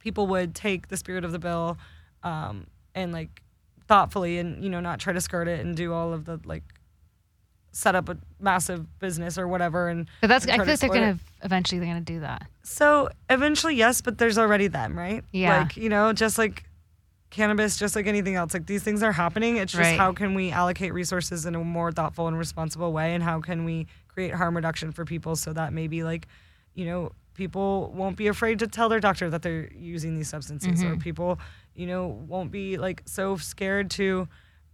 people 0.00 0.26
would 0.26 0.56
take 0.56 0.88
the 0.88 0.96
spirit 0.96 1.24
of 1.24 1.30
the 1.30 1.38
bill 1.38 1.78
um, 2.24 2.66
and 2.96 3.12
like 3.12 3.42
thoughtfully 3.86 4.38
and 4.38 4.64
you 4.64 4.70
know 4.70 4.80
not 4.80 4.98
try 4.98 5.12
to 5.12 5.20
skirt 5.20 5.46
it 5.46 5.60
and 5.64 5.76
do 5.76 5.92
all 5.92 6.12
of 6.12 6.24
the 6.24 6.40
like 6.44 6.64
set 7.70 7.94
up 7.94 8.08
a 8.08 8.16
massive 8.40 8.98
business 8.98 9.38
or 9.38 9.46
whatever. 9.46 9.88
And 9.88 10.08
But 10.20 10.26
that's 10.28 10.46
and 10.46 10.60
I 10.60 10.64
feel 10.64 10.72
like 10.72 10.80
they're 10.80 11.10
exploit 11.10 11.10
it. 11.10 11.16
Eventually 11.42 11.78
they're 11.78 11.88
gonna 11.88 12.00
do 12.00 12.20
that. 12.20 12.46
So 12.62 13.08
eventually, 13.30 13.74
yes, 13.74 14.00
but 14.00 14.18
there's 14.18 14.38
already 14.38 14.68
them, 14.68 14.96
right? 14.96 15.24
Yeah. 15.32 15.62
Like 15.62 15.76
you 15.76 15.88
know, 15.88 16.12
just 16.12 16.38
like 16.38 16.64
cannabis, 17.30 17.76
just 17.76 17.94
like 17.94 18.06
anything 18.06 18.34
else, 18.36 18.54
like 18.54 18.66
these 18.66 18.82
things 18.82 19.02
are 19.02 19.12
happening. 19.12 19.56
It's 19.56 19.72
just 19.72 19.82
Right. 19.82 19.98
how 19.98 20.12
can 20.12 20.34
we 20.34 20.50
allocate 20.50 20.92
resources 20.92 21.46
in 21.46 21.54
a 21.54 21.58
more 21.62 21.92
thoughtful 21.92 22.26
and 22.28 22.38
responsible 22.38 22.92
way, 22.92 23.14
and 23.14 23.22
how 23.22 23.40
can 23.40 23.64
we 23.64 23.86
create 24.08 24.34
harm 24.34 24.56
reduction 24.56 24.92
for 24.92 25.04
people 25.04 25.36
so 25.36 25.52
that 25.52 25.72
maybe 25.72 26.02
like, 26.02 26.26
you 26.74 26.86
know, 26.86 27.12
people 27.34 27.92
won't 27.94 28.16
be 28.16 28.26
afraid 28.26 28.58
to 28.58 28.66
tell 28.66 28.88
their 28.88 29.00
doctor 29.00 29.30
that 29.30 29.42
they're 29.42 29.70
using 29.72 30.16
these 30.16 30.28
substances, 30.28 30.82
or 30.82 30.88
mm-hmm. 30.88 30.98
people, 30.98 31.38
you 31.74 31.86
know, 31.86 32.06
won't 32.26 32.50
be 32.50 32.76
like 32.76 33.02
so 33.04 33.36
scared 33.36 33.90
to 33.90 34.26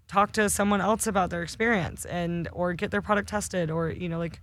talk 0.09 0.33
to 0.33 0.49
someone 0.49 0.81
else 0.81 1.07
about 1.07 1.31
their 1.31 1.43
experience 1.43 2.05
and 2.05 2.49
or 2.53 2.73
get 2.75 2.91
their 2.91 3.03
product 3.03 3.29
tested 3.29 3.71
or 3.71 3.89
you 3.89 4.09
know 4.09 4.19
like 4.19 4.41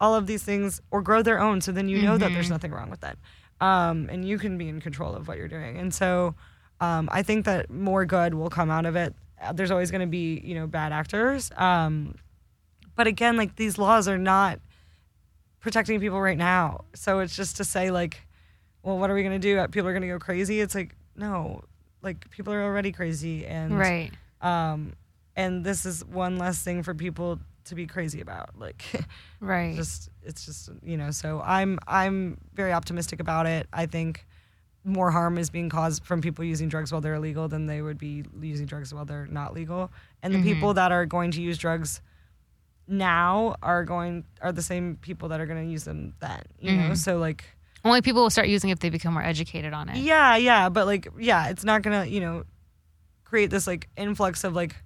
all 0.00 0.14
of 0.14 0.26
these 0.26 0.42
things 0.42 0.80
or 0.90 1.02
grow 1.02 1.22
their 1.22 1.38
own 1.40 1.60
so 1.60 1.70
then 1.72 1.88
you 1.88 2.00
know 2.02 2.16
that 2.16 2.32
there's 2.32 2.48
nothing 2.50 2.70
wrong 2.72 2.88
with 2.90 3.00
that. 3.00 3.16
Um, 3.60 4.08
and 4.10 4.24
you 4.26 4.38
can 4.38 4.56
be 4.56 4.68
in 4.68 4.80
control 4.80 5.14
of 5.14 5.28
what 5.28 5.36
you're 5.36 5.48
doing. 5.48 5.76
And 5.78 5.92
so 5.92 6.34
um, 6.80 7.10
i 7.12 7.22
think 7.22 7.44
that 7.44 7.68
more 7.68 8.06
good 8.06 8.32
will 8.32 8.48
come 8.48 8.70
out 8.70 8.86
of 8.86 8.96
it. 8.96 9.14
Uh, 9.42 9.52
there's 9.52 9.70
always 9.70 9.90
going 9.90 10.00
to 10.00 10.06
be 10.06 10.40
you 10.42 10.54
know 10.54 10.66
bad 10.66 10.92
actors. 10.92 11.50
Um, 11.56 12.14
but 12.96 13.06
again 13.06 13.36
like 13.36 13.56
these 13.56 13.76
laws 13.78 14.08
are 14.08 14.18
not 14.18 14.58
protecting 15.60 16.00
people 16.00 16.20
right 16.20 16.38
now. 16.38 16.84
So 16.94 17.20
it's 17.20 17.36
just 17.36 17.56
to 17.58 17.64
say 17.64 17.90
like 17.90 18.26
well 18.82 18.98
what 18.98 19.10
are 19.10 19.14
we 19.14 19.22
going 19.22 19.38
to 19.38 19.46
do 19.46 19.66
people 19.68 19.88
are 19.88 19.92
going 19.92 20.02
to 20.02 20.08
go 20.08 20.18
crazy? 20.18 20.60
It's 20.60 20.74
like 20.74 20.96
no. 21.16 21.62
Like 22.02 22.30
people 22.30 22.54
are 22.54 22.62
already 22.62 22.92
crazy 22.92 23.44
and 23.46 23.78
Right. 23.78 24.10
um, 24.40 24.94
and 25.36 25.64
this 25.64 25.84
is 25.84 26.02
one 26.04 26.38
less 26.38 26.62
thing 26.62 26.82
for 26.82 26.94
people 26.94 27.38
to 27.64 27.74
be 27.74 27.86
crazy 27.86 28.20
about 28.20 28.50
like 28.58 28.84
Right. 29.40 29.74
just 29.76 30.08
it's 30.22 30.44
just 30.46 30.70
you 30.82 30.96
know 30.96 31.10
so 31.10 31.40
i'm 31.44 31.78
i'm 31.86 32.38
very 32.54 32.72
optimistic 32.72 33.20
about 33.20 33.46
it 33.46 33.66
i 33.72 33.86
think 33.86 34.26
more 34.84 35.10
harm 35.10 35.36
is 35.38 35.50
being 35.50 35.68
caused 35.68 36.04
from 36.04 36.20
people 36.22 36.44
using 36.44 36.68
drugs 36.68 36.90
while 36.90 37.00
they're 37.00 37.14
illegal 37.14 37.48
than 37.48 37.66
they 37.66 37.82
would 37.82 37.98
be 37.98 38.24
using 38.40 38.66
drugs 38.66 38.92
while 38.94 39.04
they're 39.04 39.26
not 39.26 39.52
legal 39.54 39.90
and 40.22 40.34
the 40.34 40.38
Mm-hmm. 40.38 40.48
people 40.48 40.74
that 40.74 40.90
are 40.92 41.04
going 41.06 41.30
to 41.32 41.42
use 41.42 41.58
drugs 41.58 42.00
now 42.88 43.54
are 43.62 43.84
going 43.84 44.24
are 44.40 44.52
the 44.52 44.62
same 44.62 44.96
people 45.00 45.28
that 45.28 45.40
are 45.40 45.46
going 45.46 45.64
to 45.64 45.70
use 45.70 45.84
them 45.84 46.14
then 46.20 46.42
you 46.58 46.70
Mm-hmm. 46.72 46.88
know 46.88 46.94
so 46.94 47.18
like 47.18 47.44
Only 47.84 48.00
people 48.02 48.22
will 48.22 48.30
start 48.30 48.48
using 48.48 48.70
if 48.70 48.78
they 48.80 48.90
become 48.90 49.14
more 49.14 49.22
educated 49.22 49.72
on 49.72 49.88
it. 49.88 49.96
yeah, 49.98 50.36
yeah, 50.36 50.68
but 50.70 50.86
like, 50.86 51.08
yeah, 51.18 51.48
it's 51.48 51.64
not 51.64 51.80
gonna, 51.82 52.04
you 52.04 52.20
know, 52.20 52.44
create 53.24 53.48
this 53.50 53.66
like 53.66 53.88
influx 53.96 54.44
of 54.44 54.54
like, 54.54 54.76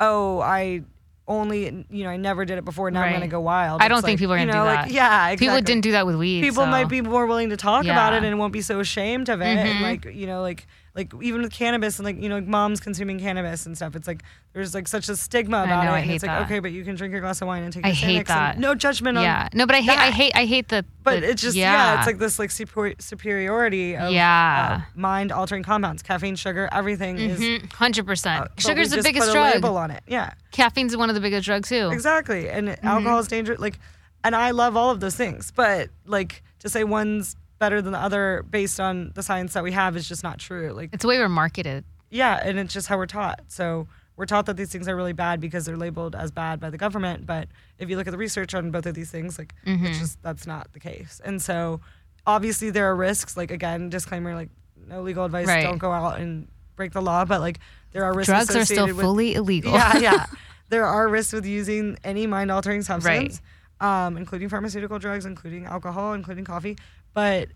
oh, 0.00 0.40
I 0.40 0.82
only, 1.28 1.84
you 1.90 2.04
know, 2.04 2.10
I 2.10 2.16
never 2.16 2.44
did 2.44 2.58
it 2.58 2.64
before. 2.64 2.90
Now 2.90 3.02
I'm 3.02 3.12
gonna 3.12 3.26
go 3.28 3.40
wild. 3.40 3.82
I 3.82 3.88
don't 3.88 3.98
It's 3.98 4.06
think 4.06 4.14
like, 4.14 4.18
people 4.20 4.34
are 4.34 4.38
gonna 4.38 4.46
you 4.46 4.52
know, 4.52 4.64
do 4.64 4.66
like, 4.76 4.84
that. 4.86 4.90
Yeah, 4.92 5.26
exactly. 5.28 5.46
People 5.48 5.60
didn't 5.62 5.82
do 5.82 5.92
that 5.92 6.06
with 6.06 6.16
weed. 6.16 6.40
People 6.42 6.64
so- 6.64 6.70
might 6.70 6.88
be 6.88 7.00
more 7.00 7.26
willing 7.26 7.50
to 7.50 7.56
talk 7.56 7.84
about 7.84 8.12
it 8.12 8.22
and 8.24 8.38
won't 8.38 8.52
be 8.52 8.62
so 8.62 8.80
ashamed 8.80 9.28
of 9.28 9.40
it. 9.40 9.46
And 9.46 9.78
Mhm. 9.78 9.82
like, 9.82 10.04
you 10.14 10.26
know, 10.26 10.40
like, 10.42 10.66
like 10.96 11.12
even 11.22 11.42
with 11.42 11.52
cannabis 11.52 11.98
and 11.98 12.06
like, 12.06 12.20
you 12.20 12.28
know, 12.30 12.36
like 12.36 12.46
moms 12.46 12.80
consuming 12.80 13.20
cannabis 13.20 13.66
and 13.66 13.76
stuff. 13.76 13.94
It's 13.94 14.08
like 14.08 14.22
there's 14.54 14.74
like 14.74 14.88
such 14.88 15.08
a 15.10 15.14
stigma 15.16 15.62
about 15.64 15.84
know, 15.84 15.90
it. 15.90 15.94
I 15.94 15.98
and 15.98 16.06
hate 16.08 16.14
it's 16.16 16.24
like, 16.24 16.30
that. 16.38 16.46
okay, 16.46 16.58
but 16.58 16.72
you 16.72 16.82
can 16.84 16.94
drink 16.96 17.12
your 17.12 17.20
glass 17.20 17.42
of 17.42 17.48
wine 17.48 17.62
and 17.62 17.72
take 17.72 17.84
I 17.84 17.90
hate 17.90 18.26
that. 18.28 18.58
No 18.58 18.74
judgment 18.74 19.18
on 19.18 19.22
Yeah. 19.24 19.48
No, 19.52 19.66
but 19.66 19.74
I 19.74 19.80
hate. 19.82 19.98
I 19.98 20.10
hate. 20.10 20.32
I 20.34 20.46
hate 20.46 20.68
the. 20.68 20.84
But 21.02 21.20
the- 21.20 21.28
it's 21.30 21.42
just 21.42 21.54
yeah. 21.56 21.98
it's 21.98 22.06
like 22.06 22.18
this 22.18 22.38
like 22.38 22.50
super, 22.50 22.94
superiority 22.98 23.96
of 23.96 24.10
Yeah. 24.12 24.80
uh, 24.80 24.90
mind 24.98 25.32
altering 25.32 25.62
compounds, 25.62 26.02
caffeine, 26.02 26.36
sugar, 26.36 26.68
everything 26.72 27.18
is. 27.18 27.38
Mm-hmm. 27.40 27.66
hundred 27.74 28.06
uh, 28.06 28.08
percent. 28.08 28.40
but 28.44 28.52
we 28.56 28.62
Sugar's 28.62 28.90
the 28.90 29.02
biggest 29.02 29.32
drug. 29.32 29.54
label 29.54 29.76
on 29.76 29.90
it. 29.90 30.02
Yeah, 30.06 30.32
Caffeine's 30.50 30.96
one 30.96 31.10
of 31.10 31.14
the 31.14 31.20
biggest 31.20 31.44
drugs 31.44 31.68
too. 31.68 31.90
exactly. 31.92 32.48
And 32.48 32.68
Mm-hmm. 32.68 32.86
alcohol 32.86 33.18
is 33.18 33.28
dangerous. 33.28 33.58
Like, 33.60 33.78
and 34.24 34.34
I 34.34 34.50
love 34.52 34.76
all 34.76 34.90
of 34.90 35.00
those 35.00 35.14
things, 35.14 35.52
but 35.54 35.90
like 36.06 36.42
to 36.60 36.68
say 36.70 36.84
one's 36.84 37.36
better 37.58 37.80
than 37.82 37.92
the 37.92 37.98
other 38.00 38.44
based 38.48 38.78
on 38.80 39.12
the 39.14 39.22
science 39.22 39.52
that 39.54 39.62
we 39.64 39.72
have 39.72 39.96
is 39.96 40.08
just 40.08 40.22
not 40.22 40.38
true. 40.38 40.72
Like, 40.72 40.90
It's 40.92 41.02
the 41.02 41.08
way 41.08 41.18
we're 41.18 41.28
marketed. 41.28 41.84
yeah, 42.10 42.40
and 42.42 42.58
it's 42.58 42.72
just 42.74 42.88
how 42.88 42.96
we're 42.96 43.06
taught. 43.06 43.40
So 43.48 43.88
we're 44.16 44.26
taught 44.26 44.46
that 44.46 44.56
these 44.56 44.70
things 44.70 44.88
are 44.88 44.96
really 44.96 45.12
bad 45.12 45.40
because 45.40 45.64
they're 45.66 45.76
labeled 45.76 46.14
as 46.14 46.30
bad 46.30 46.58
by 46.60 46.70
the 46.70 46.78
government. 46.78 47.26
But 47.26 47.48
if 47.78 47.88
you 47.90 47.96
look 47.96 48.06
at 48.06 48.10
the 48.12 48.18
research 48.18 48.54
on 48.54 48.70
both 48.70 48.86
of 48.86 48.94
these 48.94 49.10
things, 49.10 49.38
like 49.38 49.54
Mm-hmm. 49.66 49.86
it's 49.86 49.98
just 49.98 50.22
that's 50.22 50.46
not 50.46 50.72
the 50.72 50.80
case. 50.80 51.20
And 51.24 51.40
so 51.42 51.80
obviously 52.26 52.70
there 52.70 52.86
are 52.90 52.96
risks. 52.96 53.36
Like 53.36 53.50
again, 53.50 53.90
disclaimer, 53.90 54.34
like 54.34 54.50
no 54.88 55.02
legal 55.02 55.24
advice. 55.24 55.46
Right. 55.46 55.64
Don't 55.64 55.78
go 55.78 55.92
out 55.92 56.18
and 56.20 56.48
break 56.76 56.92
the 56.92 57.02
law. 57.02 57.24
But 57.24 57.40
like 57.40 57.58
there 57.92 58.04
are 58.04 58.14
risks. 58.14 58.28
Drugs 58.28 58.56
are 58.56 58.64
still 58.64 58.86
with- 58.86 59.00
fully 59.00 59.34
illegal. 59.34 59.72
yeah, 59.72 59.96
yeah. 59.98 60.26
There 60.68 60.84
are 60.84 61.08
risks 61.08 61.32
with 61.32 61.46
using 61.46 61.96
any 62.02 62.26
mind 62.26 62.50
altering 62.50 62.82
substance, 62.82 63.40
um, 63.80 64.16
including 64.16 64.48
pharmaceutical 64.48 64.98
drugs, 64.98 65.24
including 65.24 65.64
alcohol, 65.64 66.12
including 66.14 66.44
coffee. 66.44 66.76
But 67.16 67.48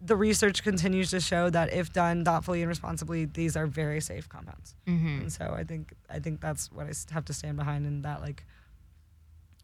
the 0.00 0.14
research 0.14 0.62
continues 0.62 1.10
to 1.10 1.18
show 1.20 1.50
that 1.50 1.72
if 1.72 1.92
done 1.92 2.24
thoughtfully 2.24 2.62
and 2.62 2.68
responsibly, 2.68 3.24
these 3.24 3.56
are 3.56 3.66
very 3.66 4.00
safe 4.00 4.28
compounds. 4.28 4.76
hmm 4.86 5.18
And 5.22 5.32
so 5.32 5.52
I 5.52 5.64
think 5.64 5.92
I 6.08 6.20
think 6.20 6.40
that's 6.40 6.70
what 6.70 6.86
I 6.86 6.92
have 7.12 7.24
to 7.24 7.32
stand 7.32 7.56
behind, 7.56 7.86
and 7.86 8.04
that 8.04 8.20
like 8.20 8.44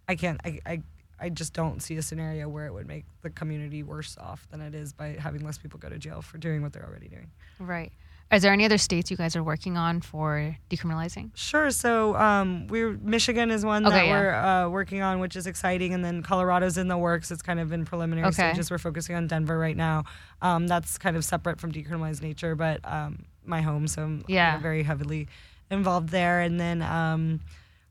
I 0.08 0.16
can't 0.16 0.40
I, 0.44 0.58
I 0.66 0.82
I 1.20 1.28
just 1.28 1.52
don't 1.52 1.80
see 1.80 1.96
a 1.96 2.02
scenario 2.02 2.48
where 2.48 2.66
it 2.66 2.72
would 2.72 2.88
make 2.88 3.04
the 3.22 3.30
community 3.30 3.82
worse 3.84 4.16
off 4.18 4.48
than 4.50 4.60
it 4.60 4.74
is 4.74 4.92
by 4.92 5.16
having 5.18 5.44
less 5.44 5.58
people 5.58 5.78
go 5.78 5.88
to 5.88 5.98
jail 5.98 6.22
for 6.22 6.38
doing 6.38 6.60
what 6.62 6.72
they're 6.72 6.86
already 6.86 7.08
doing. 7.08 7.30
Right. 7.60 7.92
Is 8.32 8.42
there 8.42 8.52
any 8.52 8.64
other 8.64 8.78
states 8.78 9.10
you 9.10 9.16
guys 9.16 9.34
are 9.34 9.42
working 9.42 9.76
on 9.76 10.00
for 10.00 10.56
decriminalizing? 10.70 11.30
Sure. 11.34 11.70
So 11.72 12.14
um, 12.14 12.68
we're 12.68 12.92
Michigan 12.92 13.50
is 13.50 13.64
one 13.64 13.82
that 13.82 14.06
yeah. 14.06 14.10
we're 14.10 14.34
uh, 14.34 14.68
working 14.68 15.02
on, 15.02 15.18
which 15.18 15.34
is 15.34 15.48
exciting, 15.48 15.94
and 15.94 16.04
then 16.04 16.22
Colorado's 16.22 16.78
in 16.78 16.86
the 16.86 16.96
works. 16.96 17.32
It's 17.32 17.42
kind 17.42 17.58
of 17.58 17.72
in 17.72 17.84
preliminary 17.84 18.28
Okay. 18.28 18.50
stages. 18.52 18.70
We're 18.70 18.78
focusing 18.78 19.16
on 19.16 19.26
Denver 19.26 19.58
right 19.58 19.76
now. 19.76 20.04
Um, 20.42 20.68
that's 20.68 20.96
kind 20.96 21.16
of 21.16 21.24
separate 21.24 21.60
from 21.60 21.72
Decriminalize 21.72 22.22
Nature, 22.22 22.54
but 22.54 22.80
um, 22.84 23.24
my 23.44 23.62
home, 23.62 23.88
so 23.88 24.02
I'm 24.02 24.24
Yeah. 24.28 24.60
very 24.60 24.84
heavily 24.84 25.26
involved 25.68 26.10
there. 26.10 26.40
And 26.40 26.60
then 26.60 26.82
um, 26.82 27.40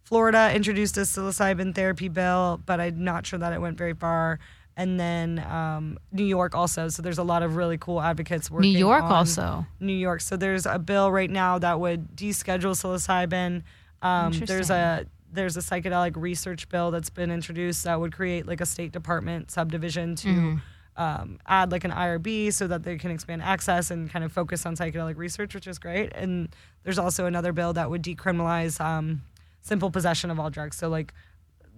Florida 0.04 0.52
introduced 0.56 0.96
a 0.98 1.02
psilocybin 1.02 1.76
therapy 1.76 2.08
bill, 2.08 2.62
but 2.66 2.80
I'm 2.80 3.04
not 3.04 3.26
sure 3.26 3.40
that 3.40 3.52
it 3.52 3.60
went 3.60 3.78
very 3.78 3.94
far. 3.94 4.40
And 4.80 4.98
then 4.98 5.40
um, 5.40 6.00
New 6.14 6.24
York 6.24 6.56
also. 6.56 6.88
So 6.88 7.02
there's 7.02 7.18
a 7.18 7.24
lot 7.24 7.44
of 7.44 7.58
really 7.58 7.78
cool 7.78 8.00
advocates 8.02 8.50
working. 8.50 8.72
New 8.72 8.80
York 8.80 9.04
also. 9.04 9.66
New 9.82 9.92
York. 9.92 10.22
So 10.22 10.38
there's 10.38 10.66
a 10.66 10.80
bill 10.80 11.12
right 11.12 11.30
now 11.30 11.60
that 11.60 11.82
would 11.82 12.16
deschedule 12.16 12.74
psilocybin. 12.80 13.64
Um, 14.02 14.32
there's 14.32 14.70
a 14.70 15.06
there's 15.34 15.58
a 15.58 15.60
psychedelic 15.60 16.14
research 16.16 16.70
bill 16.70 16.92
that's 16.92 17.10
been 17.10 17.30
introduced 17.30 17.84
that 17.84 18.00
would 18.00 18.14
create 18.14 18.48
like 18.48 18.62
a 18.62 18.66
state 18.66 18.94
department 18.94 19.52
subdivision 19.52 20.16
to 20.16 20.28
Mm-hmm. 20.30 20.58
um, 21.04 21.40
add 21.46 21.72
like 21.74 21.84
an 21.84 21.92
IRB 21.92 22.54
so 22.54 22.66
that 22.68 22.84
they 22.84 22.98
can 22.98 23.12
expand 23.12 23.42
access 23.42 23.92
and 23.92 24.10
kind 24.10 24.24
of 24.24 24.32
focus 24.32 24.66
on 24.66 24.78
psychedelic 24.78 25.18
research, 25.18 25.54
which 25.54 25.68
is 25.68 25.78
great. 25.78 26.12
And 26.16 26.56
there's 26.84 26.98
also 26.98 27.26
another 27.26 27.52
bill 27.52 27.74
that 27.74 27.90
would 27.90 28.02
decriminalize 28.02 28.80
um, 28.80 29.24
simple 29.62 29.92
possession 29.92 30.32
of 30.32 30.40
all 30.40 30.50
drugs. 30.50 30.78
So 30.78 30.88
like 30.88 31.14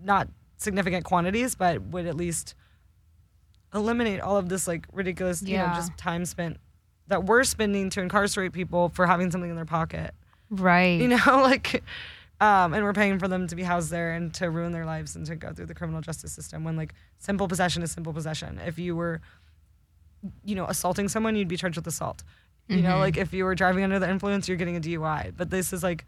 not 0.04 0.28
significant 0.58 1.04
quantities, 1.04 1.56
but 1.56 1.82
would 1.82 2.06
at 2.06 2.16
least 2.16 2.54
eliminate 3.74 4.20
all 4.20 4.38
of 4.38 4.50
this 4.50 4.68
like 4.68 4.86
ridiculous, 4.92 5.42
you 5.42 5.58
know, 5.58 5.74
just 5.76 5.96
time 5.98 6.26
spent 6.26 6.58
that 7.08 7.24
we're 7.26 7.44
spending 7.44 7.90
to 7.92 8.02
incarcerate 8.02 8.54
people 8.54 8.90
for 8.90 9.06
having 9.06 9.32
something 9.32 9.50
in 9.50 9.56
their 9.56 9.66
pocket. 9.66 10.14
Right. 10.50 11.00
You 11.00 11.08
know, 11.10 11.18
like 11.28 11.84
um, 12.40 12.74
and 12.74 12.84
we're 12.84 12.94
paying 12.94 13.20
for 13.20 13.28
them 13.28 13.48
to 13.48 13.56
be 13.56 13.64
housed 13.64 13.92
there 13.92 14.14
and 14.14 14.34
to 14.36 14.50
ruin 14.50 14.72
their 14.72 14.86
lives 14.86 15.16
and 15.16 15.26
to 15.28 15.36
go 15.36 15.54
through 15.54 15.68
the 15.68 15.76
criminal 15.76 16.02
justice 16.02 16.32
system 16.32 16.64
when 16.64 16.76
like 16.76 16.94
simple 17.20 17.48
possession 17.48 17.84
is 17.84 17.92
simple 17.92 18.14
possession. 18.14 18.60
If 18.66 18.80
you 18.80 18.96
were 18.96 19.22
you 20.44 20.56
know, 20.56 20.66
assaulting 20.66 21.10
someone, 21.10 21.36
you'd 21.36 21.48
be 21.48 21.58
charged 21.58 21.78
with 21.78 21.88
assault. 21.88 22.24
You 22.68 22.82
know, 22.84 23.00
like 23.00 23.18
if 23.18 23.34
you 23.34 23.44
were 23.44 23.54
driving 23.54 23.84
under 23.84 24.00
the 24.00 24.10
influence, 24.10 24.48
you're 24.48 24.56
getting 24.56 24.78
a 24.78 24.80
DUI. 24.80 25.34
But 25.36 25.50
this 25.50 25.74
is 25.74 25.84
like 25.84 26.06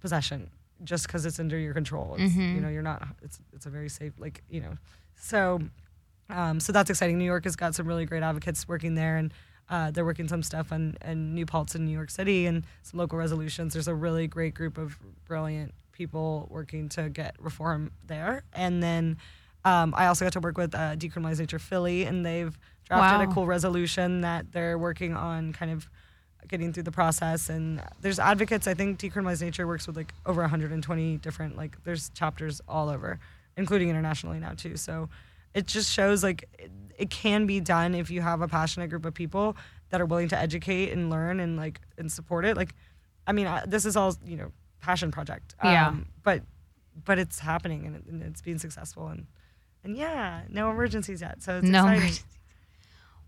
possession 0.00 0.48
just 0.82 1.06
because 1.06 1.26
it's 1.26 1.38
under 1.38 1.58
your 1.58 1.74
control. 1.74 2.16
It's, 2.18 2.34
You 2.54 2.60
know, 2.60 2.68
you're 2.70 2.80
not. 2.82 3.06
It's 3.22 3.38
it's 3.52 3.66
a 3.66 3.70
very 3.70 3.90
safe 3.90 4.14
like 4.18 4.42
you 4.48 4.62
know. 4.62 4.78
So, 5.16 5.60
um, 6.30 6.60
so 6.60 6.72
that's 6.72 6.90
exciting. 6.90 7.18
New 7.18 7.24
York 7.24 7.44
has 7.44 7.56
got 7.56 7.74
some 7.74 7.86
really 7.86 8.04
great 8.06 8.22
advocates 8.22 8.66
working 8.68 8.94
there, 8.94 9.16
and 9.16 9.32
uh, 9.68 9.90
they're 9.90 10.04
working 10.04 10.28
some 10.28 10.42
stuff 10.42 10.72
on 10.72 10.96
and 11.00 11.34
New 11.34 11.46
Paltz 11.46 11.74
in 11.74 11.84
New 11.84 11.92
York 11.92 12.10
City 12.10 12.46
and 12.46 12.64
some 12.82 12.98
local 12.98 13.18
resolutions. 13.18 13.72
There's 13.72 13.88
a 13.88 13.94
really 13.94 14.26
great 14.26 14.54
group 14.54 14.78
of 14.78 14.98
brilliant 15.26 15.74
people 15.92 16.46
working 16.50 16.88
to 16.90 17.08
get 17.08 17.34
reform 17.40 17.90
there, 18.06 18.42
and 18.52 18.82
then. 18.82 19.16
Um, 19.62 19.92
I 19.94 20.06
also 20.06 20.24
got 20.24 20.32
to 20.32 20.40
work 20.40 20.56
with 20.56 20.74
uh, 20.74 20.96
Decriminalize 20.96 21.38
Nature 21.38 21.58
Philly, 21.58 22.04
and 22.04 22.24
they've 22.24 22.58
drafted 22.86 23.26
Wow. 23.26 23.30
a 23.30 23.34
cool 23.34 23.46
resolution 23.46 24.22
that 24.22 24.52
they're 24.52 24.78
working 24.78 25.14
on 25.14 25.52
kind 25.52 25.70
of 25.70 25.90
getting 26.48 26.72
through 26.72 26.84
the 26.84 26.90
process 26.90 27.50
and 27.50 27.82
there's 28.00 28.18
advocates 28.18 28.66
i 28.66 28.72
think 28.72 28.98
decriminalize 28.98 29.42
nature 29.42 29.66
works 29.66 29.86
with 29.86 29.96
like 29.96 30.14
over 30.24 30.40
120 30.40 31.18
different 31.18 31.56
like 31.56 31.76
there's 31.84 32.08
chapters 32.10 32.62
all 32.66 32.88
over 32.88 33.20
including 33.58 33.90
internationally 33.90 34.40
now 34.40 34.52
too 34.54 34.74
so 34.76 35.08
it 35.54 35.66
just 35.66 35.92
shows 35.92 36.22
like 36.22 36.44
it, 36.58 36.70
it 36.98 37.10
can 37.10 37.46
be 37.46 37.60
done 37.60 37.94
if 37.94 38.10
you 38.10 38.20
have 38.20 38.40
a 38.42 38.48
passionate 38.48 38.88
group 38.90 39.04
of 39.04 39.14
people 39.14 39.56
that 39.90 40.00
are 40.00 40.06
willing 40.06 40.28
to 40.28 40.38
educate 40.38 40.92
and 40.92 41.10
learn 41.10 41.40
and 41.40 41.56
like 41.56 41.80
and 41.98 42.10
support 42.12 42.44
it 42.44 42.56
like 42.56 42.74
i 43.26 43.32
mean 43.32 43.46
I, 43.46 43.64
this 43.66 43.84
is 43.84 43.96
all 43.96 44.14
you 44.24 44.36
know 44.36 44.52
passion 44.80 45.10
project 45.10 45.54
Yeah. 45.64 45.88
um, 45.88 46.06
but 46.22 46.42
but 47.04 47.18
it's 47.18 47.38
happening 47.38 47.86
and, 47.86 47.96
it, 47.96 48.04
and 48.06 48.22
it's 48.22 48.42
being 48.42 48.58
successful 48.58 49.08
and 49.08 49.26
and 49.82 49.96
yeah, 49.96 50.42
no 50.50 50.70
emergencies 50.70 51.22
yet. 51.22 51.42
So 51.42 51.56
it's 51.56 51.66
no 51.66 51.78
exciting. 51.78 51.96
emergency. 52.02 52.22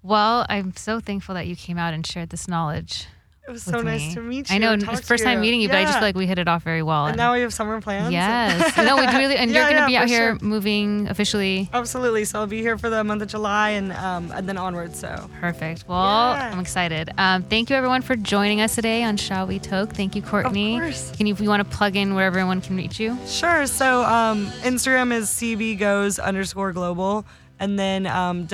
Well, 0.03 0.45
I'm 0.51 0.77
so 0.77 1.01
thankful 1.01 1.35
that 1.35 1.47
you 1.47 1.57
came 1.57 1.79
out 1.79 1.95
and 1.95 2.07
shared 2.07 2.29
this 2.29 2.47
knowledge. 2.47 3.07
It 3.47 3.51
was 3.51 3.65
so 3.65 3.79
me. 3.79 3.83
nice 3.83 4.15
to 4.15 4.21
meet 4.21 4.49
you. 4.49 4.55
I 4.55 4.59
know 4.59 4.75
it's 4.75 5.01
first 5.07 5.25
time 5.25 5.41
meeting 5.41 5.61
you, 5.61 5.69
but 5.69 5.77
I 5.77 5.83
just 5.83 5.95
feel 5.95 6.03
like 6.07 6.15
we 6.15 6.27
hit 6.27 6.39
it 6.39 6.47
off 6.47 6.63
very 6.63 6.83
well. 6.83 7.07
And 7.07 7.17
now 7.17 7.33
we 7.35 7.41
have 7.41 7.53
summer 7.53 7.81
plans. 7.81 8.13
yes, 8.13 8.77
no, 8.77 8.97
we 8.97 9.05
really, 9.07 9.35
and 9.37 9.51
you're 9.51 9.63
Yeah, 9.63 9.71
going 9.71 9.75
to 9.75 9.81
yeah, 9.83 9.87
be 9.89 9.97
out 9.97 10.07
here 10.09 10.39
sure. 10.39 10.49
moving 10.49 11.09
officially. 11.09 11.69
Absolutely. 11.73 12.25
So 12.25 12.39
I'll 12.39 12.47
be 12.47 12.61
here 12.61 12.79
for 12.79 12.89
the 12.89 13.03
month 13.03 13.21
of 13.21 13.27
July 13.29 13.71
and 13.71 13.93
um, 13.95 14.31
and 14.31 14.49
then 14.49 14.57
onwards. 14.59 15.01
So 15.01 15.29
Perfect. 15.41 15.87
Well, 15.89 16.35
Yeah. 16.35 16.51
I'm 16.53 16.61
excited. 16.61 17.11
Um, 17.19 17.43
thank 17.43 17.69
you 17.69 17.75
everyone 17.75 18.03
for 18.03 18.15
joining 18.15 18.61
us 18.61 18.77
today 18.77 19.03
on 19.03 19.17
Shall 19.17 19.49
We 19.49 19.59
Toke. 19.59 19.93
Thank 19.93 20.15
you, 20.15 20.23
Courtney. 20.23 20.77
Of 20.77 20.83
course. 20.83 21.11
Can 21.17 21.27
you, 21.27 21.35
if 21.35 21.41
you 21.41 21.49
want 21.49 21.69
to 21.69 21.77
plug 21.77 21.97
in 21.97 22.15
where 22.15 22.27
everyone 22.27 22.61
can 22.61 22.77
reach 22.77 23.01
you? 23.01 23.19
sure. 23.27 23.67
So 23.67 24.05
um, 24.05 24.47
Instagram 24.63 25.13
is 25.13 25.29
cbgoes 25.31 26.23
underscore 26.23 26.73
global, 26.73 27.25
and 27.59 27.77
then 27.77 28.07
um, 28.07 28.47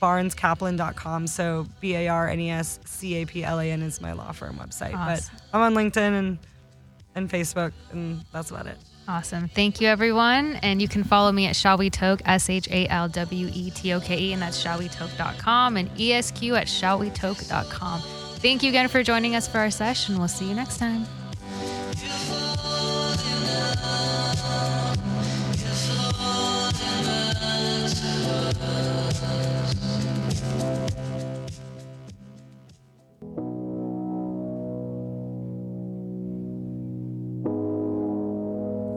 www.barnescaplan.com. 0.00 1.26
So 1.26 1.66
B 1.80 1.94
A 1.94 2.08
R 2.08 2.28
N 2.28 2.40
E 2.40 2.50
S 2.50 2.80
C 2.84 3.16
A 3.16 3.26
P 3.26 3.44
L 3.44 3.60
A 3.60 3.70
N 3.70 3.82
is 3.82 4.00
my 4.00 4.12
law 4.12 4.32
firm 4.32 4.56
website. 4.56 4.94
Awesome. 4.94 5.36
But 5.52 5.56
I'm 5.56 5.60
on 5.60 5.74
LinkedIn 5.74 6.18
and 6.18 6.38
and 7.14 7.28
Facebook, 7.28 7.72
and 7.92 8.24
that's 8.32 8.50
about 8.50 8.66
it. 8.66 8.76
Awesome. 9.08 9.48
Thank 9.48 9.80
you, 9.80 9.88
everyone. 9.88 10.56
And 10.56 10.82
you 10.82 10.88
can 10.88 11.02
follow 11.02 11.32
me 11.32 11.46
at 11.46 11.56
Shall 11.56 11.78
We 11.78 11.88
Toke, 11.88 12.20
S 12.26 12.50
H 12.50 12.68
A 12.70 12.86
L 12.88 13.08
W 13.08 13.50
E 13.52 13.70
T 13.70 13.92
O 13.94 14.00
K 14.00 14.18
E, 14.18 14.32
and 14.32 14.42
that's 14.42 14.62
shallwetoke.com, 14.62 15.76
and 15.76 15.88
ESQ 15.98 16.42
at 16.56 16.66
shallwetoke.com. 16.66 18.00
Thank 18.40 18.62
you 18.62 18.68
again 18.68 18.88
for 18.88 19.02
joining 19.02 19.34
us 19.34 19.48
for 19.48 19.58
our 19.58 19.70
session. 19.70 20.18
We'll 20.18 20.28
see 20.28 20.48
you 20.48 20.54
next 20.54 20.78
time. 20.78 21.06